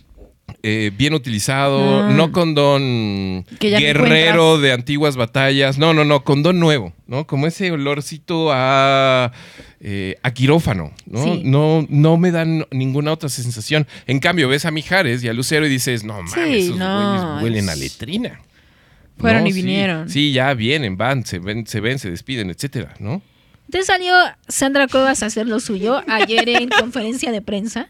eh, 0.63 0.91
bien 0.97 1.15
utilizado, 1.15 2.05
Ah. 2.05 2.11
no 2.11 2.33
condón 2.33 3.37
no 3.41 3.45
guerrero 3.61 4.59
de 4.59 4.73
antiguas 4.73 5.15
batallas, 5.17 5.79
no, 5.79 5.95
no, 5.95 6.05
no, 6.05 6.25
condón 6.25 6.59
nuevo, 6.59 6.95
¿no? 7.07 7.27
Como 7.27 7.47
ese 7.47 7.71
olorcito 7.71 8.49
a, 8.51 9.31
eh, 9.81 10.17
a 10.23 10.33
quirófano, 10.33 10.93
¿no? 11.07 11.23
Sí. 11.23 11.43
No, 11.45 11.87
no 11.89 12.17
me 12.17 12.31
dan 12.33 12.67
ninguna 12.73 13.13
otra 13.13 13.29
sensación. 13.29 13.87
En 14.07 14.19
cambio, 14.21 14.49
ves 14.49 14.65
a 14.65 14.71
Mijares 14.71 15.23
y 15.23 15.29
a 15.29 15.33
Lucero 15.33 15.67
y 15.67 15.71
dices, 15.71 16.03
no 16.03 16.15
mames, 16.15 16.33
Sí, 16.33 16.67
esos 16.67 16.77
no, 16.77 17.41
huelen 17.43 17.69
a 17.69 17.77
letrina. 17.77 18.41
Fueron 19.19 19.47
y 19.47 19.53
sí, 19.53 19.63
vinieron. 19.63 20.09
Sí, 20.09 20.33
ya 20.33 20.55
vienen, 20.55 20.97
van, 20.97 21.25
se 21.27 21.39
ven, 21.39 21.67
se 21.67 21.81
ven, 21.81 21.99
se 21.99 22.11
despiden, 22.11 22.51
etcétera, 22.51 22.95
¿no? 23.01 23.21
Entonces 23.69 23.87
salió 23.87 24.15
Sandra 24.49 24.89
Cuevas 24.89 25.23
a 25.23 25.27
hacer 25.27 25.47
lo 25.47 25.61
suyo 25.61 26.03
ayer 26.09 26.49
en 26.49 26.69
conferencia 26.81 27.31
de 27.33 27.43
prensa 27.43 27.89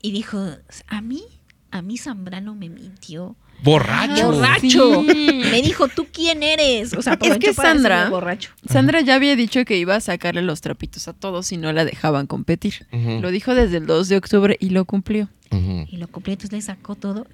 y 0.00 0.12
dijo, 0.12 0.42
a 0.86 1.00
mí, 1.02 1.22
a 1.70 1.82
mí 1.82 1.98
Zambrano 1.98 2.54
me 2.54 2.68
mintió. 2.70 3.36
Borracho. 3.62 4.30
borracho. 4.32 5.04
Sí. 5.12 5.42
Me 5.50 5.60
dijo, 5.62 5.88
¿tú 5.88 6.06
quién 6.12 6.42
eres? 6.44 6.94
O 6.94 7.02
sea, 7.02 7.18
Es 7.20 7.38
que 7.38 7.52
Sandra- 7.52 8.08
borracho. 8.08 8.50
Sandra 8.68 9.00
ya 9.00 9.16
había 9.16 9.34
dicho 9.36 9.64
que 9.64 9.76
iba 9.76 9.96
a 9.96 10.00
sacarle 10.00 10.42
los 10.42 10.60
trapitos 10.60 11.08
a 11.08 11.12
todos 11.12 11.46
si 11.48 11.56
no 11.56 11.72
la 11.72 11.84
dejaban 11.84 12.26
competir. 12.28 12.86
Lo 12.92 13.30
dijo 13.30 13.54
desde 13.54 13.78
el 13.78 13.86
2 13.86 14.08
de 14.08 14.16
octubre 14.16 14.56
y 14.60 14.70
lo 14.70 14.84
cumplió. 14.84 15.28
Y 15.50 15.96
lo 15.96 16.06
cumplió, 16.08 16.34
entonces 16.34 16.52
le 16.52 16.62
sacó 16.62 16.94
todo. 16.94 17.26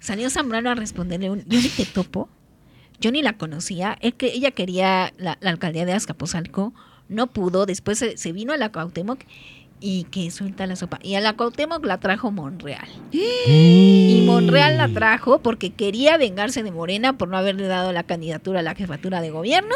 Salió 0.00 0.30
Zambrano 0.30 0.70
a 0.70 0.74
responderle 0.74 1.28
un, 1.30 1.44
yo 1.46 1.60
ni 1.60 1.68
te 1.68 1.84
topo, 1.84 2.28
yo 3.00 3.10
ni 3.12 3.20
la 3.20 3.34
conocía, 3.36 3.98
es 4.00 4.14
que 4.14 4.26
ella 4.32 4.52
quería 4.52 5.12
la, 5.18 5.36
la 5.40 5.50
alcaldía 5.50 5.84
de 5.84 5.92
Azcapotzalco, 5.92 6.72
no 7.08 7.26
pudo, 7.28 7.66
después 7.66 7.98
se, 7.98 8.16
se 8.16 8.32
vino 8.32 8.52
a 8.52 8.56
la 8.56 8.70
Cuauhtémoc 8.70 9.20
y 9.80 10.04
que 10.10 10.30
suelta 10.30 10.66
la 10.66 10.74
sopa. 10.76 10.98
Y 11.02 11.14
a 11.14 11.20
la 11.20 11.34
Cuauhtémoc 11.34 11.84
la 11.84 11.98
trajo 11.98 12.30
Monreal. 12.32 12.88
Y 13.12 14.22
Monreal 14.26 14.76
la 14.76 14.88
trajo 14.88 15.40
porque 15.40 15.70
quería 15.70 16.16
vengarse 16.16 16.62
de 16.62 16.70
Morena 16.72 17.16
por 17.16 17.28
no 17.28 17.36
haberle 17.36 17.66
dado 17.66 17.92
la 17.92 18.02
candidatura 18.02 18.60
a 18.60 18.62
la 18.62 18.74
jefatura 18.74 19.20
de 19.20 19.30
gobierno. 19.30 19.74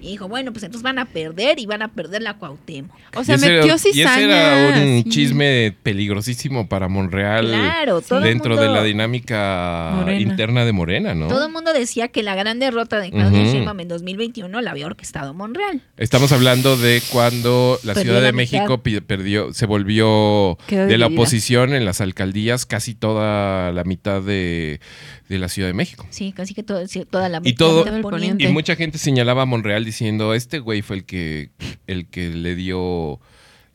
Y 0.00 0.08
dijo, 0.08 0.28
bueno, 0.28 0.52
pues 0.52 0.62
entonces 0.64 0.82
van 0.82 0.98
a 0.98 1.06
perder 1.06 1.58
y 1.58 1.64
van 1.66 1.80
a 1.82 1.88
perder 1.88 2.20
la 2.22 2.34
Cuauhtémoc. 2.34 2.90
O 3.16 3.24
sea, 3.24 3.36
Y 3.36 3.40
metió 3.40 3.62
era- 3.64 3.74
Y 3.76 3.78
cizaña. 3.78 4.14
ese 4.16 4.68
era 4.68 4.80
un 4.96 5.02
sí. 5.04 5.08
chisme 5.08 5.74
peligrosísimo 5.82 6.68
para 6.68 6.88
Monreal 6.88 7.46
Claro, 7.46 8.00
todo 8.02 8.18
el 8.18 8.24
dentro 8.24 8.56
de 8.56 8.68
la 8.68 8.82
dinámica 8.82 9.92
Morena. 9.94 10.20
interna 10.20 10.64
de 10.64 10.72
Morena, 10.72 11.14
¿no? 11.14 11.28
Todo 11.28 11.46
el 11.46 11.52
mundo 11.52 11.72
decía 11.72 12.08
que 12.08 12.22
la 12.22 12.34
gran 12.34 12.58
derrota 12.58 13.00
de 13.00 13.10
Claudia 13.10 13.42
Ujú. 13.42 13.50
Sheinbaum 13.52 13.80
en 13.80 13.88
2021 13.88 14.60
la 14.60 14.72
había 14.72 14.86
orquestado 14.86 15.32
Monreal. 15.32 15.80
Estamos 15.96 16.32
hablando 16.32 16.76
de 16.76 17.00
cuando 17.10 17.78
la 17.82 17.94
Perdió 17.94 18.02
Ciudad 18.12 18.20
la 18.20 18.26
de. 18.26 18.32
México 18.32 18.82
perdió, 19.06 19.43
se 19.52 19.66
volvió 19.66 20.56
Quedó 20.66 20.86
de 20.86 20.98
la 20.98 21.06
oposición 21.08 21.74
en 21.74 21.84
las 21.84 22.00
alcaldías 22.00 22.66
casi 22.66 22.94
toda 22.94 23.72
la 23.72 23.84
mitad 23.84 24.22
de, 24.22 24.80
de 25.28 25.38
la 25.38 25.48
Ciudad 25.48 25.68
de 25.68 25.74
México. 25.74 26.06
Sí, 26.10 26.32
casi 26.32 26.54
que 26.54 26.62
todo- 26.62 26.86
sí, 26.86 27.04
toda 27.08 27.28
la 27.28 27.40
Y 27.44 27.52
todo- 27.54 27.80
mitad 27.80 27.86
Todo 27.90 27.96
el 27.96 28.02
poniente. 28.02 28.26
poniente. 28.28 28.44
Y 28.44 28.52
mucha 28.52 28.76
gente 28.76 28.98
señalaba 28.98 29.42
a 29.42 29.46
Monreal 29.46 29.84
diciendo, 29.84 30.34
este 30.34 30.58
güey 30.58 30.82
fue 30.82 30.96
el 30.96 31.04
que, 31.04 31.50
el 31.86 32.06
que 32.06 32.28
le 32.30 32.54
dio, 32.54 33.20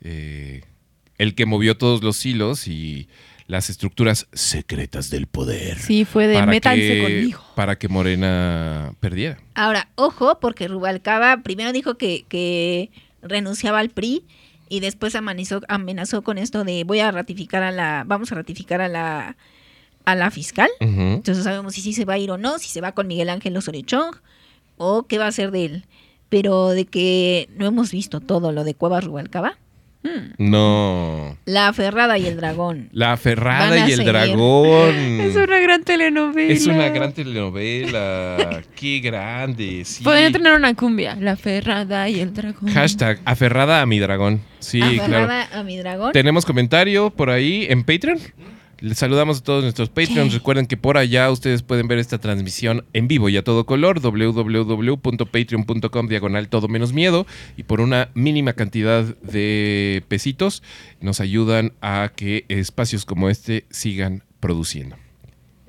eh, 0.02 0.62
el 1.18 1.36
que 1.36 1.46
movió 1.46 1.78
todos 1.78 2.04
los 2.04 2.26
hilos 2.26 2.68
y 2.68 3.08
las 3.48 3.70
estructuras 3.72 4.28
secretas 4.32 5.10
del 5.10 5.26
poder. 5.26 5.80
Sí, 5.80 6.06
fue 6.06 6.28
de 6.28 6.46
métanse 6.46 6.80
que, 6.82 7.02
conmigo. 7.02 7.44
Para 7.56 7.78
que 7.80 7.88
Morena 7.88 8.94
perdiera. 9.00 9.40
Ahora, 9.56 9.90
ojo, 9.96 10.40
porque 10.40 10.68
Rubalcaba 10.68 11.38
primero 11.42 11.72
dijo 11.72 11.98
que, 11.98 12.26
que 12.30 12.92
renunciaba 13.24 13.80
al 13.80 13.90
PRI 13.90 14.24
y 14.70 14.80
después 14.80 15.16
amenazó, 15.16 15.62
amenazó 15.68 16.22
con 16.22 16.38
esto 16.38 16.64
de 16.64 16.84
voy 16.84 17.00
a 17.00 17.12
ratificar 17.12 17.64
a 17.64 17.72
la, 17.72 18.04
vamos 18.06 18.32
a 18.32 18.36
ratificar 18.36 18.80
a 18.82 18.88
la, 18.88 19.36
a 20.06 20.16
la 20.16 20.32
fiscal. 20.32 20.70
Ujú. 20.80 21.02
Entonces 21.02 21.38
no 21.38 21.44
sabemos 21.44 21.74
si 21.74 21.82
sí 21.82 21.94
se 21.94 22.06
va 22.06 22.14
a 22.14 22.18
ir 22.20 22.32
o 22.32 22.38
no, 22.38 22.60
si 22.60 22.70
se 22.70 22.80
va 22.80 22.94
con 22.94 23.08
Miguel 23.08 23.30
Ángel 23.30 23.58
Osorio 23.58 24.12
o 24.78 25.04
qué 25.04 25.18
va 25.18 25.26
a 25.26 25.30
hacer 25.30 25.52
de 25.52 25.66
él. 25.66 25.86
Pero 26.30 26.70
de 26.70 26.86
que 26.86 27.50
no 27.58 27.66
hemos 27.66 27.92
visto 27.92 28.20
todo 28.20 28.52
lo 28.52 28.64
de 28.64 28.76
Cuevas 28.76 29.04
Rubalcaba, 29.04 29.58
Mm. 30.02 30.50
No. 30.50 31.38
la 31.46 31.74
Ferrada 31.74 32.18
y 32.18 32.26
el 32.26 32.38
Dragón. 32.38 32.88
La 32.94 33.18
Ferrada 33.18 33.70
Van 33.70 33.74
a 33.80 33.88
y 33.90 33.92
el 33.92 33.98
seguir. 33.98 34.14
dragón. 34.14 34.96
Es 35.22 35.36
una 35.36 35.60
gran 35.60 35.84
telenovela. 35.84 36.54
Es 36.54 36.68
una 36.68 36.88
gran 36.90 37.12
telenovela. 37.14 38.62
Qué 38.76 39.00
grande. 39.00 39.84
Sí. 39.86 40.04
Podrían 40.04 40.32
tener 40.32 40.54
una 40.54 40.74
cumbia. 40.74 41.16
La 41.20 41.36
ferrada 41.36 42.08
y 42.10 42.20
el 42.22 42.34
dragón. 42.34 42.70
Hashtag 42.72 43.20
aferrada 43.26 43.82
a 43.82 43.86
mi 43.86 44.00
dragón. 44.00 44.42
Sí, 44.60 44.80
claro. 44.80 45.04
Aferrada 45.26 45.60
a 45.60 45.64
mi 45.64 45.78
dragón. 45.78 46.12
Tenemos 46.14 46.46
comentario 46.46 47.10
por 47.10 47.30
ahí 47.30 47.68
en 47.70 47.84
Patreon. 47.84 48.20
Les 48.82 48.98
saludamos 48.98 49.40
a 49.40 49.44
todos 49.44 49.64
nuestros 49.64 49.90
Patreons. 49.90 50.34
Recuerden 50.34 50.66
que 50.66 50.78
por 50.78 50.98
allá 50.98 51.30
ustedes 51.30 51.64
pueden 51.64 51.88
ver 51.88 52.00
esta 52.00 52.18
transmisión 52.18 52.86
en 52.94 53.08
vivo 53.08 53.30
y 53.30 53.38
a 53.38 53.44
todo 53.44 53.66
color. 53.66 54.00
www.patreon.com 54.00 56.08
diagonal 56.08 56.50
todo 56.50 56.68
menos 56.68 56.94
miedo. 56.94 57.28
Y 57.58 57.64
por 57.64 57.82
una 57.82 58.10
mínima 58.14 58.54
cantidad 58.54 59.04
de 59.04 60.04
pesitos 60.08 60.64
nos 61.02 61.20
ayudan 61.20 61.74
a 61.82 62.12
que 62.16 62.46
espacios 62.48 63.06
como 63.06 63.30
este 63.30 63.66
sigan 63.70 64.24
produciendo. 64.40 64.96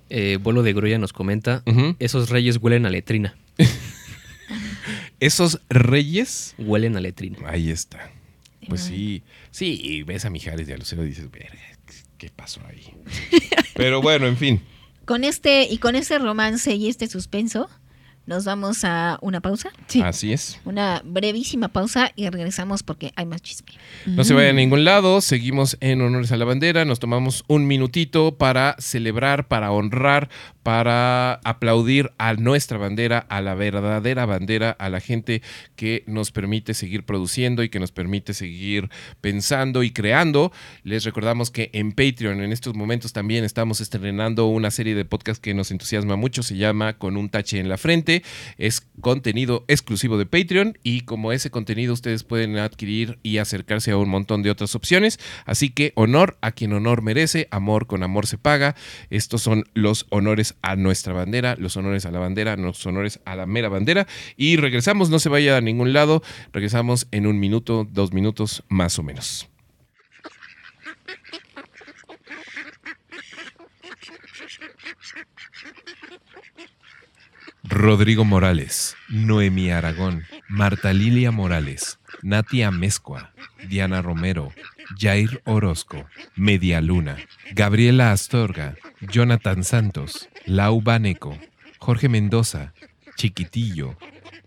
Eh, 0.09 0.39
Vuelo 0.41 0.63
de 0.63 0.73
Grulla 0.73 0.99
nos 0.99 1.13
comenta, 1.13 1.63
esos 2.01 2.31
reyes 2.31 2.57
huelen 2.57 2.87
a 2.87 2.91
letrina. 2.91 3.37
Esos 5.21 5.61
reyes. 5.69 6.55
Huelen 6.59 6.97
a 6.97 7.01
letrina. 7.01 7.39
Ahí 7.47 7.71
está. 7.71 8.11
Pues 8.69 8.81
sí. 8.81 9.23
Sí, 9.51 9.79
y 9.83 10.03
ves 10.03 10.25
a 10.25 10.31
Mijares 10.31 10.69
y 10.69 10.73
a 10.73 10.79
Lucero 10.79 11.05
y 11.05 11.09
dices, 11.09 11.31
verga, 11.31 11.61
¿qué 12.21 12.29
pasó 12.29 12.61
ahí? 12.69 12.85
Pero 13.75 14.03
bueno, 14.03 14.27
en 14.27 14.37
fin. 14.37 14.63
Con 15.07 15.25
este 15.25 15.63
y 15.65 15.79
con 15.79 15.97
ese 15.97 16.19
romance 16.19 16.75
y 16.75 16.89
este 16.89 17.07
suspenso, 17.07 17.71
nos 18.27 18.45
vamos 18.45 18.85
a 18.85 19.19
una 19.23 19.41
pausa, 19.41 19.71
Sí. 19.89 20.03
Así 20.03 20.33
es. 20.33 20.61
una 20.65 21.03
brevísima 21.05 21.69
pausa 21.69 22.13
y 22.15 22.29
regresamos 22.29 22.83
porque 22.83 23.13
hay 23.17 23.27
más 23.27 23.43
chisme. 23.43 23.73
No 24.07 24.23
se 24.25 24.35
vayan 24.35 24.57
a 24.57 24.61
ningún 24.61 24.85
lado, 24.85 25.21
seguimos 25.21 25.77
en 25.81 26.01
Honores 26.01 26.31
a 26.31 26.37
la 26.37 26.45
Bandera, 26.45 26.85
nos 26.85 27.01
tomamos 27.01 27.45
un 27.49 27.67
minutito 27.67 28.37
para 28.37 28.77
celebrar, 28.79 29.49
para 29.49 29.73
honrar, 29.73 30.29
para 30.63 31.35
aplaudir 31.43 32.13
a 32.19 32.35
nuestra 32.35 32.79
bandera, 32.79 33.19
a 33.19 33.41
la 33.41 33.55
verdadera 33.55 34.27
bandera, 34.27 34.71
a 34.79 34.91
la 34.91 35.01
gente 35.01 35.43
que 35.75 36.05
nos 36.07 36.33
permite 36.33 36.75
seguir 36.75 37.05
produciendo 37.05 37.63
y 37.63 37.71
que 37.71 37.81
nos 37.81 37.93
permite 37.93 38.35
seguir 38.35 38.91
pensando 39.21 39.83
y 39.83 39.91
creando. 39.91 40.53
Les 40.85 41.05
recordamos 41.05 41.51
que 41.51 41.71
en 41.73 41.93
Patreon 41.93 42.43
en 42.43 42.53
estos 42.53 42.75
momentos 42.75 43.13
también 43.13 43.43
estamos 43.45 43.81
estrenando 43.81 44.47
una 44.47 44.71
serie 44.71 44.95
de 44.95 45.05
podcasts 45.05 45.41
que 45.41 45.55
nos 45.55 45.71
entusiasma 45.71 46.17
mucho, 46.17 46.43
se 46.43 46.57
llama 46.57 46.99
Con 46.99 47.17
un 47.17 47.31
tache 47.31 47.59
en 47.59 47.69
la 47.69 47.79
frente, 47.79 48.10
es 48.59 48.83
contenido 49.01 49.65
exclusivo 49.69 50.19
de 50.19 50.27
Patreon 50.27 50.79
y 50.83 51.03
como 51.03 51.33
ese 51.33 51.51
contenido 51.51 51.93
ustedes 51.93 52.25
pueden 52.25 52.57
adquirir 52.59 53.19
y 53.23 53.39
acercarse 53.39 53.91
a 53.91 53.97
un 53.97 54.09
montón 54.09 54.43
de 54.43 54.51
otras 54.51 54.75
opciones. 54.75 55.19
Así 55.47 55.71
que 55.71 55.93
honor 55.95 56.37
a 56.41 56.53
quien 56.53 56.73
honor 56.73 57.03
merece, 57.03 57.49
amor 57.51 57.87
con 57.87 58.03
amor 58.03 58.27
se 58.27 58.39
paga. 58.39 58.75
Estos 59.11 59.43
son 59.43 59.65
los 59.75 60.07
honores 60.11 60.57
a 60.63 60.77
nuestra 60.77 61.13
bandera, 61.13 61.57
los 61.59 61.77
honores 61.77 62.07
a 62.07 62.11
la 62.11 62.19
bandera, 62.19 62.57
los 62.57 62.85
honores 62.87 63.21
a 63.25 63.37
la 63.37 63.47
mera 63.47 63.69
bandera. 63.69 64.07
Y 64.37 64.57
regresamos, 64.57 65.11
no 65.11 65.19
se 65.19 65.29
vaya 65.29 65.57
a 65.57 65.61
ningún 65.61 65.93
lado, 65.93 66.23
regresamos 66.53 67.07
en 67.11 67.27
un 67.27 67.39
minuto, 67.39 67.87
dos 67.91 68.13
minutos 68.13 68.65
más 68.69 68.99
o 68.99 69.03
menos. 69.03 69.49
Rodrigo 77.71 78.25
Morales, 78.25 78.97
Noemí 79.09 79.71
Aragón, 79.71 80.25
Marta 80.49 80.93
Lilia 80.93 81.31
Morales, 81.31 82.01
Natia 82.21 82.73
Mezcua, 82.73 83.33
Diana 83.69 84.03
Romero, 84.03 84.53
Jair 84.99 85.41
Orozco, 85.45 86.05
Media 86.35 86.81
Luna, 86.81 87.17
Gabriela 87.53 88.11
Astorga, 88.11 88.75
Jonathan 89.01 89.63
Santos, 89.63 90.29
Lau 90.47 90.83
Baneco, 90.83 91.39
Jorge 91.79 92.09
Mendoza, 92.09 92.75
Chiquitillo, 93.17 93.97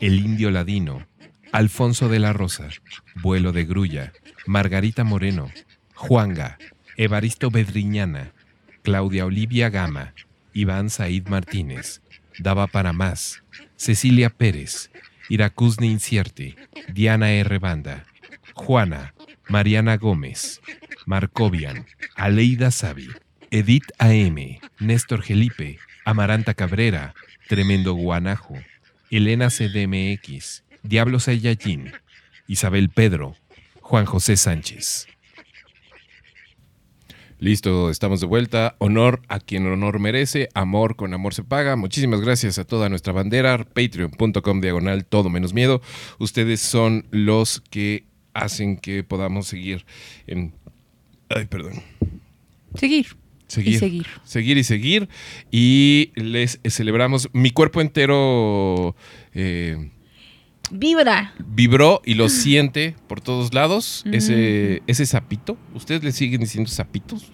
El 0.01 0.19
Indio 0.19 0.51
Ladino, 0.51 1.07
Alfonso 1.53 2.09
de 2.09 2.19
la 2.19 2.33
Rosa, 2.33 2.67
Vuelo 3.15 3.53
de 3.53 3.63
Grulla, 3.63 4.11
Margarita 4.45 5.05
Moreno, 5.05 5.49
Juanga, 5.95 6.57
Evaristo 6.97 7.51
Bedriñana, 7.51 8.33
Claudia 8.81 9.25
Olivia 9.25 9.69
Gama, 9.69 10.13
Iván 10.53 10.89
Said 10.89 11.27
Martínez, 11.29 12.02
Daba 12.39 12.67
para 12.67 12.93
más, 12.93 13.43
Cecilia 13.75 14.29
Pérez, 14.29 14.91
Iracusne 15.29 15.87
Incierte, 15.87 16.55
Diana 16.91 17.31
R. 17.31 17.59
Banda, 17.59 18.05
Juana, 18.53 19.13
Mariana 19.49 19.97
Gómez, 19.97 20.61
Marcovian, 21.05 21.85
Aleida 22.15 22.71
Savi, 22.71 23.09
Edith 23.51 23.91
AM, 23.99 24.59
Néstor 24.79 25.21
Gelipe, 25.21 25.79
Amaranta 26.05 26.53
Cabrera, 26.53 27.13
Tremendo 27.47 27.93
Guanajo, 27.93 28.55
Elena 29.11 29.49
CDMX, 29.49 30.63
Diablo 30.81 31.19
Sayayín, 31.19 31.91
Isabel 32.47 32.89
Pedro, 32.89 33.35
Juan 33.81 34.05
José 34.05 34.37
Sánchez. 34.37 35.07
Listo, 37.43 37.89
estamos 37.89 38.21
de 38.21 38.25
vuelta. 38.25 38.77
Honor 38.77 39.21
a 39.27 39.41
quien 39.41 39.67
honor 39.67 39.99
merece, 39.99 40.47
amor 40.53 40.95
con 40.95 41.13
amor 41.13 41.33
se 41.33 41.43
paga. 41.43 41.75
Muchísimas 41.75 42.21
gracias 42.21 42.57
a 42.57 42.63
toda 42.63 42.87
nuestra 42.87 43.11
bandera, 43.11 43.57
patreon.com 43.65 44.61
diagonal 44.61 45.03
todo 45.03 45.29
menos 45.29 45.53
miedo. 45.53 45.81
Ustedes 46.19 46.61
son 46.61 47.05
los 47.11 47.59
que 47.69 48.05
hacen 48.33 48.77
que 48.77 49.03
podamos 49.03 49.45
seguir 49.45 49.85
en... 50.25 50.53
Ay, 51.27 51.47
perdón. 51.47 51.83
Seguir. 52.75 53.07
Seguir. 53.47 53.73
Y 53.73 53.77
seguir. 53.77 54.07
Seguir 54.23 54.57
y 54.57 54.63
seguir. 54.63 55.09
Y 55.51 56.11
les 56.15 56.61
celebramos. 56.63 57.27
Mi 57.33 57.51
cuerpo 57.51 57.81
entero 57.81 58.95
eh, 59.33 59.91
Vibra. 60.75 61.33
vibró 61.45 62.01
y 62.03 62.15
lo 62.15 62.29
siente 62.29 62.95
por 63.07 63.21
todos 63.21 63.53
lados. 63.53 64.03
Mm. 64.05 64.13
Ese, 64.15 64.83
ese 64.87 65.05
sapito. 65.05 65.57
¿Ustedes 65.73 66.03
le 66.03 66.11
siguen 66.11 66.41
diciendo 66.41 66.69
sapitos 66.69 67.31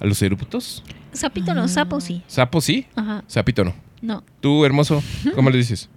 a 0.00 0.06
los 0.06 0.20
eruputos? 0.22 0.82
Sapito 1.12 1.54
no, 1.54 1.68
sapo 1.68 2.00
sí. 2.00 2.22
¿Sapo 2.26 2.60
sí? 2.60 2.86
Ajá. 2.96 3.24
Sapito 3.26 3.64
no. 3.64 3.74
No. 4.00 4.24
Tú, 4.40 4.64
hermoso, 4.64 5.02
¿cómo 5.34 5.50
le 5.50 5.58
dices? 5.58 5.88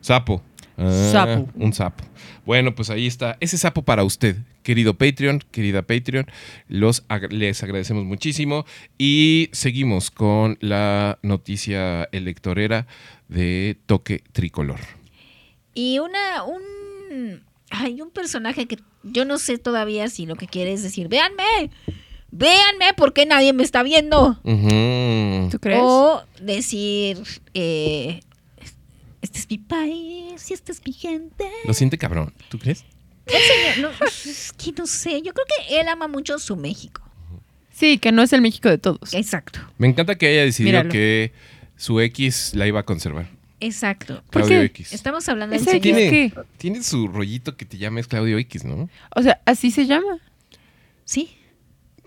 Sapo. 0.00 0.42
Ah, 0.78 1.10
Sapo. 1.12 1.48
Un 1.54 1.72
sapo. 1.72 2.02
Bueno, 2.46 2.74
pues 2.74 2.90
ahí 2.90 3.06
está. 3.06 3.36
Ese 3.40 3.56
sapo 3.58 3.82
para 3.82 4.02
usted, 4.04 4.36
querido 4.62 4.94
Patreon, 4.94 5.40
querida 5.50 5.82
Patreon. 5.82 6.26
Los 6.66 7.06
ag- 7.08 7.30
les 7.30 7.62
agradecemos 7.62 8.04
muchísimo. 8.04 8.64
Y 8.98 9.48
seguimos 9.52 10.10
con 10.10 10.56
la 10.60 11.18
noticia 11.22 12.08
electorera 12.10 12.86
de 13.28 13.78
Toque 13.86 14.24
Tricolor. 14.32 14.80
Y 15.74 15.98
una, 15.98 16.44
un, 16.44 17.42
hay 17.70 18.00
un 18.02 18.10
personaje 18.10 18.66
que 18.66 18.78
yo 19.02 19.24
no 19.24 19.38
sé 19.38 19.58
todavía 19.58 20.08
si 20.08 20.26
lo 20.26 20.36
que 20.36 20.46
quiere 20.46 20.72
es 20.72 20.82
decir, 20.82 21.08
véanme, 21.08 21.70
véanme 22.30 22.92
porque 22.96 23.26
nadie 23.26 23.52
me 23.52 23.62
está 23.62 23.82
viendo. 23.82 24.38
Ujú. 24.44 25.48
¿Tú 25.50 25.58
crees? 25.60 25.80
O 25.82 26.22
decir, 26.40 27.22
eh, 27.54 28.20
este 29.22 29.38
es 29.38 29.48
mi 29.50 29.58
país 29.58 30.50
y 30.50 30.54
esta 30.54 30.72
es 30.72 30.82
mi 30.84 30.92
gente. 30.92 31.44
Lo 31.64 31.74
siente 31.74 31.98
cabrón. 31.98 32.32
¿Tú 32.48 32.58
crees? 32.58 32.84
El 33.26 33.74
señor, 33.74 33.92
no, 34.00 34.06
es 34.06 34.52
que 34.52 34.72
no 34.72 34.86
sé, 34.86 35.22
yo 35.22 35.32
creo 35.32 35.46
que 35.46 35.80
él 35.80 35.88
ama 35.88 36.08
mucho 36.08 36.38
su 36.38 36.56
México. 36.56 37.02
Sí, 37.72 37.98
que 37.98 38.12
no 38.12 38.22
es 38.22 38.32
el 38.32 38.42
México 38.42 38.68
de 38.68 38.78
todos. 38.78 39.14
Exacto, 39.14 39.60
Me 39.78 39.88
encanta 39.88 40.16
que 40.18 40.26
haya 40.26 40.42
decidido 40.42 40.72
Míralo. 40.72 40.90
que 40.90 41.32
su 41.76 42.00
X 42.00 42.52
la 42.54 42.66
iba 42.66 42.80
a 42.80 42.82
conservar. 42.84 43.28
Exacto. 43.66 44.22
¿Por 44.30 44.42
Claudio? 44.42 44.62
X. 44.62 44.92
Estamos 44.92 45.28
hablando 45.28 45.58
señor. 45.58 45.80
¿Tiene- 45.80 46.08
Tiene, 46.10 46.30
qué? 46.30 46.40
tiene 46.58 46.82
su 46.82 47.08
rollito 47.08 47.56
que 47.56 47.64
te 47.64 47.78
llama 47.78 48.00
es 48.00 48.08
Claudio 48.08 48.38
X, 48.38 48.64
¿no? 48.64 48.88
O 49.14 49.22
sea, 49.22 49.40
así 49.46 49.70
se 49.70 49.86
llama. 49.86 50.18
Sí, 51.04 51.36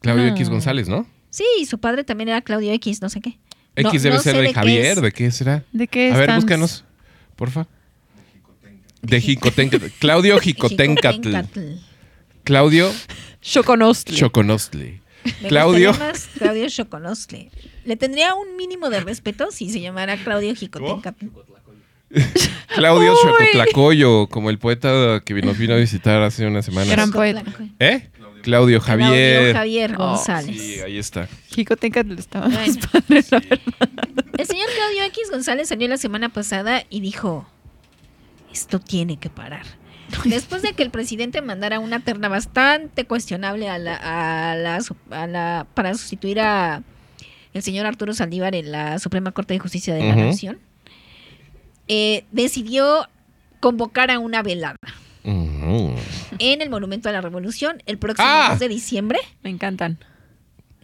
Claudio 0.01 0.25
No. 0.27 0.31
X 0.35 0.49
González, 0.49 0.87
¿no? 0.87 1.07
sí, 1.29 1.43
y 1.59 1.65
su 1.65 1.79
padre 1.79 2.03
también 2.03 2.29
era 2.29 2.41
Claudio 2.41 2.71
X, 2.73 3.01
no 3.01 3.09
sé 3.09 3.19
qué. 3.21 3.37
No- 3.77 3.89
X 3.89 4.03
debe 4.03 4.15
no 4.15 4.21
ser 4.21 4.35
sé 4.35 4.41
de 4.41 4.53
Javier. 4.53 5.01
¿de 5.01 5.11
qué 5.11 5.31
será? 5.31 5.63
¿De 5.73 5.87
qué 5.87 6.11
A 6.11 6.13
ver, 6.13 6.21
estamos? 6.21 6.43
búscanos, 6.45 6.85
porfa. 7.35 7.67
De 9.01 9.19
Jicotencatl. 9.21 9.85
Claudio 9.99 10.39
Jicotencatl. 10.39 11.15
Jicotencatl. 11.17 11.59
Claudio 12.43 12.91
Choconostli. 13.41 14.15
Choconostle. 14.15 15.01
Me 15.41 15.47
Claudio. 15.49 15.93
más 15.93 16.27
Claudio 16.37 16.67
Choconostle. 16.69 17.51
Le 17.85 17.95
tendría 17.95 18.33
un 18.35 18.55
mínimo 18.57 18.89
de 18.89 18.99
respeto 19.01 19.51
si 19.51 19.69
se 19.69 19.81
llamara 19.81 20.17
Claudio 20.17 20.53
Jicotencatl. 20.55 21.25
Claudio 22.75 23.11
Uy. 23.13 23.17
Chocotlacoyo, 23.23 24.27
como 24.27 24.49
el 24.49 24.59
poeta 24.59 25.21
que 25.25 25.33
nos 25.41 25.57
vino 25.57 25.73
a 25.73 25.77
visitar 25.77 26.21
hace 26.21 26.45
unas 26.45 26.65
semanas. 26.65 26.89
Gran 26.89 27.11
poeta. 27.11 27.43
¿Eh? 27.79 28.09
Claudio 28.43 28.79
Javier. 28.79 29.37
Claudio 29.39 29.53
Javier 29.55 29.95
Oh, 29.97 30.07
González. 30.09 30.61
Sí, 30.61 30.79
ahí 30.81 30.97
está. 30.99 31.27
Estaba 32.17 32.47
más 32.47 32.77
padre, 32.77 33.23
la 33.31 33.39
verdad. 33.39 34.25
El 34.37 34.45
señor 34.45 34.67
Claudio 34.75 35.03
X 35.05 35.31
González 35.31 35.67
salió 35.67 35.87
la 35.87 35.97
semana 35.97 36.29
pasada 36.29 36.83
y 36.89 36.99
dijo, 36.99 37.47
esto 38.53 38.79
tiene 38.79 39.17
que 39.17 39.29
parar. 39.29 39.65
Después 40.25 40.61
de 40.61 40.73
que 40.73 40.83
el 40.83 40.89
presidente 40.91 41.41
mandara 41.41 41.79
una 41.79 41.99
terna 41.99 42.27
bastante 42.29 43.05
cuestionable 43.05 43.69
a 43.69 43.77
la, 43.77 43.95
a 44.51 44.55
la 44.55 44.81
su- 44.81 44.95
a 45.11 45.27
la- 45.27 45.67
para 45.73 45.93
sustituir 45.93 46.39
a 46.39 46.83
el 47.53 47.63
señor 47.63 47.85
Arturo 47.85 48.13
Saldívar 48.13 48.55
en 48.55 48.71
la 48.71 48.99
Suprema 48.99 49.31
Corte 49.31 49.53
de 49.53 49.59
Justicia 49.59 49.93
de 49.93 50.03
la. 50.03 50.15
Nación, 50.15 50.59
eh, 51.87 52.25
decidió 52.31 53.07
convocar 53.59 54.11
a 54.11 54.19
una 54.19 54.43
velada 54.43 54.77
Ujú. 55.23 55.95
en 56.39 56.61
el 56.61 56.69
Monumento 56.69 57.09
a 57.09 57.11
la 57.11 57.21
Revolución 57.21 57.81
el 57.85 57.97
próximo 57.97 58.27
¡Ah! 58.29 58.49
2 58.51 58.59
de 58.59 58.67
diciembre. 58.67 59.19
Me 59.43 59.49
encantan. 59.49 59.97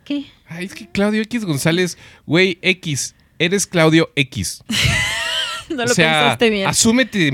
¿Qué? 0.04 0.26
Ay, 0.48 0.66
es 0.66 0.74
que 0.74 0.88
Claudio 0.90 1.22
X 1.24 1.46
González, 1.46 1.98
güey, 2.26 2.58
X, 2.62 3.16
eres 3.40 3.68
Claudio 3.68 4.10
X. 4.16 4.64
No 5.70 5.84
o 5.84 5.86
lo 5.86 5.94
sea, 5.94 6.20
pensaste 6.24 6.50
bien. 6.50 6.68
asúmete, 6.68 7.32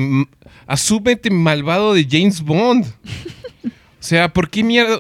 asúmete 0.68 1.30
malvado 1.32 1.94
de 1.94 2.08
James 2.10 2.42
Bond. 2.42 2.86
O 3.66 3.70
sea, 4.00 4.32
¿por 4.32 4.50
qué 4.50 4.64
mierda? 4.64 5.00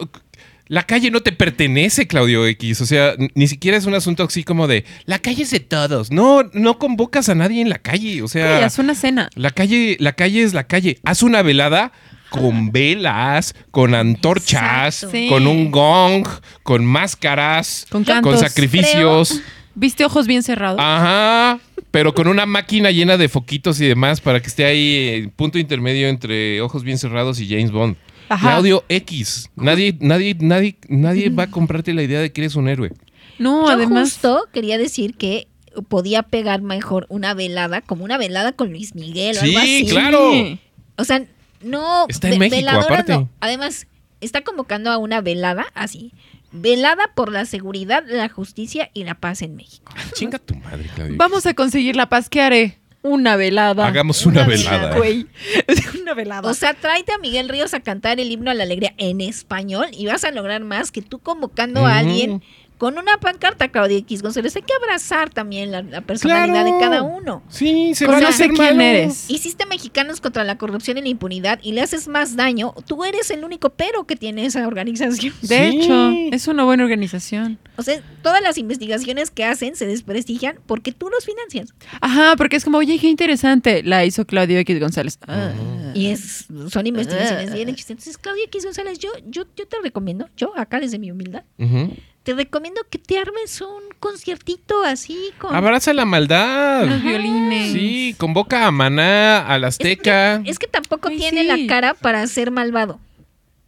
La 0.69 0.83
calle 0.83 1.11
no 1.11 1.21
te 1.21 1.31
pertenece, 1.31 2.07
Claudio 2.07 2.45
X. 2.45 2.81
O 2.81 2.85
sea, 2.85 3.13
ni 3.35 3.47
siquiera 3.47 3.77
es 3.77 3.85
un 3.85 3.93
asunto 3.93 4.23
así 4.23 4.43
como 4.43 4.67
de 4.67 4.83
la 5.05 5.19
calle 5.19 5.43
es 5.43 5.51
de 5.51 5.61
todos. 5.61 6.11
No, 6.11 6.43
no 6.51 6.77
convocas 6.77 7.29
a 7.29 7.35
nadie 7.35 7.61
en 7.61 7.69
la 7.69 7.77
calle. 7.79 8.21
O 8.21 8.27
sea, 8.27 8.57
Sí, 8.57 8.63
haz 8.63 8.79
una 8.79 8.95
cena. 8.95 9.29
la 9.35 9.51
calle, 9.51 9.95
la 9.99 10.13
calle 10.13 10.43
es 10.43 10.53
la 10.53 10.65
calle. 10.65 10.99
Haz 11.05 11.23
una 11.23 11.41
velada 11.41 11.93
con 12.29 12.73
velas, 12.73 13.55
con 13.71 13.95
antorchas. 13.95 15.07
Sí. 15.09 15.27
con 15.29 15.47
un 15.47 15.71
gong, 15.71 16.27
con 16.63 16.83
máscaras, 16.85 17.85
Con 17.89 18.05
sacrificios. 18.37 19.39
¿Viste 19.79 20.03
ojos 20.05 20.25
bien 20.25 20.41
cerrados? 20.41 20.79
Ajá, 20.81 21.59
pero 21.91 22.13
con 22.15 22.27
una 22.27 22.47
máquina 22.47 22.89
llena 22.89 23.15
de 23.17 23.29
foquitos 23.29 23.79
y 23.79 23.85
demás 23.85 24.21
para 24.21 24.41
que 24.41 24.47
esté 24.47 24.65
ahí 24.65 25.09
en 25.23 25.29
punto 25.29 25.59
intermedio 25.59 26.07
entre 26.07 26.59
ojos 26.61 26.83
bien 26.83 26.97
cerrados 26.97 27.39
y 27.39 27.47
James 27.47 27.69
Bond. 27.71 27.95
Ajá. 28.29 28.49
Claudio 28.53 28.83
X. 28.89 29.49
Nadie, 29.55 29.95
nadie, 30.01 30.35
nadie, 30.39 30.77
nadie 30.89 31.29
va 31.29 31.43
a 31.43 31.51
comprarte 31.51 31.93
la 31.93 32.01
idea 32.01 32.19
de 32.19 32.31
que 32.31 32.41
eres 32.41 32.55
un 32.55 32.67
héroe. 32.67 32.91
No, 33.37 33.65
Yo 33.67 33.69
además. 33.69 34.13
justo 34.13 34.47
quería 34.51 34.79
decir 34.79 35.13
que 35.15 35.47
podía 35.89 36.23
pegar 36.23 36.63
mejor 36.63 37.05
una 37.09 37.35
velada, 37.35 37.81
como 37.81 38.03
una 38.03 38.17
velada 38.17 38.53
con 38.53 38.71
Luis 38.71 38.95
Miguel 38.95 39.37
o 39.37 39.41
Sí, 39.41 39.47
algo 39.55 39.59
así. 39.59 39.85
claro. 39.87 40.31
Sí. 40.33 40.59
O 40.97 41.03
sea, 41.03 41.23
no. 41.61 42.05
Está 42.09 42.29
en 42.29 42.39
México, 42.39 42.55
veladora 42.57 42.85
aparte. 42.95 43.13
no. 43.13 43.29
Además, 43.41 43.85
está 44.21 44.41
convocando 44.41 44.89
a 44.91 44.97
una 44.97 45.21
velada 45.21 45.67
así. 45.75 46.11
Velada 46.51 47.11
por 47.15 47.31
la 47.31 47.45
seguridad, 47.45 48.03
la 48.07 48.29
justicia 48.29 48.89
y 48.93 49.03
la 49.03 49.15
paz 49.15 49.41
en 49.41 49.55
México. 49.55 49.93
Chinga 50.13 50.39
tu 50.39 50.55
madre, 50.55 50.89
Claudio. 50.95 51.17
Vamos 51.17 51.45
a 51.45 51.53
conseguir 51.53 51.95
la 51.95 52.09
paz. 52.09 52.29
¿Qué 52.29 52.41
haré? 52.41 52.79
Una 53.03 53.35
velada. 53.35 53.87
Hagamos 53.87 54.25
una, 54.25 54.41
Una 54.41 54.49
velada. 54.49 54.97
Güey. 54.97 55.27
una 56.01 56.13
velada. 56.13 56.49
O 56.49 56.53
sea, 56.53 56.73
tráete 56.73 57.13
a 57.13 57.17
Miguel 57.19 57.47
Ríos 57.47 57.73
a 57.73 57.79
cantar 57.79 58.19
el 58.19 58.31
himno 58.31 58.51
a 58.51 58.53
la 58.53 58.63
alegría 58.63 58.93
en 58.97 59.21
español 59.21 59.87
y 59.91 60.07
vas 60.07 60.23
a 60.23 60.31
lograr 60.31 60.63
más 60.63 60.91
que 60.91 61.01
tú 61.01 61.19
convocando 61.19 61.85
a 61.85 61.97
alguien 61.97 62.43
con 62.77 62.97
una 62.97 63.17
pancarta, 63.19 63.69
Claudia 63.69 63.97
X 63.97 64.21
González. 64.21 64.55
Hay 64.55 64.61
que 64.61 64.73
abrazar 64.73 65.29
también 65.29 65.71
la, 65.71 65.81
la 65.81 66.01
personalidad 66.01 66.61
Claro. 66.63 66.75
de 66.77 66.81
cada 66.83 67.01
uno. 67.03 67.43
Sí, 67.49 67.93
se 67.95 68.05
van 68.05 68.15
a 68.15 68.19
Conoce 68.19 68.33
hacer 68.43 68.51
quién 68.55 68.77
malo. 68.77 68.81
eres. 68.89 69.29
Hiciste 69.29 69.65
mexicanos 69.65 70.21
contra 70.21 70.43
la 70.43 70.57
corrupción 70.57 70.97
y 70.97 71.01
la 71.01 71.07
impunidad 71.09 71.59
y 71.63 71.71
le 71.73 71.81
haces 71.81 72.07
más 72.07 72.35
daño. 72.35 72.73
Tú 72.85 73.03
eres 73.03 73.31
el 73.31 73.43
único 73.43 73.69
pero 73.71 74.05
que 74.05 74.15
tiene 74.15 74.45
esa 74.45 74.67
organización. 74.67 75.33
De 75.41 75.71
Sí. 75.71 75.79
hecho, 75.81 76.11
es 76.31 76.47
una 76.47 76.63
buena 76.63 76.83
organización. 76.83 77.57
O 77.77 77.83
sea, 77.83 78.01
todas 78.21 78.41
las 78.41 78.57
investigaciones 78.57 79.31
que 79.31 79.43
hacen 79.43 79.75
se 79.75 79.85
desprestigian 79.87 80.59
porque 80.65 80.91
tú 80.91 81.09
los 81.09 81.25
financias. 81.25 81.73
Ajá, 82.01 82.35
porque 82.37 82.55
es 82.57 82.63
como, 82.63 82.77
oye, 82.79 82.97
qué 82.99 83.07
interesante. 83.07 83.83
La 83.83 84.05
hizo 84.05 84.25
Claudio 84.25 84.57
X 84.59 84.79
González. 84.79 85.19
Ah. 85.27 85.51
Y 85.93 86.07
es, 86.07 86.45
son 86.69 86.85
investigaciones 86.85 87.53
bien 87.53 87.69
hechas. 87.69 87.89
Entonces, 87.89 88.17
Claudia 88.17 88.43
X 88.45 88.65
González, 88.65 88.99
yo, 88.99 89.09
yo, 89.27 89.43
yo 89.55 89.67
te 89.67 89.77
recomiendo, 89.81 90.27
yo 90.37 90.53
acá 90.57 90.79
desde 90.79 90.99
mi 90.99 91.09
humildad, 91.11 91.43
Ujú. 91.57 91.91
Te 92.27 92.33
recomiendo 92.33 92.81
que 92.89 92.97
te 92.97 93.17
armes 93.17 93.61
un 93.61 93.83
conciertito 94.01 94.83
así 94.83 95.31
con... 95.37 95.55
Abraza 95.55 95.93
la 95.93 96.03
maldad. 96.03 96.85
violines. 97.01 97.71
Sí, 97.71 98.15
convoca 98.17 98.67
a 98.67 98.71
Maná, 98.71 99.47
al 99.47 99.63
es, 99.63 99.69
Azteca. 99.69 100.41
es 100.43 100.59
que 100.59 100.67
tampoco 100.67 101.07
Ay, 101.07 101.19
tiene 101.19 101.43
sí. 101.43 101.47
la 101.47 101.67
cara 101.73 101.93
para 101.93 102.27
ser 102.27 102.51
malvado. 102.51 102.99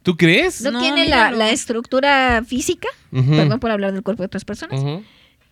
¿Tú 0.02 0.14
crees? 0.18 0.60
No, 0.60 0.72
No, 0.72 0.80
tiene 0.82 1.06
la, 1.08 1.30
la 1.30 1.48
estructura 1.52 2.44
física, 2.46 2.88
perdón 3.10 3.60
por 3.60 3.70
hablar 3.70 3.94
del 3.94 4.02
cuerpo 4.02 4.24
de 4.24 4.26
otras 4.26 4.44
personas, 4.44 4.78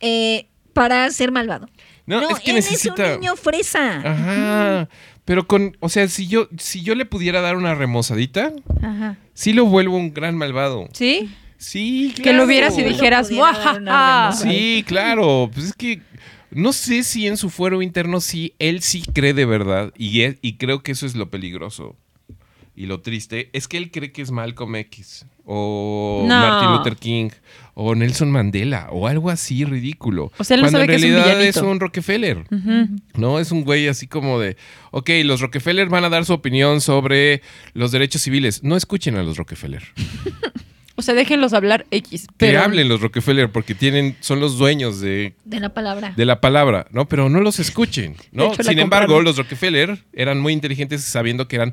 eh, 0.00 0.46
para 0.74 1.08
ser 1.10 1.32
malvado. 1.32 1.66
No, 2.04 2.20
No, 2.20 2.28
es 2.28 2.40
que 2.40 2.50
él 2.50 2.56
necesita. 2.56 3.06
Es 3.06 3.14
un 3.14 3.20
niño 3.22 3.36
fresa. 3.36 4.00
Ajá. 4.04 4.88
Pero 5.24 5.46
con, 5.46 5.78
o 5.80 5.88
sea, 5.88 6.06
si 6.08 6.26
yo, 6.26 6.48
si 6.58 6.82
yo 6.82 6.94
le 6.94 7.06
pudiera 7.06 7.40
dar 7.40 7.56
una 7.56 7.74
remozadita, 7.74 8.52
Ajá. 8.82 9.16
sí 9.32 9.54
lo 9.54 9.64
vuelvo 9.64 9.96
un 9.96 10.12
gran 10.12 10.36
malvado. 10.36 10.88
¿Sí? 10.92 11.30
Sí, 11.58 12.12
Que 12.16 12.30
lo 12.32 12.44
claro. 12.44 12.46
vieras 12.46 12.78
y 12.78 12.82
dijeras. 12.84 13.28
Sí, 14.40 14.84
claro. 14.86 15.50
Pues 15.52 15.66
es 15.66 15.72
que 15.74 16.00
no 16.50 16.72
sé 16.72 17.02
si 17.02 17.26
en 17.26 17.36
su 17.36 17.50
fuero 17.50 17.82
interno 17.82 18.20
sí, 18.20 18.54
él 18.58 18.80
sí 18.80 19.02
cree 19.12 19.34
de 19.34 19.44
verdad. 19.44 19.92
Y, 19.98 20.22
es- 20.22 20.36
y 20.40 20.54
creo 20.54 20.82
que 20.82 20.92
eso 20.92 21.04
es 21.04 21.14
lo 21.14 21.30
peligroso. 21.30 21.96
Y 22.76 22.86
lo 22.86 23.00
triste 23.00 23.50
es 23.52 23.66
que 23.66 23.76
él 23.76 23.90
cree 23.90 24.12
que 24.12 24.22
es 24.22 24.30
Malcolm 24.30 24.76
X. 24.76 25.26
O 25.44 26.24
No. 26.28 26.34
Martin 26.38 26.70
Luther 26.76 26.94
King. 26.96 27.30
O 27.74 27.96
Nelson 27.96 28.30
Mandela. 28.30 28.88
O 28.92 29.08
algo 29.08 29.30
así 29.30 29.64
ridículo. 29.64 30.30
O 30.38 30.44
sea, 30.44 30.54
él 30.54 30.60
no 30.62 30.66
Cuando 30.66 30.78
sabe 30.80 30.84
en 30.84 30.90
que 30.90 30.96
es 30.96 31.02
un 31.02 31.16
realidad 31.16 31.42
es 31.42 31.54
villanito. 31.56 31.70
un 31.72 31.80
Rockefeller. 31.80 32.44
No, 33.14 33.40
es 33.40 33.50
un 33.50 33.64
güey 33.64 33.88
así 33.88 34.06
como 34.06 34.38
de, 34.38 34.56
ok, 34.92 35.10
los 35.24 35.40
Rockefeller 35.40 35.88
van 35.88 36.04
a 36.04 36.08
dar 36.08 36.24
su 36.24 36.32
opinión 36.34 36.80
sobre 36.80 37.42
los 37.74 37.90
derechos 37.90 38.22
civiles. 38.22 38.62
No 38.62 38.76
escuchen 38.76 39.16
a 39.16 39.24
los 39.24 39.36
Rockefeller. 39.38 39.82
O 40.98 41.02
sea, 41.02 41.14
déjenlos 41.14 41.52
hablar 41.52 41.86
X. 41.92 42.26
Que 42.36 42.56
hablen 42.58 42.88
los 42.88 43.00
Rockefeller 43.00 43.50
porque 43.52 43.76
tienen, 43.76 44.16
son 44.18 44.40
los 44.40 44.58
dueños 44.58 45.00
de, 45.00 45.34
De 45.44 45.60
la 45.60 45.68
palabra. 45.72 46.12
de 46.16 46.24
la 46.24 46.40
palabra, 46.40 46.88
¿no? 46.90 47.06
Pero 47.08 47.28
no 47.30 47.40
los 47.40 47.60
escuchen, 47.60 48.16
¿no? 48.32 48.52
Hecho, 48.52 48.64
Sin 48.64 48.78
embargo, 48.80 49.06
compraron. 49.14 49.24
los 49.24 49.36
Rockefeller 49.36 49.98
eran 50.12 50.40
muy 50.40 50.52
inteligentes 50.52 51.04
sabiendo 51.04 51.46
que 51.46 51.54
eran 51.56 51.72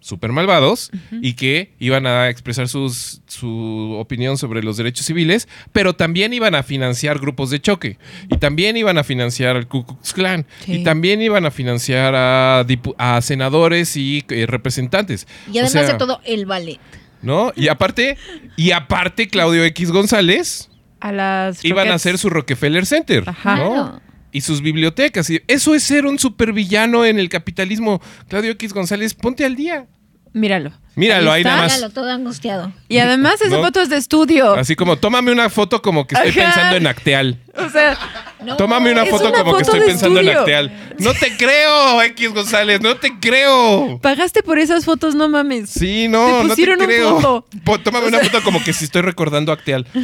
súper 0.00 0.32
malvados 0.32 0.90
y 1.20 1.34
que 1.34 1.74
iban 1.78 2.08
a 2.08 2.28
expresar 2.28 2.66
sus, 2.66 3.20
su 3.28 3.94
opinión 4.00 4.36
sobre 4.36 4.62
los 4.64 4.76
derechos 4.76 5.06
civiles, 5.06 5.46
pero 5.72 5.92
también 5.94 6.32
iban 6.32 6.56
a 6.56 6.64
financiar 6.64 7.20
grupos 7.20 7.50
de 7.50 7.60
choque 7.60 7.98
y 8.28 8.38
también 8.38 8.76
iban 8.76 8.98
a 8.98 9.04
financiar 9.04 9.54
al 9.56 9.68
Ku 9.68 9.84
Klux 9.86 10.12
Klan 10.12 10.44
Sí. 10.64 10.72
y 10.80 10.82
también 10.82 11.22
iban 11.22 11.46
a 11.46 11.52
financiar 11.52 12.14
a, 12.16 12.64
dipu- 12.66 12.96
a 12.98 13.20
senadores 13.22 13.96
y 13.96 14.24
eh, 14.30 14.46
representantes. 14.48 15.28
Y 15.46 15.58
además 15.58 15.70
O 15.70 15.72
sea, 15.78 15.92
de 15.92 15.98
todo, 15.98 16.20
el 16.24 16.46
ballet. 16.46 16.80
¿No? 17.22 17.52
Y 17.56 17.68
aparte, 17.68 18.18
y 18.56 18.72
aparte 18.72 19.28
Claudio 19.28 19.64
X 19.64 19.90
González 19.90 20.68
a 21.00 21.12
las 21.12 21.64
iban 21.64 21.88
a 21.88 21.94
hacer 21.94 22.18
su 22.18 22.30
Rockefeller 22.30 22.86
Center, 22.86 23.24
Ajá. 23.26 24.00
Y 24.30 24.40
sus 24.40 24.62
bibliotecas. 24.62 25.28
Y 25.28 25.42
eso 25.46 25.74
es 25.74 25.82
ser 25.82 26.06
un 26.06 26.18
supervillano 26.18 27.04
en 27.04 27.18
el 27.18 27.28
capitalismo. 27.28 28.00
Claudio 28.28 28.52
X 28.52 28.72
González, 28.72 29.12
ponte 29.12 29.44
al 29.44 29.56
día. 29.56 29.86
Míralo. 30.34 30.72
Míralo, 30.94 31.32
ahí 31.32 31.42
nada 31.44 31.56
más. 31.62 31.74
Míralo, 31.74 31.92
todo 31.92 32.10
angustiado. 32.10 32.72
Y 32.88 32.98
además 32.98 33.40
esa 33.40 33.56
No. 33.56 33.62
foto 33.62 33.80
es 33.80 33.88
de 33.88 33.96
estudio. 33.96 34.54
Así 34.54 34.76
como, 34.76 34.96
tómame 34.96 35.30
una 35.32 35.48
foto 35.50 35.80
como 35.82 36.06
que 36.06 36.14
estoy 36.14 36.30
Ajá. 36.30 36.40
pensando 36.54 36.76
en 36.76 36.86
Acteal. 36.86 37.38
O 37.56 37.68
sea, 37.70 37.98
No, 38.44 38.56
Tómame 38.56 38.90
una 38.90 39.06
foto 39.06 39.28
una 39.28 39.38
como 39.38 39.54
que 39.56 39.62
estoy 39.62 39.80
pensando 39.80 40.18
en. 40.20 40.28
Acteal. 40.30 40.72
No 40.98 41.14
te 41.14 41.36
creo, 41.36 42.02
X 42.02 42.28
González, 42.34 42.80
no 42.80 42.96
te 42.96 43.18
creo. 43.20 43.98
pagaste 44.02 44.42
por 44.42 44.58
esas 44.58 44.84
fotos, 44.84 45.14
no 45.14 45.28
mames. 45.28 45.70
Sí, 45.70 46.08
no, 46.08 46.26
Te 46.26 46.32
no 46.32 46.42
te 46.42 46.48
pusieron 46.48 46.80
un 46.80 46.86
creo. 46.86 47.20
foto. 47.20 47.46
Po- 47.64 47.78
tómame 47.78 48.08
una 48.08 48.18
foto 48.18 48.42
como 48.42 48.62
que 48.64 48.72
si 48.72 48.84
estoy 48.86 49.02
recordando 49.02 49.52
Acteal. 49.52 49.86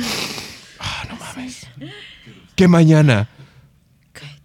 Ah, 0.81 1.05
no 1.11 1.17
mames. 1.17 1.67
Que 2.55 2.69
mañana 2.69 3.29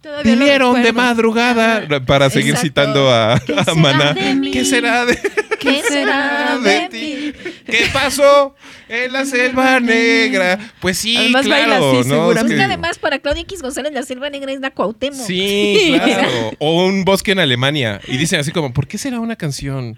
Todavía 0.02 0.34
vinieron 0.34 0.82
de 0.82 0.92
madrugada 0.92 1.86
para 2.04 2.28
seguir 2.28 2.50
Exacto. 2.50 2.66
citando 2.66 3.10
a, 3.14 3.40
¿Qué 3.40 3.54
a 3.54 3.64
será 3.64 3.74
Maná. 3.76 4.12
de 4.12 4.34
mí? 4.34 4.50
¿Qué 4.50 4.64
será 4.64 5.04
de 5.06 5.16
¿Qué 5.64 5.82
será 5.88 6.58
de 6.58 6.88
ti? 6.90 7.32
¿Qué 7.66 7.86
pasó 7.92 8.54
en 8.88 9.12
la 9.12 9.24
selva 9.24 9.80
negra? 9.80 10.58
Pues 10.80 10.98
sí, 10.98 11.16
Además 11.16 11.48
baila 11.48 11.66
claro, 11.66 12.00
así, 12.00 12.08
¿no? 12.08 12.32
Es 12.32 12.42
que- 12.44 12.54
que 12.56 12.62
además 12.62 12.98
para 12.98 13.18
Claudia 13.18 13.42
X 13.42 13.62
González 13.62 13.92
la 13.92 14.02
selva 14.02 14.30
negra 14.30 14.52
es 14.52 14.60
la 14.60 14.70
Cuauhtémoc. 14.70 15.26
Sí, 15.26 15.94
claro. 16.04 16.52
O 16.58 16.84
un 16.86 17.04
bosque 17.04 17.32
en 17.32 17.38
Alemania. 17.38 18.00
Y 18.06 18.16
dicen 18.16 18.40
así 18.40 18.52
como, 18.52 18.72
¿por 18.72 18.86
qué 18.86 18.98
será 18.98 19.20
una 19.20 19.36
canción 19.36 19.96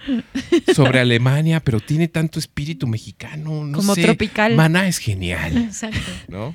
sobre 0.74 1.00
Alemania, 1.00 1.60
pero 1.60 1.80
tiene 1.80 2.08
tanto 2.08 2.38
espíritu 2.38 2.86
mexicano? 2.86 3.64
No 3.64 3.76
Como 3.78 3.94
sé. 3.94 4.02
tropical. 4.02 4.54
Maná 4.54 4.88
es 4.88 4.98
genial, 4.98 5.56
Exacto. 5.56 5.98
¿no? 6.28 6.54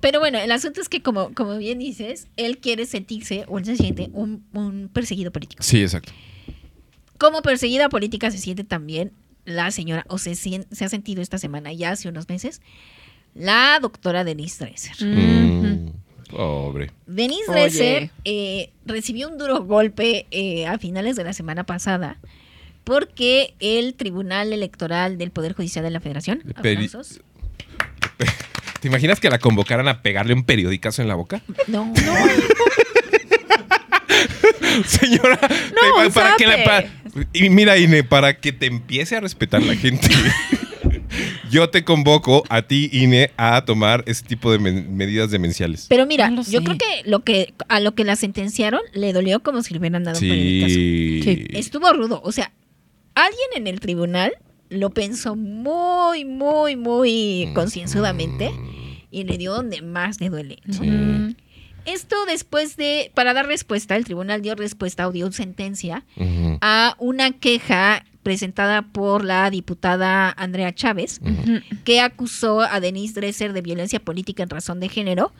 Pero 0.00 0.18
bueno, 0.18 0.38
el 0.38 0.50
asunto 0.50 0.80
es 0.80 0.88
que 0.88 1.00
como, 1.00 1.32
como 1.32 1.56
bien 1.58 1.78
dices, 1.78 2.26
él 2.36 2.58
quiere 2.58 2.86
sentirse 2.86 3.44
o 3.46 3.58
él 3.58 3.64
se 3.64 3.76
siente 3.76 4.10
un, 4.14 4.44
un 4.52 4.90
perseguido 4.92 5.30
político. 5.30 5.62
Sí, 5.62 5.80
exacto. 5.80 6.12
Como 7.22 7.40
perseguida 7.40 7.88
política 7.88 8.32
se 8.32 8.38
siente 8.38 8.64
también 8.64 9.12
la 9.44 9.70
señora, 9.70 10.04
o 10.08 10.18
se, 10.18 10.32
ha 10.32 10.88
sentido 10.88 11.22
esta 11.22 11.38
semana, 11.38 11.72
ya 11.72 11.90
hace 11.90 12.08
unos 12.08 12.28
meses, 12.28 12.60
la 13.32 13.78
doctora 13.80 14.24
Denise 14.24 14.64
Dresser. 14.64 15.06
Mm, 15.06 15.92
pobre. 16.28 16.90
Denise 17.06 17.48
Oye. 17.48 17.60
Dresser 17.60 18.10
eh, 18.24 18.72
recibió 18.86 19.28
un 19.28 19.38
duro 19.38 19.62
golpe 19.62 20.26
eh, 20.32 20.66
a 20.66 20.78
finales 20.78 21.14
de 21.14 21.22
la 21.22 21.32
semana 21.32 21.62
pasada 21.62 22.18
porque 22.82 23.54
el 23.60 23.94
Tribunal 23.94 24.52
Electoral 24.52 25.16
del 25.16 25.30
Poder 25.30 25.52
Judicial 25.52 25.84
de 25.84 25.92
la 25.92 26.00
Federación, 26.00 26.42
Peri-. 26.60 26.90
¿Te 28.80 28.88
imaginas 28.88 29.20
que 29.20 29.30
la 29.30 29.38
convocaran 29.38 29.86
a 29.86 30.02
pegarle 30.02 30.34
un 30.34 30.42
periodicazo 30.42 31.02
en 31.02 31.06
la 31.06 31.14
boca? 31.14 31.40
no, 31.68 31.84
no, 31.86 32.14
Señora, 34.86 35.38
No, 35.74 36.10
para 36.10 36.36
que 36.36 36.46
la. 36.46 36.84
Y 37.32 37.48
mira, 37.50 37.76
Ine, 37.78 38.04
para 38.04 38.38
que 38.40 38.52
te 38.52 38.66
empiece 38.66 39.16
a 39.16 39.20
respetar 39.20 39.62
la 39.62 39.74
gente, 39.76 40.08
yo 41.50 41.68
te 41.70 41.84
convoco 41.84 42.42
a 42.48 42.62
ti, 42.62 42.88
Ine, 42.92 43.30
a 43.36 43.64
tomar 43.64 44.04
ese 44.06 44.24
tipo 44.24 44.50
de 44.52 44.58
medidas 44.58 45.30
demenciales. 45.30 45.86
Pero 45.88 46.06
mira, 46.06 46.28
No 46.30 46.36
lo 46.36 46.42
yo 46.42 46.60
sé. 46.60 46.64
creo 46.64 46.78
que 46.78 47.08
lo 47.10 47.20
que 47.20 47.54
a 47.68 47.80
lo 47.80 47.94
que 47.94 48.04
la 48.04 48.16
sentenciaron 48.16 48.80
le 48.94 49.12
dolió 49.12 49.40
como 49.42 49.62
si 49.62 49.72
le 49.74 49.78
hubieran 49.80 50.04
dado 50.04 50.18
un 50.18 50.28
periodicazo. 50.28 50.74
Sí. 50.74 51.20
Sí. 51.24 51.46
Estuvo 51.50 51.92
rudo, 51.92 52.20
o 52.24 52.32
sea, 52.32 52.52
alguien 53.14 53.48
en 53.56 53.66
el 53.66 53.80
tribunal 53.80 54.32
lo 54.70 54.90
pensó 54.90 55.36
muy, 55.36 56.24
muy, 56.24 56.76
muy 56.76 57.50
concienzudamente 57.54 58.50
y 59.10 59.24
le 59.24 59.36
dio 59.36 59.52
donde 59.52 59.82
más 59.82 60.18
le 60.20 60.30
duele. 60.30 60.56
Sí. 60.70 60.86
Mm. 60.86 61.34
Esto 61.84 62.16
después 62.26 62.76
de, 62.76 63.10
para 63.14 63.34
dar 63.34 63.46
respuesta, 63.46 63.96
el 63.96 64.04
tribunal 64.04 64.42
dio 64.42 64.54
respuesta 64.54 65.08
o 65.08 65.12
dio 65.12 65.30
sentencia 65.32 66.04
a 66.60 66.94
una 66.98 67.32
queja 67.32 68.04
presentada 68.22 68.82
por 68.82 69.24
la 69.24 69.50
diputada 69.50 70.30
Andrea 70.30 70.72
Chávez, 70.74 71.20
que 71.84 72.00
acusó 72.00 72.60
a 72.60 72.80
Denise 72.80 73.14
Dresser 73.14 73.52
de 73.52 73.62
violencia 73.62 74.00
política 74.00 74.42
en 74.42 74.50
razón 74.50 74.80
de 74.80 74.88
género 74.88 75.32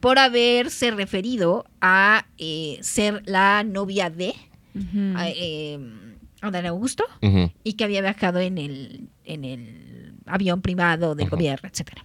por 0.00 0.18
haberse 0.18 0.90
referido 0.90 1.64
a 1.80 2.26
eh, 2.38 2.78
ser 2.82 3.22
la 3.26 3.64
novia 3.64 4.10
de 4.10 4.34
a, 5.16 5.28
eh, 5.28 5.78
Adán 6.40 6.66
Augusto 6.66 7.04
y 7.64 7.72
que 7.72 7.84
había 7.84 8.00
viajado 8.00 8.38
en 8.38 8.58
el, 8.58 9.08
en 9.24 9.44
el 9.44 10.14
avión 10.26 10.62
privado 10.62 11.14
del 11.14 11.28
gobierno, 11.28 11.68
etcétera. 11.68 12.04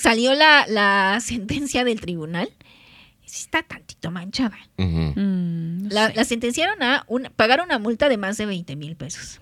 Salió 0.00 0.34
la, 0.34 0.66
la 0.68 1.18
sentencia 1.22 1.84
del 1.84 2.00
tribunal. 2.00 2.48
Sí 3.26 3.42
está 3.44 3.62
tantito 3.62 4.10
manchada. 4.10 4.56
Mm, 4.78 5.82
no 5.88 5.88
La, 5.90 6.24
sentenciaron 6.24 6.82
a 6.82 7.04
pagar 7.36 7.60
una 7.60 7.78
multa 7.78 8.08
de 8.08 8.16
más 8.16 8.36
de 8.38 8.46
20 8.46 8.74
mil 8.76 8.96
pesos. 8.96 9.38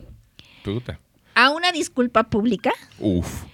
Puta. 0.64 0.98
A 1.36 1.50
una 1.50 1.70
disculpa 1.70 2.24
pública. 2.24 2.72
Uf. 2.98 3.44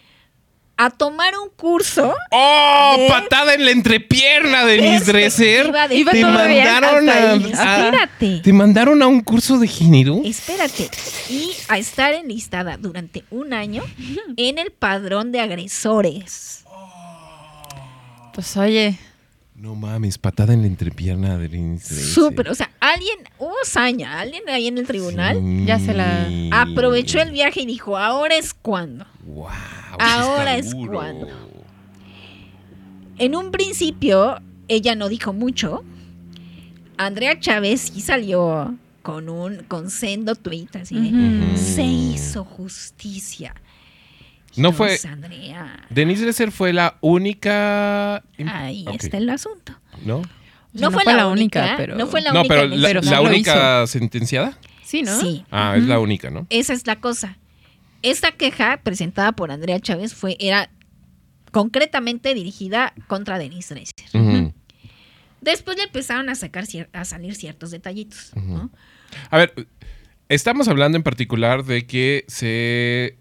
A 0.78 0.88
tomar 0.88 1.34
un 1.36 1.50
curso. 1.50 2.14
¡Oh! 2.30 3.06
Patada 3.08 3.52
en 3.54 3.66
la 3.66 3.72
entrepierna, 3.72 4.64
Denise 4.64 5.04
Dresser. 5.04 5.70
perspectiva 5.70 5.86
de 5.88 5.96
Iba 5.96 6.12
Te 6.12 6.22
mandaron 6.24 7.08
a- 7.10 7.34
Espérate. 7.34 8.40
¿Te 8.42 8.52
mandaron 8.54 9.02
a 9.02 9.06
un 9.06 9.20
curso 9.20 9.58
de 9.58 9.68
género? 9.68 10.22
Espérate. 10.24 10.90
Y 11.28 11.50
a 11.68 11.76
estar 11.76 12.14
enlistada 12.14 12.78
durante 12.78 13.24
un 13.30 13.52
año 13.52 13.84
en 14.38 14.58
el 14.58 14.70
padrón 14.72 15.30
de 15.30 15.40
agresores. 15.40 16.61
Pues 18.34 18.56
oye, 18.56 18.98
No 19.54 19.74
mames, 19.74 20.18
patada 20.18 20.54
en 20.54 20.62
la 20.62 20.66
entrepierna 20.66 21.36
de 21.38 21.48
Dresser. 21.48 21.98
Súper. 21.98 22.48
O 22.48 22.54
sea, 22.54 22.70
alguien, 22.80 23.18
hubo 23.38 23.54
saña, 23.64 24.18
alguien 24.20 24.42
ahí 24.48 24.66
en 24.66 24.78
el 24.78 24.86
tribunal 24.86 25.38
Ya 25.66 25.78
se 25.78 25.94
la- 25.94 26.28
aprovechó 26.52 27.20
el 27.20 27.30
viaje 27.32 27.60
y 27.62 27.66
dijo, 27.66 27.96
ahora 27.96 28.36
es 28.36 28.54
cuando. 28.54 29.06
Wow, 29.24 29.48
Ahora 29.98 30.56
es 30.56 30.70
duro. 30.72 30.92
cuando. 30.92 31.28
En 33.18 33.36
un 33.36 33.50
principio, 33.52 34.40
ella 34.68 34.94
no 34.94 35.08
dijo 35.08 35.32
mucho. 35.32 35.84
Andrea 36.96 37.38
Chávez 37.38 37.82
sí 37.92 38.00
salió 38.00 38.74
con 39.02 39.28
un 39.28 39.64
con 39.64 39.90
sendo 39.90 40.34
tweet 40.34 40.68
así 40.80 40.94
de, 40.94 41.08
Ujú. 41.48 41.56
se 41.56 41.82
hizo 41.84 42.44
justicia. 42.44 43.54
No 44.56 44.72
fue- 44.72 44.98
Andrea. 45.08 45.86
Denise 45.90 46.22
Dresser 46.22 46.50
fue 46.52 46.72
la 46.72 46.96
única. 47.00 48.16
Ahí 48.46 48.84
está 49.00 49.16
el 49.18 49.30
asunto. 49.30 49.74
¿No? 50.04 50.18
O 50.18 50.22
sea, 50.78 50.88
No, 50.88 50.90
fue, 50.90 51.04
la, 51.04 51.26
única, 51.28 51.74
pero- 51.76 51.96
No 51.96 52.06
fue 52.06 52.20
la 52.22 52.32
no, 52.32 52.40
única. 52.40 52.54
pero 52.54 52.68
la, 52.68 52.88
Pero 53.00 53.22
única 53.22 53.86
sentenciada. 53.86 54.56
sí, 54.84 55.02
¿no? 55.02 55.20
Sí, 55.20 55.44
Ah, 55.50 55.74
es 55.76 55.84
la 55.84 55.98
única, 55.98 56.30
¿no? 56.30 56.46
esa 56.50 56.72
es 56.72 56.86
la 56.86 56.96
cosa. 56.96 57.36
Esta 58.02 58.32
queja 58.32 58.80
presentada 58.82 59.32
por 59.32 59.50
Andrea 59.52 59.78
Chávez 59.80 60.14
fue 60.14 60.36
era 60.40 60.70
concretamente 61.50 62.34
dirigida 62.34 62.94
contra 63.06 63.38
Denise 63.38 63.74
Dresser. 63.74 64.52
Después 65.40 65.76
le 65.76 65.84
empezaron 65.84 66.28
a 66.28 66.34
sacar 66.34 66.64
a 66.92 67.04
salir 67.04 67.34
ciertos 67.34 67.70
detallitos, 67.70 68.30
¿no? 68.36 68.70
A 69.30 69.36
ver, 69.38 69.66
estamos 70.28 70.68
hablando 70.68 70.96
en 70.96 71.02
particular 71.02 71.64
de 71.64 71.86
que 71.86 72.24
se 72.28 73.16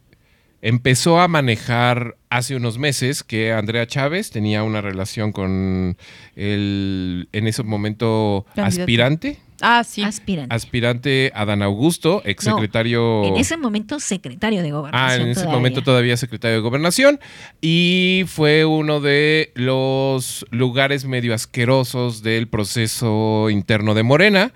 empezó 0.62 1.20
a 1.20 1.28
manejar 1.28 2.16
hace 2.30 2.56
unos 2.56 2.78
meses 2.78 3.24
que 3.24 3.52
Andrea 3.52 3.88
Chávez 3.88 4.30
tenía 4.32 4.64
una 4.64 4.82
relación 4.82 5.32
con 5.32 5.98
el, 6.36 7.28
en 7.32 7.48
ese 7.48 7.64
momento, 7.64 8.46
Candidato. 8.56 8.82
aspirante, 8.82 9.40
Ah, 9.64 9.84
sí. 9.84 10.02
Aspirante. 10.02 10.56
aspirante 10.56 11.32
Adán 11.36 11.62
Augusto, 11.62 12.24
exsecretario... 12.26 13.24
En 13.26 13.38
ese 13.38 13.58
momento 13.58 14.00
secretario 14.00 14.64
de 14.64 14.72
gobernación. 14.72 15.12
Ah, 15.12 15.16
en 15.24 15.28
ese 15.30 15.42
todavía. 15.42 15.56
momento 15.56 15.84
todavía 15.84 16.18
secretario 16.18 16.56
de 16.58 16.62
gobernación 16.64 17.20
y 17.62 18.24
fue 18.26 18.66
uno 18.66 19.00
de 19.02 19.52
los 19.54 20.48
lugares 20.50 21.06
medio 21.06 21.36
asquerosos 21.36 22.24
del 22.24 22.48
proceso 22.48 23.52
interno 23.52 23.94
de 23.94 24.02
Morena. 24.02 24.52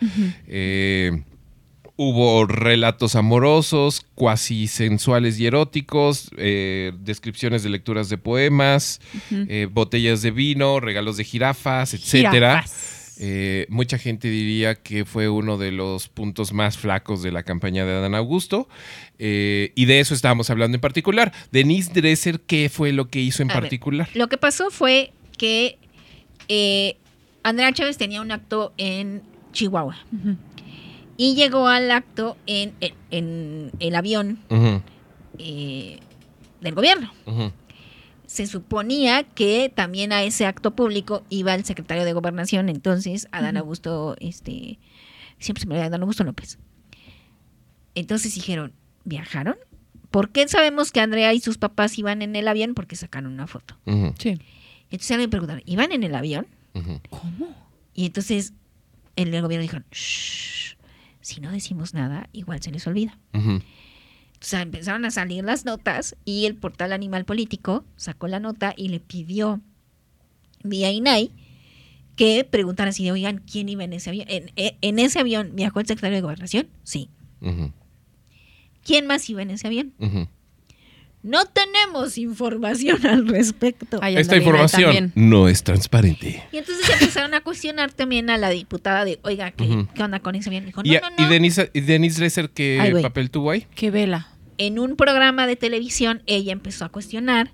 Eh, 0.48 1.22
hubo 1.98 2.46
relatos 2.46 3.16
amorosos, 3.16 4.06
cuasi 4.16 4.68
sensuales 4.68 5.40
y 5.40 5.46
eróticos, 5.46 6.30
eh, 6.38 6.92
descripciones 7.00 7.64
de 7.64 7.70
lecturas 7.70 8.10
de 8.10 8.18
poemas, 8.18 9.00
eh, 9.32 9.68
botellas 9.72 10.22
de 10.22 10.32
vino, 10.32 10.80
regalos 10.80 11.18
de 11.18 11.24
jirafas, 11.24 11.94
etcétera. 11.94 12.66
Eh, 13.18 13.66
mucha 13.70 13.98
gente 13.98 14.28
diría 14.28 14.76
que 14.76 15.06
fue 15.06 15.30
uno 15.30 15.58
de 15.58 15.72
los 15.72 16.10
puntos 16.10 16.52
más 16.52 16.78
flacos 16.78 17.24
de 17.24 17.32
la 17.32 17.44
campaña 17.44 17.86
de 17.86 17.94
Adán 17.94 18.16
Augusto. 18.16 18.68
eh, 19.18 19.72
y 19.76 19.86
de 19.86 20.02
eso 20.02 20.14
estábamos 20.14 20.50
hablando 20.50 20.76
en 20.76 20.82
particular. 20.82 21.32
Denise 21.52 21.94
Dresser, 21.94 22.42
¿qué 22.42 22.70
fue 22.70 22.92
lo 22.92 23.10
que 23.10 23.22
hizo 23.22 23.42
en 23.42 23.52
A 23.52 23.54
ver, 23.54 23.64
particular? 23.64 24.10
Lo 24.14 24.28
que 24.28 24.38
pasó 24.38 24.70
fue 24.70 25.14
que 25.38 25.78
eh, 26.50 26.98
Andrea 27.44 27.72
Chávez 27.72 27.98
tenía 27.98 28.22
un 28.22 28.32
acto 28.32 28.74
en 28.78 29.22
Chihuahua. 29.54 29.98
Y 31.18 31.36
llegó 31.36 31.68
al 31.68 31.92
acto 31.92 32.38
en, 32.46 32.74
en- 32.82 32.94
en 33.12 33.72
el 33.80 33.96
avión 33.96 34.40
eh, 35.40 36.00
del 36.62 36.74
gobierno. 36.76 37.12
Se 38.28 38.48
suponía 38.48 39.24
que 39.24 39.72
también 39.74 40.12
a 40.12 40.24
ese 40.24 40.46
acto 40.46 40.76
público 40.76 41.24
iba 41.30 41.54
el 41.54 41.64
secretario 41.64 42.04
de 42.06 42.14
gobernación, 42.14 42.70
entonces 42.70 43.28
Adán 43.32 43.56
Augusto, 43.58 44.16
este, 44.20 44.80
siempre 45.40 45.62
se 45.62 45.68
me 45.68 45.76
olvida 45.76 45.86
Adán 45.86 46.02
Augusto 46.02 46.24
López. 46.24 46.58
Entonces 47.94 48.34
dijeron, 48.36 48.74
¿viajaron? 49.04 49.56
¿Por 50.12 50.30
qué 50.32 50.48
sabemos 50.48 50.92
que 50.92 51.02
Andrea 51.02 51.34
y 51.34 51.40
sus 51.40 51.58
papás 51.58 51.98
iban 51.98 52.22
en 52.22 52.36
el 52.36 52.48
avión? 52.48 52.74
Porque 52.74 52.96
sacaron 52.96 53.32
una 53.34 53.48
foto. 53.48 53.78
Sí. 54.18 54.40
Entonces 54.90 55.12
alguien 55.12 55.30
preguntaron, 55.30 55.62
¿iban 55.66 55.92
en 55.92 56.04
el 56.04 56.16
avión? 56.16 56.48
ujú. 56.74 57.00
Y 57.94 58.08
entonces 58.08 58.54
el, 59.16 59.34
el 59.34 59.42
gobierno 59.42 59.62
dijo, 59.62 59.78
"Shh, 59.92 60.75
si 61.26 61.42
no 61.42 61.52
decimos 61.52 61.94
nada, 61.96 62.30
igual 62.34 62.62
se 62.62 62.72
les 62.72 62.86
olvida. 62.86 63.18
Ujú. 63.34 63.56
O 63.56 63.62
sea, 64.48 64.62
empezaron 64.62 65.06
a 65.06 65.12
salir 65.12 65.44
las 65.44 65.66
notas 65.66 66.16
y 66.24 66.46
el 66.46 66.56
portal 66.56 66.94
Animal 66.94 67.26
Político 67.26 67.84
sacó 67.96 68.28
la 68.28 68.40
nota 68.40 68.74
y 68.78 68.90
le 68.90 69.00
pidió 69.00 69.60
vía 70.64 70.92
INAI 70.92 71.32
que 72.16 72.44
preguntara 72.44 72.92
así 72.92 73.04
de, 73.06 73.12
oigan, 73.12 73.40
¿quién 73.40 73.70
iba 73.70 73.84
en 73.84 73.94
ese 73.94 74.12
avión? 74.12 74.28
¿En, 74.30 74.52
en- 74.56 74.78
en 74.82 75.00
ese 75.00 75.20
avión 75.20 75.52
viajó 75.56 75.80
el 75.80 75.88
secretario 75.88 76.18
de 76.18 76.22
Gobernación? 76.22 76.68
Sí. 76.84 77.10
¿Quién 78.84 79.08
más 79.08 79.28
iba 79.30 79.42
en 79.42 79.50
ese 79.52 79.66
avión? 79.68 79.94
ujú. 80.00 80.28
No 81.26 81.46
tenemos 81.46 82.20
información 82.20 83.04
al 83.08 83.28
respecto. 83.28 84.00
Esta 84.04 84.38
información 84.38 84.84
también. 84.84 85.12
no 85.16 85.48
es 85.50 85.64
transparente. 85.64 86.44
Y 86.52 86.58
entonces 86.58 86.88
empezaron 86.88 87.34
a 87.34 87.42
cuestionar 87.42 87.92
también 87.92 88.30
a 88.30 88.38
la 88.38 88.52
diputada 88.52 89.06
de, 89.06 89.20
oiga, 89.24 89.50
¿qué, 89.50 89.88
qué 89.96 90.04
onda 90.04 90.20
con 90.20 90.36
ese 90.36 90.50
avión? 90.50 90.68
Dijo, 90.68 90.84
no, 90.84 90.88
¿Y, 90.94 90.94
no, 90.98 91.10
no. 91.18 91.26
y 91.26 91.30
Denise, 91.30 91.72
y 91.74 91.82
Denise 91.82 92.20
Dresser 92.20 92.52
qué 92.52 92.78
Ay, 92.80 93.02
papel 93.02 93.32
tuvo 93.32 93.50
ahí? 93.50 93.66
Qué 93.74 93.90
vela. 93.90 94.28
en 94.60 94.78
un 94.78 94.96
programa 94.96 95.48
de 95.48 95.56
televisión 95.56 96.22
ella 96.28 96.52
empezó 96.52 96.86
a 96.86 96.90
cuestionar 96.90 97.52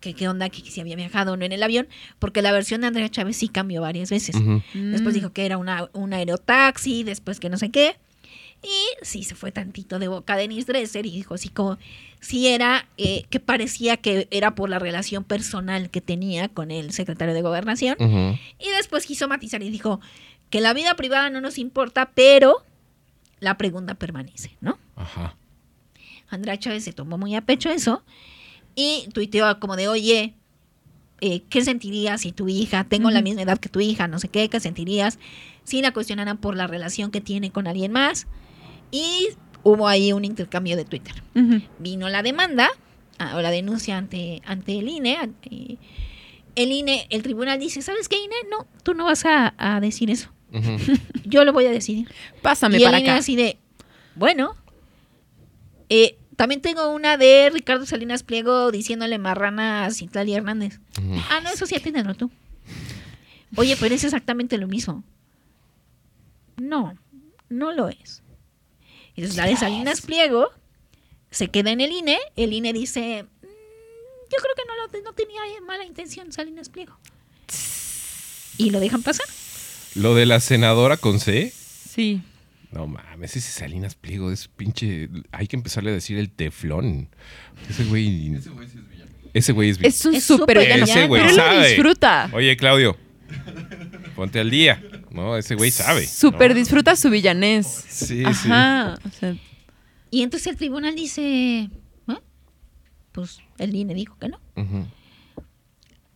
que 0.00 0.14
qué 0.14 0.26
onda, 0.28 0.48
que 0.50 0.60
si 0.68 0.80
había 0.80 0.96
viajado 0.96 1.34
o 1.34 1.36
no 1.36 1.44
en 1.44 1.52
el 1.52 1.62
avión, 1.62 1.86
porque 2.18 2.42
la 2.42 2.50
versión 2.50 2.80
de 2.80 2.88
Andrea 2.88 3.08
Chávez 3.08 3.36
sí 3.36 3.46
cambió 3.46 3.82
varias 3.82 4.10
veces. 4.10 4.34
Después 4.74 5.14
dijo 5.14 5.32
que 5.32 5.46
era 5.46 5.58
una, 5.58 5.88
un 5.92 6.12
aerotaxi, 6.12 7.04
después 7.04 7.38
que 7.38 7.48
no 7.48 7.56
sé 7.56 7.70
qué. 7.70 7.94
Y 8.62 9.04
sí 9.04 9.24
se 9.24 9.34
fue 9.34 9.50
tantito 9.50 9.98
de 9.98 10.06
boca 10.06 10.36
Denise 10.36 10.66
Dresser 10.66 11.04
y 11.04 11.10
dijo 11.10 11.34
así 11.34 11.48
como 11.48 11.78
si 12.20 12.46
era 12.46 12.86
eh, 12.96 13.24
que 13.28 13.40
parecía 13.40 13.96
que 13.96 14.28
era 14.30 14.54
por 14.54 14.70
la 14.70 14.78
relación 14.78 15.24
personal 15.24 15.90
que 15.90 16.00
tenía 16.00 16.48
con 16.48 16.70
el 16.70 16.92
secretario 16.92 17.34
de 17.34 17.42
gobernación. 17.42 17.96
Y 18.00 18.70
después 18.76 19.06
quiso 19.06 19.26
matizar 19.26 19.62
y 19.62 19.70
dijo 19.70 20.00
que 20.50 20.60
la 20.60 20.74
vida 20.74 20.94
privada 20.94 21.28
no 21.30 21.40
nos 21.40 21.58
importa, 21.58 22.12
pero 22.14 22.64
la 23.40 23.58
pregunta 23.58 23.94
permanece, 23.94 24.56
¿no? 24.60 24.78
Ajá. 24.94 25.34
Andrea 26.28 26.58
Chávez 26.58 26.84
se 26.84 26.92
tomó 26.92 27.18
muy 27.18 27.34
a 27.34 27.40
pecho 27.40 27.68
eso 27.70 28.04
y 28.76 29.08
tuiteó 29.12 29.58
como 29.58 29.76
de, 29.76 29.88
oye, 29.88 30.34
eh, 31.20 31.42
¿qué 31.48 31.62
sentirías 31.62 32.20
si 32.22 32.32
tu 32.32 32.48
hija, 32.48 32.84
tengo 32.84 33.10
la 33.10 33.22
misma 33.22 33.42
edad 33.42 33.58
que 33.58 33.68
tu 33.68 33.80
hija, 33.80 34.08
no 34.08 34.18
sé 34.18 34.28
qué, 34.28 34.48
qué 34.48 34.60
sentirías 34.60 35.18
si 35.64 35.82
la 35.82 35.92
cuestionaran 35.92 36.38
por 36.38 36.56
la 36.56 36.66
relación 36.66 37.10
que 37.10 37.20
tiene 37.20 37.50
con 37.50 37.66
alguien 37.66 37.92
más? 37.92 38.26
Y 38.92 39.28
hubo 39.64 39.88
ahí 39.88 40.12
un 40.12 40.24
intercambio 40.24 40.76
de 40.76 40.84
Twitter. 40.84 41.14
Vino 41.80 42.08
la 42.08 42.22
demanda 42.22 42.68
o 43.34 43.40
la 43.40 43.50
denuncia 43.50 43.96
ante, 43.98 44.40
ante 44.44 44.78
el 44.78 44.88
INE. 44.88 45.16
ante- 45.16 45.78
el 46.54 46.70
INE, 46.70 47.06
el 47.10 47.22
tribunal 47.22 47.58
dice, 47.58 47.80
¿sabes 47.82 48.08
qué, 48.08 48.16
INE? 48.22 48.34
No, 48.50 48.66
tú 48.84 48.92
no 48.94 49.06
vas 49.06 49.24
a, 49.24 49.54
a 49.56 49.80
decir 49.80 50.10
eso. 50.10 50.28
Yo 51.24 51.44
lo 51.44 51.52
voy 51.54 51.64
a 51.66 51.70
decidir. 51.70 52.08
Pásame 52.42 52.76
y 52.78 52.82
el 52.82 52.84
para 52.84 53.00
INE 53.00 53.10
acá. 53.10 53.18
así 53.18 53.34
de, 53.36 53.56
bueno, 54.16 54.54
eh, 55.88 56.18
también 56.36 56.60
tengo 56.60 56.90
una 56.92 57.16
de 57.16 57.48
Ricardo 57.52 57.86
Salinas 57.86 58.22
Pliego 58.22 58.70
diciéndole 58.70 59.16
marrana 59.18 59.86
a 59.86 59.90
Citlali 59.90 60.34
Hernández. 60.34 60.80
Ah, 61.30 61.40
no, 61.42 61.50
eso 61.50 61.64
sí 61.66 61.74
atiéndelo 61.74 62.14
tú. 62.14 62.30
Oye, 63.56 63.76
pero 63.78 63.94
es 63.94 64.04
exactamente 64.04 64.58
lo 64.58 64.66
mismo. 64.66 65.04
No, 66.58 66.94
no 67.48 67.72
lo 67.72 67.88
es. 67.88 68.21
Entonces 69.16 69.36
la 69.36 69.46
de 69.46 69.56
Salinas 69.56 70.00
Pliego 70.00 70.50
se 71.30 71.48
queda 71.48 71.70
en 71.70 71.80
el 71.80 71.92
INE, 71.92 72.18
el 72.36 72.52
INE 72.52 72.72
dice, 72.72 73.24
"Mm, 73.24 73.46
yo 73.46 74.38
creo 74.38 74.54
que 74.56 74.62
no, 74.66 74.76
lo, 74.76 75.04
no 75.04 75.12
tenía 75.14 75.40
mala 75.66 75.84
intención 75.84 76.32
Salinas 76.32 76.68
Pliego. 76.68 76.98
Y 78.58 78.70
lo 78.70 78.80
dejan 78.80 79.02
pasar. 79.02 79.26
Lo 79.94 80.14
de 80.14 80.26
la 80.26 80.40
senadora 80.40 80.96
con 80.96 81.20
C. 81.20 81.52
Sí. 81.52 82.22
No 82.70 82.86
mames, 82.86 83.36
ese 83.36 83.50
Salinas 83.52 83.94
Pliego 83.94 84.30
es 84.32 84.48
pinche. 84.48 85.08
Hay 85.30 85.46
que 85.46 85.56
empezarle 85.56 85.90
a 85.90 85.94
decir 85.94 86.16
el 86.18 86.30
teflón. 86.30 87.08
Ese 87.68 87.84
güey. 87.84 88.34
Ese 88.34 88.50
güey 88.50 88.66
es 88.68 88.74
villano. 88.88 89.10
Es 89.34 90.04
un 90.06 90.14
Es 90.14 90.24
súper 90.24 90.38
súper 90.40 90.58
villano. 90.58 90.84
Ese 90.84 91.06
güey 91.06 91.22
Pero 91.22 91.30
él 91.50 91.56
lo 91.60 91.66
disfruta. 91.66 92.30
Oye, 92.32 92.56
Claudio. 92.56 92.96
Ponte 94.16 94.40
al 94.40 94.50
día. 94.50 94.82
No, 95.12 95.36
ese 95.36 95.54
güey 95.54 95.70
sabe. 95.70 96.06
Súper 96.06 96.50
¿no? 96.52 96.56
disfruta 96.56 96.96
su 96.96 97.10
villanés. 97.10 97.66
Sí, 97.88 98.24
Ajá. 98.24 98.98
O 99.06 99.10
sea, 99.10 99.36
Y 100.10 100.22
entonces 100.22 100.46
el 100.48 100.56
tribunal 100.56 100.94
dice, 100.94 101.70
"¿Ah? 102.06 102.20
pues 103.12 103.38
el 103.58 103.74
INE 103.74 103.94
dijo 103.94 104.16
que 104.18 104.28
no. 104.28 104.40
sí. 104.56 104.62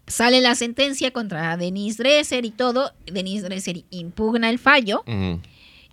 Sale 0.09 0.41
la 0.41 0.55
sentencia 0.55 1.11
contra 1.11 1.57
Denise 1.57 2.01
Dresser 2.01 2.45
y 2.45 2.53
todo. 2.53 2.93
Denise 3.07 3.45
Dresser 3.47 3.85
impugna 3.91 4.51
el 4.51 4.59
fallo. 4.61 5.03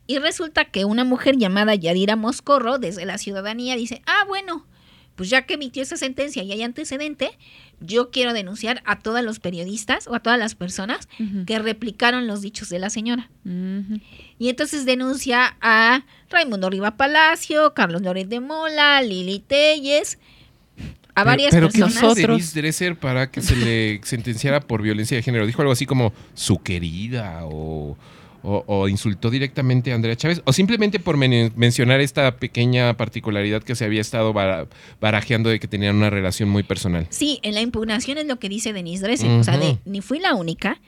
Y 0.06 0.20
resulta 0.20 0.66
que 0.66 0.86
una 0.86 1.04
mujer 1.04 1.38
llamada 1.38 1.74
Yadira 1.74 2.16
Moscorro, 2.16 2.78
desde 2.78 3.06
la 3.06 3.18
ciudadanía, 3.18 3.76
dice, 3.76 4.04
ah, 4.06 4.24
bueno, 4.28 4.68
pues 5.16 5.30
ya 5.32 5.48
que 5.48 5.56
emitió 5.56 5.82
esa 5.82 5.98
sentencia 5.98 6.44
y 6.44 6.52
hay 6.52 6.62
antecedente, 6.62 7.32
yo 7.80 8.12
quiero 8.12 8.34
denunciar 8.34 8.82
a 8.86 9.00
todos 9.00 9.24
los 9.24 9.40
periodistas 9.40 10.08
o 10.08 10.16
a 10.16 10.20
todas 10.20 10.40
las 10.40 10.56
personas 10.56 11.08
ujú. 11.20 11.46
que 11.46 11.60
replicaron 11.60 12.28
los 12.28 12.42
dichos 12.42 12.70
de 12.70 12.80
la 12.80 12.90
señora. 12.90 13.30
Ujú. 13.46 14.00
Y 14.40 14.50
entonces 14.50 14.86
denuncia 14.86 15.56
a 15.62 16.04
Raimundo 16.30 16.70
Riva 16.70 16.98
Palacio, 16.98 17.74
Carlos 17.74 18.02
Loret 18.02 18.28
de 18.28 18.40
Mola, 18.40 19.02
Lili 19.02 19.40
Telles, 19.40 20.18
a 21.16 21.22
Pero- 21.22 21.26
varias 21.26 21.52
pero 21.52 21.68
¿qué 21.70 21.80
personas. 21.80 22.02
Nosotros. 22.04 22.28
Denise 22.38 22.60
Dresser 22.62 22.96
para 22.98 23.30
que 23.30 23.42
se 23.42 23.56
le 23.56 24.02
sentenciara 24.04 24.62
por 24.62 24.82
violencia 24.82 25.16
de 25.18 25.22
género? 25.24 25.46
Dijo 25.46 25.62
algo 25.62 25.72
así 25.74 25.86
como 25.86 26.14
su 26.34 26.62
querida 26.64 27.42
o, 27.44 27.98
o- 28.44 28.64
o 28.68 28.88
insultó 28.88 29.30
directamente 29.30 29.92
a 29.92 29.96
Andrea 29.96 30.16
Chávez 30.16 30.42
o 30.46 30.54
simplemente 30.54 31.00
por 31.00 31.18
men- 31.18 31.52
mencionar 31.56 32.02
esta 32.02 32.36
pequeña 32.38 32.96
particularidad 32.98 33.64
que 33.64 33.74
se 33.76 33.86
había 33.86 34.02
estado 34.02 34.34
bara- 34.34 34.68
barajeando 35.02 35.50
de 35.50 35.60
que 35.60 35.68
tenían 35.68 35.96
una 35.96 36.10
relación 36.10 36.50
muy 36.50 36.64
personal. 36.64 37.08
Sí, 37.10 37.40
en 37.44 37.54
la 37.56 37.62
impugnación 37.62 38.18
es 38.18 38.26
lo 38.28 38.38
que 38.40 38.50
dice 38.50 38.74
Denise 38.74 39.04
Dresser. 39.04 39.30
O 39.32 39.44
sea, 39.44 39.58
de, 39.58 39.78
ni 39.86 40.02
fui 40.02 40.20
la 40.20 40.36
única, 40.36 40.80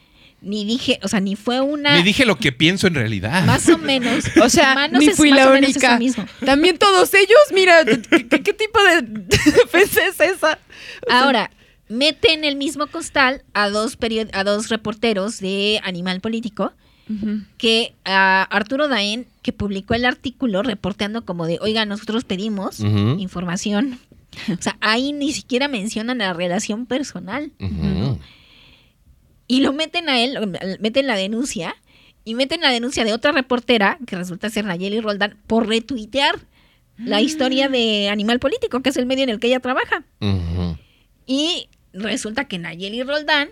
ni 0.41 0.64
dije, 0.66 0.99
o 1.01 1.08
sea, 1.08 1.22
ni 1.22 1.36
fue 1.36 1.62
una... 1.62 1.93
Me 1.93 2.03
dije 2.03 2.26
lo 2.26 2.36
que 2.38 2.51
pienso 2.51 2.88
en 2.88 2.93
realidad. 2.95 3.45
Más 3.45 3.68
o 3.70 3.78
menos. 3.78 4.26
O 4.43 4.49
sea, 4.49 4.76
Manos 4.76 4.99
ni 4.99 5.08
es 5.08 5.16
fui 5.18 5.30
más 5.32 5.39
la 5.39 5.47
o 5.49 5.53
menos 5.53 5.70
eso 5.72 5.80
única. 5.80 5.97
mismo. 5.97 6.26
También 6.45 6.78
todos 6.78 7.12
ellos, 7.14 7.39
mira, 7.53 7.84
¿qué, 7.86 8.28
qué- 8.28 8.43
qué 8.43 8.53
tipo 8.53 8.80
de 8.84 9.01
defensa 9.01 10.01
es 10.08 10.20
esa? 10.20 10.60
Ahora, 11.10 11.49
mete 11.88 12.34
en 12.34 12.43
el 12.43 12.58
mismo 12.58 12.88
costal 12.88 13.43
a 13.53 13.70
dos, 13.70 13.97
period- 13.97 14.30
a 14.34 14.43
dos 14.43 14.70
reporteros 14.70 15.39
de 15.39 15.80
Animal 15.84 16.20
Político, 16.22 16.74
Que 17.58 17.93
a 18.03 18.43
Arturo 18.43 18.88
Daen, 18.88 19.28
que 19.41 19.53
publicó 19.53 19.93
el 19.93 20.06
artículo 20.06 20.64
reporteando 20.64 21.24
como 21.26 21.45
de, 21.45 21.60
oiga, 21.62 21.86
nosotros 21.86 22.24
pedimos 22.24 22.80
información. 22.80 23.99
O 24.51 24.62
sea, 24.62 24.78
ahí 24.82 25.14
ni 25.14 25.32
siquiera 25.32 25.68
mencionan 25.68 26.18
la 26.18 26.34
relación 26.34 26.86
personal. 26.86 27.51
Y 29.47 29.62
lo 29.62 29.74
meten 29.74 30.10
a 30.10 30.20
él, 30.20 30.38
meten 30.80 31.08
la 31.08 31.16
denuncia, 31.16 31.76
y 32.24 32.34
meten 32.34 32.62
la 32.62 32.72
denuncia 32.72 33.06
de 33.06 33.14
otra 33.14 33.32
reportera, 33.32 33.99
que 34.08 34.16
resulta 34.16 34.49
ser 34.49 34.66
Nayeli 34.66 34.99
Roldán, 34.99 35.38
por 35.45 35.68
retuitear 35.68 36.39
la 36.97 37.22
historia 37.22 37.70
de 37.70 38.10
Animal 38.10 38.39
Político, 38.39 38.82
que 38.82 38.89
es 38.89 38.97
el 38.97 39.06
medio 39.06 39.24
en 39.24 39.30
el 39.30 39.39
que 39.39 39.47
ella 39.47 39.60
trabaja. 39.60 40.03
Y 41.28 41.70
resulta 41.93 42.45
que 42.45 42.58
Nayeli 42.58 43.03
Roldán 43.03 43.49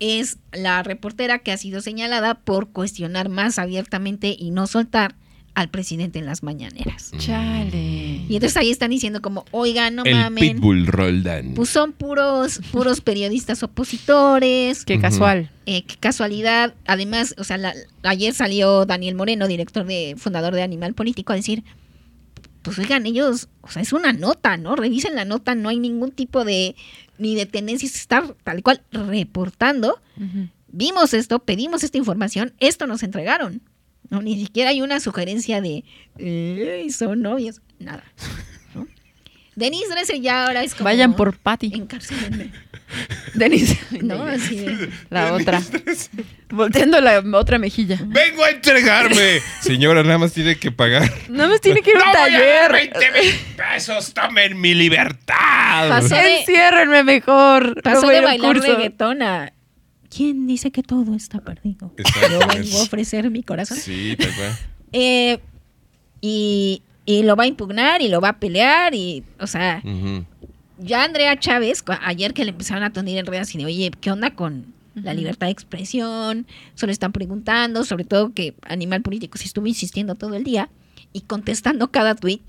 es 0.00 0.38
la 0.52 0.82
reportera 0.82 1.38
que 1.40 1.52
ha 1.52 1.56
sido 1.56 1.80
señalada 1.80 2.34
por 2.40 2.70
cuestionar 2.70 3.28
más 3.28 3.58
abiertamente 3.58 4.34
y 4.38 4.50
no 4.50 4.66
soltar 4.66 5.14
al 5.54 5.70
presidente 5.70 6.18
en 6.18 6.26
las 6.26 6.42
mañaneras. 6.42 7.12
Chale. 7.16 8.24
Y 8.28 8.34
entonces 8.34 8.58
ahí 8.58 8.70
están 8.70 8.90
diciendo 8.90 9.22
como, 9.22 9.46
oiga, 9.52 9.90
no 9.90 10.04
El 10.04 10.14
mamen, 10.14 10.56
Pitbull 10.56 10.86
Roldán. 10.86 11.54
pues 11.54 11.70
son 11.70 11.92
puros, 11.94 12.60
puros 12.72 13.00
periodistas 13.00 13.62
opositores, 13.62 14.84
Qué 14.84 14.98
casual. 15.00 15.50
eh, 15.64 15.82
qué 15.84 15.96
casualidad. 15.96 16.74
Además, 16.86 17.34
o 17.38 17.44
sea, 17.44 17.56
la- 17.56 17.74
ayer 18.02 18.34
salió 18.34 18.84
Daniel 18.84 19.14
Moreno, 19.14 19.48
director 19.48 19.86
de, 19.86 20.14
fundador 20.18 20.54
de 20.54 20.62
Animal 20.62 20.92
Político, 20.92 21.32
a 21.32 21.36
decir, 21.36 21.64
pues 22.60 22.78
oigan, 22.78 23.06
ellos, 23.06 23.48
o 23.62 23.70
sea, 23.70 23.80
es 23.80 23.92
una 23.94 24.12
nota, 24.12 24.56
¿no? 24.58 24.76
Revisen 24.76 25.14
la 25.14 25.24
nota, 25.24 25.54
no 25.54 25.68
hay 25.70 25.78
ningún 25.78 26.10
tipo 26.10 26.44
de, 26.44 26.74
ni 27.18 27.34
de 27.34 27.46
tendencia, 27.46 27.86
es 27.86 27.96
estar 27.96 28.34
tal 28.44 28.62
cual 28.62 28.82
reportando. 28.90 30.00
Vimos 30.68 31.14
esto, 31.14 31.38
pedimos 31.38 31.84
esta 31.84 31.98
información, 31.98 32.52
esto 32.60 32.86
nos 32.86 33.02
entregaron. 33.02 33.62
No, 34.10 34.22
ni 34.22 34.38
siquiera 34.38 34.70
hay 34.70 34.82
una 34.82 35.00
sugerencia 35.00 35.60
de, 35.60 35.84
"Ey, 36.18 36.90
son 36.90 37.22
novios, 37.22 37.60
nada. 37.78 38.04
¿no? 38.74 38.86
Denise 39.56 39.88
Dresser 39.88 40.20
ya 40.20 40.46
ahora 40.46 40.62
es 40.62 40.74
como... 40.74 40.84
Vayan 40.84 41.16
por 41.16 41.38
Patty. 41.38 41.72
Encarcelenme. 41.74 42.52
Denise. 43.34 43.78
No, 44.02 44.22
así 44.24 44.56
de... 44.56 44.90
La 45.10 45.32
otra. 45.32 45.60
Volteando 46.48 47.00
la 47.00 47.22
otra 47.34 47.58
mejilla. 47.58 47.98
¡Vengo 48.06 48.44
a 48.44 48.50
entregarme! 48.50 49.40
Señora, 49.60 50.02
nada 50.04 50.18
más 50.18 50.32
tiene 50.32 50.54
que 50.56 50.70
pagar. 50.70 51.10
Nada 51.28 51.48
más 51.50 51.60
tiene 51.60 51.82
que 51.82 51.90
ir 51.90 51.96
a 51.96 52.00
un 52.00 52.06
¡No 52.06 52.12
voy 52.12 52.32
a 52.32 52.36
dar 52.60 52.70
taller. 52.70 52.92
20 52.94 53.20
mil 53.20 53.34
pesos! 53.56 54.14
¡Tomen 54.14 54.60
mi 54.60 54.74
libertad! 54.74 55.88
Pasó 55.88 56.14
de- 56.14 56.38
Enciérrenme 56.40 57.02
mejor. 57.02 57.82
Pasó 57.82 58.06
de 58.08 58.20
bailar 58.20 58.54
curso. 58.56 58.72
reggaetón 58.72 59.22
a... 59.22 59.52
¿Quién 60.08 60.46
dice 60.46 60.70
que 60.70 60.82
todo 60.84 61.14
está 61.16 61.40
perdido? 61.40 61.92
Yo 62.30 62.38
vengo 62.46 62.78
a 62.78 62.82
ofrecer 62.82 63.28
mi 63.30 63.42
corazón. 63.42 63.76
Sí, 63.76 64.14
tal 64.18 64.32
cual. 64.34 64.56
Eh, 64.92 65.40
y, 66.20 66.82
y 67.04 67.22
lo 67.24 67.34
va 67.36 67.42
a 67.44 67.46
impugnar 67.48 68.00
y 68.00 68.08
lo 68.08 68.20
va 68.20 68.30
a 68.30 68.38
pelear 68.38 68.94
y, 68.94 69.24
o 69.40 69.46
sea, 69.48 69.82
Ujú. 69.84 70.24
Ya 70.78 71.04
Andrea 71.04 71.38
Chávez, 71.38 71.84
ayer 72.02 72.34
que 72.34 72.44
le 72.44 72.50
empezaron 72.50 72.82
a 72.82 72.92
tonir 72.92 73.18
en 73.18 73.26
redes 73.26 73.54
y 73.54 73.58
de, 73.58 73.64
oye, 73.64 73.90
¿qué 74.00 74.10
onda 74.10 74.34
con 74.34 74.74
la 74.94 75.14
libertad 75.14 75.46
de 75.46 75.52
expresión? 75.52 76.46
Solo 76.74 76.92
están 76.92 77.12
preguntando, 77.12 77.84
sobre 77.84 78.04
todo 78.04 78.32
que 78.32 78.54
Animal 78.62 79.02
Político 79.02 79.38
sí 79.38 79.44
estuvo 79.46 79.66
insistiendo 79.66 80.14
todo 80.14 80.34
el 80.34 80.44
día 80.44 80.68
y 81.12 81.22
contestando 81.22 81.90
cada 81.90 82.14
tweet. 82.14 82.40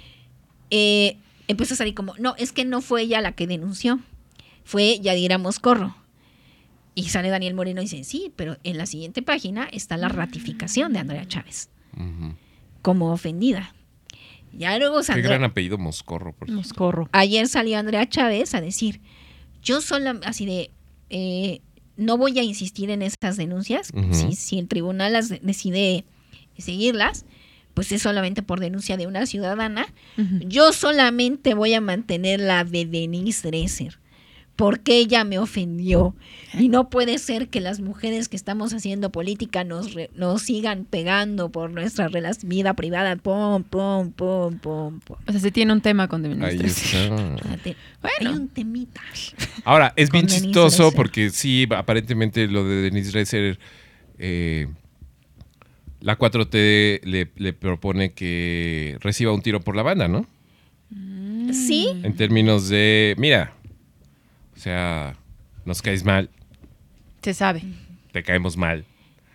eh, 0.70 1.18
empezó 1.48 1.74
a 1.74 1.76
salir 1.76 1.94
como, 1.94 2.14
no, 2.18 2.34
es 2.38 2.52
que 2.52 2.64
no 2.64 2.80
fue 2.80 3.02
ella 3.02 3.20
la 3.20 3.32
que 3.32 3.46
denunció, 3.46 4.00
fue 4.64 4.98
Yadira 5.00 5.38
Moscorro. 5.38 5.96
Y 6.94 7.10
sale 7.10 7.28
Daniel 7.28 7.52
Moreno 7.52 7.82
y 7.82 7.84
dice, 7.84 8.04
sí, 8.04 8.32
pero 8.36 8.56
en 8.64 8.78
la 8.78 8.86
siguiente 8.86 9.20
página 9.20 9.68
está 9.70 9.98
la 9.98 10.08
ratificación 10.08 10.94
de 10.94 11.00
Andrea 11.00 11.28
Chávez 11.28 11.68
como 12.86 13.12
ofendida. 13.12 13.74
Ya 14.58 14.78
luego 14.78 15.00
Qué 15.00 15.20
gran 15.22 15.44
apellido 15.44 15.78
Moscorro. 15.78 16.32
Por 16.34 16.48
Nos 16.50 16.72
corro. 16.72 17.08
ayer 17.12 17.46
salió 17.48 17.78
Andrea 17.78 18.08
Chávez 18.08 18.54
a 18.54 18.60
decir, 18.60 19.00
yo 19.62 19.80
sola, 19.80 20.18
así 20.24 20.46
de, 20.46 20.70
eh, 21.10 21.60
no 21.96 22.16
voy 22.18 22.38
a 22.38 22.42
insistir 22.42 22.90
en 22.90 23.02
estas 23.02 23.36
denuncias, 23.36 23.90
si, 24.12 24.34
si 24.34 24.58
el 24.58 24.68
tribunal 24.68 25.12
las 25.14 25.28
de- 25.28 25.40
decide 25.42 26.04
seguirlas, 26.58 27.24
pues 27.74 27.92
es 27.92 28.02
solamente 28.02 28.42
por 28.42 28.60
denuncia 28.60 28.96
de 28.96 29.06
una 29.06 29.26
ciudadana. 29.26 29.86
Yo 30.46 30.72
solamente 30.72 31.54
voy 31.54 31.74
a 31.74 31.80
mantener 31.80 32.40
la 32.40 32.64
de 32.64 32.86
Denise 32.86 33.46
Dresser, 33.48 33.98
porque 34.56 34.96
ella 34.98 35.22
me 35.24 35.38
ofendió. 35.38 36.14
Y 36.58 36.68
no 36.70 36.88
puede 36.88 37.18
ser 37.18 37.48
que 37.48 37.60
las 37.60 37.80
mujeres 37.80 38.28
que 38.30 38.36
estamos 38.36 38.72
haciendo 38.72 39.10
política 39.12 39.62
nos, 39.64 39.92
re- 39.92 40.08
nos 40.14 40.40
sigan 40.42 40.86
pegando 40.86 41.50
por 41.50 41.70
nuestra 41.70 42.08
vida 42.42 42.72
privada. 42.74 43.16
Pum, 43.16 43.62
pum, 43.62 44.10
pum, 44.12 44.54
pum, 44.58 45.00
pum. 45.00 45.16
O 45.26 45.30
sea, 45.32 45.40
se 45.40 45.50
tiene 45.50 45.72
un 45.74 45.82
tema 45.82 46.08
con 46.08 46.22
Denise 46.22 46.44
Ahí 46.46 46.56
está. 46.56 46.98
Espérate, 47.34 47.76
Bueno. 48.00 48.16
Hay 48.20 48.26
un 48.28 48.48
temita. 48.48 49.02
Ahora, 49.64 49.92
es 49.96 50.10
bien 50.10 50.26
chistoso 50.26 50.90
porque 50.92 51.28
sí, 51.30 51.68
aparentemente 51.76 52.46
lo 52.48 52.64
de 52.66 52.76
Denise 52.82 53.10
Dresser, 53.10 53.58
eh, 54.18 54.68
la 56.00 56.16
4T 56.18 57.00
le, 57.04 57.30
le 57.36 57.52
propone 57.52 58.12
que 58.12 58.96
reciba 59.00 59.32
un 59.32 59.42
tiro 59.42 59.60
por 59.60 59.76
la 59.76 59.82
banda, 59.82 60.08
¿no? 60.08 60.26
Sí, 61.52 61.88
En 62.02 62.14
términos 62.16 62.68
de, 62.68 63.14
mira, 63.18 63.52
o 64.56 64.58
sea, 64.58 65.16
nos 65.64 65.82
caes 65.82 66.04
mal, 66.04 66.30
Se 67.22 67.34
sabe. 67.34 67.62
te 68.12 68.22
caemos 68.22 68.56
mal, 68.56 68.84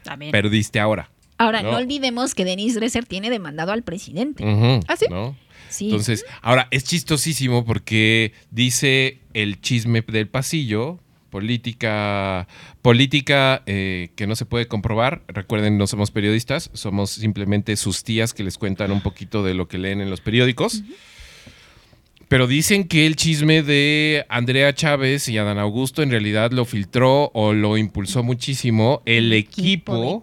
También. 0.03 0.31
perdiste 0.31 0.79
ahora. 0.79 1.09
ahora 1.37 1.61
No. 1.61 1.71
no, 1.71 1.77
olvidemos 1.77 2.33
que 2.35 2.45
Denise 2.45 2.79
Dresser 2.79 3.05
tiene 3.05 3.29
demandado 3.29 3.71
al 3.71 3.83
presidente. 3.83 4.43
Ujú, 4.43 4.79
¿Ah, 4.87 4.95
sí? 4.97 5.05
¿no? 5.09 5.35
Sí. 5.69 5.85
Entonces, 5.85 6.25
ahora 6.41 6.67
es 6.71 6.83
chistosísimo 6.83 7.63
porque 7.65 8.33
dice 8.51 9.19
el 9.33 9.61
chisme 9.61 10.01
del 10.01 10.27
pasillo, 10.27 10.99
política, 11.29 12.47
política 12.81 13.63
eh, 13.65 14.09
que 14.15 14.27
no 14.27 14.35
se 14.35 14.45
puede 14.45 14.67
comprobar. 14.67 15.23
Recuerden, 15.27 15.77
no 15.77 15.87
somos 15.87 16.11
periodistas, 16.11 16.69
somos 16.73 17.11
simplemente 17.11 17.75
sus 17.77 18.03
tías 18.03 18.33
que 18.33 18.43
les 18.43 18.57
cuentan 18.57 18.91
un 18.91 19.01
poquito 19.01 19.43
de 19.43 19.53
lo 19.53 19.67
que 19.67 19.77
leen 19.77 20.01
en 20.01 20.09
los 20.09 20.19
periódicos. 20.21 20.83
Pero 22.31 22.47
dicen 22.47 22.85
que 22.85 23.05
el 23.07 23.17
chisme 23.17 23.61
de 23.61 24.25
Andrea 24.29 24.73
Chávez 24.73 25.27
y 25.27 25.37
Adán 25.37 25.57
Augusto 25.59 26.01
en 26.01 26.11
realidad 26.11 26.53
lo 26.53 26.63
filtró 26.63 27.29
o 27.33 27.51
lo 27.51 27.75
impulsó 27.75 28.23
muchísimo 28.23 29.01
el 29.05 29.33
equipo 29.33 30.21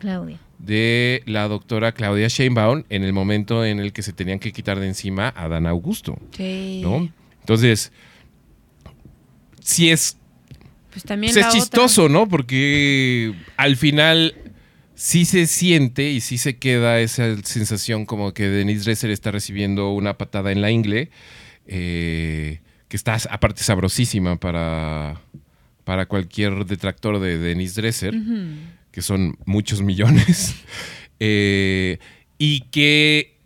de 0.59 1.22
la 1.26 1.46
doctora 1.48 1.92
Claudia 1.92 2.28
Sheinbaum 2.28 2.84
en 2.88 3.02
el 3.04 3.12
momento 3.12 3.62
en 3.62 3.78
el 3.78 3.92
que 3.92 4.00
se 4.02 4.14
tenían 4.14 4.38
que 4.38 4.52
quitar 4.54 4.80
de 4.80 4.86
encima 4.86 5.34
a 5.36 5.48
Dan 5.48 5.66
Augusto, 5.66 6.18
Sí. 6.34 6.80
¿no? 6.82 7.12
Entonces, 7.40 7.92
sí 9.61 9.90
es, 9.90 10.16
Pues 10.90 11.04
también 11.04 11.34
pues 11.34 11.44
es 11.44 11.50
otra. 11.50 11.61
chistoso, 11.61 12.09
¿no? 12.09 12.26
Porque 12.26 13.34
al 13.59 13.76
final 13.76 14.34
sí 14.94 15.26
se 15.26 15.46
siente 15.46 16.11
y 16.11 16.22
sí 16.22 16.38
se 16.38 16.56
queda 16.56 17.00
esa 17.00 17.36
sensación 17.44 18.06
como 18.06 18.32
que 18.32 18.48
Denise 18.48 18.84
Dresser 18.84 19.11
está 19.11 19.30
recibiendo 19.30 19.90
una 19.92 20.16
patada 20.16 20.52
en 20.52 20.62
la 20.62 20.70
ingle, 20.70 21.11
eh, 21.68 22.60
que 22.88 22.96
está 22.96 23.16
aparte 23.30 23.62
sabrosísima 23.62 24.36
para, 24.36 25.20
para 25.84 26.06
cualquier 26.06 26.64
detractor 26.64 27.20
de 27.20 27.38
Denise 27.38 27.80
Dresser 27.80 28.14
que 28.98 29.02
son 29.02 29.38
muchos 29.44 29.80
millones, 29.80 30.56
eh, 31.20 31.98
y 32.36 32.62
que 32.62 33.36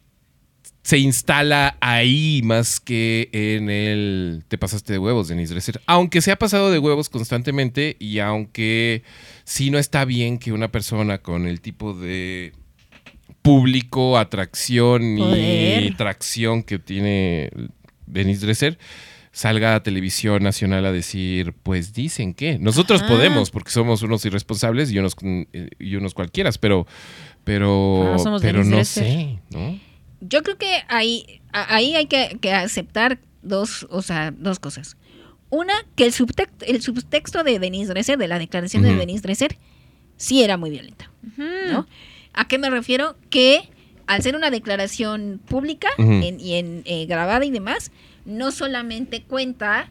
se 0.82 0.98
instala 0.98 1.76
ahí 1.80 2.40
más 2.42 2.80
que 2.80 3.28
en 3.32 3.68
el 3.68 4.44
te 4.48 4.56
pasaste 4.56 4.94
de 4.94 4.98
huevos, 4.98 5.28
Denise 5.28 5.52
Dresser. 5.52 5.80
Aunque 5.86 6.22
se 6.22 6.32
ha 6.32 6.38
pasado 6.38 6.70
de 6.70 6.78
huevos 6.78 7.10
constantemente 7.10 7.96
y 8.00 8.18
aunque 8.18 9.02
sí 9.44 9.70
no 9.70 9.78
está 9.78 10.06
bien 10.06 10.38
que 10.38 10.52
una 10.52 10.72
persona 10.72 11.18
con 11.18 11.46
el 11.46 11.60
tipo 11.60 11.92
de 11.92 12.54
público, 13.42 14.16
atracción 14.18 15.18
y 15.18 15.90
tracción 15.98 16.62
que 16.62 16.78
tiene 16.78 17.50
Denise 18.07 18.44
Dresser 18.44 18.78
salga 19.32 19.74
a 19.74 19.82
televisión 19.82 20.42
nacional 20.42 20.84
a 20.84 20.92
decir, 20.92 21.55
pues 21.62 21.94
dicen 21.94 22.34
que 22.34 22.59
nosotros 22.59 23.00
Ajá. 23.00 23.09
podemos 23.11 23.50
porque 23.50 23.70
somos 23.70 24.03
unos 24.03 24.24
irresponsables 24.26 24.92
y 24.92 24.98
unos 24.98 25.16
eh, 25.22 25.70
y 25.78 25.96
unos 25.96 26.12
cualquieras, 26.12 26.59
pero 26.59 26.86
pero 27.44 28.14
Pero 28.16 28.30
no 28.30 28.40
pero 28.40 28.64
no 28.64 28.84
sé, 28.84 29.38
¿no? 29.50 29.80
Yo 30.20 30.42
creo 30.42 30.57
que 30.57 30.82
ahí, 30.88 31.40
ahí 31.53 31.96
hay 31.96 32.07
que, 32.07 32.38
que 32.40 32.53
aceptar 32.53 33.18
dos, 33.42 33.86
o 33.90 34.03
sea, 34.03 34.30
dos 34.30 34.61
cosas. 34.61 34.96
Una, 35.50 35.74
que 35.96 36.05
el 36.05 36.12
subtexto, 36.12 36.64
el 36.64 36.80
subtexto 36.80 37.42
de 37.42 37.59
Denise 37.59 37.88
Dresser, 37.92 38.16
de 38.18 38.28
la 38.28 38.38
declaración 38.38 38.84
Ujú. 38.84 38.92
de 38.92 38.98
Denise 39.00 39.22
Dresser, 39.22 39.59
sí 40.16 40.42
era 40.42 40.57
muy 40.57 40.70
violenta. 40.70 41.11
¿A 42.34 42.48
qué 42.48 42.59
me 42.59 42.70
refiero? 42.70 43.16
Que 43.30 43.68
al 44.07 44.22
ser 44.22 44.36
una 44.36 44.50
declaración 44.50 45.40
pública 45.46 45.88
en- 45.98 46.40
y 46.40 46.55
en, 46.55 46.82
eh, 46.84 47.07
grabada 47.07 47.44
y 47.44 47.50
demás, 47.50 47.90
no 48.24 48.50
solamente 48.53 49.22
cuenta 49.22 49.88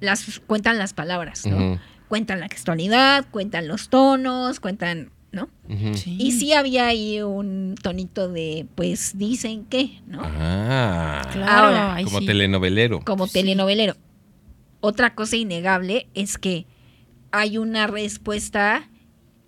las, 0.00 0.40
cuentan 0.46 0.78
las 0.78 0.94
palabras, 0.94 1.46
¿no? 1.46 1.78
Cuentan 2.08 2.40
la 2.40 2.48
textualidad, 2.48 3.26
cuentan 3.30 3.68
los 3.68 3.88
tonos, 3.88 4.60
cuentan, 4.60 5.10
¿no? 5.32 5.48
Sí. 5.94 6.16
Y 6.18 6.32
sí 6.32 6.52
había 6.52 6.86
ahí 6.86 7.22
un 7.22 7.74
tonito 7.80 8.28
de, 8.28 8.66
pues 8.74 9.16
dicen 9.16 9.64
que, 9.64 10.00
¿no? 10.06 10.20
Ah, 10.24 11.22
Claro, 11.32 11.66
Ahora, 11.68 12.04
como 12.04 12.18
sí. 12.20 12.26
telenovelero. 12.26 13.00
Como 13.00 13.26
Sí. 13.26 13.32
telenovelero. 13.34 13.96
Otra 14.80 15.14
cosa 15.14 15.36
innegable 15.36 16.08
es 16.14 16.36
que 16.38 16.66
hay 17.30 17.56
una 17.56 17.86
respuesta 17.86 18.88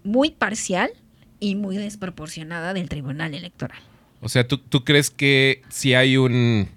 muy 0.05 0.31
parcial 0.31 0.91
y 1.41 1.57
muy 1.57 1.77
desproporcionada 1.77 2.73
del 2.73 2.89
Tribunal 2.89 3.35
Electoral. 3.35 3.79
O 4.21 4.29
sea, 4.29 4.47
¿tú, 4.49 4.59
tú 4.59 4.85
crees 4.85 5.11
que 5.11 5.63
si 5.69 5.95
hay 5.95 6.17
un 6.17 6.69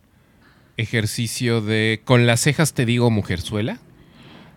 ejercicio 0.77 1.61
de 1.61 2.01
con 2.05 2.27
las 2.27 2.41
cejas 2.41 2.73
te 2.73 2.85
digo 2.85 3.09
mujerzuela 3.09 3.79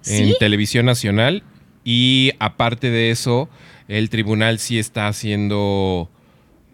en 0.07 0.29
¿Sí? 0.29 0.35
televisión 0.39 0.87
nacional 0.87 1.43
y 1.85 2.33
aparte 2.39 2.91
de 2.91 3.11
eso 3.11 3.49
el 3.89 4.11
tribunal 4.11 4.59
sí 4.59 4.79
está 4.79 5.09
haciendo 5.09 6.11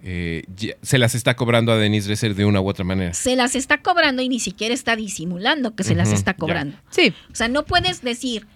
eh, 0.03 0.43
ya- 0.57 0.75
se 0.83 0.99
las 0.99 1.15
está 1.15 1.35
cobrando 1.37 1.73
a 1.73 1.77
Denise 1.77 2.07
Dresser 2.09 2.35
de 2.35 2.45
una 2.45 2.61
u 2.61 2.69
otra 2.69 2.85
manera. 2.85 3.13
Se 3.15 3.35
las 3.35 3.57
está 3.57 3.83
cobrando 3.83 4.23
y 4.23 4.29
ni 4.29 4.39
siquiera 4.41 4.73
está 4.75 4.95
disimulando 4.97 5.75
que 5.75 5.83
se 5.85 5.95
las 5.97 6.13
está 6.13 6.33
ya. 6.33 6.37
cobrando. 6.37 6.77
Sí. 6.91 7.13
O 7.33 7.35
sea, 7.35 7.49
no 7.49 7.65
puedes 7.65 8.03
decir 8.03 8.47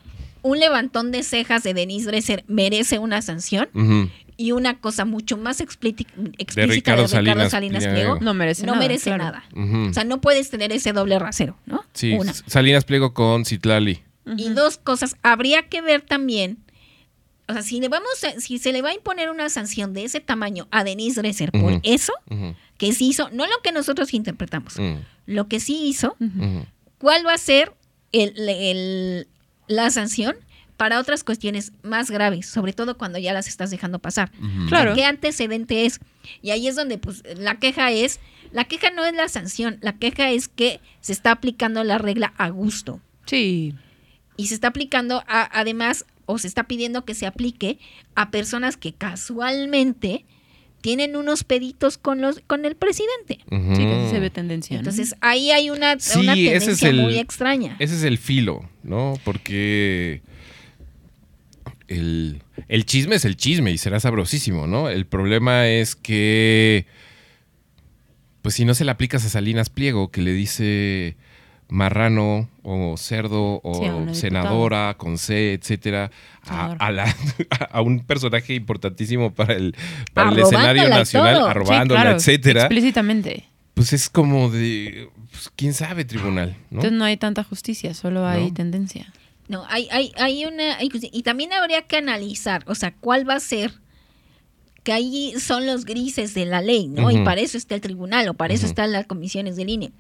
un 0.43 0.59
levantón 0.61 1.11
de 1.13 1.23
cejas 1.25 1.63
de 1.65 1.75
Denise 1.75 2.07
Dresser 2.07 2.45
merece 2.47 2.99
una 3.01 3.21
sanción. 3.23 3.69
Y 4.41 4.53
una 4.53 4.79
cosa 4.81 5.05
mucho 5.05 5.37
más 5.37 5.61
explíci- 5.61 6.07
explícita 6.39 6.61
de 6.63 6.67
Ricardo 6.67 7.03
Ricardo 7.05 7.09
Salinas 7.09 7.51
Salinas, 7.51 7.83
Pliego. 7.85 7.95
Pliego 8.15 8.19
No 8.21 8.35
merece 8.35 8.63
no 8.67 8.73
nada. 8.73 8.79
merece 8.87 9.05
claro. 9.11 9.25
nada. 9.25 9.45
Ujú. 9.55 9.91
O 9.91 9.93
sea, 9.93 10.05
no 10.05 10.21
puedes 10.21 10.49
tener 10.51 10.73
ese 10.73 10.93
doble 10.93 11.19
rasero, 11.19 11.57
¿no? 11.67 11.85
sí, 11.93 12.13
Una. 12.13 12.33
Salinas 12.33 12.85
Pliego 12.85 13.13
con 13.15 13.45
Citlali. 13.45 14.03
Y 14.37 14.49
dos 14.51 14.77
cosas, 14.79 15.17
habría 15.23 15.69
que 15.69 15.83
ver 15.83 16.03
también, 16.03 16.59
o 17.49 17.53
sea, 17.53 17.63
si 17.63 17.81
le 17.81 17.89
vamos 17.89 18.09
a- 18.25 18.41
si 18.41 18.59
se 18.59 18.73
le 18.73 18.81
va 18.81 18.91
a 18.91 18.95
imponer 18.95 19.29
una 19.31 19.49
sanción 19.51 19.93
de 19.93 20.05
ese 20.05 20.21
tamaño 20.21 20.69
a 20.71 20.85
Denise 20.85 21.21
Dresser 21.21 21.51
por 21.53 21.81
eso 21.83 22.13
que 22.79 22.93
sí 22.93 23.09
hizo, 23.09 23.29
no 23.31 23.47
lo 23.47 23.61
que 23.63 23.73
nosotros 23.73 24.15
interpretamos, 24.15 24.77
lo 25.27 25.49
que 25.49 25.61
sí 25.61 25.87
hizo. 25.87 26.17
¿cuál 26.99 27.27
va 27.27 27.35
a 27.35 27.39
ser 27.39 27.73
el- 28.13 28.49
el- 28.49 29.27
la 29.69 29.91
sanción 29.91 30.37
para 30.81 30.99
otras 30.99 31.25
cuestiones 31.25 31.73
más 31.83 32.11
graves, 32.11 32.47
sobre 32.47 32.73
todo 32.73 32.97
cuando 32.97 33.19
ya 33.19 33.35
las 33.35 33.49
estás 33.49 33.71
dejando 33.71 33.99
pasar? 33.99 34.33
Ujú. 34.41 34.67
Claro. 34.69 34.95
¿Qué 34.95 35.05
antecedente 35.05 35.85
es? 35.85 36.01
Y 36.41 36.53
ahí 36.53 36.69
es 36.69 36.75
donde 36.75 36.97
pues 36.97 37.23
la 37.37 37.57
queja 37.59 37.93
es, 37.93 38.19
la 38.51 38.65
queja 38.65 38.89
no 38.91 39.05
es 39.05 39.13
la 39.15 39.29
sanción, 39.29 39.77
la 39.83 39.99
queja 39.99 40.31
es 40.31 40.49
que 40.49 40.81
se 41.03 41.13
está 41.13 41.33
aplicando 41.33 41.85
la 41.85 41.99
regla 41.99 42.33
a 42.39 42.49
gusto 42.49 43.03
Sí. 43.27 43.75
y 44.39 44.47
se 44.47 44.55
está 44.55 44.69
aplicando 44.69 45.23
a- 45.29 45.51
además 45.53 46.07
o 46.25 46.39
se 46.39 46.47
está 46.49 46.63
pidiendo 46.65 47.05
que 47.05 47.15
se 47.15 47.27
aplique 47.27 47.79
a 48.15 48.31
personas 48.31 48.79
que 48.79 48.95
casualmente 48.95 50.25
tienen 50.81 51.15
unos 51.15 51.45
peditos 51.45 51.99
con 51.99 52.23
los 52.23 52.41
con 52.47 52.65
el 52.65 52.75
presidente. 52.75 53.41
Ujú. 53.51 53.77
Sí, 53.77 53.83
que 53.83 54.03
sí 54.07 54.11
se 54.13 54.19
ve 54.19 54.31
tendencia. 54.31 54.77
¿no? 54.77 54.81
Entonces 54.81 55.15
ahí 55.21 55.51
hay 55.51 55.69
una, 55.69 55.99
Sí, 56.01 56.21
una 56.21 56.33
ese 56.33 56.55
es 56.57 56.59
tendencia 56.79 56.89
el- 56.89 56.97
muy 57.03 57.19
extraña. 57.19 57.77
Ese 57.79 57.97
es 57.97 58.03
el 58.03 58.17
filo, 58.17 58.67
¿no? 58.83 59.13
Porque 59.25 60.23
el, 61.91 62.43
el 62.69 62.87
chisme 62.87 63.17
es 63.17 63.25
el 63.25 63.37
chisme 63.37 63.71
y 63.71 63.79
será 63.79 64.01
sabrosísimo, 64.01 64.67
¿no? 64.67 64.89
El 64.89 65.07
problema 65.07 65.69
es 65.69 65.95
que, 65.97 66.87
pues 68.43 68.55
si 68.55 68.65
no 68.65 68.75
se 68.75 68.85
le 68.85 68.91
aplicas 68.91 69.25
a 69.25 69.29
Salinas 69.29 69.69
Pliego, 69.71 70.11
que 70.11 70.23
le 70.23 70.33
dice 70.33 71.17
marrano 71.69 72.49
o 72.65 72.97
cerdo 72.97 73.61
o 73.63 74.07
Sí, 74.09 74.21
senadora 74.21 74.95
con 74.99 75.19
C, 75.19 75.53
etcétera, 75.53 76.11
a, 76.49 76.91
la- 76.91 77.15
a 77.71 77.81
un 77.83 78.01
personaje 78.01 78.55
importantísimo 78.55 79.33
para 79.35 79.55
el, 79.55 79.77
para 80.15 80.31
el 80.31 80.39
escenario 80.39 80.89
nacional, 80.89 81.43
arrobándola, 81.47 82.01
Sí, 82.01 82.05
claro, 82.05 82.17
etcétera, 82.19 82.61
Explícitamente. 82.63 83.45
pues 83.75 83.93
es 83.93 84.09
como 84.11 84.51
de, 84.51 85.09
pues, 85.31 85.51
quién 85.55 85.75
sabe, 85.75 86.05
tribunal, 86.05 86.57
¿no? 86.71 86.79
Entonces 86.79 86.93
no 86.99 87.05
hay 87.05 87.17
tanta 87.17 87.45
justicia, 87.45 87.95
solo 87.95 88.27
hay 88.27 88.49
No. 88.49 88.55
tendencia. 88.55 89.13
No, 89.51 89.65
hay, 89.69 89.89
hay, 89.91 90.13
hay 90.17 90.45
una. 90.45 90.77
hay 90.79 90.89
cuestión- 90.89 91.13
y 91.13 91.23
también 91.23 91.53
habría 91.53 91.83
que 91.83 91.97
analizar, 91.97 92.63
o 92.67 92.75
sea, 92.75 92.95
cuál 92.95 93.29
va 93.29 93.35
a 93.35 93.41
ser. 93.41 93.73
Que 94.83 94.93
ahí 94.93 95.35
son 95.39 95.67
los 95.67 95.85
grises 95.85 96.33
de 96.33 96.47
la 96.47 96.63
ley, 96.63 96.89
¿no? 96.89 97.11
Y 97.11 97.25
para 97.25 97.41
eso 97.43 97.59
está 97.59 97.75
el 97.75 97.83
tribunal, 97.83 98.27
o 98.29 98.35
para 98.35 98.55
eso 98.55 98.65
están 98.71 98.93
las 98.93 99.07
comisiones 99.07 99.57
del 99.57 99.69
INE. 99.69 99.93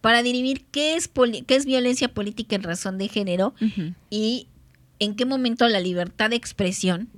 Para 0.00 0.22
dirimir 0.24 0.64
qué 0.72 0.94
es, 0.96 1.06
poli- 1.06 1.42
qué 1.42 1.54
es 1.54 1.66
violencia 1.66 2.08
política 2.08 2.56
en 2.56 2.62
razón 2.64 2.98
de 2.98 3.08
género 3.08 3.54
y 4.10 4.48
en 4.98 5.14
qué 5.14 5.24
momento 5.24 5.68
la 5.68 5.78
libertad 5.80 6.30
de 6.30 6.36
expresión 6.36 7.08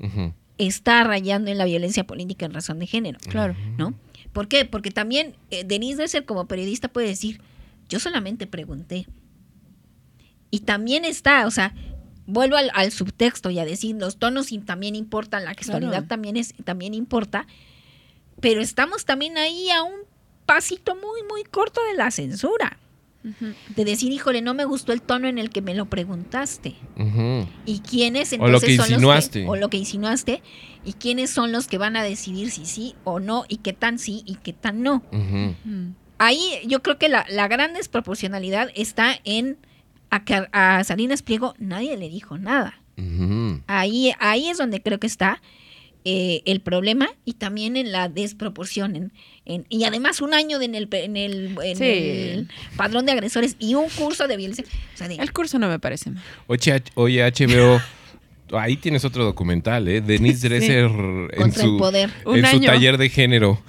está 0.58 1.02
rayando 1.04 1.50
en 1.50 1.56
la 1.56 1.64
violencia 1.64 2.04
política 2.04 2.44
en 2.46 2.52
razón 2.52 2.78
de 2.80 2.86
género. 2.86 3.18
Claro. 3.28 3.54
¿no? 3.78 3.94
¿Por 4.34 4.48
qué? 4.48 4.64
Porque 4.66 4.90
también 4.90 5.34
eh, 5.50 5.64
Denise 5.64 5.96
Dresser 5.96 6.24
como 6.26 6.46
periodista 6.46 6.88
puede 6.88 7.06
decir, 7.08 7.40
yo 7.88 7.98
solamente 7.98 8.46
pregunté. 8.46 9.06
Y 10.50 10.60
también 10.60 11.04
está, 11.04 11.46
o 11.46 11.50
sea, 11.50 11.74
vuelvo 12.26 12.56
al, 12.56 12.70
al 12.74 12.90
subtexto 12.92 13.50
y 13.50 13.58
a 13.58 13.64
decir, 13.64 13.96
los 13.96 14.18
tonos 14.18 14.48
también 14.64 14.94
importan, 14.96 15.44
la 15.44 15.54
gestualidad 15.54 15.90
Claro. 15.92 16.06
también, 16.06 16.36
es, 16.36 16.54
también 16.64 16.94
importa, 16.94 17.46
pero 18.40 18.60
estamos 18.60 19.04
también 19.04 19.36
ahí 19.38 19.70
a 19.70 19.82
un 19.82 19.94
pasito 20.46 20.94
muy, 20.96 21.22
muy 21.28 21.44
corto 21.44 21.80
de 21.90 21.96
la 21.96 22.10
censura. 22.10 22.78
De 23.76 23.84
decir, 23.84 24.10
híjole, 24.12 24.40
no 24.40 24.54
me 24.54 24.64
gustó 24.64 24.94
el 24.94 25.02
tono 25.02 25.28
en 25.28 25.36
el 25.36 25.50
que 25.50 25.60
me 25.60 25.74
lo 25.74 25.90
preguntaste. 25.90 26.74
Ujú. 26.96 27.46
¿Y 27.66 27.80
quiénes 27.80 28.32
O 28.32 28.36
entonces 28.36 28.52
lo 28.52 28.60
que 28.66 28.76
son 28.78 28.90
insinuaste. 28.92 29.38
los 29.40 29.44
que, 29.44 29.50
o 29.50 29.56
lo 29.56 29.68
que 29.68 29.76
insinuaste 29.76 30.42
y 30.86 30.94
quiénes 30.94 31.28
son 31.28 31.52
los 31.52 31.66
que 31.68 31.76
van 31.76 31.96
a 31.96 32.02
decidir 32.02 32.50
si 32.50 32.64
sí 32.64 32.94
o 33.04 33.20
no 33.20 33.44
y 33.46 33.58
qué 33.58 33.74
tan 33.74 33.98
sí 33.98 34.22
y 34.24 34.36
qué 34.36 34.54
tan 34.54 34.82
no? 34.82 35.04
Ahí 36.16 36.40
yo 36.66 36.82
creo 36.82 36.96
que 36.98 37.10
la, 37.10 37.26
la 37.28 37.46
gran 37.46 37.74
desproporcionalidad 37.74 38.70
está 38.74 39.14
en 39.24 39.58
a 40.10 40.84
Salinas 40.84 41.22
Pliego 41.22 41.54
nadie 41.58 41.96
le 41.96 42.08
dijo 42.08 42.38
nada. 42.38 42.74
Ahí, 43.66 44.12
ahí 44.18 44.48
es 44.48 44.58
donde 44.58 44.82
creo 44.82 45.00
que 45.00 45.06
está 45.06 45.40
eh, 46.04 46.42
el 46.46 46.60
problema 46.60 47.08
y 47.26 47.34
también 47.34 47.76
en 47.76 47.92
la 47.92 48.08
desproporción. 48.08 48.96
en- 48.96 49.12
en- 49.44 49.66
y 49.68 49.84
además 49.84 50.20
un 50.22 50.32
año 50.34 50.58
de- 50.58 50.64
en, 50.66 50.74
el, 50.74 50.88
en, 50.92 51.16
el, 51.16 51.58
en 51.62 51.76
Sí. 51.76 51.84
el 51.84 52.48
padrón 52.76 53.04
de 53.06 53.12
agresores 53.12 53.56
y 53.58 53.74
un 53.74 53.88
curso 53.90 54.26
de 54.28 54.36
violencia. 54.36 54.64
O 54.94 54.96
sea, 54.96 55.08
de- 55.08 55.16
El 55.16 55.32
curso 55.32 55.58
no 55.58 55.68
me 55.68 55.78
parece 55.78 56.10
mal. 56.10 56.22
Oye, 56.46 57.22
HBO, 57.22 57.80
ahí 58.58 58.76
tienes 58.76 59.04
otro 59.04 59.24
documental, 59.24 59.88
¿eh? 59.88 60.00
Denise 60.00 60.48
Dresser 60.48 60.84
en 60.86 61.28
contra 61.36 61.62
el 61.64 61.68
su, 61.70 61.76
poder. 61.78 62.10
Un 62.24 62.38
en 62.38 62.46
su 62.46 62.56
año. 62.56 62.66
taller 62.66 62.96
de 62.98 63.08
género. 63.10 63.62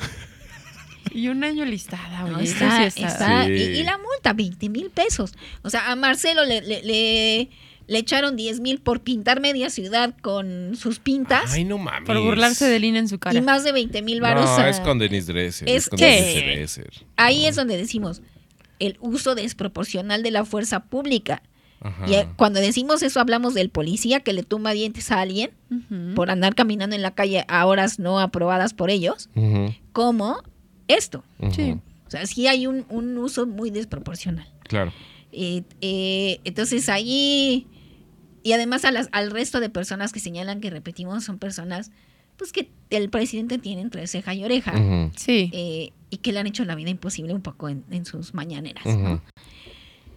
Y 1.14 1.28
un 1.28 1.44
año 1.44 1.66
listada, 1.66 2.24
No, 2.28 2.38
oye. 2.38 2.46
eso 2.46 2.54
está, 2.54 2.90
sí 2.92 3.04
está- 3.04 3.44
está- 3.44 3.46
Sí. 3.46 3.52
y, 3.54 3.80
y 3.80 3.84
la 3.84 3.98
multa, 3.98 4.34
20 4.34 4.70
mil 4.70 4.90
pesos. 4.90 5.34
O 5.64 5.70
sea, 5.70 5.92
a 5.92 5.96
Marcelo 5.96 6.46
le, 6.46 6.62
le, 6.62 6.82
le- 6.84 7.50
le 7.88 7.98
echaron 7.98 8.36
10 8.38 8.62
mil 8.62 8.80
por 8.80 9.02
pintar 9.02 9.42
media 9.42 9.70
ciudad 9.70 10.14
con 10.22 10.76
sus 10.78 11.00
pintas 11.00 11.52
Ay, 11.54 11.66
no 11.66 11.78
mames. 11.78 12.08
Por 12.08 12.20
burlarse 12.22 12.68
de 12.70 12.80
Lina 12.80 13.00
en 13.00 13.10
su 13.10 13.20
cara. 13.20 13.38
y 13.38 13.42
más 13.42 13.64
de 13.66 13.74
20 13.74 14.02
mil 14.02 14.22
varos. 14.22 14.46
No, 14.46 14.56
a- 14.58 14.70
es 14.70 14.80
con 14.80 14.98
Denise 15.00 15.32
Dresser. 15.34 15.68
es 15.68 15.76
Es, 15.84 15.90
con 15.90 16.00
que- 16.00 16.44
Dresser. 16.56 16.90
Ahí 17.18 17.46
es 17.46 17.56
donde 17.58 17.76
decimos 17.76 18.22
el 18.80 18.98
uso 19.02 19.36
desproporcional 19.36 20.24
de 20.24 20.32
la 20.32 20.46
fuerza 20.46 20.84
pública. 20.86 21.42
Ajá. 21.82 22.06
Y 22.08 22.14
eh, 22.14 22.28
cuando 22.38 22.60
decimos 22.60 23.02
eso 23.04 23.20
hablamos 23.20 23.56
del 23.56 23.70
policía 23.70 24.20
que 24.20 24.34
le 24.34 24.44
tumba 24.44 24.72
dientes 24.72 25.12
a 25.12 25.20
alguien 25.20 25.50
por 26.16 26.30
andar 26.30 26.54
caminando 26.56 26.96
en 26.96 27.02
la 27.02 27.12
calle 27.16 27.44
a 27.48 27.66
horas 27.66 27.98
no 27.98 28.20
aprobadas 28.20 28.74
por 28.76 28.90
ellos, 28.92 29.30
Ujú, 29.36 29.74
como 29.92 30.44
esto. 30.88 31.24
Sí. 31.52 31.76
O 32.08 32.12
sea, 32.12 32.26
sí 32.26 32.48
hay 32.48 32.68
un, 32.68 32.86
un 32.90 33.18
uso 33.18 33.46
muy 33.48 33.70
desproporcional. 33.72 34.48
Claro. 34.64 34.92
Eh, 35.32 35.64
eh, 35.82 36.40
entonces 36.44 36.90
ahí, 36.90 37.68
y 38.44 38.52
además 38.54 38.84
a 38.86 38.92
las- 38.92 39.10
al 39.14 39.32
resto 39.32 39.60
de 39.62 39.70
personas 39.70 40.12
que 40.12 40.20
señalan 40.20 40.60
que 40.60 40.70
repetimos 40.70 41.24
son 41.24 41.38
personas 41.40 41.92
pues 42.38 42.52
que 42.52 42.70
el 42.90 43.10
presidente 43.10 43.60
tiene 43.60 43.82
entre 43.82 44.08
ceja 44.08 44.34
y 44.34 44.44
oreja 44.44 44.74
Sí. 45.16 45.52
eh, 45.54 45.92
y 46.10 46.18
que 46.18 46.32
le 46.32 46.40
han 46.40 46.48
hecho 46.48 46.66
la 46.66 46.74
vida 46.76 46.90
imposible 46.90 47.34
un 47.36 47.42
poco 47.42 47.70
en, 47.70 47.84
en 47.92 48.04
sus 48.06 48.34
mañaneras. 48.34 48.84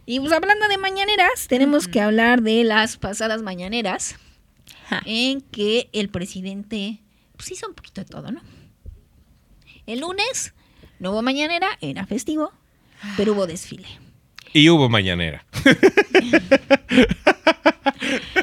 Y 0.07 0.21
pues 0.21 0.33
hablando 0.33 0.67
de 0.69 0.79
mañaneras, 0.79 1.47
tenemos 1.49 1.87
que 1.87 2.01
hablar 2.01 2.43
de 2.43 2.65
las 2.65 2.97
pasadas 2.97 3.43
mañaneras 3.43 4.17
Ja. 4.89 5.03
en 5.07 5.41
que 5.43 5.89
el 5.93 6.09
presidente 6.09 7.01
pues 7.37 7.51
hizo 7.53 7.69
un 7.69 7.75
poquito 7.75 8.01
de 8.01 8.07
todo, 8.07 8.31
¿no? 8.33 8.41
El 9.87 10.01
lunes 10.01 10.55
no 10.99 11.11
hubo 11.13 11.23
mañanera, 11.23 11.69
era 11.81 12.07
festivo, 12.07 12.53
pero 13.17 13.33
hubo 13.33 13.47
desfile. 13.47 13.89
Y 14.53 14.69
hubo 14.69 14.89
mañanera. 14.89 15.45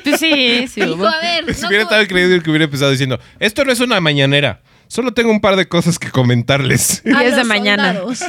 Pues 0.04 0.20
sí, 0.20 0.68
sí. 0.68 0.82
Dijo, 0.82 0.94
hubo. 0.96 1.08
a 1.08 1.20
ver, 1.22 1.54
Si 1.56 1.62
no 1.62 1.68
hubiera 1.70 1.84
tuvo- 1.84 1.90
estado 1.90 2.04
increíble 2.04 2.42
que 2.44 2.50
hubiera 2.50 2.66
empezado 2.66 2.92
diciendo, 2.92 3.20
esto 3.40 3.64
no 3.66 3.72
es 3.72 3.80
una 3.80 4.00
mañanera. 4.02 4.62
Solo 4.88 5.14
tengo 5.14 5.32
un 5.32 5.40
par 5.40 5.56
de 5.56 5.68
cosas 5.70 5.98
que 5.98 6.12
comentarles. 6.12 7.02
a 7.16 7.24
Y 7.24 7.28
es 7.28 7.32
de 7.32 7.38
los 7.38 7.48
mañana. 7.48 7.94
soldados. 7.94 8.22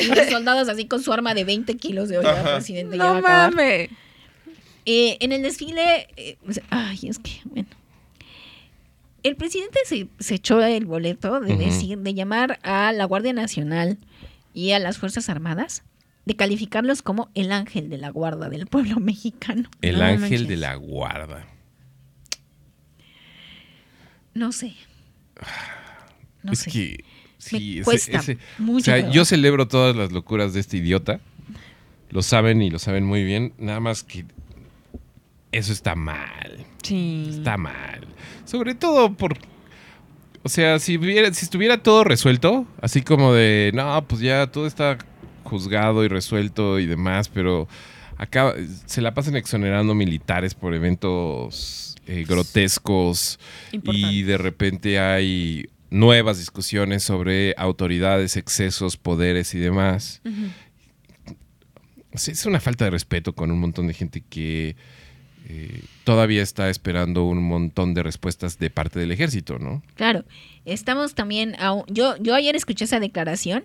Y 0.00 0.06
los 0.14 0.28
soldados 0.28 0.68
así 0.68 0.86
con 0.86 1.02
su 1.02 1.12
arma 1.12 1.34
de 1.34 1.44
20 1.44 1.76
kilos 1.78 2.08
de 2.08 2.18
olla, 2.18 2.38
el 2.40 2.54
presidente 2.54 2.96
ya 2.96 3.04
va 3.04 3.10
a 3.10 3.12
No 3.14 3.18
acabar. 3.18 3.50
mames. 3.56 3.90
Eh, 4.86 5.16
en 5.20 5.32
el 5.32 5.42
desfile, 5.42 6.08
eh, 6.16 6.36
ay, 6.70 7.00
es 7.08 7.18
que, 7.18 7.40
bueno. 7.44 7.68
El 9.22 9.36
presidente 9.36 9.78
se, 9.84 10.08
se 10.18 10.34
echó 10.34 10.62
el 10.62 10.84
boleto 10.86 11.40
de 11.40 11.56
decir, 11.56 11.98
de 11.98 12.14
llamar 12.14 12.58
a 12.62 12.92
la 12.92 13.04
Guardia 13.04 13.32
Nacional 13.32 13.98
y 14.54 14.72
a 14.72 14.78
las 14.78 14.98
Fuerzas 14.98 15.28
Armadas, 15.28 15.84
de 16.24 16.34
calificarlos 16.36 17.02
como 17.02 17.30
el 17.34 17.52
ángel 17.52 17.88
de 17.88 17.98
la 17.98 18.10
guarda 18.10 18.48
del 18.48 18.66
pueblo 18.66 18.96
mexicano. 19.00 19.68
El 19.80 19.98
No 19.98 20.04
ángel 20.04 20.46
de 20.48 20.56
la 20.56 20.74
guarda. 20.74 21.46
No 24.34 24.52
sé. 24.52 24.74
No 26.42 26.52
es 26.52 26.60
sé. 26.60 26.70
que... 26.70 27.04
Me 27.52 27.58
Sí, 27.58 27.78
ese- 27.80 27.84
cuesta 27.84 28.18
ese- 28.18 28.38
mucho 28.58 28.92
O 28.92 28.94
sea, 28.94 29.10
yo 29.10 29.24
celebro 29.24 29.66
todas 29.66 29.96
las 29.96 30.12
locuras 30.12 30.52
de 30.54 30.60
este 30.60 30.76
idiota. 30.76 31.20
Lo 32.10 32.22
saben 32.22 32.62
y 32.62 32.70
lo 32.70 32.78
saben 32.78 33.04
muy 33.04 33.24
bien. 33.24 33.52
Nada 33.58 33.80
más 33.80 34.04
que 34.04 34.24
eso 35.52 35.72
está 35.72 35.94
mal. 35.94 36.66
Sí. 36.82 37.28
Está 37.30 37.56
mal. 37.56 38.06
Sobre 38.44 38.74
todo 38.74 39.12
por. 39.12 39.36
O 40.42 40.48
sea, 40.48 40.80
si, 40.80 40.96
hubiera, 40.96 41.32
si 41.32 41.44
estuviera 41.44 41.82
todo 41.82 42.02
resuelto, 42.02 42.66
así 42.80 43.02
como 43.02 43.32
de, 43.32 43.70
no, 43.74 44.04
pues 44.08 44.20
ya 44.20 44.48
todo 44.48 44.66
está 44.66 44.98
juzgado 45.44 46.04
y 46.04 46.08
resuelto 46.08 46.80
y 46.80 46.86
demás, 46.86 47.28
pero 47.28 47.68
acá 48.16 48.54
se 48.86 49.02
la 49.02 49.14
pasan 49.14 49.36
exonerando 49.36 49.94
militares 49.94 50.54
por 50.54 50.74
eventos 50.74 51.94
eh, 52.06 52.24
grotescos 52.26 53.38
y 53.70 54.22
de 54.22 54.36
repente 54.36 54.98
hay 54.98 55.68
nuevas 55.90 56.38
discusiones 56.38 57.04
sobre 57.04 57.54
autoridades, 57.56 58.36
excesos, 58.36 58.96
poderes 58.96 59.54
y 59.54 59.58
demás. 59.58 60.22
Es 62.12 62.46
una 62.46 62.60
falta 62.60 62.86
de 62.86 62.90
respeto 62.90 63.34
con 63.34 63.50
un 63.52 63.60
montón 63.60 63.86
de 63.86 63.94
gente 63.94 64.22
que 64.28 64.74
eh, 65.54 65.82
todavía 66.04 66.42
está 66.42 66.70
esperando 66.70 67.24
un 67.24 67.42
montón 67.42 67.92
de 67.94 68.02
respuestas 68.02 68.58
de 68.58 68.70
parte 68.70 68.98
del 68.98 69.12
ejército, 69.12 69.58
¿no? 69.58 69.82
Claro, 69.96 70.24
estamos 70.64 71.14
también, 71.14 71.54
a 71.60 71.72
un- 71.72 71.84
yo, 71.88 72.16
yo 72.18 72.34
ayer 72.34 72.56
escuché 72.56 72.84
esa 72.86 73.00
declaración 73.00 73.64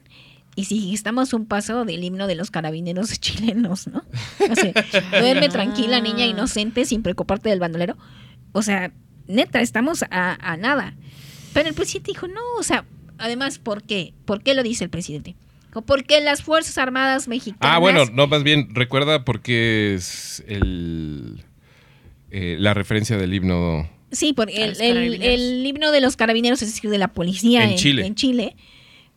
Y 0.56 0.66
si 0.66 0.92
estamos 0.94 1.34
un 1.34 1.46
paso 1.46 1.86
del 1.86 2.04
himno 2.04 2.26
de 2.26 2.34
los 2.36 2.50
carabineros 2.50 3.12
chilenos, 3.22 3.86
¿no? 3.88 4.04
O 4.50 4.56
sea, 4.56 4.74
duerme 5.22 5.50
tranquila, 5.50 6.02
niña 6.02 6.26
inocente, 6.26 6.84
sin 6.86 7.04
preocuparte 7.04 7.50
del 7.50 7.60
bandolero. 7.60 7.96
O 8.54 8.64
sea, 8.64 8.92
neta, 9.28 9.62
estamos 9.62 10.04
a, 10.10 10.36
a 10.42 10.58
nada. 10.58 10.96
Pero 11.54 11.70
el 11.70 11.76
presidente 11.76 12.12
dijo, 12.12 12.28
no, 12.28 12.42
o 12.60 12.64
sea, 12.64 12.86
además, 13.20 13.60
¿por 13.60 13.84
qué? 13.84 14.14
¿Por 14.26 14.42
qué 14.42 14.56
lo 14.56 14.64
dice 14.64 14.84
el 14.84 14.90
presidente? 14.90 15.36
Porque 15.86 16.22
las 16.22 16.42
Fuerzas 16.42 16.80
Armadas 16.80 17.28
Mexicanas... 17.28 17.76
Ah, 17.76 17.78
bueno, 17.78 18.06
no, 18.12 18.26
más 18.26 18.42
bien, 18.42 18.74
recuerda 18.74 19.24
porque 19.24 19.94
es 19.94 20.44
el, 20.48 21.44
eh, 22.32 22.56
la 22.60 22.74
referencia 22.74 23.18
del 23.18 23.34
himno. 23.34 23.90
Sí, 24.12 24.34
porque 24.34 24.64
el, 24.64 25.66
himno 25.66 25.92
de 25.92 26.02
los 26.02 26.16
carabineros, 26.16 26.62
es 26.62 26.74
decir, 26.74 26.90
de 26.90 26.98
la 26.98 27.10
policía 27.10 27.64
En 27.64 27.72
en, 27.72 27.76
Chile. 27.78 28.06
en 28.06 28.16
Chile, 28.16 28.56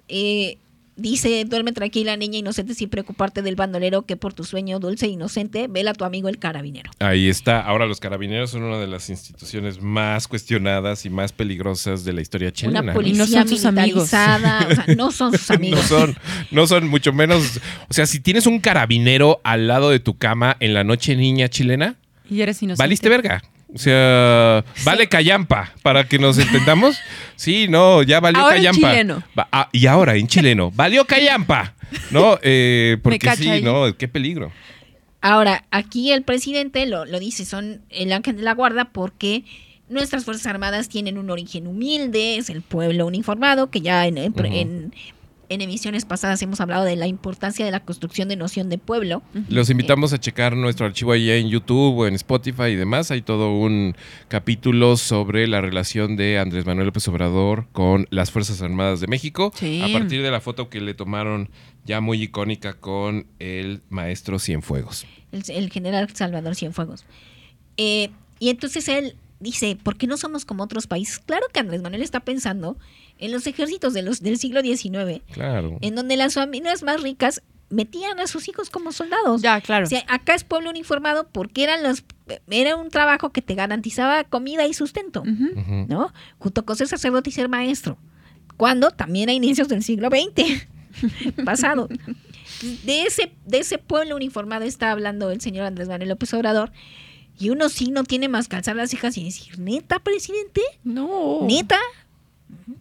eh, 0.09 0.59
dice, 0.97 1.45
duerme 1.45 1.73
tranquila, 1.73 2.17
niña 2.17 2.39
inocente, 2.39 2.75
sin 2.75 2.89
preocuparte 2.89 3.41
del 3.43 3.55
bandolero, 3.57 4.03
que 4.03 4.17
por 4.17 4.35
tu 4.35 4.45
sueño 4.45 4.81
dulce 4.81 5.07
e 5.07 5.11
inocente, 5.11 5.67
vela 5.69 5.93
a 5.93 5.95
tu 5.95 6.05
amigo 6.05 6.29
el 6.29 6.39
carabinero. 6.39 6.91
Ahí 6.99 7.29
está. 7.29 7.61
Ahora, 7.61 7.87
los 7.87 8.01
carabineros 8.01 8.51
son 8.51 8.65
una 8.65 8.79
de 8.79 8.89
las 8.89 9.09
instituciones 9.11 9.81
más 9.81 10.27
cuestionadas 10.29 11.07
y 11.07 11.11
más 11.11 11.33
peligrosas 11.33 12.05
de 12.05 12.13
la 12.13 12.21
historia 12.21 12.53
chilena. 12.53 12.81
Una 12.81 12.93
¿no? 12.93 12.97
policía 12.97 13.25
son 13.27 13.49
sus 13.49 13.65
amigos. 13.65 14.11
militarizada, 14.11 14.67
o 14.71 14.75
sea, 14.75 14.95
no 14.97 15.13
son 15.13 15.33
sus 15.39 15.51
No 15.51 15.55
amigos. 15.57 15.85
son, 15.87 16.17
no 16.51 16.67
son 16.67 16.89
mucho 16.89 17.13
menos. 17.13 17.61
O 17.89 17.95
sea, 17.95 18.07
si 18.07 18.21
tienes 18.21 18.47
un 18.47 18.59
carabinero 18.61 19.41
al 19.45 19.69
lado 19.69 19.91
de 19.91 20.01
tu 20.01 20.19
cama 20.19 20.57
en 20.61 20.75
la 20.75 20.85
noche 20.85 21.17
niña 21.17 21.49
chilena, 21.49 21.97
Y 22.31 22.41
eres 22.43 22.63
inocente. 22.63 22.83
valiste 22.83 23.09
verga. 23.09 23.43
O 23.73 23.79
sea, 23.79 24.65
vale 24.85 25.09
callampa, 25.09 25.73
para 25.83 26.05
que 26.09 26.19
nos 26.19 26.39
entendamos. 26.39 26.99
Sí, 27.37 27.69
no, 27.69 28.03
ya 28.03 28.21
valió 28.21 28.41
Ahora 28.43 28.57
en 28.57 28.65
callampa. 28.65 28.91
chileno. 28.91 29.23
Va- 29.39 29.49
ah, 29.51 29.69
y 29.73 29.87
ahora 29.87 30.15
en 30.17 30.27
chileno, 30.27 30.71
valió 30.75 31.07
callampa. 31.07 31.75
No, 32.11 32.39
eh, 32.43 32.99
porque 33.03 33.31
sí, 33.37 33.49
ahí. 33.49 33.63
no, 33.63 33.97
qué 33.97 34.09
peligro. 34.09 34.53
Ahora, 35.23 35.65
aquí 35.71 36.13
el 36.13 36.23
presidente 36.23 36.85
lo, 36.87 37.05
lo 37.07 37.19
dice, 37.19 37.45
son 37.47 37.81
el 37.91 38.13
ángel 38.13 38.37
de 38.37 38.43
la 38.43 38.53
guarda 38.55 38.87
porque 38.87 39.45
nuestras 39.89 40.25
Fuerzas 40.25 40.47
Armadas 40.47 40.89
tienen 40.89 41.17
un 41.19 41.31
origen 41.31 41.67
humilde, 41.67 42.37
es 42.37 42.49
el 42.51 42.61
pueblo 42.63 43.07
uniformado, 43.07 43.71
que 43.71 43.81
ya 43.81 44.07
en, 44.07 44.19
en- 44.19 44.35
en- 44.47 44.95
en 45.51 45.61
emisiones 45.61 46.05
pasadas 46.05 46.41
hemos 46.43 46.61
hablado 46.61 46.85
de 46.85 46.95
la 46.95 47.09
importancia 47.09 47.65
de 47.65 47.73
la 47.73 47.81
construcción 47.81 48.29
de 48.29 48.37
noción 48.37 48.69
de 48.69 48.79
pueblo. 48.79 49.21
Los 49.49 49.69
invitamos 49.69 50.13
a 50.13 50.19
checar 50.19 50.57
nuestro 50.57 50.87
archivo 50.87 51.11
allá 51.11 51.37
en 51.37 51.49
YouTube 51.49 51.99
o 51.99 52.07
en 52.07 52.15
Spotify 52.15 52.69
y 52.69 52.77
demás. 52.77 53.11
Hay 53.11 53.21
todo 53.21 53.53
un 53.53 53.97
capítulo 54.29 54.97
sobre 54.97 55.49
la 55.49 55.61
relación 55.61 56.15
de 56.15 56.39
Andrés 56.39 56.67
Manuel 56.67 56.87
López 56.87 57.07
Obrador 57.09 57.67
con 57.73 58.07
las 58.11 58.31
Fuerzas 58.31 58.63
Armadas 58.63 59.01
de 59.01 59.09
México. 59.09 59.53
Sí. 59.57 59.83
A 59.83 59.93
partir 59.93 60.23
de 60.23 60.31
la 60.31 60.41
foto 60.41 60.71
que 60.71 60.81
le 60.81 60.95
tomaron 60.95 61.51
ya 61.85 62.01
muy 62.01 62.23
icónica 62.23 62.75
con 62.75 63.27
el 63.41 63.83
maestro 63.89 64.39
Cienfuegos. 64.39 65.05
el, 65.33 65.43
el 65.49 65.71
general 65.73 66.09
Salvador 66.15 66.55
Cienfuegos. 66.55 67.05
Eh, 67.77 68.11
y 68.39 68.51
entonces 68.51 68.89
él 68.89 69.17
dice, 69.41 69.77
¿por 69.83 69.97
qué 69.97 70.07
no 70.07 70.17
somos 70.17 70.45
como 70.45 70.63
otros 70.63 70.87
países? 70.87 71.19
Claro 71.19 71.47
que 71.53 71.59
Andrés 71.59 71.83
Manuel 71.83 72.03
está 72.03 72.21
pensando 72.21 72.77
en 73.21 73.33
los 73.33 73.47
ejércitos 73.47 73.93
de 73.95 74.03
los, 74.03 74.21
del 74.23 74.39
siglo 74.39 74.61
XIX, 74.63 75.23
Claro. 75.33 75.79
en 75.81 75.95
donde 75.95 76.17
las 76.17 76.35
familias 76.35 76.83
más 76.83 77.03
ricas 77.03 77.43
metían 77.69 78.19
a 78.19 78.27
sus 78.27 78.49
hijos 78.49 78.69
como 78.71 78.91
soldados. 78.91 79.43
Ya, 79.43 79.61
claro. 79.61 79.87
O 79.87 79.89
sea, 79.89 80.05
acá 80.09 80.35
es 80.35 80.43
pueblo 80.43 80.71
uniformado 80.71 81.29
porque 81.31 81.63
eran 81.63 81.85
los, 81.85 82.03
era 82.49 82.75
un 82.75 82.91
trabajo 82.91 83.31
que 83.31 83.43
te 83.43 83.55
garantizaba 83.55 84.25
comida 84.25 84.67
y 84.67 84.75
sustento. 84.75 85.23
¿no? 85.25 86.13
Junto 86.39 86.65
con 86.65 86.75
ser 86.77 86.89
sacerdote 86.89 87.31
y 87.31 87.33
ser 87.33 87.49
maestro. 87.49 87.97
Cuando 88.57 88.91
también 88.91 89.29
a 89.29 89.33
inicios 89.33 89.69
del 89.69 89.85
siglo 89.85 90.09
XX 90.09 90.67
pasado. 91.45 91.89
De 92.85 93.03
ese, 93.03 93.33
de 93.47 93.59
ese 93.61 93.79
pueblo 93.79 94.17
uniformado 94.17 94.65
está 94.65 94.91
hablando 94.91 95.31
el 95.31 95.41
señor 95.41 95.65
Andrés 95.67 95.89
Manuel 95.89 96.09
López 96.11 96.35
Obrador. 96.35 96.73
Y 97.39 97.51
uno 97.51 97.69
sí 97.69 97.91
no 97.91 98.05
tiene 98.05 98.29
más 98.29 98.49
que 98.49 98.57
alzar 98.57 98.77
las 98.77 98.93
hijas 98.93 99.17
y 99.17 99.25
decir, 99.25 99.59
neta, 99.59 99.99
presidente, 100.01 100.61
No. 100.85 101.41
neta. 101.47 101.79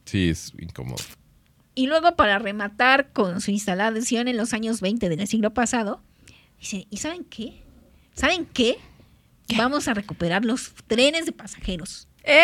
Sí, 0.06 0.30
es 0.30 0.54
incómodo. 0.60 1.04
Y 1.76 1.88
luego 1.88 2.16
para 2.16 2.40
rematar 2.40 3.12
con 3.12 3.41
su 3.41 3.52
instalación 3.52 4.28
en 4.28 4.38
los 4.38 4.54
años 4.54 4.82
20 4.82 5.08
del 5.10 5.28
siglo 5.28 5.54
pasado, 5.54 6.02
dice, 6.60 6.88
¿y 6.90 6.98
saben 6.98 7.24
qué? 7.24 7.62
¿Saben 8.14 8.46
qué? 8.46 8.78
Vamos 9.56 9.88
a 9.88 9.94
recuperar 9.94 10.46
los 10.46 10.74
trenes 10.88 11.26
de 11.26 11.32
pasajeros. 11.32 12.08
¡Eh! 12.24 12.44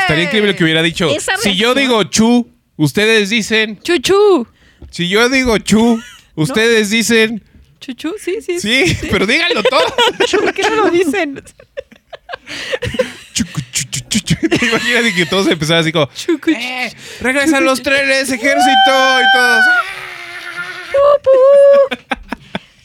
Estaría 0.00 0.24
increíble 0.24 0.54
que 0.54 0.64
hubiera 0.64 0.82
dicho, 0.82 1.08
Esa 1.08 1.36
si 1.38 1.56
yo 1.56 1.74
digo 1.74 2.04
chu, 2.04 2.48
ustedes 2.76 3.30
dicen, 3.30 3.80
Chuchu. 3.80 4.46
si 4.90 5.08
yo 5.08 5.28
digo 5.28 5.58
chu, 5.58 6.00
ustedes 6.34 6.90
dicen, 6.90 7.42
Chuchu, 7.80 8.14
sí, 8.18 8.36
sí. 8.42 8.60
sí, 8.60 8.96
pero 9.10 9.26
díganlo 9.26 9.62
todo. 9.64 9.82
¿Por 10.40 10.54
qué 10.54 10.62
no 10.62 10.76
lo 10.76 10.90
dicen? 10.90 11.42
Chucu, 13.32 13.60
chu, 14.12 14.18
chu, 14.20 14.34
chu, 14.34 14.48
chu. 14.48 14.48
¿Te 14.58 14.66
imaginas 14.66 15.12
que 15.14 15.26
todos 15.26 15.46
empezaran 15.48 15.82
así 15.82 15.92
como, 15.92 16.06
Chucu. 16.14 16.50
"Eh, 16.50 16.92
regresan 17.20 17.64
los 17.64 17.82
trenes, 17.82 18.30
ejército 18.30 19.20
y 19.20 19.36
todos. 19.38 19.64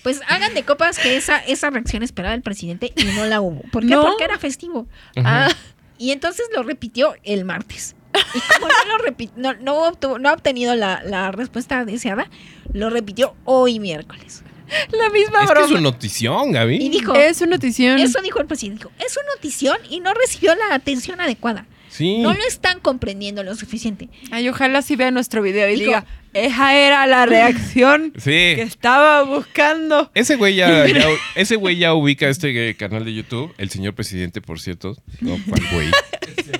Pues 0.03 0.21
hagan 0.29 0.53
de 0.53 0.63
copas 0.63 0.99
que 0.99 1.17
esa, 1.17 1.37
esa 1.39 1.69
reacción 1.69 2.01
esperaba 2.01 2.33
el 2.33 2.41
presidente 2.41 2.93
y 2.95 3.03
no 3.03 3.25
la 3.25 3.41
hubo. 3.41 3.61
¿Por 3.71 3.83
qué? 3.83 3.89
¿No? 3.89 4.03
Porque 4.03 4.23
era 4.23 4.39
festivo. 4.39 4.87
Ah, 5.17 5.49
Y 5.97 6.11
entonces 6.11 6.45
lo 6.55 6.63
repitió 6.63 7.15
el 7.23 7.43
martes. 7.43 7.95
Y 8.33 8.39
como 8.59 8.67
no 8.87 8.97
lo 8.97 9.15
no, 9.35 9.53
no, 9.61 9.91
obtuvo- 9.91 10.19
no 10.19 10.29
ha 10.29 10.33
obtenido 10.33 10.75
la, 10.75 11.01
la 11.03 11.31
respuesta 11.31 11.83
deseada, 11.85 12.29
lo 12.71 12.89
repitió 12.89 13.35
hoy 13.43 13.79
miércoles. 13.79 14.43
La 14.91 15.09
misma 15.09 15.43
Es 15.43 15.51
que 15.51 15.53
es 15.53 15.59
broma. 15.59 15.71
una 15.71 15.81
notición, 15.81 16.51
Gaby. 16.51 16.75
Y 16.77 16.89
dijo, 16.89 17.15
Es 17.15 17.41
una 17.41 17.51
notición. 17.51 17.99
eso 17.99 18.21
dijo 18.21 18.39
el 18.39 18.47
presidente, 18.47 18.79
dijo, 18.85 18.91
es 19.05 19.15
una 19.17 19.33
notición 19.35 19.77
y 19.89 19.99
no 19.99 20.13
recibió 20.13 20.53
la 20.55 20.75
atención 20.75 21.19
adecuada. 21.21 21.65
Sí. 21.89 22.19
No 22.19 22.33
lo 22.33 22.43
están 22.47 22.79
comprendiendo 22.79 23.41
lo 23.43 23.55
suficiente. 23.55 24.09
Ay, 24.29 24.47
ojalá 24.49 24.81
si 24.83 24.95
vea 24.95 25.09
nuestro 25.09 25.41
video 25.41 25.67
y 25.69 25.73
Dijo- 25.75 25.85
diga, 25.85 26.05
esa 26.33 26.75
era 26.75 27.07
la 27.07 27.25
reacción 27.25 28.11
que 28.23 28.61
estaba 28.61 29.23
buscando. 29.23 30.11
Ese 30.13 30.35
güey 30.35 30.55
ya, 30.55 30.85
ya- 30.87 31.07
ese 31.35 31.55
güey 31.55 31.77
ya 31.77 31.93
ubica 31.95 32.27
este 32.29 32.75
canal 32.75 33.03
de 33.03 33.13
YouTube, 33.15 33.51
el 33.57 33.69
señor 33.71 33.95
presidente, 33.95 34.41
por 34.41 34.59
cierto. 34.59 34.95
No, 35.21 35.37
¿cuál 35.49 35.61
güey? 35.71 35.87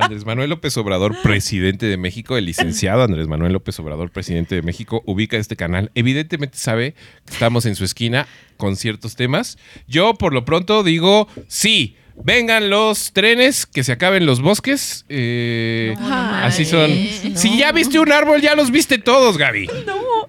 Andrés 0.00 0.24
Manuel 0.24 0.50
López 0.50 0.76
Obrador, 0.76 1.16
presidente 1.22 1.86
de 1.86 1.96
México, 1.96 2.36
el 2.36 2.44
licenciado 2.46 3.02
Andrés 3.02 3.26
Manuel 3.28 3.52
López 3.52 3.78
Obrador, 3.80 4.10
presidente 4.10 4.54
de 4.54 4.62
México, 4.62 5.02
ubica 5.06 5.36
este 5.36 5.56
canal. 5.56 5.90
Evidentemente 5.94 6.58
sabe 6.58 6.94
que 7.24 7.32
estamos 7.32 7.66
en 7.66 7.74
su 7.76 7.84
esquina 7.84 8.26
con 8.56 8.76
ciertos 8.76 9.16
temas. 9.16 9.58
Yo, 9.86 10.14
por 10.14 10.32
lo 10.32 10.44
pronto, 10.44 10.82
digo 10.82 11.28
sí. 11.48 11.96
Vengan 12.24 12.70
los 12.70 13.12
trenes, 13.12 13.66
que 13.66 13.84
se 13.84 13.92
acaben 13.92 14.24
los 14.24 14.40
bosques. 14.40 15.04
eh, 15.10 15.94
así 16.00 16.64
son. 16.64 16.90
no. 16.90 17.36
Si 17.38 17.58
ya 17.58 17.72
viste 17.72 17.98
un 17.98 18.10
árbol, 18.10 18.40
ya 18.40 18.54
los 18.54 18.70
viste 18.70 18.96
todos, 18.96 19.36
Gaby. 19.36 19.68
No. 19.86 20.28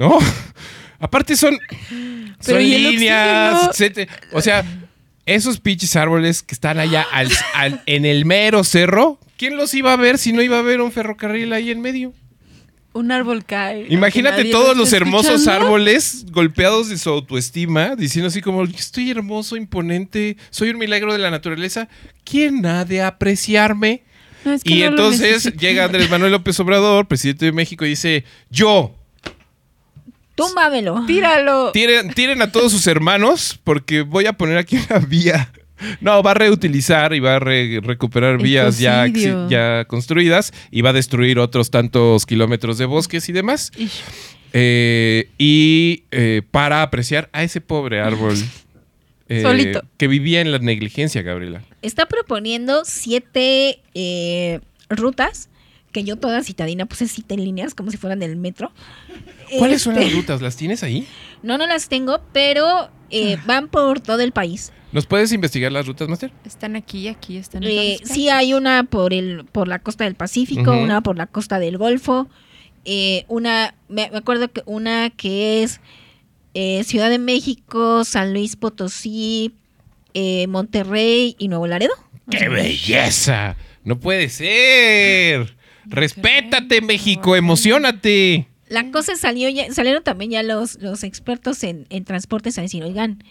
No. 0.00 0.18
Aparte 0.98 1.36
son, 1.36 1.58
Pero 2.44 2.58
son 2.58 2.62
¿y 2.62 2.74
el 2.74 2.82
líneas, 2.90 3.68
etcétera. 3.70 4.12
O 4.32 4.40
sea, 4.40 4.64
esos 5.26 5.60
pinches 5.60 5.96
árboles 5.96 6.42
que 6.42 6.54
están 6.54 6.78
allá 6.78 7.04
al- 7.12 7.30
al- 7.54 7.82
en 7.86 8.04
el 8.04 8.24
mero 8.24 8.64
cerro, 8.64 9.18
¿quién 9.36 9.56
los 9.56 9.74
iba 9.74 9.92
a 9.92 9.96
ver 9.96 10.18
si 10.18 10.32
no 10.32 10.40
iba 10.42 10.56
a 10.56 10.60
haber 10.60 10.80
un 10.80 10.92
ferrocarril 10.92 11.52
ahí 11.52 11.70
en 11.70 11.80
medio? 11.80 12.12
Un 12.92 13.12
árbol 13.12 13.44
cae. 13.44 13.86
Imagínate 13.90 14.46
todos 14.46 14.68
lo 14.74 14.82
los 14.84 14.92
hermosos 14.94 15.32
escuchando. 15.42 15.66
árboles 15.66 16.24
golpeados 16.30 16.88
de 16.88 16.96
su 16.96 17.10
autoestima, 17.10 17.94
diciendo 17.94 18.28
así 18.28 18.40
como, 18.40 18.64
"Yo 18.64 18.74
estoy 18.78 19.10
hermoso, 19.10 19.56
imponente, 19.56 20.38
soy 20.48 20.70
un 20.70 20.78
milagro 20.78 21.12
de 21.12 21.18
la 21.18 21.30
naturaleza. 21.30 21.88
¿Quién 22.24 22.64
ha 22.64 22.86
de 22.86 23.02
apreciarme? 23.02 24.02
No, 24.46 24.52
es 24.54 24.62
que 24.64 24.72
y 24.74 24.80
no 24.80 24.86
entonces 24.86 25.52
llega 25.58 25.84
Andrés 25.84 26.08
Manuel 26.08 26.32
López 26.32 26.58
Obrador, 26.60 27.06
presidente 27.06 27.44
de 27.44 27.52
México, 27.52 27.84
y 27.84 27.90
dice, 27.90 28.24
yo, 28.48 28.94
Túmbamelo. 30.36 31.04
Tíralo. 31.06 31.72
tiren, 31.72 32.12
tiren 32.14 32.42
a 32.42 32.52
todos 32.52 32.70
sus 32.72 32.86
hermanos 32.86 33.58
porque 33.64 34.02
voy 34.02 34.26
a 34.26 34.34
poner 34.34 34.58
aquí 34.58 34.76
una 34.88 34.98
vía. 35.00 35.50
No, 36.00 36.22
va 36.22 36.30
a 36.30 36.34
reutilizar 36.34 37.12
y 37.14 37.20
va 37.20 37.36
a 37.36 37.38
re- 37.38 37.80
recuperar 37.82 38.38
vías 38.40 38.78
ya, 38.78 39.06
ya 39.48 39.84
construidas 39.86 40.52
y 40.70 40.80
va 40.80 40.90
a 40.90 40.92
destruir 40.94 41.38
otros 41.38 41.70
tantos 41.70 42.24
kilómetros 42.24 42.78
de 42.78 42.86
bosques 42.86 43.28
y 43.28 43.32
demás. 43.32 43.72
Eh, 44.52 45.28
y 45.36 46.04
eh, 46.12 46.42
para 46.50 46.80
apreciar 46.82 47.28
a 47.32 47.42
ese 47.42 47.60
pobre 47.60 48.00
árbol 48.00 48.36
eh, 49.28 49.42
Solito. 49.42 49.82
que 49.98 50.08
vivía 50.08 50.40
en 50.40 50.50
la 50.52 50.58
negligencia, 50.58 51.20
Gabriela. 51.22 51.62
Está 51.82 52.06
proponiendo 52.06 52.82
siete 52.86 53.80
eh, 53.94 54.60
rutas, 54.88 55.50
que 55.92 56.04
yo 56.04 56.16
toda 56.16 56.42
citadina 56.42 56.86
puse 56.86 57.08
cita 57.08 57.34
en 57.34 57.44
líneas, 57.44 57.74
como 57.74 57.90
si 57.90 57.96
fueran 57.96 58.18
del 58.18 58.36
metro. 58.36 58.72
¿Cuáles 59.58 59.82
son 59.82 59.94
Este, 59.94 60.06
las 60.06 60.14
rutas? 60.14 60.42
¿Las 60.42 60.56
tienes 60.56 60.82
ahí? 60.82 61.06
No, 61.42 61.56
no 61.58 61.66
las 61.66 61.88
tengo, 61.88 62.20
pero 62.32 62.90
eh, 63.10 63.38
van 63.46 63.68
por 63.68 64.00
todo 64.00 64.20
el 64.20 64.32
país. 64.32 64.72
¿Nos 64.92 65.06
puedes 65.06 65.32
investigar 65.32 65.72
las 65.72 65.86
rutas, 65.86 66.08
Master? 66.08 66.32
Están 66.44 66.76
aquí, 66.76 67.08
aquí 67.08 67.36
están. 67.36 67.62
en 67.62 67.70
Eh, 67.70 67.98
sí 68.04 68.28
hay 68.28 68.54
una 68.54 68.84
por 68.84 69.12
el 69.12 69.44
por 69.44 69.68
la 69.68 69.78
costa 69.78 70.04
del 70.04 70.14
Pacífico, 70.14 70.72
una 70.72 71.00
por 71.02 71.16
la 71.16 71.26
costa 71.26 71.58
del 71.58 71.76
Golfo, 71.76 72.28
eh, 72.84 73.24
una, 73.28 73.74
me 73.88 74.08
me 74.10 74.18
acuerdo 74.18 74.50
que 74.50 74.62
una 74.64 75.10
que 75.10 75.62
es 75.62 75.80
eh, 76.54 76.84
Ciudad 76.84 77.10
de 77.10 77.18
México, 77.18 78.04
San 78.04 78.32
Luis 78.32 78.56
Potosí, 78.56 79.54
eh, 80.14 80.46
Monterrey 80.46 81.36
y 81.38 81.48
Nuevo 81.48 81.66
Laredo. 81.66 81.92
¡Qué 82.30 82.48
belleza! 82.48 83.56
No 83.84 83.98
puede 84.00 84.28
ser. 84.28 85.55
Respétate, 85.88 86.80
México, 86.80 87.36
emocionate. 87.36 88.48
La 88.68 88.90
cosa 88.90 89.14
salió 89.16 89.48
ya, 89.48 89.72
salieron 89.72 90.02
también 90.02 90.32
ya 90.32 90.42
los, 90.42 90.80
los 90.80 91.04
expertos 91.04 91.62
en, 91.62 91.86
en 91.88 92.04
transportes 92.04 92.58
a 92.58 92.62
decir, 92.62 92.82
oigan, 92.82 93.22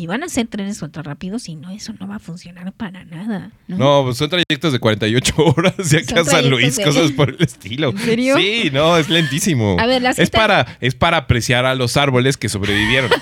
y 0.00 0.06
van 0.06 0.22
a 0.22 0.26
hacer 0.26 0.46
trenes 0.46 0.80
ultra 0.80 1.02
rápidos 1.02 1.48
y 1.50 1.56
no, 1.56 1.70
eso 1.70 1.92
no 2.00 2.08
va 2.08 2.16
a 2.16 2.18
funcionar 2.18 2.72
para 2.72 3.04
nada. 3.04 3.50
No, 3.68 4.02
pues 4.04 4.16
son 4.16 4.30
trayectos 4.30 4.72
de 4.72 4.78
48 4.78 5.34
horas 5.56 5.76
de 5.90 5.98
acá 5.98 6.20
a 6.20 6.24
San 6.24 6.48
Luis, 6.48 6.76
de- 6.76 6.84
cosas 6.84 7.12
por 7.12 7.28
el 7.30 7.36
estilo. 7.42 7.90
¿En 7.90 7.98
serio? 7.98 8.36
Sí, 8.38 8.70
no, 8.72 8.96
es 8.96 9.10
lentísimo. 9.10 9.76
A 9.78 9.86
ver, 9.86 10.00
la 10.00 10.10
es 10.10 10.30
para 10.30 10.78
es 10.80 10.94
para 10.94 11.18
apreciar 11.18 11.66
a 11.66 11.74
los 11.74 11.96
árboles 11.98 12.36
que 12.36 12.48
sobrevivieron. 12.48 13.10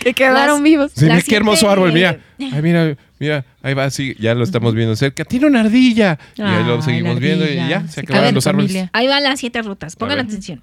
Que 0.00 0.14
quedaron 0.14 0.56
Las- 0.56 0.62
vivos. 0.62 0.92
Sí, 0.94 1.04
mira 1.04 1.20
qué 1.20 1.36
hermoso 1.36 1.68
árbol, 1.68 1.92
mira. 1.92 2.18
Ay, 2.40 2.62
mira, 2.62 2.96
mira, 3.18 3.44
ahí 3.62 3.74
va, 3.74 3.90
sí, 3.90 4.16
ya 4.18 4.34
lo 4.34 4.42
estamos 4.42 4.74
viendo 4.74 4.96
cerca. 4.96 5.26
Tiene 5.26 5.44
una 5.46 5.60
ardilla. 5.60 6.18
Y 6.36 6.40
ahí 6.42 6.64
lo 6.64 6.76
Ay, 6.76 6.82
seguimos 6.82 7.20
viendo 7.20 7.44
y 7.44 7.58
ardilla. 7.58 7.68
ya, 7.82 7.88
se 7.88 8.00
acabaron 8.00 8.34
los 8.34 8.46
árboles. 8.46 8.88
Ahí 8.94 9.06
van 9.06 9.22
las 9.22 9.38
siete 9.40 9.60
rutas, 9.60 9.94
pongan 9.94 10.20
atención. 10.20 10.62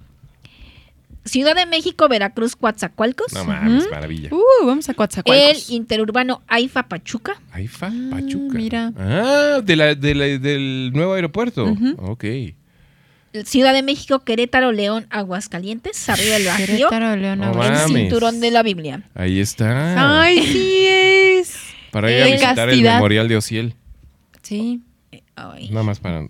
Ciudad 1.26 1.54
de 1.54 1.66
México, 1.66 2.08
Veracruz, 2.08 2.56
Coatzacoalcos. 2.56 3.32
No 3.34 3.44
mames, 3.44 3.86
maravilla. 3.90 4.30
Uh, 4.32 4.66
vamos 4.66 4.88
a 4.88 4.92
el 4.92 4.96
Coatzacoalcos. 4.96 5.70
interurbano 5.70 6.42
Aifa 6.48 6.84
Pachuca. 6.88 7.40
Ahí 7.52 7.68
fa, 7.68 7.92
Pachuca. 8.10 8.56
mira. 8.56 8.92
Ah, 8.96 9.60
de 9.62 9.76
la, 9.76 9.94
de 9.94 10.14
la- 10.14 10.24
del 10.38 10.92
nuevo 10.94 11.12
aeropuerto. 11.14 11.64
Ujú. 11.64 11.96
Ok. 11.98 12.24
Ciudad 13.44 13.74
de 13.74 13.82
México, 13.82 14.20
Querétaro, 14.20 14.72
León, 14.72 15.06
Aguascalientes, 15.10 16.08
arriba 16.08 16.34
del 16.36 16.46
Bajío, 16.46 16.66
Querétaro, 16.88 17.16
León, 17.16 17.38
No 17.40 17.44
Aguascalientes. 17.46 17.82
el 17.86 17.92
mames. 17.92 18.02
cinturón 18.10 18.40
de 18.40 18.50
la 18.50 18.62
Biblia. 18.62 19.02
Ahí 19.14 19.40
está. 19.40 20.22
Ay, 20.22 20.38
sí 20.46 20.86
es. 20.86 21.58
para 21.90 22.10
ir 22.10 22.22
a 22.22 22.26
el 22.26 22.32
visitar 22.32 22.70
el 22.70 22.80
memorial 22.82 23.28
de 23.28 23.36
Ociel. 23.36 23.74
Sí, 24.42 24.80
Ay, 25.34 25.68
Nada 25.68 25.82
más 25.82 25.98
para. 26.00 26.26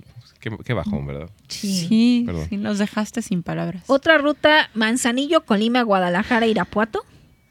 Qué, 0.47 0.57
qué 0.65 0.73
bajón, 0.75 1.05
¿verdad? 1.07 1.29
sí. 1.49 1.87
sí, 1.89 2.27
sí, 2.49 2.57
nos 2.57 2.79
dejaste 2.79 3.21
sin 3.21 3.43
palabras. 3.43 3.83
Otra 3.89 4.17
ruta, 4.19 4.71
Manzanillo, 4.75 5.45
Colima, 5.45 5.83
Guadalajara, 5.83 6.47
Irapuato. 6.47 7.05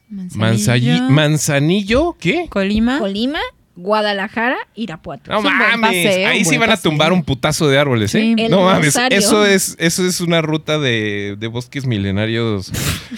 Manzanillo. 0.07 1.03
¿Manzanillo? 1.09 2.15
¿Qué? 2.17 2.45
Colima. 2.47 2.99
Colima, 2.99 3.39
Guadalajara, 3.75 4.55
Irapuato. 4.75 5.29
No 5.29 5.41
mames. 5.41 6.05
paseo, 6.05 6.29
Ahí 6.29 6.45
sí 6.45 6.57
van 6.57 6.71
a 6.71 6.77
tumbar 6.77 7.11
un 7.11 7.21
putazo 7.21 7.67
de 7.67 7.77
árboles, 7.77 8.15
¿eh? 8.15 8.33
Sí. 8.37 8.47
No 8.47 8.61
mames. 8.61 8.95
Eso 9.09 9.45
es, 9.45 9.75
eso 9.77 10.05
es 10.07 10.21
una 10.21 10.41
ruta 10.41 10.79
de, 10.79 11.35
de 11.37 11.47
bosques 11.47 11.85
milenarios 11.85 12.71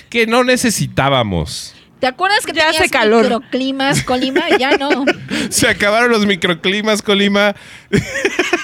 que 0.09 0.25
no 0.25 0.43
necesitábamos. 0.43 1.75
¿Te 1.99 2.07
acuerdas 2.07 2.45
que 2.47 2.53
Ya 2.53 2.65
tenías 2.65 2.81
hace 2.81 2.89
calor. 2.89 3.23
microclimas, 3.23 4.01
Colima? 4.03 4.41
Ya 4.57 4.77
no. 4.77 5.05
Se 5.49 5.67
acabaron 5.67 6.09
los 6.09 6.25
microclimas, 6.25 7.03
Colima. 7.03 7.55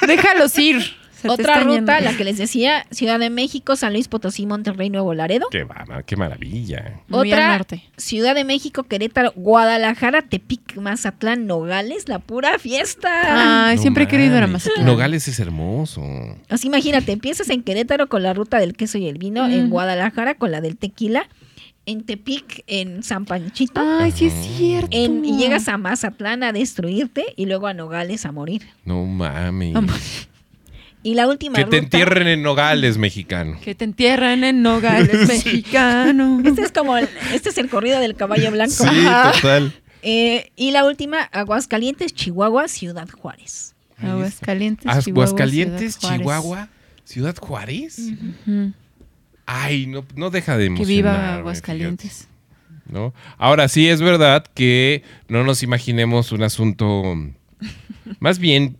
Déjalos 0.08 0.58
ir. 0.58 1.03
Otra 1.32 1.60
ruta, 1.60 1.74
yendo. 1.76 1.94
la 2.12 2.18
que 2.18 2.24
les 2.24 2.38
decía, 2.38 2.86
Ciudad 2.92 3.20
de 3.20 3.30
México, 3.30 3.76
San 3.76 3.94
Luis 3.94 4.08
Potosí, 4.08 4.46
Monterrey, 4.46 4.90
Nuevo 4.90 5.14
Laredo. 5.14 5.48
Qué, 5.52 5.64
va- 5.64 6.04
qué 6.06 6.16
maravilla. 6.16 7.02
Otra, 7.12 7.58
norte. 7.58 7.84
Ciudad 7.98 8.36
de 8.36 8.44
México, 8.44 8.84
Querétaro, 8.84 9.32
Guadalajara, 9.36 10.22
Tepic, 10.24 10.76
Mazatlán, 10.78 11.46
Nogales, 11.48 12.08
la 12.10 12.20
pura 12.20 12.60
fiesta. 12.60 13.68
Ay, 13.70 13.76
No 13.76 13.82
siempre 13.82 14.04
he 14.04 14.08
querido 14.08 14.38
ir 14.38 14.44
a. 14.44 14.48
Mazatlán. 14.48 14.86
Nogales 14.86 15.28
es 15.28 15.40
hermoso. 15.40 16.02
Así 16.50 16.68
imagínate, 16.68 17.12
empiezas 17.12 17.50
en 17.50 17.64
Querétaro 17.64 18.08
con 18.10 18.24
la 18.24 18.34
ruta 18.34 18.60
del 18.60 18.74
queso 18.74 18.98
y 18.98 19.08
el 19.08 19.18
vino, 19.18 19.46
en. 19.48 19.70
Guadalajara 19.70 20.36
con 20.36 20.52
la 20.52 20.62
del 20.62 20.78
tequila, 20.78 21.28
en 21.86 22.04
Tepic, 22.06 22.64
en 22.68 23.04
San 23.04 23.26
Panchito, 23.26 23.82
Ay, 24.00 24.12
sí 24.12 24.28
es 24.28 24.34
cierto. 24.58 24.88
en- 24.92 25.26
y 25.26 25.38
llegas 25.38 25.68
a 25.68 25.78
Mazatlán 25.78 26.42
a 26.44 26.54
destruirte 26.54 27.26
y 27.36 27.46
luego 27.46 27.68
a 27.68 27.74
Nogales 27.74 28.26
a 28.26 28.32
morir. 28.32 28.62
No 28.86 29.06
mames. 29.06 30.30
Y 31.04 31.16
la 31.16 31.28
última 31.28 31.56
Que 31.56 31.62
te 31.66 31.66
ruta- 31.66 31.78
entierren 31.78 32.28
en 32.28 32.42
Nogales, 32.42 32.98
mexicano. 32.98 33.60
Que 33.62 33.76
te 33.76 33.84
entierran 33.84 34.44
en 34.46 34.62
Nogales, 34.62 35.28
mexicano. 35.28 36.42
Este 36.46 36.62
es 36.62 36.72
como 36.72 36.98
el, 36.98 37.10
este 37.34 37.50
es 37.50 37.58
el 37.58 37.70
corrido 37.70 38.00
del 38.00 38.16
caballo 38.16 38.50
blanco. 38.52 38.74
Sí, 38.74 38.88
Ajá. 39.06 39.34
total. 39.34 39.74
Eh, 40.02 40.52
y 40.56 40.72
la 40.72 40.86
última, 40.86 41.22
Aguascalientes, 41.32 42.14
Chihuahua, 42.14 42.68
Ciudad 42.68 43.10
Juárez. 43.10 43.76
Aguascalientes, 44.02 44.84
Chihuahua, 45.04 45.24
Aguascalientes, 45.26 45.96
Ciudad 45.96 46.10
Juárez. 46.10 46.22
Chihuahua, 46.22 46.70
Ciudad 47.06 47.36
Juárez. 47.38 47.98
Ay, 49.46 49.88
no, 49.88 50.06
no 50.16 50.30
deja 50.30 50.54
de 50.58 50.64
Que 50.64 50.68
emocionarme. 50.68 50.96
viva 50.96 51.36
Aguascalientes. 51.36 52.28
fíjate, 52.28 52.94
¿no? 52.94 53.14
Ahora 53.38 53.68
sí 53.68 53.88
es 53.90 54.02
verdad 54.02 54.46
que 54.54 55.04
no 55.28 55.44
nos 55.44 55.64
imaginemos 55.64 56.32
un 56.32 56.44
asunto. 56.44 57.04
Más 58.20 58.40
bien, 58.40 58.78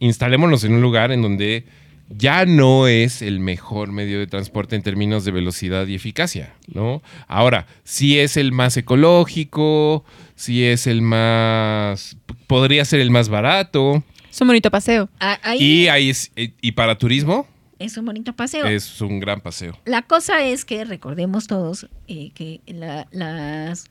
instalémonos 0.00 0.64
en 0.64 0.74
un 0.74 0.82
lugar 0.82 1.12
en 1.12 1.22
donde 1.22 1.64
ya 2.08 2.44
no 2.44 2.88
es 2.88 3.22
el 3.22 3.38
mejor 3.38 3.92
medio 3.92 4.18
de 4.18 4.26
transporte 4.26 4.74
en 4.74 4.82
términos 4.82 5.24
de 5.24 5.30
velocidad 5.30 5.86
y 5.86 5.94
eficacia, 5.94 6.54
¿no? 6.66 7.02
Ahora, 7.28 7.66
sí 7.84 8.18
es 8.18 8.36
el 8.36 8.50
más 8.50 8.76
ecológico, 8.76 10.04
sí 10.34 10.64
es 10.64 10.88
el 10.88 11.02
más. 11.02 12.16
podría 12.48 12.84
ser 12.84 12.98
el 13.00 13.10
más 13.12 13.28
barato. 13.28 14.02
Es 14.28 14.40
un 14.40 14.48
bonito 14.48 14.70
paseo. 14.72 15.08
Ah, 15.20 15.38
Ahí 15.42 15.62
Y 15.62 15.88
ahí 15.88 16.10
es, 16.10 16.32
eh, 16.34 16.52
y 16.60 16.72
para 16.72 16.98
turismo 16.98 17.46
es 17.78 17.96
un 17.96 18.04
bonito 18.06 18.32
paseo. 18.34 18.66
es 18.66 19.00
un 19.00 19.20
gran 19.20 19.40
paseo. 19.40 19.78
La 19.84 20.02
cosa 20.02 20.44
es 20.44 20.64
que 20.64 20.84
recordemos 20.84 21.46
todos 21.46 21.88
eh, 22.08 22.30
que 22.34 22.60
la- 22.66 23.06
las, 23.12 23.86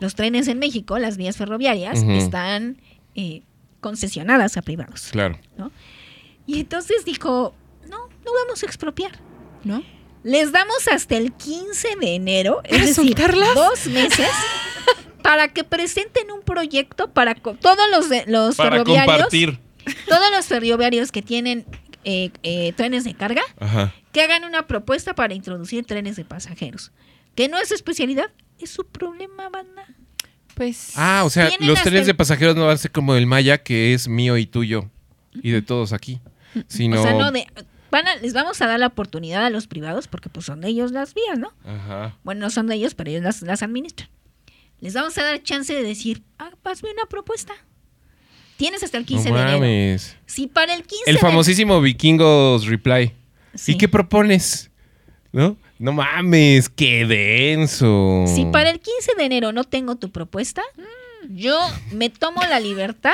los 0.00 0.14
trenes 0.16 0.48
en 0.48 0.58
México, 0.58 0.98
las 0.98 1.16
vías 1.16 1.36
ferroviarias, 1.36 2.02
están 2.02 2.78
eh, 3.14 3.42
concesionadas 3.84 4.56
a 4.56 4.62
privados. 4.62 5.08
Claro. 5.12 5.38
Y 6.46 6.60
entonces 6.60 7.04
dijo, 7.04 7.54
no, 7.88 7.98
no 8.24 8.30
vamos 8.44 8.62
a 8.62 8.66
expropiar. 8.66 9.12
¿No? 9.62 9.82
Les 10.22 10.52
damos 10.52 10.88
hasta 10.90 11.16
el 11.18 11.32
15 11.34 11.96
de 12.00 12.14
enero, 12.14 12.62
es 12.64 12.70
¿Para 12.70 12.86
decir, 12.86 12.94
soltarlas? 13.08 13.54
dos 13.54 13.86
meses, 13.88 14.28
para 15.22 15.48
que 15.48 15.64
presenten 15.64 16.30
un 16.32 16.40
proyecto 16.42 17.12
para 17.12 17.34
todos 17.34 17.78
los, 17.90 18.08
de- 18.08 18.24
los 18.26 18.56
Para 18.56 18.70
ferroviarios, 18.78 19.06
compartir. 19.16 19.58
todos 20.08 20.30
los 20.34 20.46
ferroviarios 20.46 21.12
que 21.12 21.20
tienen 21.22 21.66
eh, 22.04 22.30
eh, 22.42 22.72
trenes 22.74 23.04
de 23.04 23.12
carga, 23.14 23.42
Ajá. 23.60 23.92
que 24.12 24.22
hagan 24.22 24.44
una 24.44 24.66
propuesta 24.66 25.14
para 25.14 25.34
introducir 25.34 25.84
trenes 25.84 26.16
de 26.16 26.24
pasajeros. 26.24 26.90
Que 27.34 27.48
no 27.48 27.58
es 27.58 27.68
su 27.68 27.74
especialidad, 27.74 28.30
es 28.58 28.70
su 28.70 28.86
problema, 28.86 29.50
banda. 29.50 29.86
Pues. 30.54 30.92
Ah, 30.96 31.22
o 31.24 31.30
sea, 31.30 31.50
los 31.60 31.82
trenes 31.82 32.02
el- 32.02 32.06
de 32.08 32.14
pasajeros 32.14 32.54
no 32.56 32.66
van 32.66 32.74
a 32.74 32.78
ser 32.78 32.90
como 32.92 33.14
el 33.16 33.26
Maya, 33.26 33.62
que 33.62 33.92
es 33.94 34.08
mío 34.08 34.36
y 34.36 34.46
tuyo. 34.46 34.88
Y 35.34 35.50
de 35.50 35.62
todos 35.62 35.92
aquí. 35.92 36.20
Sino. 36.68 37.00
O 37.00 37.02
sea, 37.02 37.12
no 37.14 37.32
de... 37.32 37.46
Van 37.90 38.06
a- 38.08 38.16
les 38.16 38.32
vamos 38.34 38.60
a 38.62 38.66
dar 38.66 38.78
la 38.80 38.86
oportunidad 38.88 39.44
a 39.44 39.50
los 39.50 39.66
privados 39.66 40.06
porque 40.08 40.28
pues 40.28 40.46
son 40.46 40.60
de 40.60 40.68
ellos 40.68 40.90
las 40.92 41.14
vías, 41.14 41.38
¿no? 41.38 41.52
Ajá. 41.64 42.16
Bueno, 42.24 42.42
no 42.42 42.50
son 42.50 42.66
de 42.68 42.74
ellos, 42.76 42.94
pero 42.94 43.10
ellos 43.10 43.22
las, 43.22 43.42
las 43.42 43.62
administran. 43.62 44.08
Les 44.80 44.94
vamos 44.94 45.16
a 45.18 45.22
dar 45.22 45.42
chance 45.42 45.72
de 45.74 45.82
decir, 45.82 46.22
ah, 46.38 46.50
hazme 46.64 46.90
una 46.92 47.06
propuesta. 47.08 47.52
Tienes 48.56 48.82
hasta 48.84 48.98
el 48.98 49.04
15 49.04 49.30
no 49.30 49.36
de 49.36 49.56
enero. 49.56 50.02
Si 50.26 50.46
para 50.46 50.74
el 50.74 50.82
15 50.82 51.04
El 51.10 51.16
de- 51.16 51.20
famosísimo 51.20 51.80
Vikingos 51.80 52.66
Reply. 52.66 53.12
Sí. 53.54 53.72
¿Y 53.72 53.78
qué 53.78 53.88
propones? 53.88 54.70
¿No? 55.32 55.56
No 55.78 55.92
mames, 55.92 56.68
qué 56.68 57.04
denso. 57.06 58.24
Si 58.28 58.44
para 58.46 58.70
el 58.70 58.80
15 58.80 59.12
de 59.16 59.24
enero 59.24 59.52
no 59.52 59.64
tengo 59.64 59.96
tu 59.96 60.10
propuesta, 60.10 60.62
yo 61.28 61.58
me 61.92 62.10
tomo 62.10 62.42
la 62.42 62.60
libertad 62.60 63.12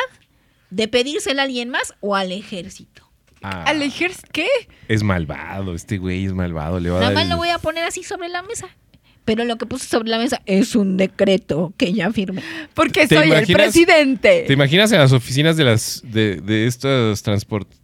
de 0.71 0.87
pedírsela 0.89 1.43
a 1.43 1.45
alguien 1.47 1.71
más 1.71 1.95
o 2.01 2.15
al 2.17 2.33
ejército. 2.33 3.03
Ah, 3.43 3.65
¿Al 3.65 3.81
ejército 3.83 4.29
qué? 4.33 4.47
es 4.89 5.03
malvado, 5.03 5.75
este 5.75 5.97
güey 5.97 6.27
es 6.27 6.33
malvado. 6.35 6.79
Le 6.79 6.91
va 6.91 6.99
a 6.99 7.01
Nada 7.01 7.13
dar 7.13 7.15
más 7.15 7.25
el- 7.25 7.31
lo 7.31 7.37
voy 7.39 7.49
a 7.49 7.59
poner 7.59 7.85
así 7.85 8.03
sobre 8.03 8.29
la 8.29 8.43
mesa. 8.43 8.69
Pero 9.25 9.45
lo 9.45 9.57
que 9.59 9.67
puse 9.67 9.87
sobre 9.87 10.09
la 10.09 10.19
mesa 10.19 10.43
es 10.47 10.75
un 10.75 10.97
decreto 10.97 11.73
que 11.77 11.93
ya 11.93 12.11
firmé. 12.11 12.43
Porque 12.75 13.07
¿Te 13.07 13.17
soy 13.17 13.31
el 13.31 13.47
presidente. 13.47 14.45
¿Te 14.47 14.53
imaginas 14.53 14.91
en 14.93 14.99
las 14.99 15.13
oficinas 15.13 15.57
de 15.57 15.65
las 15.65 16.03
de, 16.05 16.37
de 16.41 16.67
estos 16.67 17.23
transportes? 17.23 17.79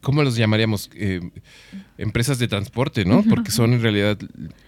¿Cómo 0.00 0.22
los 0.22 0.36
llamaríamos? 0.36 0.90
Eh, 0.94 1.20
empresas 1.98 2.38
de 2.38 2.48
transporte, 2.48 3.04
¿no? 3.04 3.22
Porque 3.22 3.50
son 3.50 3.72
en 3.72 3.82
realidad. 3.82 4.18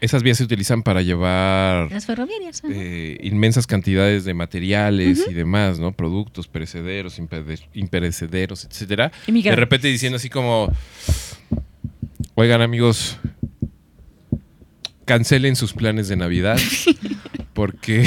Esas 0.00 0.22
vías 0.22 0.38
se 0.38 0.44
utilizan 0.44 0.82
para 0.82 1.02
llevar 1.02 1.90
Las 1.90 2.06
ferroviarias. 2.06 2.62
eh, 2.68 3.18
inmensas 3.22 3.66
cantidades 3.66 4.24
de 4.24 4.34
materiales 4.34 5.24
y 5.28 5.34
demás, 5.34 5.78
¿no? 5.78 5.92
Productos 5.92 6.48
perecederos, 6.48 7.20
imperecederos, 7.74 8.64
etcétera. 8.64 9.12
De 9.26 9.56
repente 9.56 9.88
diciendo 9.88 10.16
así 10.16 10.28
como. 10.30 10.72
Oigan, 12.34 12.62
amigos. 12.62 13.18
Cancelen 15.04 15.56
sus 15.56 15.72
planes 15.72 16.08
de 16.08 16.16
Navidad. 16.16 16.58
porque 17.52 18.06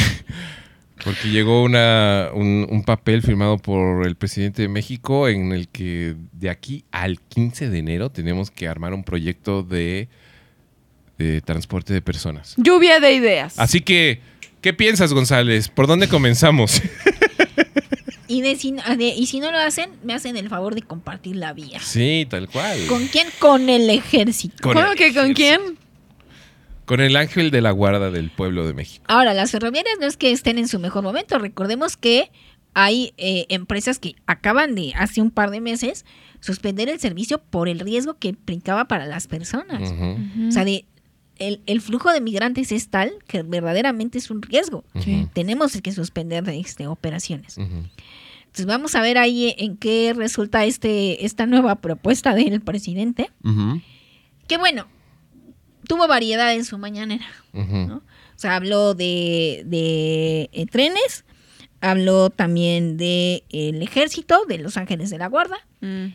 Porque 1.06 1.30
llegó 1.30 1.62
una, 1.64 2.30
un, 2.34 2.68
un 2.70 2.84
papel 2.84 3.22
firmado 3.22 3.58
por 3.60 4.06
el 4.08 4.16
presidente 4.16 4.64
de 4.64 4.68
México 4.68 5.30
en 5.30 5.52
el 5.54 5.68
que 5.70 6.16
de 6.34 6.50
aquí 6.50 6.84
al 6.92 7.22
15 7.22 7.70
de 7.70 7.78
enero 7.80 8.10
tenemos 8.10 8.50
que 8.52 8.68
armar 8.68 8.94
un 8.94 9.04
proyecto 9.04 9.62
de, 9.64 10.10
de 11.20 11.42
transporte 11.42 11.94
de 11.94 12.02
personas. 12.02 12.56
Lluvia 12.58 13.00
de 13.00 13.14
ideas. 13.14 13.58
Así 13.60 13.82
que, 13.82 14.20
¿qué 14.62 14.74
piensas, 14.74 15.14
González? 15.14 15.70
¿Por 15.70 15.86
dónde 15.88 16.08
comenzamos? 16.10 16.82
Y, 18.28 18.42
de 18.42 18.56
si, 18.56 18.72
de- 18.72 19.14
y 19.16 19.28
si 19.28 19.40
no 19.40 19.52
lo 19.52 19.60
hacen, 19.60 19.92
me 20.04 20.12
hacen 20.16 20.36
el 20.36 20.50
favor 20.50 20.74
de 20.74 20.82
compartir 20.82 21.36
la 21.36 21.54
vía. 21.54 21.80
sí, 21.80 22.26
tal 22.28 22.50
cual. 22.50 22.80
¿Con 22.88 23.08
quién? 23.08 23.28
Con 23.38 23.70
el 23.70 23.88
ejército. 23.92 24.56
Con 24.64 24.74
¿Cómo 24.74 24.94
el 24.94 24.98
que 24.98 25.14
con 25.14 25.34
quién? 25.34 25.60
Con 26.86 27.02
el 27.02 27.16
ángel 27.16 27.52
de 27.52 27.62
la 27.62 27.72
guarda 27.72 28.12
del 28.12 28.30
pueblo 28.30 28.68
de 28.68 28.74
México. 28.74 29.04
Ahora, 29.08 29.34
las 29.34 29.52
ferroviarias 29.52 29.96
no 30.00 30.08
es 30.08 30.18
que 30.18 30.32
estén 30.32 30.58
en 30.58 30.68
su 30.68 30.80
mejor 30.80 31.04
momento. 31.04 31.38
Recordemos 31.40 31.98
que 31.98 32.32
hay 32.74 33.14
eh, 33.18 33.46
empresas 33.50 34.00
que 34.00 34.16
acaban 34.28 34.76
de, 34.76 34.94
hace 34.96 35.22
un 35.22 35.32
par 35.32 35.50
de 35.50 35.62
meses, 35.62 36.06
suspender 36.42 36.90
el 36.90 37.00
servicio 37.00 37.40
por 37.40 37.70
el 37.70 37.80
riesgo 37.80 38.16
que 38.20 38.28
implicaba 38.28 38.86
para 38.86 39.06
las 39.06 39.28
personas. 39.28 39.94
O 40.48 40.52
sea, 40.52 40.66
de, 40.66 40.86
el, 41.38 41.62
el 41.66 41.82
flujo 41.82 42.12
de 42.12 42.22
migrantes 42.22 42.72
es 42.72 42.90
tal 42.90 43.14
que 43.28 43.44
verdaderamente 43.44 44.18
es 44.18 44.30
un 44.30 44.42
riesgo. 44.42 44.84
Tenemos 45.34 45.80
que 45.82 45.92
suspender 45.92 46.48
este, 46.50 46.88
operaciones. 46.88 47.58
Entonces 47.58 48.66
vamos 48.66 48.96
a 48.96 49.02
ver 49.02 49.18
ahí 49.18 49.54
en 49.58 49.78
qué 49.78 50.14
resulta 50.16 50.66
este, 50.66 51.26
esta 51.26 51.46
nueva 51.46 51.76
propuesta 51.76 52.34
del 52.36 52.62
presidente. 52.62 53.30
Que 54.48 54.58
bueno, 54.58 54.88
tuvo 55.86 56.08
variedad 56.08 56.54
en 56.54 56.66
su 56.66 56.78
mañanera. 56.78 57.26
O 57.54 58.02
sea, 58.38 58.56
habló 58.58 58.94
de, 58.96 59.64
de, 59.66 60.50
eh, 60.52 60.66
trenes, 60.66 61.24
habló 61.82 62.30
también 62.30 62.98
del 62.98 63.82
ejército, 63.82 64.46
de 64.46 64.58
los 64.58 64.76
ángeles 64.78 65.10
de 65.10 65.18
la 65.18 65.28
guarda, 65.28 65.58
Mm. 65.82 66.08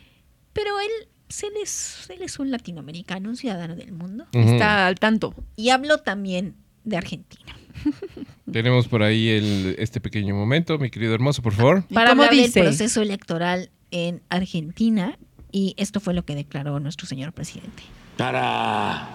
pero 0.53 0.79
él, 0.81 1.09
se 1.29 1.49
les, 1.51 2.11
él 2.11 2.23
es 2.23 2.39
un 2.41 2.51
latinoamericano, 2.51 3.29
un 3.29 3.37
ciudadano 3.37 3.77
del 3.77 3.93
mundo. 3.93 4.27
Está 4.33 4.87
al 4.87 4.97
tanto. 4.97 5.35
y 5.57 5.71
habló 5.71 5.99
también 5.99 6.55
de 6.85 6.97
Argentina. 6.97 7.55
Tenemos 8.53 8.89
por 8.89 9.03
ahí 9.03 9.29
el, 9.29 9.77
este 9.79 10.01
pequeño 10.01 10.35
momento, 10.35 10.77
mi 10.79 10.91
querido 10.91 11.15
hermoso, 11.15 11.41
por 11.41 11.53
favor. 11.55 11.85
¿Y 11.89 11.95
Para 11.95 12.11
cómo 12.11 12.23
hablar 12.25 12.35
dice? 12.37 12.61
del 12.61 12.69
proceso 12.71 13.01
electoral 13.01 13.71
en 13.93 14.23
Argentina, 14.29 15.17
y 15.53 15.75
esto 15.79 16.01
fue 16.01 16.15
lo 16.15 16.25
que 16.25 16.35
declaró 16.35 16.79
nuestro 16.81 17.07
señor 17.07 17.33
presidente. 17.33 17.83
para 18.17 19.09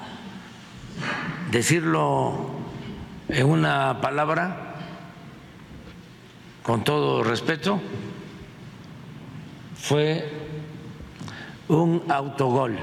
decirlo 1.51 2.49
en 3.27 3.47
una 3.47 3.99
palabra, 4.01 4.75
con 6.63 6.83
todo 6.83 7.23
respeto, 7.23 7.79
fue 9.75 10.31
un 11.67 12.03
autogol. 12.09 12.77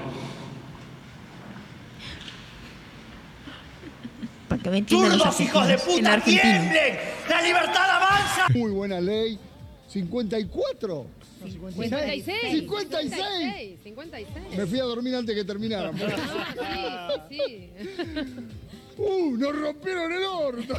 Para 4.48 4.62
que 4.62 4.70
me 4.70 4.78
entiendan 4.78 5.18
los 5.18 5.26
argentinos. 5.26 5.88
En 5.88 6.06
Argentina. 6.06 6.72
¡La 7.28 7.42
libertad 7.42 7.90
avanza! 7.90 8.46
Muy 8.54 8.70
buena 8.70 9.00
ley. 9.00 9.38
54. 9.88 11.06
56. 11.50 12.24
56. 12.24 13.78
56. 13.82 14.56
Me 14.56 14.66
fui 14.66 14.78
a 14.78 14.84
dormir 14.84 15.14
antes 15.14 15.34
que 15.34 15.44
terminaran. 15.44 15.96
Sí, 17.28 17.36
sí. 17.36 17.70
¡Uh! 18.98 19.36
¡Nos 19.36 19.58
rompieron 19.58 20.12
el 20.12 20.24
orto! 20.24 20.74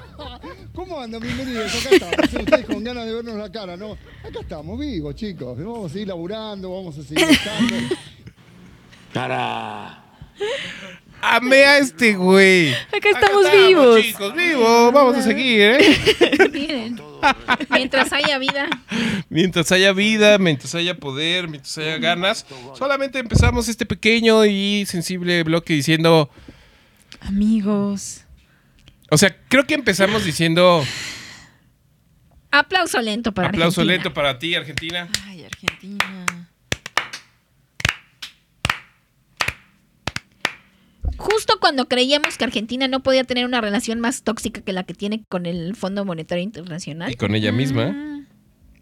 ¿Cómo 0.74 1.00
andan? 1.00 1.20
Bienvenidos. 1.20 1.74
Acá 1.84 1.94
estamos. 1.94 2.34
Ustedes 2.34 2.66
con 2.66 2.84
ganas 2.84 3.06
de 3.06 3.14
vernos 3.14 3.36
la 3.36 3.50
cara, 3.50 3.76
¿no? 3.76 3.92
Acá 4.24 4.40
estamos, 4.40 4.78
vivos, 4.78 5.14
chicos. 5.14 5.58
Vamos 5.58 5.90
a 5.90 5.92
seguir 5.92 6.08
laburando, 6.08 6.70
vamos 6.72 6.96
a 6.98 7.02
seguir 7.02 7.24
estando. 7.28 7.74
Para 9.12 10.04
Amé 11.20 11.64
a 11.64 11.78
este 11.78 12.14
güey. 12.14 12.72
Acá 12.72 13.10
estamos 13.10 13.46
Acá 13.46 13.56
vivos. 13.56 14.00
chicos, 14.02 14.34
vivos. 14.34 14.92
Vamos 14.92 15.16
a 15.16 15.22
seguir, 15.22 15.60
¿eh? 15.60 16.48
Miren, 16.52 17.00
mientras 17.70 18.12
haya 18.12 18.38
vida, 18.38 18.68
Mientras 19.28 19.70
haya 19.72 19.92
vida, 19.92 20.38
mientras 20.38 20.74
haya 20.74 20.96
poder, 20.96 21.48
mientras 21.48 21.76
haya 21.78 21.98
ganas. 21.98 22.46
Solamente 22.76 23.18
empezamos 23.18 23.68
este 23.68 23.84
pequeño 23.86 24.46
y 24.46 24.86
sensible 24.86 25.42
bloque 25.42 25.74
diciendo... 25.74 26.30
Amigos. 27.20 28.24
O 29.10 29.18
sea, 29.18 29.36
creo 29.48 29.66
que 29.66 29.74
empezamos 29.74 30.24
diciendo... 30.24 30.84
aplauso 32.50 33.00
lento 33.02 33.32
para 33.32 33.48
aplauso 33.48 33.80
Argentina. 33.80 33.96
lento 34.04 34.14
para 34.14 34.38
ti, 34.38 34.54
Argentina. 34.54 35.08
Ay, 35.26 35.44
Argentina. 35.44 36.17
Justo 41.18 41.58
cuando 41.60 41.88
creíamos 41.88 42.38
que 42.38 42.44
Argentina 42.44 42.86
no 42.86 43.02
podía 43.02 43.24
tener 43.24 43.44
una 43.44 43.60
relación 43.60 43.98
más 43.98 44.22
tóxica 44.22 44.60
que 44.60 44.72
la 44.72 44.84
que 44.84 44.94
tiene 44.94 45.24
con 45.28 45.46
el 45.46 45.74
Fondo 45.74 46.04
Monetario 46.04 46.44
Internacional, 46.44 47.10
Y 47.10 47.16
con 47.16 47.34
ella 47.34 47.50
misma. 47.50 47.92
Ah, 47.94 48.20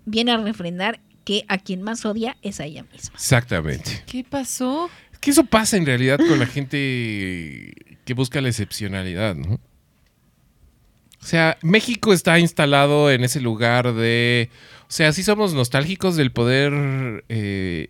viene 0.05 0.33
a 0.33 0.37
refrendar 0.37 1.01
que 1.25 1.45
a 1.49 1.57
quien 1.57 1.83
más 1.83 2.05
odia 2.05 2.37
es 2.43 2.61
a 2.61 2.67
ella 2.67 2.85
misma. 2.93 3.15
Exactamente. 3.15 4.05
¿Qué 4.07 4.23
pasó? 4.23 4.91
Es 5.13 5.19
que 5.19 5.31
eso 5.31 5.45
pasa 5.45 5.79
en 5.79 5.87
realidad 5.87 6.19
con 6.19 6.39
la 6.39 6.47
gente 6.47 7.73
que 8.05 8.15
busca 8.15 8.41
la 8.43 8.49
excepcionalidad, 8.49 9.35
¿no? 9.35 9.55
O 9.55 11.29
sea, 11.29 11.57
México 11.63 12.13
está 12.13 12.39
instalado 12.39 13.11
en 13.11 13.25
ese 13.25 13.41
lugar 13.41 13.95
de... 13.95 14.51
O 14.83 14.93
sea, 14.93 15.13
sí 15.13 15.25
somos 15.25 15.55
nostálgicos 15.55 16.17
del 16.17 16.31
poder 16.31 17.25
eh, 17.29 17.89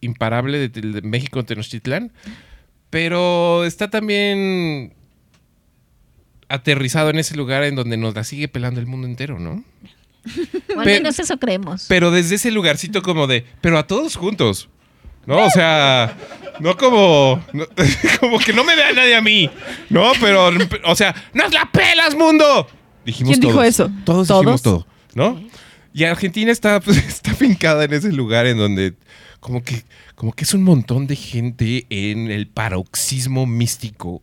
imparable 0.00 0.68
de, 0.68 0.68
de 0.68 1.02
México 1.02 1.44
Tenochtitlán, 1.44 2.12
pero 2.90 3.64
está 3.64 3.90
también 3.90 4.94
aterrizado 6.48 7.10
en 7.10 7.18
ese 7.18 7.36
lugar 7.36 7.62
en 7.64 7.74
donde 7.74 7.96
nos 7.96 8.14
la 8.14 8.24
sigue 8.24 8.48
pelando 8.48 8.80
el 8.80 8.86
mundo 8.86 9.06
entero, 9.06 9.38
¿no? 9.38 9.62
O 10.76 10.80
al 10.80 10.84
Pe- 10.84 10.94
menos 10.94 11.18
eso 11.18 11.38
creemos. 11.38 11.86
Pero 11.88 12.10
desde 12.10 12.34
ese 12.36 12.50
lugarcito 12.50 13.02
como 13.02 13.26
de, 13.26 13.44
pero 13.60 13.78
a 13.78 13.86
todos 13.86 14.16
juntos. 14.16 14.68
¿No? 15.26 15.44
O 15.44 15.50
sea, 15.50 16.16
no 16.60 16.76
como, 16.78 17.42
no- 17.52 17.66
como 18.20 18.38
que 18.38 18.52
no 18.54 18.64
me 18.64 18.74
vea 18.76 18.92
nadie 18.92 19.14
a 19.14 19.20
mí. 19.20 19.50
No, 19.90 20.12
pero, 20.20 20.50
o 20.84 20.94
sea, 20.96 21.14
¡nos 21.34 21.52
la 21.52 21.70
pelas, 21.70 22.14
mundo! 22.14 22.66
Dijimos 23.04 23.30
¿Quién 23.38 23.40
dijo 23.40 23.62
eso? 23.62 23.90
Todos, 24.04 24.28
¿Todos? 24.28 24.40
dijimos 24.42 24.62
todo, 24.62 24.86
¿no? 25.14 25.42
Y 25.92 26.04
Argentina 26.04 26.50
está, 26.52 26.80
pues, 26.80 26.96
está 27.08 27.34
fincada 27.34 27.84
en 27.84 27.92
ese 27.94 28.12
lugar 28.12 28.46
en 28.46 28.56
donde 28.58 28.94
como 29.40 29.62
que, 29.62 29.82
como 30.14 30.32
que 30.32 30.44
es 30.44 30.54
un 30.54 30.62
montón 30.62 31.06
de 31.06 31.16
gente 31.16 31.86
en 31.90 32.30
el 32.30 32.46
paroxismo 32.48 33.46
místico 33.46 34.22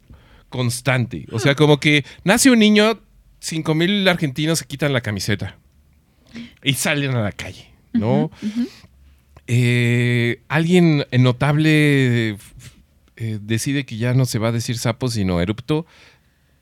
constante. 0.50 1.26
O 1.32 1.40
sea, 1.40 1.56
como 1.56 1.80
que 1.80 2.06
nace 2.24 2.50
un 2.52 2.60
niño, 2.60 3.00
cinco 3.40 3.76
mil 3.76 4.08
argentinos 4.08 4.60
se 4.60 4.66
quitan 4.66 4.94
la 4.94 5.02
camiseta 5.02 5.58
y 6.64 6.74
salen 6.74 7.12
a 7.16 7.22
la 7.22 7.32
calle, 7.32 7.72
¿no? 7.94 8.30
Eh, 9.48 10.42
alguien 10.48 11.06
notable 11.20 12.30
eh, 13.18 13.40
decide 13.42 13.86
que 13.86 13.98
ya 13.98 14.14
no 14.14 14.26
se 14.26 14.40
va 14.40 14.48
a 14.50 14.52
decir 14.52 14.78
sapo, 14.78 15.08
sino 15.10 15.40
erupto. 15.40 15.86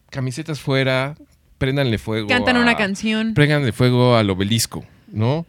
Camisetas 0.10 0.60
fuera, 0.60 1.16
préndanle 1.58 1.98
fuego. 1.98 2.28
Cantan 2.28 2.58
a- 2.58 2.62
una 2.62 2.76
canción. 2.76 3.34
Prénganle 3.34 3.72
fuego 3.72 4.16
al 4.18 4.30
obelisco, 4.30 4.86
¿no? 5.12 5.46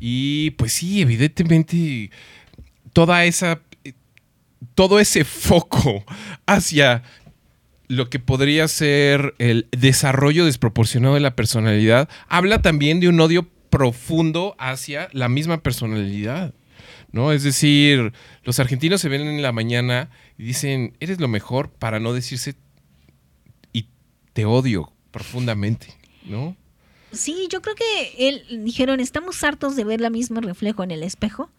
Y 0.00 0.52
pues 0.52 0.72
sí, 0.72 1.02
evidentemente, 1.02 2.10
toda 2.92 3.24
esa. 3.24 3.60
Todo 4.74 5.00
ese 5.00 5.24
foco 5.24 6.04
hacia 6.46 7.02
lo 7.88 8.08
que 8.08 8.20
podría 8.20 8.68
ser 8.68 9.34
el 9.38 9.66
desarrollo 9.72 10.44
desproporcionado 10.44 11.14
de 11.14 11.20
la 11.20 11.34
personalidad, 11.34 12.08
habla 12.28 12.62
también 12.62 13.00
de 13.00 13.08
un 13.08 13.18
odio 13.20 13.48
profundo 13.68 14.54
hacia 14.58 15.08
la 15.12 15.28
misma 15.28 15.62
personalidad. 15.62 16.54
¿No? 17.10 17.32
Es 17.32 17.42
decir, 17.42 18.12
los 18.44 18.60
argentinos 18.60 19.00
se 19.00 19.08
ven 19.08 19.22
en 19.22 19.42
la 19.42 19.50
mañana 19.50 20.10
y 20.38 20.44
dicen, 20.44 20.96
eres 21.00 21.18
lo 21.18 21.26
mejor 21.26 21.70
para 21.70 21.98
no 21.98 22.12
decirse 22.12 22.54
y 23.72 23.86
te 24.32 24.44
odio 24.44 24.92
profundamente, 25.10 25.88
¿no? 26.24 26.56
Sí, 27.10 27.48
yo 27.50 27.60
creo 27.60 27.74
que 27.74 28.28
él 28.28 28.62
dijeron, 28.64 29.00
estamos 29.00 29.42
hartos 29.42 29.74
de 29.74 29.82
ver 29.82 30.00
la 30.00 30.10
misma 30.10 30.40
reflejo 30.40 30.84
en 30.84 30.92
el 30.92 31.02
espejo. 31.02 31.50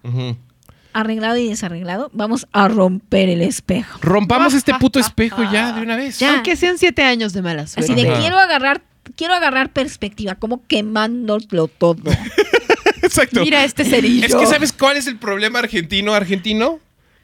Arreglado 0.94 1.38
y 1.38 1.48
desarreglado, 1.48 2.10
vamos 2.14 2.48
a 2.52 2.68
romper 2.68 3.30
el 3.30 3.42
espejo. 3.42 4.00
Rompamos 4.02 4.54
este 4.54 4.74
puto 4.76 5.00
espejo 5.00 5.44
ya 5.52 5.74
de 5.74 5.82
una 5.82 5.96
vez. 5.96 6.20
Ya. 6.20 6.36
Aunque 6.36 6.56
sean 6.56 6.78
siete 6.78 7.04
años 7.04 7.34
de 7.34 7.42
mala 7.42 7.68
suerte. 7.68 7.92
Así 7.92 8.02
de 8.02 8.10
Ajá. 8.10 8.20
quiero 8.20 8.38
agarrar, 8.38 8.84
quiero 9.16 9.34
agarrar 9.34 9.72
perspectiva, 9.72 10.36
como 10.36 10.66
quemándolo 10.68 11.68
todo. 11.68 12.12
Exacto. 13.02 13.42
Mira 13.42 13.64
este 13.64 13.84
cerillo. 13.84 14.26
Es 14.26 14.36
que 14.36 14.46
¿sabes 14.46 14.74
cuál 14.74 14.98
es 14.98 15.08
el 15.08 15.18
problema 15.18 15.60
argentino 15.60 16.14
argentino? 16.14 16.80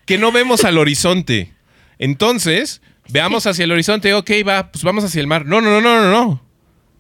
Que 0.06 0.18
no 0.18 0.32
vemos 0.32 0.64
al 0.64 0.78
horizonte. 0.78 1.54
Entonces, 2.00 2.82
veamos 3.10 3.48
hacia 3.48 3.64
el 3.64 3.72
horizonte, 3.72 4.14
ok, 4.14 4.32
va, 4.48 4.72
pues 4.72 4.84
vamos 4.84 5.04
hacia 5.04 5.22
el 5.22 5.28
mar. 5.28 5.46
No, 5.46 5.62
no, 5.62 5.70
no, 5.70 5.82
no, 5.82 6.02
no, 6.02 6.12
no. 6.12 6.44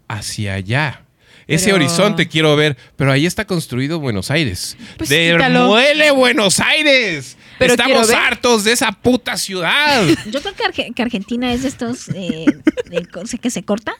Hacia 0.07 0.53
allá. 0.53 1.07
Ese 1.48 1.65
Pero- 1.65 1.78
horizonte 1.78 2.28
quiero 2.28 2.56
ver, 2.56 2.78
pero 2.95 3.11
ahí 3.11 3.26
está 3.26 3.45
construido 3.45 3.99
Buenos 3.99 4.30
Aires. 4.32 4.78
Pues. 4.98 5.10
¡Demuele 5.10 6.11
Buenos 6.11 6.60
Aires! 6.60 7.38
Pero 7.57 7.74
Estamos 7.74 8.11
hartos 8.11 8.64
de 8.65 8.74
esa 8.74 8.91
puta 8.91 9.36
ciudad. 9.38 10.06
Yo 10.32 10.41
creo 10.41 10.53
que, 10.53 10.64
Arge- 10.64 10.94
que 10.94 11.02
Argentina 11.02 11.52
es 11.53 11.64
de 11.64 11.69
estos 11.69 12.10
eh, 12.10 12.45
de 12.90 13.07
que 13.41 13.49
se 13.49 13.64
corta. 13.64 13.94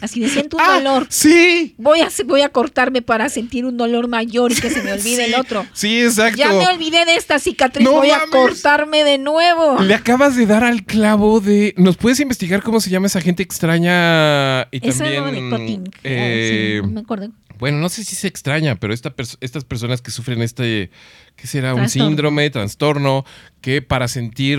Así 0.00 0.20
de 0.20 0.28
siento 0.28 0.56
un 0.56 0.62
¡Ah! 0.64 0.74
dolor. 0.78 1.06
Sí. 1.10 1.74
Voy 1.78 2.00
a, 2.00 2.08
voy 2.26 2.42
a 2.42 2.48
cortarme 2.48 3.02
para 3.02 3.28
sentir 3.28 3.64
un 3.64 3.76
dolor 3.76 4.08
mayor 4.08 4.52
y 4.52 4.54
que 4.56 4.70
se 4.70 4.82
me 4.82 4.92
olvide 4.92 5.24
Sí, 5.26 5.32
el 5.32 5.34
otro. 5.34 5.66
Sí, 5.72 6.02
exacto. 6.02 6.38
Ya 6.38 6.48
me 6.52 6.66
olvidé 6.68 7.04
de 7.04 7.16
esta 7.16 7.38
cicatriz, 7.38 7.84
No 7.84 7.92
voy 7.92 8.10
a 8.10 8.20
cortarme 8.30 9.04
de 9.04 9.18
nuevo. 9.18 9.80
Le 9.80 9.94
acabas 9.94 10.36
de 10.36 10.46
dar 10.46 10.64
al 10.64 10.84
clavo 10.84 11.40
de. 11.40 11.74
¿Nos 11.76 11.96
puedes 11.96 12.20
investigar 12.20 12.62
cómo 12.62 12.80
se 12.80 12.90
llama 12.90 13.06
esa 13.06 13.20
gente 13.20 13.42
extraña? 13.42 14.62
Y 14.70 14.86
Eso 14.88 15.04
también. 15.04 15.50
no 15.50 15.58
de 15.58 15.80
eh, 16.04 16.80
Ah, 16.82 16.86
sí, 16.86 16.92
me 16.92 17.00
acuerdo. 17.00 17.28
Bueno, 17.58 17.76
no 17.78 17.90
sé 17.90 18.04
si 18.04 18.16
se 18.16 18.26
extraña, 18.26 18.76
pero 18.76 18.94
esta 18.94 19.14
pers- 19.14 19.36
estas 19.42 19.64
personas 19.64 20.00
que 20.00 20.10
sufren 20.10 20.40
este, 20.40 20.90
¿qué 21.36 21.46
será? 21.46 21.74
Un 21.74 21.80
Trastorno. 21.82 22.08
síndrome, 22.08 22.48
trastorno, 22.50 23.24
que 23.60 23.82
para 23.82 24.08
sentir 24.08 24.58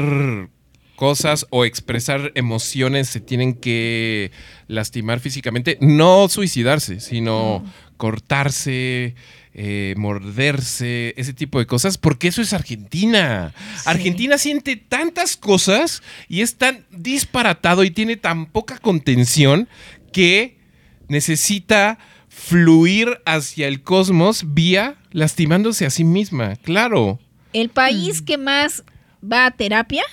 cosas 1.02 1.48
o 1.50 1.66
expresar 1.66 2.32
emociones 2.36 3.10
se 3.10 3.20
tienen 3.20 3.56
que 3.56 4.30
lastimar 4.68 5.20
físicamente, 5.20 5.80
no 5.82 6.30
suicidarse, 6.30 7.00
sino 7.00 7.66
cortarse, 7.98 9.16
eh, 9.56 9.96
morderse, 9.98 11.16
ese 11.18 11.34
tipo 11.34 11.58
de 11.58 11.66
cosas, 11.66 11.98
porque 11.98 12.28
eso 12.28 12.44
es 12.44 12.54
Argentina. 12.54 13.52
Argentina 13.86 14.38
siente 14.38 14.76
tantas 14.76 15.38
cosas 15.38 16.04
y 16.30 16.42
es 16.42 16.60
tan 16.60 16.86
disparatado 16.92 17.84
y 17.84 17.90
tiene 17.90 18.16
tan 18.16 18.46
poca 18.46 18.78
contención 18.78 19.68
que 20.14 20.60
necesita 21.08 21.98
fluir 22.30 23.22
hacia 23.26 23.68
el 23.68 23.82
cosmos 23.82 24.54
vía 24.54 24.98
lastimándose 25.10 25.88
a 25.88 25.90
sí 25.90 26.04
misma, 26.04 26.58
claro. 26.58 27.20
El 27.54 27.70
país 27.70 28.22
que 28.22 28.38
más 28.38 28.84
va 29.24 29.48
a 29.48 29.52
terapia. 29.52 30.04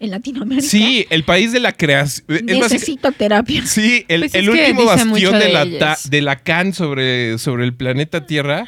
En 0.00 0.10
Latinoamérica. 0.10 0.66
Sí, 0.66 1.06
el 1.10 1.22
país 1.24 1.52
de 1.52 1.60
la 1.60 1.72
creación. 1.72 2.26
Básica- 2.28 2.54
necesita 2.54 3.12
terapia. 3.12 3.64
Sí, 3.66 4.04
el, 4.08 4.20
Pues 4.22 4.34
el 4.34 4.48
último 4.50 4.84
bastión 4.86 5.34
de, 5.38 5.46
de 5.46 5.52
la, 5.52 5.78
ta- 5.78 5.98
de 6.08 6.22
Lacan 6.22 6.72
sobre, 6.74 7.38
sobre 7.38 7.64
el 7.64 7.74
planeta 7.74 8.26
Tierra 8.26 8.66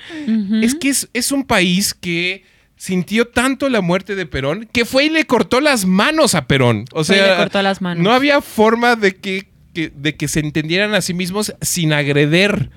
es 0.62 0.74
que 0.74 0.90
es, 0.90 1.09
es 1.14 1.32
un 1.32 1.44
país 1.44 1.94
que 1.94 2.44
sintió 2.76 3.28
tanto 3.28 3.68
la 3.68 3.80
muerte 3.80 4.14
de 4.14 4.26
Perón 4.26 4.68
que 4.72 4.84
fue 4.84 5.06
y 5.06 5.09
le 5.10 5.24
cortó 5.24 5.60
las 5.60 5.86
manos 5.86 6.34
a 6.34 6.46
Perón. 6.46 6.84
O 6.92 7.02
sea, 7.04 7.30
le 7.32 7.36
cortó 7.36 7.62
las 7.62 7.80
manos. 7.80 8.02
no 8.04 8.12
había 8.12 8.40
forma 8.42 8.96
de 8.96 9.16
que, 9.16 9.48
que- 9.72 9.90
de 9.94 10.16
que 10.16 10.28
se 10.28 10.40
entendieran 10.40 10.94
a 10.94 11.00
sí 11.00 11.14
mismos 11.14 11.54
sin 11.62 11.92
agreder, 11.92 12.70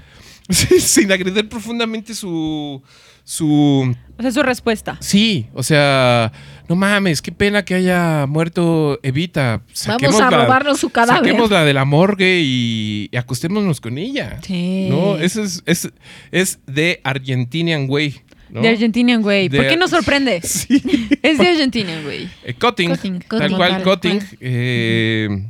sin 0.80 1.12
agreder 1.12 1.48
profundamente 1.50 2.14
su... 2.14 2.82
su 3.24 3.96
O 4.18 4.22
sea, 4.22 4.32
su 4.32 4.44
respuesta. 4.44 4.98
Sí, 5.00 5.48
o 5.54 5.64
sea, 5.64 6.32
no 6.70 6.76
mames, 6.76 7.22
qué 7.22 7.32
pena 7.32 7.66
que 7.66 7.74
haya 7.76 8.26
muerto 8.28 9.00
Evita. 9.04 9.62
Vamos 9.88 10.20
a 10.22 10.30
robarnos 10.30 10.80
su 10.80 10.90
cadáver. 10.90 11.24
Saquémosla 11.26 11.66
de 11.66 11.74
la 11.74 11.86
morgue 11.86 12.42
y, 12.44 13.10
y 13.12 13.18
acostémonos 13.18 13.82
con 13.82 13.98
ella. 13.98 14.40
Sí. 14.44 14.88
No, 14.90 15.18
eso 15.18 15.42
es, 15.44 15.64
es, 15.66 15.90
es 16.32 16.60
de 16.68 17.02
Argentinian 17.04 17.88
Way. 17.90 18.22
¿no? 18.52 18.62
De 18.62 18.70
Argentinian 18.70 19.26
Way. 19.26 19.50
¿Por 19.50 19.68
qué 19.68 19.78
nos 19.78 19.90
sorprende? 19.90 20.42
Sí. 20.44 20.82
Es 21.24 21.40
de 21.40 21.48
Argentinian 21.48 22.06
Way. 22.06 22.30
Eh, 22.44 22.54
cutting, 22.54 22.92
Cutting, 22.92 23.20
tal 23.28 23.40
cutting, 23.42 23.58
cual, 23.58 23.84
cutting. 23.84 24.20
eh, 24.40 25.44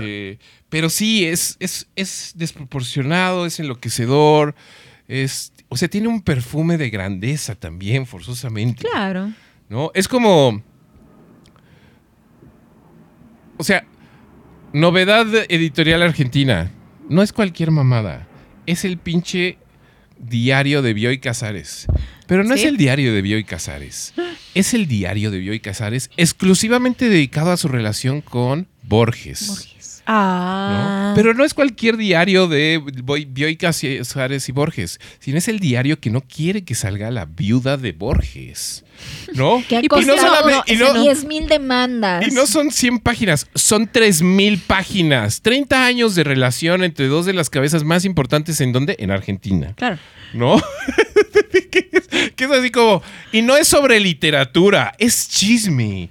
eh, 0.00 0.38
pero 0.70 0.88
sí, 0.88 1.26
es, 1.26 1.56
es, 1.60 1.88
es 1.96 2.32
desproporcionado, 2.36 3.44
es 3.44 3.60
enloquecedor. 3.60 4.54
Es, 5.08 5.52
o 5.68 5.76
sea, 5.76 5.88
tiene 5.88 6.08
un 6.08 6.22
perfume 6.22 6.78
de 6.78 6.88
grandeza 6.90 7.54
también, 7.54 8.06
forzosamente. 8.06 8.86
Claro. 8.88 9.32
¿no? 9.70 9.90
Es 9.94 10.08
como. 10.08 10.62
O 13.56 13.64
sea, 13.64 13.86
novedad 14.72 15.26
editorial 15.48 16.02
argentina. 16.02 16.70
No 17.08 17.22
es 17.22 17.32
cualquier 17.32 17.70
mamada. 17.70 18.28
Es 18.66 18.84
el 18.84 18.98
pinche 18.98 19.58
diario 20.18 20.82
de 20.82 20.92
Bioy 20.92 21.18
Casares. 21.18 21.86
Pero 22.26 22.44
no 22.44 22.54
¿Sí? 22.54 22.62
es 22.62 22.66
el 22.68 22.76
diario 22.76 23.14
de 23.14 23.22
Bioy 23.22 23.44
Casares. 23.44 24.14
Es 24.54 24.74
el 24.74 24.86
diario 24.86 25.30
de 25.30 25.38
Bioy 25.38 25.60
Casares 25.60 26.10
exclusivamente 26.16 27.08
dedicado 27.08 27.52
a 27.52 27.56
su 27.56 27.68
relación 27.68 28.20
con 28.20 28.68
Borges. 28.82 29.69
Ah. 30.12 31.10
¿no? 31.10 31.14
Pero 31.14 31.34
no 31.34 31.44
es 31.44 31.54
cualquier 31.54 31.96
diario 31.96 32.48
de 32.48 32.82
Bioy 33.28 33.56
Casares 33.56 34.48
y 34.48 34.52
Borges, 34.52 34.98
sino 35.20 35.38
es 35.38 35.46
el 35.46 35.60
diario 35.60 36.00
que 36.00 36.10
no 36.10 36.20
quiere 36.22 36.64
que 36.64 36.74
salga 36.74 37.12
la 37.12 37.26
viuda 37.26 37.76
de 37.76 37.92
Borges. 37.92 38.84
¿No? 39.34 39.62
Que 39.68 39.76
ha 39.76 39.84
Y 39.84 39.88
pues 39.88 40.06
no 40.08 40.16
solamente- 40.16 40.72
y 40.72 40.76
no- 40.76 41.00
10 41.00 41.24
mil 41.26 41.46
demandas. 41.46 42.26
Y 42.26 42.32
no 42.32 42.46
son 42.46 42.72
100 42.72 42.98
páginas, 42.98 43.46
son 43.54 43.86
3000 43.90 44.58
páginas. 44.58 45.42
30 45.42 45.86
años 45.86 46.16
de 46.16 46.24
relación 46.24 46.82
entre 46.82 47.06
dos 47.06 47.24
de 47.24 47.32
las 47.32 47.48
cabezas 47.48 47.84
más 47.84 48.04
importantes 48.04 48.60
en 48.60 48.72
donde? 48.72 48.96
En 48.98 49.12
Argentina. 49.12 49.74
Claro. 49.76 49.98
¿No? 50.34 50.60
que, 51.70 51.88
es, 51.92 52.32
que 52.34 52.44
es 52.44 52.50
así 52.50 52.70
como. 52.70 53.02
Y 53.30 53.42
no 53.42 53.56
es 53.56 53.68
sobre 53.68 54.00
literatura, 54.00 54.92
es 54.98 55.28
chisme. 55.28 56.10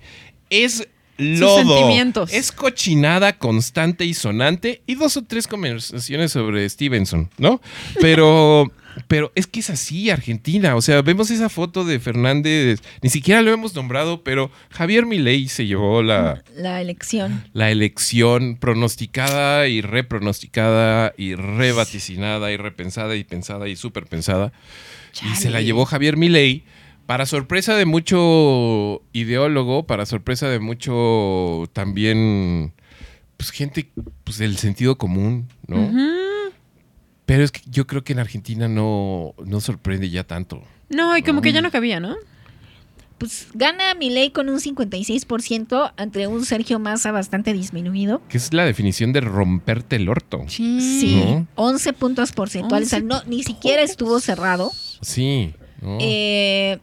Es 0.50 0.88
lodo. 1.20 1.58
sentimientos. 1.58 2.34
Es 2.34 2.52
cochinada 2.52 3.38
constante 3.38 4.06
y 4.06 4.14
sonante. 4.14 4.82
Y 4.88 4.96
dos 4.96 5.18
o 5.18 5.24
tres 5.24 5.48
conversaciones 5.48 6.32
sobre 6.32 6.68
Stevenson, 6.68 7.30
¿no? 7.38 7.62
Pero. 8.02 8.72
Pero 9.08 9.32
es 9.36 9.48
que 9.48 9.62
es 9.62 9.70
así, 9.70 10.10
Argentina. 10.10 10.76
O 10.76 10.82
sea, 10.82 11.02
vemos 11.02 11.32
esa 11.32 11.48
foto 11.48 11.86
de 11.86 12.00
Fernández. 12.00 12.82
Ni 13.02 13.10
siquiera 13.10 13.42
lo 13.42 13.52
hemos 13.54 13.74
nombrado, 13.76 14.24
pero 14.24 14.52
Javier 14.72 15.06
Milei 15.06 15.48
se 15.48 15.66
llevó 15.68 16.02
la, 16.04 16.44
La 16.56 16.82
elección. 16.82 17.46
la 17.54 17.72
elección 17.72 18.58
pronosticada 18.58 19.68
y 19.68 19.82
repronosticada 19.82 21.14
y 21.18 21.36
rebaticinada 21.36 22.52
y 22.52 22.58
repensada 22.58 23.16
y 23.16 23.24
pensada 23.24 23.70
y 23.70 23.76
superpensada. 23.76 24.52
Y 25.32 25.36
se 25.36 25.50
la 25.50 25.62
llevó 25.62 25.86
Javier 25.86 26.18
Milei 26.18 26.64
para 27.10 27.26
sorpresa 27.26 27.76
de 27.76 27.86
mucho 27.86 29.02
ideólogo, 29.14 29.88
para 29.88 30.06
sorpresa 30.06 30.48
de 30.48 30.60
mucho 30.60 31.68
también 31.74 32.72
pues 33.36 33.50
gente 33.50 33.90
pues 34.24 34.38
del 34.38 34.58
sentido 34.58 35.00
común, 35.00 35.48
¿no? 35.66 35.92
Pero 37.26 37.44
es 37.44 37.52
que 37.52 37.62
yo 37.66 37.88
creo 37.88 38.04
que 38.04 38.14
en 38.14 38.20
Argentina 38.20 38.68
no, 38.68 39.34
no 39.44 39.60
sorprende 39.60 40.12
ya 40.12 40.24
tanto. 40.24 40.62
No, 40.90 41.18
y 41.18 41.24
como 41.24 41.42
que 41.42 41.52
ya 41.52 41.64
no 41.64 41.72
cabía, 41.72 42.00
¿no? 42.00 42.16
Pues 43.18 43.48
gana 43.56 43.96
Milei 43.96 44.30
con 44.30 44.48
un 44.48 44.60
56% 44.60 45.94
entre 45.98 46.28
un 46.28 46.46
Sergio 46.46 46.78
Massa 46.78 47.12
bastante 47.12 47.54
disminuido. 47.54 48.22
Que 48.30 48.38
es 48.38 48.54
la 48.54 48.66
definición 48.66 49.14
de 49.14 49.22
romperte 49.22 49.96
el 49.96 50.10
orto. 50.10 50.44
Sí, 50.48 51.24
¿No? 51.26 51.48
11 51.56 51.92
puntos 51.94 52.34
porcentuales. 52.34 52.90
O 52.90 52.92
sea, 52.92 53.00
no, 53.00 53.24
ni 53.26 53.42
siquiera 53.42 53.82
estuvo 53.82 54.20
cerrado. 54.20 54.72
Sí. 55.02 55.56
¿no? 55.82 55.98
Eh, 56.00 56.78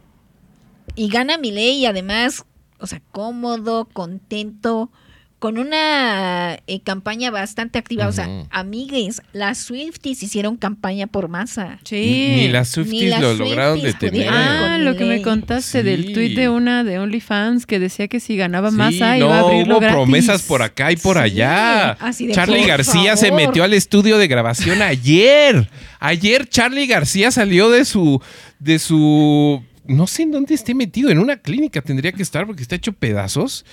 y 0.97 1.07
gana 1.09 1.37
Milei 1.37 1.77
y 1.77 1.85
además, 1.85 2.43
o 2.79 2.87
sea, 2.87 3.01
cómodo, 3.13 3.87
contento, 3.93 4.91
con 5.39 5.59
una 5.59 6.55
eh, 6.65 6.79
campaña 6.83 7.29
bastante 7.29 7.77
activa. 7.77 8.07
O 8.07 8.11
sea, 8.11 8.27
amigues, 8.49 9.21
las 9.33 9.59
Swifties 9.59 10.23
hicieron 10.23 10.57
campaña 10.57 11.05
por 11.05 11.27
masa. 11.29 11.77
Sí. 11.83 12.31
Ni 12.35 12.47
las 12.47 12.69
Swifties 12.69 13.11
las 13.11 13.21
lo 13.21 13.33
lograron 13.35 13.79
Swifties 13.79 13.99
detener. 13.99 14.27
pudieron. 14.29 14.33
Ah, 14.35 14.77
lo 14.79 14.95
que 14.97 15.05
me 15.05 15.21
contaste 15.21 15.81
Sí. 15.81 15.85
del 15.85 16.11
tuit 16.11 16.35
de 16.35 16.49
una 16.49 16.83
de 16.83 16.97
OnlyFans 16.97 17.67
que 17.67 17.77
decía 17.77 18.07
que 18.07 18.19
si 18.19 18.35
ganaba 18.35 18.71
Sí, 18.71 18.77
masa 18.77 19.11
no, 19.11 19.17
iba 19.27 19.35
a 19.35 19.39
abrirlo 19.41 19.73
hubo 19.75 19.79
gratis. 19.81 19.95
promesas 19.95 20.41
por 20.41 20.63
acá 20.63 20.91
y 20.91 20.95
por 20.95 21.17
Sí, 21.17 21.23
allá. 21.23 21.91
así 21.91 22.25
de, 22.25 22.33
Charlie 22.33 22.61
por 22.61 22.67
García 22.69 23.15
se 23.15 23.31
metió 23.31 23.63
al 23.63 23.75
estudio 23.75 24.17
de 24.17 24.27
grabación 24.27 24.81
ayer. 24.81 25.69
Ayer 25.99 26.49
Charlie 26.49 26.87
García 26.87 27.29
salió 27.29 27.69
de 27.69 27.85
su 27.85 28.19
de 28.57 28.79
su 28.79 29.61
no 29.87 30.07
sé 30.07 30.23
en 30.23 30.31
dónde 30.31 30.53
esté 30.53 30.73
metido, 30.73 31.09
en 31.09 31.19
una 31.19 31.37
clínica 31.37 31.81
tendría 31.81 32.11
que 32.11 32.23
estar 32.23 32.45
porque 32.45 32.61
está 32.61 32.75
hecho 32.75 32.93
pedazos. 32.93 33.65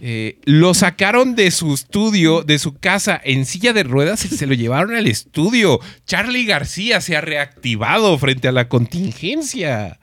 Eh, 0.00 0.38
lo 0.44 0.74
sacaron 0.74 1.34
de 1.34 1.50
su 1.50 1.74
estudio, 1.74 2.42
de 2.42 2.58
su 2.58 2.74
casa 2.74 3.20
en 3.22 3.44
silla 3.44 3.72
de 3.72 3.82
ruedas 3.82 4.24
y 4.24 4.28
se 4.28 4.46
lo 4.46 4.54
llevaron 4.54 4.94
al 4.94 5.06
estudio. 5.06 5.80
Charlie 6.06 6.44
García 6.44 7.00
se 7.00 7.16
ha 7.16 7.20
reactivado 7.20 8.16
frente 8.18 8.48
a 8.48 8.52
la 8.52 8.68
contingencia. 8.68 9.98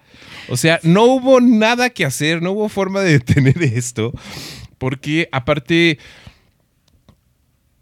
O 0.49 0.57
sea, 0.57 0.79
no 0.83 1.05
hubo 1.05 1.39
nada 1.41 1.89
que 1.89 2.05
hacer, 2.05 2.41
no 2.41 2.51
hubo 2.51 2.69
forma 2.69 3.01
de 3.01 3.13
detener 3.13 3.61
esto, 3.63 4.13
porque 4.77 5.29
aparte 5.31 5.99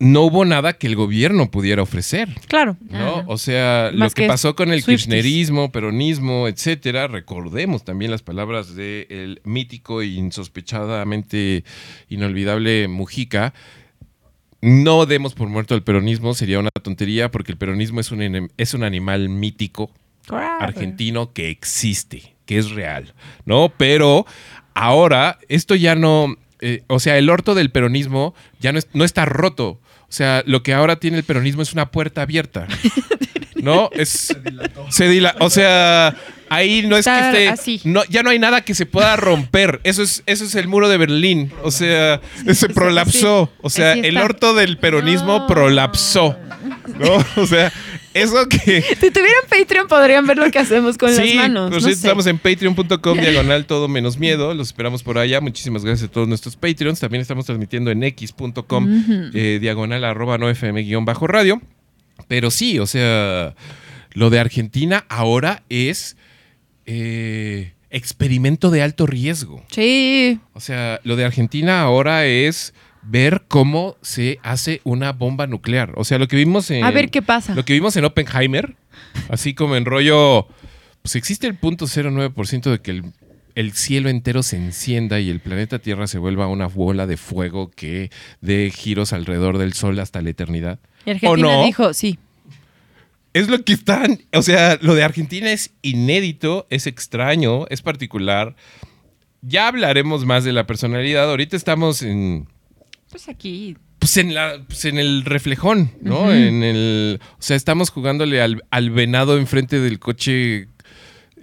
no 0.03 0.21
hubo 0.23 0.45
nada 0.45 0.73
que 0.73 0.87
el 0.87 0.95
gobierno 0.95 1.51
pudiera 1.51 1.81
ofrecer. 1.83 2.27
Claro. 2.47 2.75
¿no? 2.89 2.97
Ajá. 3.19 3.23
O 3.27 3.37
sea, 3.37 3.91
lo 3.93 4.09
que 4.09 4.23
que 4.23 4.27
pasó 4.27 4.55
con 4.55 4.71
el 4.73 4.81
Swifties. 4.81 5.05
kirchnerismo, 5.05 5.71
peronismo, 5.71 6.47
etcétera, 6.47 7.07
recordemos 7.07 7.85
también 7.85 8.09
las 8.09 8.23
palabras 8.23 8.75
del 8.75 9.41
mítico 9.43 10.01
e 10.01 10.07
insospechadamente 10.07 11.63
inolvidable 12.09 12.87
Mujica. 12.87 13.53
no 14.61 15.05
demos 15.05 15.33
por 15.33 15.47
muerto 15.49 15.75
el 15.75 15.83
peronismo, 15.83 16.33
sería 16.33 16.59
una 16.59 16.69
tontería 16.81 17.31
porque 17.31 17.51
el 17.51 17.57
peronismo 17.57 17.99
es 17.99 18.11
un, 18.11 18.49
es 18.57 18.73
un 18.73 18.83
animal 18.83 19.29
mítico 19.29 19.91
argentino 20.59 21.33
que 21.33 21.49
existe, 21.49 22.35
que 22.45 22.57
es 22.57 22.71
real, 22.71 23.13
¿no? 23.45 23.71
Pero 23.77 24.25
ahora 24.73 25.39
esto 25.49 25.75
ya 25.75 25.95
no, 25.95 26.35
eh, 26.59 26.83
o 26.87 26.99
sea, 26.99 27.17
el 27.17 27.29
orto 27.29 27.55
del 27.55 27.71
peronismo 27.71 28.33
ya 28.59 28.71
no, 28.71 28.79
es- 28.79 28.87
no 28.93 29.03
está 29.03 29.25
roto. 29.25 29.79
O 30.11 30.13
sea, 30.13 30.43
lo 30.45 30.61
que 30.61 30.73
ahora 30.73 30.97
tiene 30.97 31.15
el 31.15 31.23
peronismo 31.23 31.61
es 31.61 31.71
una 31.71 31.89
puerta 31.89 32.21
abierta. 32.23 32.67
¿No? 33.55 33.89
Es, 33.93 34.09
se 34.89 35.09
dila- 35.09 35.35
O 35.39 35.49
sea, 35.49 36.13
ahí 36.49 36.83
no 36.85 36.97
Está 36.97 37.29
es 37.31 37.37
que 37.37 37.47
así. 37.47 37.75
esté. 37.75 37.89
No, 37.89 38.03
ya 38.09 38.21
no 38.21 38.29
hay 38.31 38.37
nada 38.39 38.59
que 38.61 38.75
se 38.75 38.85
pueda 38.85 39.15
romper. 39.15 39.79
Eso 39.85 40.03
es, 40.03 40.21
eso 40.25 40.43
es 40.43 40.55
el 40.55 40.67
muro 40.67 40.89
de 40.89 40.97
Berlín. 40.97 41.53
O 41.63 41.71
sea, 41.71 42.19
se 42.53 42.67
prolapsó. 42.67 43.53
O 43.61 43.69
sea, 43.69 43.93
el 43.93 44.17
orto 44.17 44.53
del 44.53 44.77
peronismo 44.79 45.39
No. 45.39 45.47
prolapsó. 45.47 46.35
¿No? 46.99 47.25
O 47.41 47.47
sea, 47.47 47.71
eso 48.13 48.47
que. 48.47 48.81
Si 48.81 49.11
tuvieran 49.11 49.43
Patreon 49.49 49.87
podrían 49.87 50.27
ver 50.27 50.37
lo 50.37 50.49
que 50.51 50.59
hacemos 50.59 50.97
con 50.97 51.13
sí, 51.13 51.35
las 51.35 51.35
manos. 51.35 51.69
pues 51.69 51.83
no 51.83 51.89
sí, 51.89 51.95
sé. 51.95 52.07
estamos 52.07 52.27
en 52.27 52.37
patreon.com 52.37 53.17
diagonal 53.19 53.65
todo 53.65 53.87
menos 53.87 54.17
miedo. 54.17 54.53
Los 54.53 54.67
esperamos 54.67 55.03
por 55.03 55.17
allá. 55.17 55.41
Muchísimas 55.41 55.85
gracias 55.85 56.09
a 56.09 56.11
todos 56.11 56.27
nuestros 56.27 56.55
Patreons. 56.55 56.99
También 56.99 57.21
estamos 57.21 57.45
transmitiendo 57.45 57.91
en 57.91 58.03
x.com 58.03 59.31
eh, 59.33 59.59
diagonal 59.61 60.03
arroba 60.03 60.37
no 60.37 60.49
fm 60.49 60.83
guion 60.83 61.05
bajo 61.05 61.27
radio. 61.27 61.61
Pero 62.27 62.51
sí, 62.51 62.79
o 62.79 62.87
sea, 62.87 63.55
lo 64.13 64.29
de 64.29 64.39
Argentina 64.39 65.05
ahora 65.09 65.63
es 65.69 66.17
eh, 66.85 67.73
experimento 67.89 68.71
de 68.71 68.81
alto 68.81 69.05
riesgo. 69.05 69.63
Sí. 69.69 70.39
O 70.53 70.59
sea, 70.59 70.99
lo 71.03 71.15
de 71.15 71.25
Argentina 71.25 71.81
ahora 71.81 72.25
es 72.25 72.73
ver 73.03 73.43
cómo 73.47 73.97
se 74.01 74.39
hace 74.43 74.81
una 74.83 75.11
bomba 75.11 75.47
nuclear. 75.47 75.93
O 75.95 76.03
sea, 76.03 76.19
lo 76.19 76.27
que 76.27 76.35
vimos 76.35 76.69
en... 76.71 76.83
A 76.83 76.91
ver 76.91 77.09
qué 77.09 77.21
pasa. 77.21 77.55
Lo 77.55 77.65
que 77.65 77.73
vimos 77.73 77.95
en 77.95 78.05
Oppenheimer, 78.05 78.75
así 79.29 79.53
como 79.53 79.75
en 79.75 79.85
rollo, 79.85 80.47
pues 81.01 81.15
existe 81.15 81.47
el 81.47 81.55
punto 81.55 81.85
09% 81.85 82.69
de 82.69 82.79
que 82.79 82.91
el, 82.91 83.03
el 83.55 83.73
cielo 83.73 84.09
entero 84.09 84.43
se 84.43 84.57
encienda 84.57 85.19
y 85.19 85.29
el 85.29 85.39
planeta 85.39 85.79
Tierra 85.79 86.07
se 86.07 86.17
vuelva 86.17 86.47
una 86.47 86.67
bola 86.67 87.07
de 87.07 87.17
fuego 87.17 87.71
que 87.71 88.11
dé 88.39 88.71
giros 88.73 89.13
alrededor 89.13 89.57
del 89.57 89.73
Sol 89.73 89.99
hasta 89.99 90.21
la 90.21 90.29
eternidad. 90.29 90.79
Y 91.05 91.11
Argentina 91.11 91.47
¿O 91.47 91.57
no? 91.59 91.65
dijo, 91.65 91.93
sí. 91.93 92.19
Es 93.33 93.47
lo 93.47 93.63
que 93.63 93.73
están, 93.73 94.19
o 94.33 94.41
sea, 94.41 94.77
lo 94.81 94.93
de 94.93 95.03
Argentina 95.03 95.51
es 95.51 95.71
inédito, 95.81 96.67
es 96.69 96.85
extraño, 96.85 97.65
es 97.69 97.81
particular. 97.81 98.55
Ya 99.41 99.69
hablaremos 99.69 100.25
más 100.25 100.43
de 100.43 100.51
la 100.51 100.67
personalidad. 100.67 101.29
Ahorita 101.29 101.55
estamos 101.55 102.01
en, 102.01 102.47
Pues 103.11 103.29
aquí. 103.29 103.77
pues 103.99 104.17
en, 104.17 104.33
la, 104.33 104.63
pues 104.67 104.85
en 104.85 104.97
el 104.97 105.25
reflejón, 105.25 105.91
¿no? 106.01 106.33
En 106.33 106.63
el, 106.63 107.19
o 107.21 107.41
sea, 107.41 107.55
estamos 107.55 107.89
jugándole 107.91 108.41
al, 108.41 108.63
al 108.71 108.89
venado 108.89 109.37
enfrente 109.37 109.79
del 109.79 109.99
coche 109.99 110.67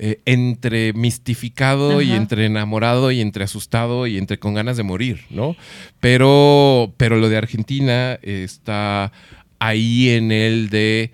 eh, 0.00 0.20
entre 0.26 0.92
mistificado 0.92 2.00
y 2.00 2.12
entre 2.12 2.46
enamorado 2.46 3.10
y 3.10 3.20
entre 3.20 3.44
asustado 3.44 4.06
y 4.06 4.16
entre 4.16 4.38
con 4.38 4.54
ganas 4.54 4.76
de 4.76 4.84
morir, 4.84 5.24
¿no? 5.28 5.56
Pero, 6.00 6.94
pero 6.96 7.16
lo 7.16 7.28
de 7.28 7.36
Argentina 7.36 8.18
está 8.22 9.12
ahí 9.58 10.10
en 10.10 10.30
el 10.30 10.70
de... 10.70 11.10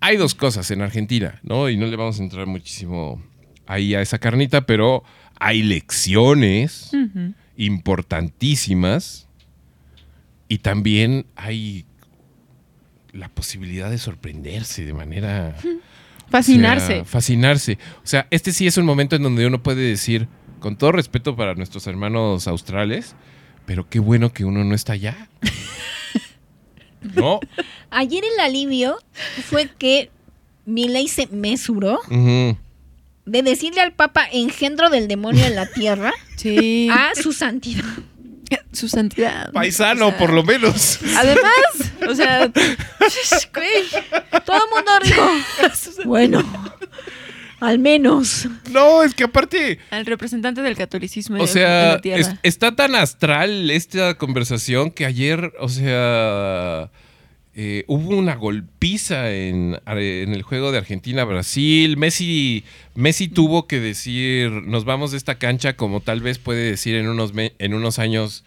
Hay 0.00 0.16
dos 0.18 0.36
cosas 0.36 0.70
en 0.70 0.82
Argentina, 0.82 1.40
¿no? 1.42 1.68
Y 1.68 1.76
no 1.76 1.86
le 1.86 1.96
vamos 1.96 2.20
a 2.20 2.22
entrar 2.22 2.46
muchísimo 2.46 3.20
ahí 3.66 3.94
a 3.94 4.00
esa 4.00 4.18
carnita, 4.18 4.66
pero 4.66 5.02
hay 5.40 5.62
lecciones 5.64 6.92
importantísimas 7.56 9.25
y 10.48 10.58
también 10.58 11.26
hay 11.36 11.84
la 13.12 13.28
posibilidad 13.28 13.90
de 13.90 13.98
sorprenderse 13.98 14.84
de 14.84 14.92
manera... 14.94 15.56
Fascinarse. 16.28 16.84
o 16.84 16.96
sea, 16.96 17.04
fascinarse. 17.04 17.78
O 17.98 18.06
sea, 18.06 18.26
este 18.30 18.52
sí 18.52 18.66
es 18.66 18.76
un 18.78 18.84
momento 18.84 19.14
en 19.16 19.22
donde 19.22 19.46
uno 19.46 19.62
puede 19.62 19.82
decir, 19.82 20.26
con 20.58 20.76
todo 20.76 20.90
respeto 20.92 21.36
para 21.36 21.54
nuestros 21.54 21.86
hermanos 21.86 22.48
australes, 22.48 23.14
pero 23.64 23.88
qué 23.88 24.00
bueno 24.00 24.32
que 24.32 24.44
uno 24.44 24.64
no 24.64 24.74
está 24.74 24.94
allá. 24.94 25.28
¿No? 27.14 27.38
Ayer 27.90 28.24
el 28.24 28.40
alivio 28.40 28.98
fue 29.44 29.70
que 29.78 30.10
Milei 30.64 31.06
se 31.06 31.28
mesuró 31.28 32.00
de 32.08 33.42
decirle 33.42 33.80
al 33.80 33.92
Papa 33.92 34.26
engendro 34.32 34.90
del 34.90 35.06
demonio 35.08 35.44
en 35.46 35.54
la 35.54 35.66
tierra 35.66 36.12
Sí. 36.36 36.88
a 36.90 37.10
su 37.14 37.32
santidad. 37.32 37.84
Su 38.72 38.88
santidad. 38.88 39.52
Paisano, 39.52 40.08
O 40.08 40.10
sea, 40.10 40.18
por 40.18 40.32
lo 40.32 40.42
menos. 40.42 40.98
Además, 41.16 41.52
o 42.08 42.14
sea, 42.14 42.46
güey, 43.54 43.84
Todo 44.44 44.56
el 44.56 44.70
mundo 44.74 44.90
dijo, 45.02 45.30
bueno, 46.04 46.70
al 47.60 47.78
menos. 47.78 48.46
No, 48.70 49.02
es 49.02 49.14
que 49.14 49.24
aparte... 49.24 49.78
al 49.90 50.04
representante 50.06 50.60
del 50.62 50.76
catolicismo 50.76 51.36
O 51.38 51.40
en 51.40 51.48
sea, 51.48 51.86
la 51.94 52.00
tierra. 52.00 52.20
es- 52.20 52.30
está 52.42 52.76
tan 52.76 52.94
astral 52.94 53.70
esta 53.70 54.14
conversación 54.18 54.90
que 54.90 55.06
ayer, 55.06 55.52
o 55.58 55.68
sea, 55.68 56.90
eh, 57.58 57.84
hubo 57.86 58.10
una 58.16 58.34
golpiza 58.34 59.32
en, 59.32 59.78
en 59.86 60.34
el 60.34 60.42
juego 60.42 60.72
de 60.72 60.78
Argentina-Brasil. 60.78 61.96
Messi, 61.96 62.64
Messi 62.94 63.28
tuvo 63.28 63.66
que 63.66 63.80
decir, 63.80 64.50
nos 64.50 64.84
vamos 64.84 65.12
de 65.12 65.16
esta 65.16 65.36
cancha 65.36 65.74
como 65.74 66.00
tal 66.00 66.20
vez 66.20 66.38
puede 66.38 66.68
decir 66.70 66.94
en 66.96 67.08
unos, 67.08 67.32
en 67.34 67.72
unos 67.74 67.98
años, 67.98 68.44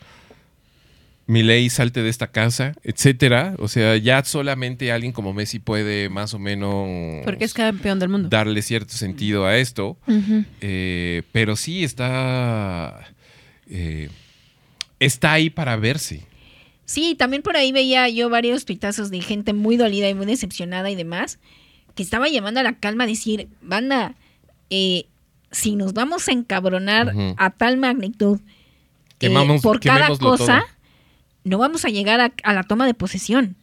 Milei 1.26 1.70
salte 1.72 2.04
de 2.04 2.10
esta 2.10 2.28
casa, 2.28 2.74
etcétera. 2.84 3.56
O 3.58 3.68
sea, 3.68 3.98
ya 3.98 4.24
solamente 4.24 4.92
alguien 4.92 5.12
como 5.12 5.34
Messi 5.34 5.58
puede 5.60 6.10
más 6.10 6.34
o 6.36 6.40
menos 6.40 7.24
Porque 7.26 7.46
es 7.46 7.54
campeón 7.56 7.98
del 8.00 8.10
mundo. 8.10 8.30
darle 8.30 8.62
cierto 8.62 8.94
sentido 8.94 9.46
a 9.48 9.58
esto. 9.58 9.98
Eh, 10.62 11.24
pero 11.32 11.56
sí 11.56 11.84
está. 11.84 13.08
eh, 13.70 14.10
está 15.00 15.34
ahí 15.34 15.50
para 15.50 15.76
verse. 15.78 16.22
Sí, 16.90 17.14
también 17.14 17.44
por 17.44 17.56
ahí 17.56 17.72
veía 17.72 18.10
yo 18.10 18.30
varios 18.32 18.66
tuitazos 18.66 19.12
de 19.12 19.22
gente 19.22 19.54
muy 19.54 19.78
dolida 19.78 20.10
y 20.10 20.16
muy 20.16 20.26
decepcionada 20.26 20.90
y 20.90 20.96
demás, 20.96 21.38
que 21.94 22.02
estaba 22.02 22.28
llamando 22.30 22.62
a 22.62 22.64
la 22.64 22.74
calma 22.80 23.04
a 23.04 23.08
decir, 23.08 23.48
banda, 23.62 24.16
eh, 24.72 25.06
si 25.52 25.76
nos 25.76 25.94
vamos 25.94 26.28
a 26.28 26.32
encabronar 26.32 27.14
a 27.38 27.50
tal 27.52 27.78
magnitud 27.78 28.40
eh, 28.40 29.28
Quemamos- 29.28 29.62
por 29.62 29.80
cada 29.82 30.08
cosa, 30.18 30.62
todo. 30.62 30.68
no 31.44 31.60
vamos 31.60 31.86
a 31.86 31.90
llegar 31.90 32.20
a, 32.22 32.34
a 32.44 32.54
la 32.56 32.64
toma 32.64 32.88
de 32.88 32.96
posesión. 32.96 33.56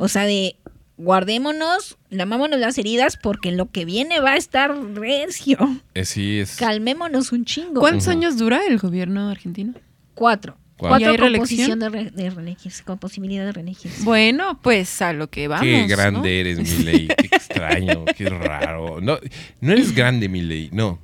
O 0.00 0.08
sea, 0.08 0.22
de 0.24 0.56
guardémonos, 0.96 1.98
lamámonos 2.08 2.58
las 2.58 2.78
heridas 2.78 3.18
porque 3.22 3.52
lo 3.52 3.70
que 3.70 3.84
viene 3.84 4.20
va 4.20 4.30
a 4.32 4.36
estar 4.36 4.74
recio. 4.94 5.58
Eh, 5.92 6.06
sí, 6.06 6.38
es. 6.38 6.56
Calmémonos 6.56 7.30
un 7.32 7.44
chingo. 7.44 7.80
¿Cuántos 7.80 8.08
años 8.08 8.38
dura 8.38 8.60
el 8.66 8.78
gobierno 8.78 9.28
argentino? 9.28 9.74
Cuatro. 10.14 10.56
Cuatro. 10.76 10.98
¿Y 10.98 11.02
Cuatro 11.04 11.10
hay 11.26 11.30
reelección? 11.32 11.78
de, 11.78 11.88
re- 11.88 12.10
de 12.10 12.30
reelegirse, 12.30 12.82
con 12.84 12.98
posibilidad 12.98 13.44
de 13.44 13.52
reelegirse. 13.52 14.02
Bueno, 14.04 14.58
pues 14.62 15.00
a 15.02 15.12
lo 15.12 15.30
que 15.30 15.46
vamos. 15.48 15.64
Qué 15.64 15.82
¿no? 15.82 15.88
grande 15.88 16.40
eres, 16.40 16.58
Milei. 16.58 17.06
Qué 17.16 17.26
extraño, 17.36 18.04
qué 18.16 18.28
raro. 18.28 19.00
No, 19.00 19.18
no 19.60 19.72
eres 19.72 19.94
grande, 19.94 20.28
Milei, 20.28 20.70
no. 20.72 20.98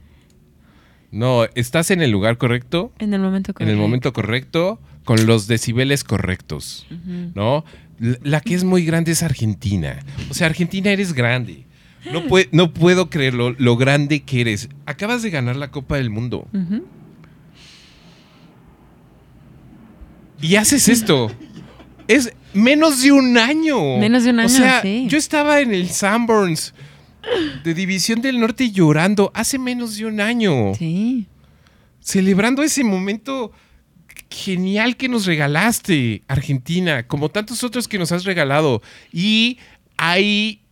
No, 1.13 1.45
estás 1.55 1.91
en 1.91 2.03
el 2.03 2.11
lugar 2.11 2.39
correcto, 2.39 2.93
En 2.99 3.15
el 3.15 3.21
momento 3.21 3.51
en 3.51 3.55
correcto. 3.55 3.73
el 3.73 3.79
momento 3.79 4.13
correcto, 4.13 4.81
con 5.05 5.27
los 5.27 5.47
decibeles 5.49 6.05
correctos. 6.05 6.87
¿no? 7.35 7.65
La, 8.23 8.41
que 8.41 8.55
es 8.55 8.65
muy 8.65 8.85
grande 8.85 9.13
es 9.13 9.23
Argentina. 9.23 9.99
O 10.31 10.35
sea, 10.35 10.47
Argentina 10.47 10.91
eres 10.91 11.13
grande. 11.13 11.65
No, 12.13 12.25
pue- 12.27 12.49
no 12.53 12.73
puedo 12.73 13.11
creerlo, 13.11 13.55
lo 13.59 13.77
grande 13.77 14.21
que 14.23 14.41
eres. 14.41 14.69
Acabas 14.87 15.23
de 15.23 15.31
ganar 15.31 15.57
la 15.57 15.71
Copa 15.71 15.97
del 15.97 16.11
Mundo. 16.11 16.47
Y 20.41 20.57
haces 20.57 20.89
esto. 20.89 21.31
Es 22.09 22.33
menos 22.55 23.03
de 23.03 23.13
un 23.13 23.39
año. 23.39 23.99
Menos 23.99 24.25
de 24.25 24.31
un 24.31 24.39
O 24.39 24.43
año, 24.43 24.49
sea, 24.49 24.83
sí. 24.83 25.07
yo 25.09 25.17
estaba 25.19 25.61
en 25.61 25.73
el 25.75 25.89
Sanborns 25.91 26.75
de 27.63 27.75
División 27.75 28.21
del 28.23 28.41
Norte 28.41 28.71
llorando 28.71 29.31
hace 29.35 29.59
menos 29.59 29.97
de 29.97 30.07
un 30.07 30.21
año. 30.21 30.75
Sí. 30.75 31.27
Celebrando 32.01 32.63
ese 32.63 32.83
momento 32.83 33.53
genial 34.31 34.97
que 34.97 35.09
nos 35.09 35.27
regalaste, 35.27 36.23
Argentina, 36.29 37.07
como 37.07 37.29
tantos 37.29 37.63
otros 37.63 37.87
que 37.89 37.99
nos 37.99 38.11
has 38.13 38.25
regalado. 38.25 38.83
Y 39.13 39.59
hay. 39.97 40.63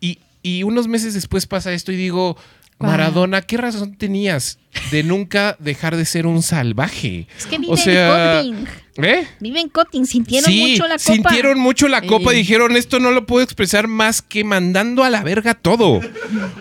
Y, 0.00 0.18
y 0.42 0.62
unos 0.62 0.88
meses 0.88 1.14
después 1.14 1.46
pasa 1.46 1.72
esto 1.72 1.92
y 1.92 1.96
digo. 1.96 2.36
Maradona, 2.78 3.42
¿qué 3.42 3.58
razón 3.58 3.94
tenías? 3.94 4.58
de 4.90 5.04
nunca 5.04 5.56
dejar 5.60 5.94
de 5.96 6.04
ser 6.04 6.26
un 6.26 6.42
salvaje. 6.42 7.28
Es 7.38 7.46
que 7.46 7.58
vive 7.58 7.72
O 7.72 7.76
sea. 7.76 8.42
¿Eh? 8.98 9.26
Vive 9.40 9.60
en 9.60 9.68
Cotting. 9.70 10.06
Sintieron 10.06 10.50
sí, 10.52 10.72
mucho 10.72 10.82
la 10.86 10.98
copa. 10.98 10.98
sintieron 10.98 11.58
mucho 11.58 11.88
la 11.88 12.02
copa 12.02 12.30
Sí. 12.32 12.36
dijeron, 12.36 12.76
esto 12.76 13.00
no 13.00 13.10
lo 13.10 13.24
puedo 13.24 13.42
expresar 13.42 13.88
más 13.88 14.20
que 14.20 14.44
mandando 14.44 15.02
a 15.02 15.08
la 15.10 15.22
verga 15.22 15.54
todo. 15.54 16.00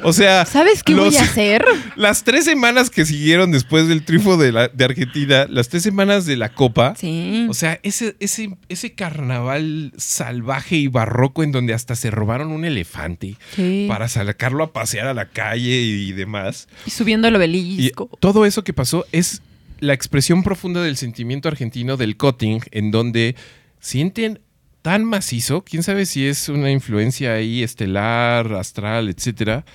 O 0.03 0.13
sea, 0.13 0.45
¿Sabes 0.45 0.81
qué 0.83 0.93
los- 0.93 1.07
voy 1.13 1.17
a 1.17 1.21
hacer? 1.23 1.65
Las 1.97 2.23
tres 2.23 2.45
semanas 2.45 2.89
que 2.89 3.05
siguieron 3.05 3.51
después 3.51 3.87
del 3.89 4.05
triunfo 4.05 4.37
de, 4.37 4.51
la- 4.53 4.67
de 4.69 4.85
Argentina, 4.85 5.45
las 5.49 5.67
tres 5.67 5.83
semanas 5.83 6.25
de 6.25 6.37
la 6.37 6.53
copa, 6.53 6.93
Sí. 6.97 7.47
o 7.49 7.53
sea, 7.53 7.79
ese, 7.83 8.15
ese, 8.19 8.55
ese 8.69 8.93
carnaval 8.93 9.91
salvaje 9.97 10.77
y 10.77 10.87
barroco 10.87 11.43
en 11.43 11.51
donde 11.51 11.73
hasta 11.73 11.95
se 11.95 12.11
robaron 12.11 12.51
un 12.51 12.63
elefante 12.65 13.35
Sí. 13.55 13.85
para 13.89 14.07
sacarlo 14.07 14.63
a 14.63 14.71
pasear 14.73 15.07
a 15.07 15.13
la 15.13 15.25
calle 15.29 15.81
y 15.81 16.11
demás. 16.13 16.67
Y 16.85 16.91
subiendo 16.91 17.27
el 17.27 17.33
Y 17.33 17.37
obelisco. 17.37 18.09
todo 18.19 18.45
eso 18.45 18.63
que 18.63 18.73
pasó 18.73 19.05
es 19.11 19.41
la 19.81 19.93
expresión 19.93 20.41
profunda 20.43 20.81
del 20.81 20.95
sentimiento 20.95 21.49
argentino 21.49 21.97
del 21.97 22.15
cutting, 22.15 22.61
en 22.71 22.91
donde 22.91 23.35
sienten 23.79 24.39
tan 24.81 25.03
macizo, 25.03 25.63
quién 25.63 25.83
sabe 25.83 26.05
si 26.05 26.25
es 26.25 26.47
una 26.49 26.71
influencia 26.71 27.33
ahí 27.33 27.61
estelar, 27.61 28.53
astral, 28.53 29.09
etcétera, 29.09 29.65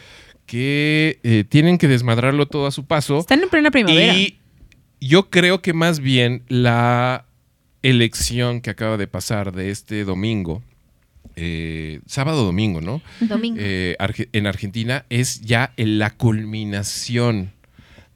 que 0.46 1.18
eh, 1.22 1.44
tienen 1.48 1.76
que 1.76 1.88
desmadrarlo 1.88 2.46
todo 2.46 2.66
a 2.66 2.70
su 2.70 2.86
paso. 2.86 3.18
Están 3.18 3.42
en 3.42 3.48
plena 3.50 3.70
primavera. 3.70 4.14
Y 4.14 4.38
yo 5.00 5.28
creo 5.28 5.60
que 5.60 5.72
más 5.74 6.00
bien 6.00 6.42
la 6.48 7.26
elección 7.82 8.60
que 8.60 8.70
acaba 8.70 8.96
de 8.96 9.06
pasar 9.06 9.52
de 9.52 9.70
este 9.70 10.04
domingo, 10.04 10.62
eh, 11.36 12.00
sábado 12.06 12.44
domingo, 12.44 12.80
¿no? 12.80 13.02
Domingo. 13.20 13.58
Eh, 13.60 13.94
Arge- 13.98 14.28
en 14.32 14.46
Argentina 14.46 15.04
es 15.10 15.40
ya 15.42 15.72
en 15.76 15.98
la 15.98 16.10
culminación 16.10 17.52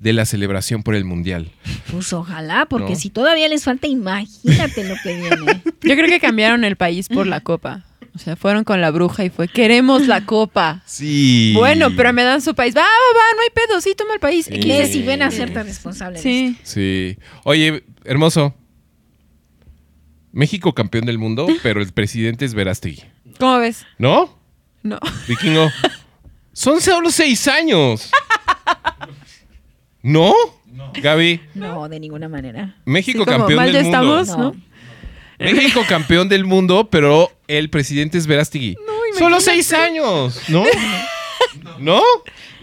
de 0.00 0.14
la 0.14 0.24
celebración 0.24 0.82
por 0.82 0.94
el 0.94 1.04
Mundial. 1.04 1.52
Pues 1.92 2.12
ojalá, 2.12 2.66
porque 2.66 2.94
¿No? 2.94 2.98
si 2.98 3.10
todavía 3.10 3.48
les 3.48 3.64
falta, 3.64 3.86
imagínate 3.86 4.88
lo 4.88 4.94
que 5.02 5.14
viene. 5.14 5.62
Yo 5.82 5.94
creo 5.94 6.06
que 6.06 6.18
cambiaron 6.18 6.64
el 6.64 6.76
país 6.76 7.08
por 7.08 7.26
la 7.26 7.40
copa. 7.40 7.84
O 8.14 8.18
sea, 8.18 8.34
fueron 8.34 8.64
con 8.64 8.80
la 8.80 8.90
bruja 8.90 9.24
y 9.24 9.30
fue, 9.30 9.46
queremos 9.46 10.08
la 10.08 10.26
copa. 10.26 10.82
Sí. 10.84 11.52
Bueno, 11.54 11.88
pero 11.96 12.12
me 12.12 12.24
dan 12.24 12.40
su 12.42 12.54
país. 12.54 12.74
Va, 12.74 12.80
va, 12.80 12.86
va, 12.86 13.36
no 13.36 13.42
hay 13.42 13.50
pedo, 13.54 13.80
sí, 13.80 13.94
toma 13.96 14.14
el 14.14 14.20
país. 14.20 14.46
Sí. 14.46 14.86
Si 14.90 15.02
ven 15.02 15.22
a 15.22 15.30
ser 15.30 15.52
tan 15.52 15.66
responsables. 15.66 16.20
Sí. 16.20 16.56
Sí. 16.64 17.18
Oye, 17.44 17.84
hermoso. 18.04 18.54
México 20.32 20.74
campeón 20.74 21.06
del 21.06 21.18
mundo, 21.18 21.46
pero 21.62 21.82
el 21.82 21.92
presidente 21.92 22.44
es 22.46 22.54
Verástegui. 22.54 23.04
¿Cómo 23.38 23.58
ves? 23.58 23.84
¿No? 23.98 24.38
No. 24.82 24.98
Vikingo. 25.28 25.70
Son 26.52 26.80
solo 26.80 27.10
seis 27.10 27.46
años. 27.46 28.10
¿No? 30.02 30.32
Gaby, 31.02 31.40
No, 31.54 31.88
de 31.88 32.00
ninguna 32.00 32.28
manera. 32.28 32.76
México 32.84 33.24
Sí, 33.24 33.30
campeón 33.30 33.56
mal 33.56 33.72
del 33.72 33.84
ya 33.84 34.00
mundo. 34.02 34.20
estamos, 34.20 34.38
¿no? 34.38 34.60
México 35.38 35.82
campeón 35.88 36.28
del 36.28 36.44
mundo, 36.44 36.88
pero 36.90 37.30
el 37.48 37.70
presidente 37.70 38.18
es 38.18 38.26
Verástegui. 38.26 38.76
Solo 39.18 39.40
seis 39.40 39.72
años, 39.72 40.40
¿no? 40.48 40.64
¿No? 41.78 42.02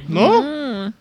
¿No? 0.07 0.93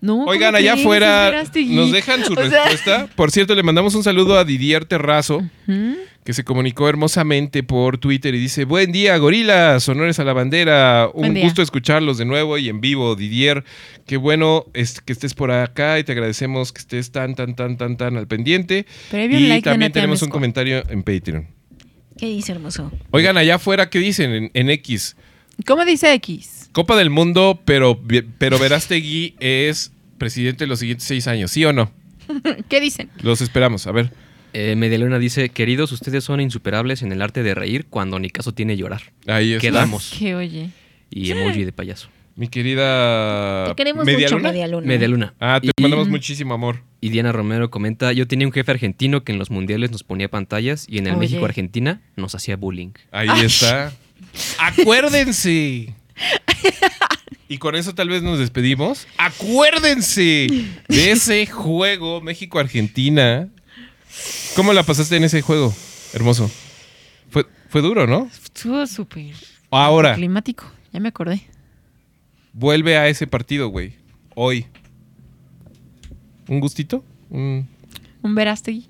No, 0.00 0.24
Oigan, 0.24 0.48
¿cómo 0.52 0.58
allá 0.58 0.72
afuera 0.74 1.44
nos 1.66 1.92
dejan 1.92 2.24
su 2.24 2.32
O 2.32 2.36
sea- 2.36 2.64
respuesta. 2.64 3.06
Por 3.16 3.30
cierto, 3.30 3.54
le 3.54 3.62
mandamos 3.62 3.94
un 3.94 4.02
saludo 4.02 4.38
a 4.38 4.44
Didier 4.44 4.84
Terrazo, 4.86 5.42
que 6.24 6.32
se 6.32 6.44
comunicó 6.44 6.88
hermosamente 6.88 7.62
por 7.62 7.98
Twitter 7.98 8.34
y 8.34 8.38
dice, 8.38 8.64
buen 8.64 8.92
día, 8.92 9.16
gorilas, 9.18 9.88
honores 9.88 10.18
a 10.18 10.24
la 10.24 10.32
bandera, 10.34 11.08
un 11.12 11.34
gusto 11.40 11.62
escucharlos 11.62 12.18
de 12.18 12.24
nuevo 12.26 12.56
y 12.58 12.68
en 12.68 12.80
vivo, 12.80 13.14
Didier. 13.16 13.64
Qué 14.06 14.16
bueno 14.16 14.66
es 14.74 15.00
que 15.00 15.12
estés 15.12 15.34
por 15.34 15.50
acá 15.50 15.98
y 15.98 16.04
te 16.04 16.12
agradecemos 16.12 16.72
que 16.72 16.80
estés 16.80 17.10
tan, 17.10 17.34
tan, 17.34 17.54
tan, 17.54 17.76
tan, 17.76 17.96
tan 17.96 18.16
al 18.16 18.26
pendiente. 18.26 18.86
Y 19.12 19.48
like 19.48 19.62
también 19.62 19.92
tenemos 19.92 20.22
un 20.22 20.28
comentario 20.30 20.82
en 20.88 21.02
Patreon. 21.02 21.46
¿Qué 22.18 22.26
dice 22.26 22.52
hermoso? 22.52 22.92
Oigan, 23.12 23.38
allá 23.38 23.54
afuera, 23.54 23.88
¿qué 23.88 23.98
dicen 23.98 24.30
en, 24.32 24.50
en 24.52 24.68
X? 24.70 25.16
¿Cómo 25.66 25.84
dice 25.86 26.12
X? 26.14 26.59
Copa 26.72 26.96
del 26.96 27.10
Mundo, 27.10 27.60
pero, 27.64 28.00
pero 28.38 28.58
Verástegui 28.58 29.34
es 29.40 29.92
presidente 30.18 30.64
de 30.64 30.68
los 30.68 30.78
siguientes 30.78 31.06
seis 31.06 31.26
años, 31.26 31.50
¿sí 31.50 31.64
o 31.64 31.72
no? 31.72 31.90
¿Qué 32.68 32.80
dicen? 32.80 33.10
Los 33.22 33.40
esperamos, 33.40 33.86
a 33.86 33.92
ver. 33.92 34.12
Eh, 34.52 34.74
Medialuna 34.76 35.18
dice, 35.18 35.48
queridos, 35.48 35.92
ustedes 35.92 36.24
son 36.24 36.40
insuperables 36.40 37.02
en 37.02 37.12
el 37.12 37.22
arte 37.22 37.42
de 37.42 37.54
reír 37.54 37.86
cuando 37.88 38.18
ni 38.18 38.30
caso 38.30 38.52
tiene 38.52 38.76
llorar. 38.76 39.02
Ahí 39.26 39.52
está. 39.52 39.60
Quedamos. 39.60 40.14
Que 40.18 40.34
oye. 40.34 40.70
Y 41.10 41.30
emoji 41.32 41.64
de 41.64 41.72
payaso. 41.72 42.08
Mi 42.36 42.48
querida. 42.48 43.66
Te 43.66 43.74
queremos 43.74 44.04
¿Media 44.04 44.26
mucho, 44.26 44.36
luna? 44.36 44.50
Media 44.50 44.68
Luna. 44.68 44.86
Medialuna. 44.86 45.34
Ah, 45.40 45.60
te 45.60 45.68
y, 45.76 45.82
mandamos 45.82 46.08
muchísimo 46.08 46.54
amor. 46.54 46.82
y 47.00 47.10
Diana 47.10 47.32
Romero 47.32 47.70
comenta, 47.70 48.12
yo 48.12 48.28
tenía 48.28 48.46
un 48.46 48.52
jefe 48.52 48.70
argentino 48.70 49.24
que 49.24 49.32
en 49.32 49.38
los 49.38 49.50
mundiales 49.50 49.90
nos 49.90 50.04
ponía 50.04 50.28
pantallas 50.28 50.86
y 50.88 50.98
en 50.98 51.08
el. 51.08 51.16
México-Argentina 51.16 52.00
nos 52.16 52.34
hacía 52.36 52.56
bullying. 52.56 52.92
Ahí 53.10 53.28
está. 53.44 53.92
Acuérdense. 54.58 55.94
Y 57.48 57.58
con 57.58 57.74
eso 57.74 57.94
tal 57.94 58.08
vez 58.08 58.22
nos 58.22 58.38
despedimos. 58.38 59.06
Acuérdense 59.18 60.48
de 60.88 61.10
ese 61.10 61.46
juego 61.46 62.20
México-Argentina. 62.20 63.48
¿Cómo 64.54 64.72
la 64.72 64.82
pasaste 64.84 65.16
en 65.16 65.24
ese 65.24 65.42
juego? 65.42 65.74
Hermoso. 66.12 66.50
Fue, 67.30 67.46
fue 67.68 67.82
duro, 67.82 68.06
¿no? 68.06 68.28
Estuvo 68.32 68.86
súper 68.86 69.34
Ahora, 69.70 70.14
climático. 70.14 70.64
Ya 70.92 71.00
me 71.00 71.08
acordé. 71.08 71.42
vuelve 72.52 72.96
a 72.96 73.08
ese 73.08 73.26
partido, 73.26 73.68
güey. 73.68 73.94
Hoy. 74.34 74.66
¿Un 76.48 76.60
gustito? 76.60 77.04
Un, 77.30 77.68
Un 78.22 78.34
Verástegui. 78.34 78.88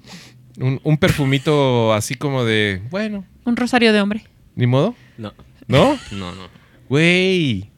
un- 0.58 0.80
un 0.82 0.96
perfumito 0.98 1.92
así 1.92 2.14
como 2.14 2.44
de, 2.44 2.82
bueno, 2.90 3.24
Un 3.44 3.56
rosario 3.56 3.92
de 3.92 4.00
hombre. 4.00 4.24
ni 4.54 4.66
modo. 4.66 4.94
No, 5.18 5.32
¿No? 5.68 5.98
no, 6.12 6.34
no. 6.34 6.59
Güey. 6.90 7.70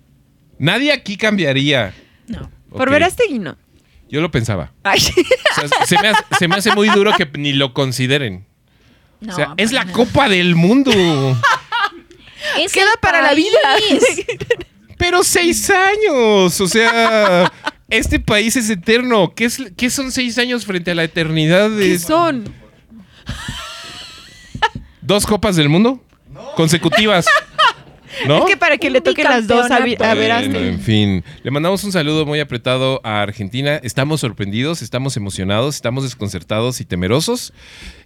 Nadie 0.58 0.90
aquí 0.90 1.18
cambiaría. 1.18 1.92
No. 2.28 2.50
Por 2.70 2.88
Ok. 2.88 2.92
Verástegui 2.92 3.38
no. 3.38 3.58
Yo 4.08 4.22
lo 4.22 4.30
pensaba. 4.30 4.72
Ay. 4.82 5.00
O 5.00 5.68
sea, 5.68 5.86
se, 5.86 6.00
me 6.00 6.08
hace, 6.08 6.24
se 6.38 6.48
me 6.48 6.54
hace 6.56 6.74
muy 6.74 6.88
duro 6.88 7.12
que 7.16 7.28
ni 7.38 7.52
lo 7.52 7.74
consideren. 7.74 8.46
No, 9.20 9.34
o 9.34 9.36
sea, 9.36 9.54
es 9.58 9.70
la. 9.72 9.84
Copa 9.84 10.28
del 10.28 10.54
Mundo. 10.56 10.90
Es 12.58 12.72
Queda 12.72 12.90
para 13.00 13.22
la 13.22 13.34
vida. 13.34 13.58
Pero 14.98 15.22
seis 15.22 15.70
años. 15.70 16.60
O 16.60 16.66
sea, 16.66 17.52
este 17.88 18.18
país 18.18 18.56
es 18.56 18.68
eterno. 18.68 19.32
¿Qué, 19.34 19.44
es, 19.44 19.62
qué 19.76 19.90
son 19.90 20.10
seis 20.10 20.38
años 20.38 20.66
frente 20.66 20.90
a 20.90 20.94
la 20.94 21.04
eternidad 21.04 21.70
de 21.70 21.90
¿Qué 21.90 21.98
son? 22.00 22.52
dos 25.02 25.24
copas 25.24 25.54
del 25.54 25.68
mundo? 25.68 26.02
Consecutivas. 26.56 27.26
¿No? 28.26 28.38
Es 28.38 28.44
que 28.44 28.56
para 28.56 28.76
que 28.78 28.90
le 28.90 28.98
Un 28.98 29.04
toquen 29.04 29.24
las 29.24 29.46
dos 29.46 29.70
a, 29.70 29.76
Vi- 29.80 29.80
a 29.80 29.84
bicampeonato. 29.84 30.20
Verástegui. 30.20 30.52
Bueno, 30.54 30.68
en 30.68 30.80
fin, 30.80 31.24
le 31.42 31.50
mandamos 31.50 31.82
un 31.84 31.92
saludo 31.92 32.24
muy 32.26 32.40
apretado 32.40 33.00
a 33.04 33.22
Argentina. 33.22 33.76
Estamos 33.82 34.20
sorprendidos, 34.20 34.82
estamos 34.82 35.16
emocionados, 35.16 35.74
estamos 35.74 36.04
desconcertados 36.04 36.80
y 36.80 36.84
temerosos. 36.84 37.52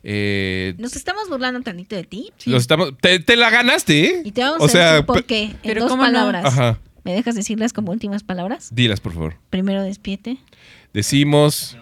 Eh, 0.02 0.74
Nos 0.78 0.96
estamos 0.96 1.28
burlando 1.28 1.60
tantito 1.62 1.96
de 1.96 2.04
ti. 2.04 2.30
los 2.46 2.62
estamos, 2.62 2.92
te, 3.00 3.18
te 3.20 3.36
la 3.36 3.50
ganaste, 3.50 4.04
¿eh? 4.04 4.22
Y 4.24 4.32
te 4.32 4.42
vamos 4.42 4.60
O 4.60 4.64
a 4.66 4.68
sea, 4.68 4.90
decir 4.92 5.06
por 5.06 5.24
qué. 5.24 5.42
En 5.44 5.56
pero 5.62 5.80
dos 5.82 5.90
¿cómo 5.90 6.02
no? 6.04 6.08
palabras. 6.08 6.44
Ajá. 6.44 6.78
¿Me 7.04 7.12
dejas 7.14 7.34
decirlas 7.36 7.72
como 7.72 7.92
últimas 7.92 8.22
palabras? 8.24 8.68
Dilas, 8.74 9.00
por 9.00 9.12
favor. 9.14 9.36
Primero 9.50 9.82
despiete. 9.82 10.38
Decimos. 10.92 11.76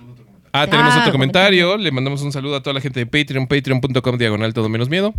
Ah, 0.53 0.67
tenemos 0.67 0.95
Ah, 0.95 1.01
otro 1.01 1.13
comentario. 1.13 1.67
comentario. 1.69 1.77
Le 1.85 1.91
mandamos 1.91 2.23
un 2.23 2.31
saludo 2.31 2.57
a 2.57 2.63
toda 2.63 2.75
la 2.75 2.81
gente 2.81 3.01
de 3.01 3.07
Patreon, 3.07 3.47
patreon.com 3.47 4.19
diagonal 4.19 4.53
todo 4.55 4.69
menos 4.69 4.89
miedo. 4.89 5.15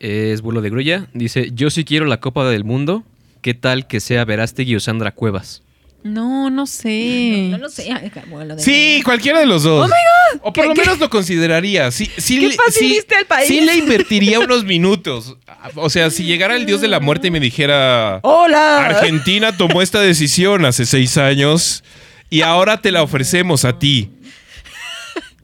Es 0.00 0.42
Bulo 0.42 0.60
de 0.60 0.70
Grulla. 0.70 1.06
Dice, 1.14 1.50
yo 1.54 1.70
sí 1.70 1.84
quiero 1.84 2.06
la 2.06 2.20
Copa 2.20 2.44
del 2.48 2.64
Mundo. 2.64 3.04
¿Qué 3.42 3.54
tal 3.54 3.86
que 3.86 4.00
sea 4.00 4.24
Verástegui 4.24 4.74
o 4.76 4.80
Sandra 4.80 5.12
Cuevas? 5.12 5.62
No, 6.02 6.50
no 6.50 6.66
sé. 6.66 7.48
No 7.50 7.58
lo 7.58 7.68
sé. 7.68 7.90
ay, 7.92 8.12
bueno, 8.28 8.44
lo 8.44 8.56
de- 8.56 8.62
Sí, 8.62 9.00
cualquiera 9.04 9.40
de 9.40 9.46
los 9.46 9.62
dos. 9.64 9.84
Oh 9.84 9.88
my 9.88 10.38
O 10.42 10.52
por 10.52 10.66
lo 10.66 10.74
menos 10.74 10.98
lo 11.00 11.10
consideraría. 11.10 11.90
Sí, 11.90 12.08
sí, 12.16 12.38
¿Qué 12.38 12.48
le- 12.48 12.54
fácil 12.54 12.88
sí- 12.88 12.94
viste 12.94 13.14
al 13.16 13.26
país? 13.26 13.48
sí 13.48 13.60
le 13.62 13.76
invertiría 13.76 14.38
unos 14.38 14.64
minutos. 14.64 15.36
O 15.74 15.90
sea, 15.90 16.10
si 16.10 16.24
llegara 16.24 16.54
el 16.56 16.66
dios 16.66 16.80
de 16.80 16.88
la 16.88 17.00
muerte 17.00 17.28
y 17.28 17.30
me 17.32 17.40
dijera. 17.40 18.20
¡Hola! 18.22 18.86
Argentina 18.86 19.56
tomó 19.56 19.82
esta 19.82 20.00
decisión 20.00 20.64
hace 20.64 20.86
seis 20.86 21.16
años 21.18 21.82
y 22.30 22.42
ahora 22.42 22.80
te 22.80 22.92
la 22.92 23.02
ofrecemos 23.02 23.64
a 23.64 23.78
ti. 23.78 24.10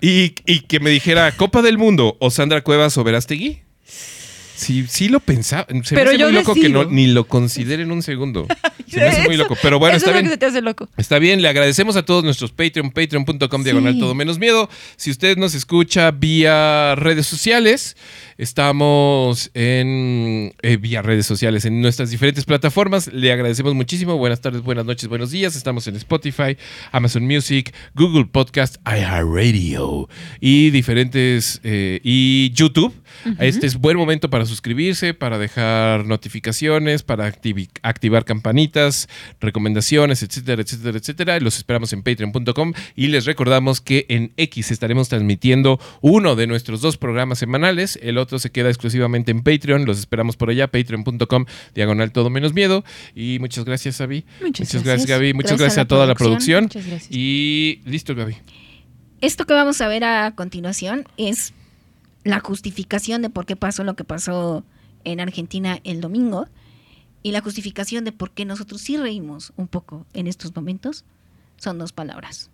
Y, 0.00 0.34
y 0.46 0.60
que 0.60 0.80
me 0.80 0.90
dijera 0.90 1.30
Copa 1.32 1.62
del 1.62 1.78
Mundo 1.78 2.16
o 2.20 2.30
Sandra 2.30 2.60
Cuevas 2.62 2.96
o 2.98 3.04
Verástegui. 3.04 3.62
Sí, 4.62 4.86
sí 4.88 5.08
lo 5.08 5.18
pensaba. 5.18 5.66
Se 5.68 5.74
me 5.74 5.82
Pero 6.00 6.10
hace 6.10 6.18
yo 6.18 6.26
muy 6.26 6.34
loco 6.34 6.54
que 6.54 6.68
no, 6.68 6.84
ni 6.84 7.08
lo 7.08 7.26
consideren 7.26 7.90
un 7.90 8.00
segundo. 8.02 8.46
Se 8.88 8.98
me 8.98 9.04
hace 9.06 9.22
muy 9.22 9.36
loco. 9.38 9.56
Pero 9.62 9.78
bueno, 9.78 9.96
eso 9.96 10.04
está 10.06 10.10
es 10.10 10.14
lo 10.16 10.20
bien. 10.20 10.24
que 10.26 10.30
se 10.32 10.38
te 10.38 10.46
hace 10.46 10.60
loco. 10.60 10.86
Está 10.98 11.18
bien, 11.18 11.40
le 11.40 11.48
agradecemos 11.48 11.96
a 11.96 12.04
todos 12.04 12.22
nuestros 12.24 12.52
Patreon, 12.52 12.90
patreon.com 12.90 13.64
diagonal 13.64 13.98
todo 13.98 14.14
menos 14.14 14.38
miedo. 14.38 14.68
Si 14.96 15.10
usted 15.10 15.38
nos 15.38 15.54
escucha 15.54 16.10
vía 16.10 16.94
redes 16.94 17.26
sociales, 17.26 17.96
Estamos 18.42 19.52
en 19.54 20.52
eh, 20.62 20.76
vía 20.76 21.00
redes 21.00 21.26
sociales 21.26 21.64
en 21.64 21.80
nuestras 21.80 22.10
diferentes 22.10 22.44
plataformas. 22.44 23.06
Le 23.12 23.30
agradecemos 23.30 23.72
muchísimo. 23.72 24.16
Buenas 24.18 24.40
tardes, 24.40 24.62
buenas 24.62 24.84
noches, 24.84 25.08
buenos 25.08 25.30
días. 25.30 25.54
Estamos 25.54 25.86
en 25.86 25.94
Spotify, 25.94 26.56
Amazon 26.90 27.24
Music, 27.24 27.72
Google 27.94 28.24
Podcast, 28.24 28.78
iHeartRadio 28.84 30.08
y 30.40 30.70
diferentes 30.70 31.60
eh, 31.62 32.00
y 32.02 32.50
YouTube. 32.50 32.92
Este 33.38 33.68
es 33.68 33.76
buen 33.76 33.96
momento 33.96 34.28
para 34.28 34.44
suscribirse, 34.44 35.14
para 35.14 35.38
dejar 35.38 36.04
notificaciones, 36.04 37.04
para 37.04 37.26
activar 37.26 38.24
campanitas, 38.24 39.08
recomendaciones, 39.40 40.24
etcétera, 40.24 40.62
etcétera, 40.62 40.98
etcétera. 40.98 41.38
Los 41.38 41.58
esperamos 41.58 41.92
en 41.92 42.02
patreon.com 42.02 42.72
y 42.96 43.06
les 43.06 43.24
recordamos 43.24 43.80
que 43.80 44.06
en 44.08 44.32
X 44.36 44.72
estaremos 44.72 45.08
transmitiendo 45.08 45.78
uno 46.00 46.34
de 46.34 46.48
nuestros 46.48 46.80
dos 46.80 46.96
programas 46.96 47.38
semanales. 47.38 48.00
El 48.02 48.18
otro 48.18 48.31
se 48.38 48.50
queda 48.50 48.68
exclusivamente 48.68 49.30
en 49.30 49.42
Patreon. 49.42 49.84
Los 49.84 49.98
esperamos 49.98 50.36
por 50.36 50.50
allá, 50.50 50.68
patreon.com, 50.68 51.46
diagonal 51.74 52.12
todo 52.12 52.30
menos 52.30 52.52
miedo. 52.52 52.84
Y 53.14 53.38
muchas 53.38 53.64
gracias, 53.64 53.98
Gaby. 53.98 54.24
Muchas 54.40 54.58
gracias, 54.60 54.84
gracias. 54.84 55.08
Gaby. 55.08 55.34
Muchas 55.34 55.52
Gracias 55.52 55.60
gracias, 55.76 55.84
a 55.84 55.88
toda 55.88 56.06
la 56.06 56.14
producción. 56.14 56.68
producción. 56.68 56.82
Muchas 56.82 56.86
gracias. 56.86 57.16
Y 57.16 57.80
listo, 57.84 58.14
Gaby. 58.14 58.36
Esto 59.20 59.46
que 59.46 59.54
vamos 59.54 59.80
a 59.80 59.88
ver 59.88 60.04
a 60.04 60.34
continuación 60.34 61.06
es 61.16 61.52
la 62.24 62.40
justificación 62.40 63.22
de 63.22 63.30
por 63.30 63.46
qué 63.46 63.56
pasó 63.56 63.84
lo 63.84 63.94
que 63.94 64.04
pasó 64.04 64.64
en 65.04 65.20
Argentina 65.20 65.78
el 65.84 66.00
domingo 66.00 66.46
y 67.22 67.32
la 67.32 67.40
justificación 67.40 68.04
de 68.04 68.12
por 68.12 68.30
qué 68.32 68.44
nosotros 68.44 68.80
sí 68.80 68.96
reímos 68.96 69.52
un 69.56 69.68
poco 69.68 70.06
en 70.12 70.26
estos 70.26 70.54
momentos 70.54 71.04
son 71.56 71.78
dos 71.78 71.92
palabras. 71.92 72.50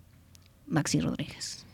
Maxi 0.67 1.01
Rodríguez. 1.01 1.65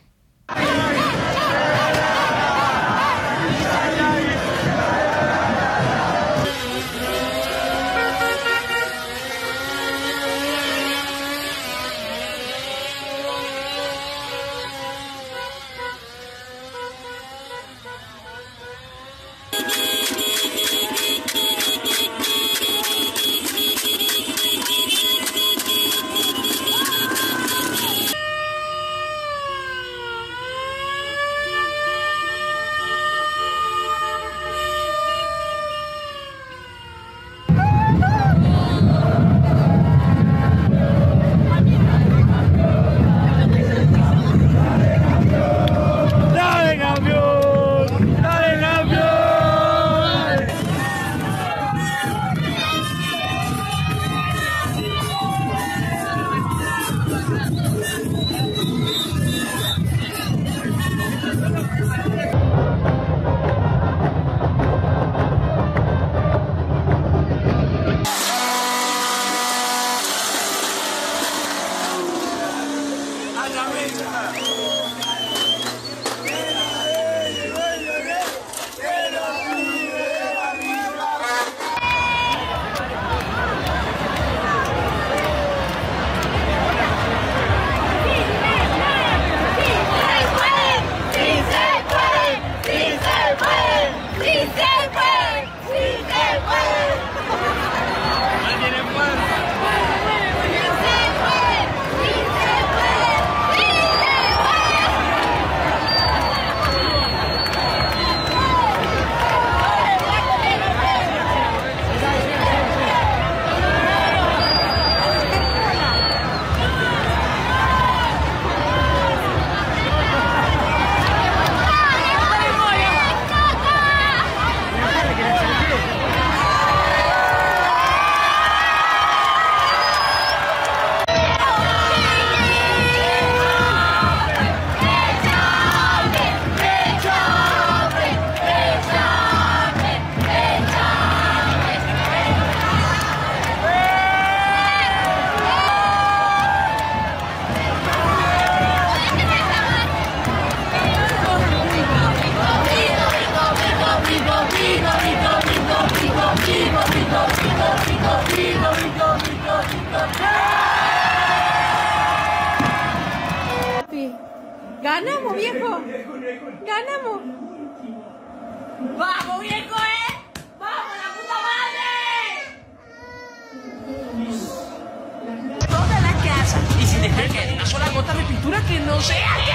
Que 178.68 178.80
no 178.80 179.00
sea. 179.02 179.55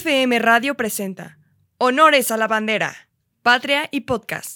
FM 0.06 0.38
Radio 0.38 0.76
presenta 0.76 1.40
Honores 1.80 2.30
a 2.30 2.38
la 2.38 2.48
Bandera, 2.48 2.95
Patria 3.41 3.90
y 3.90 4.02
Podcast. 4.02 4.55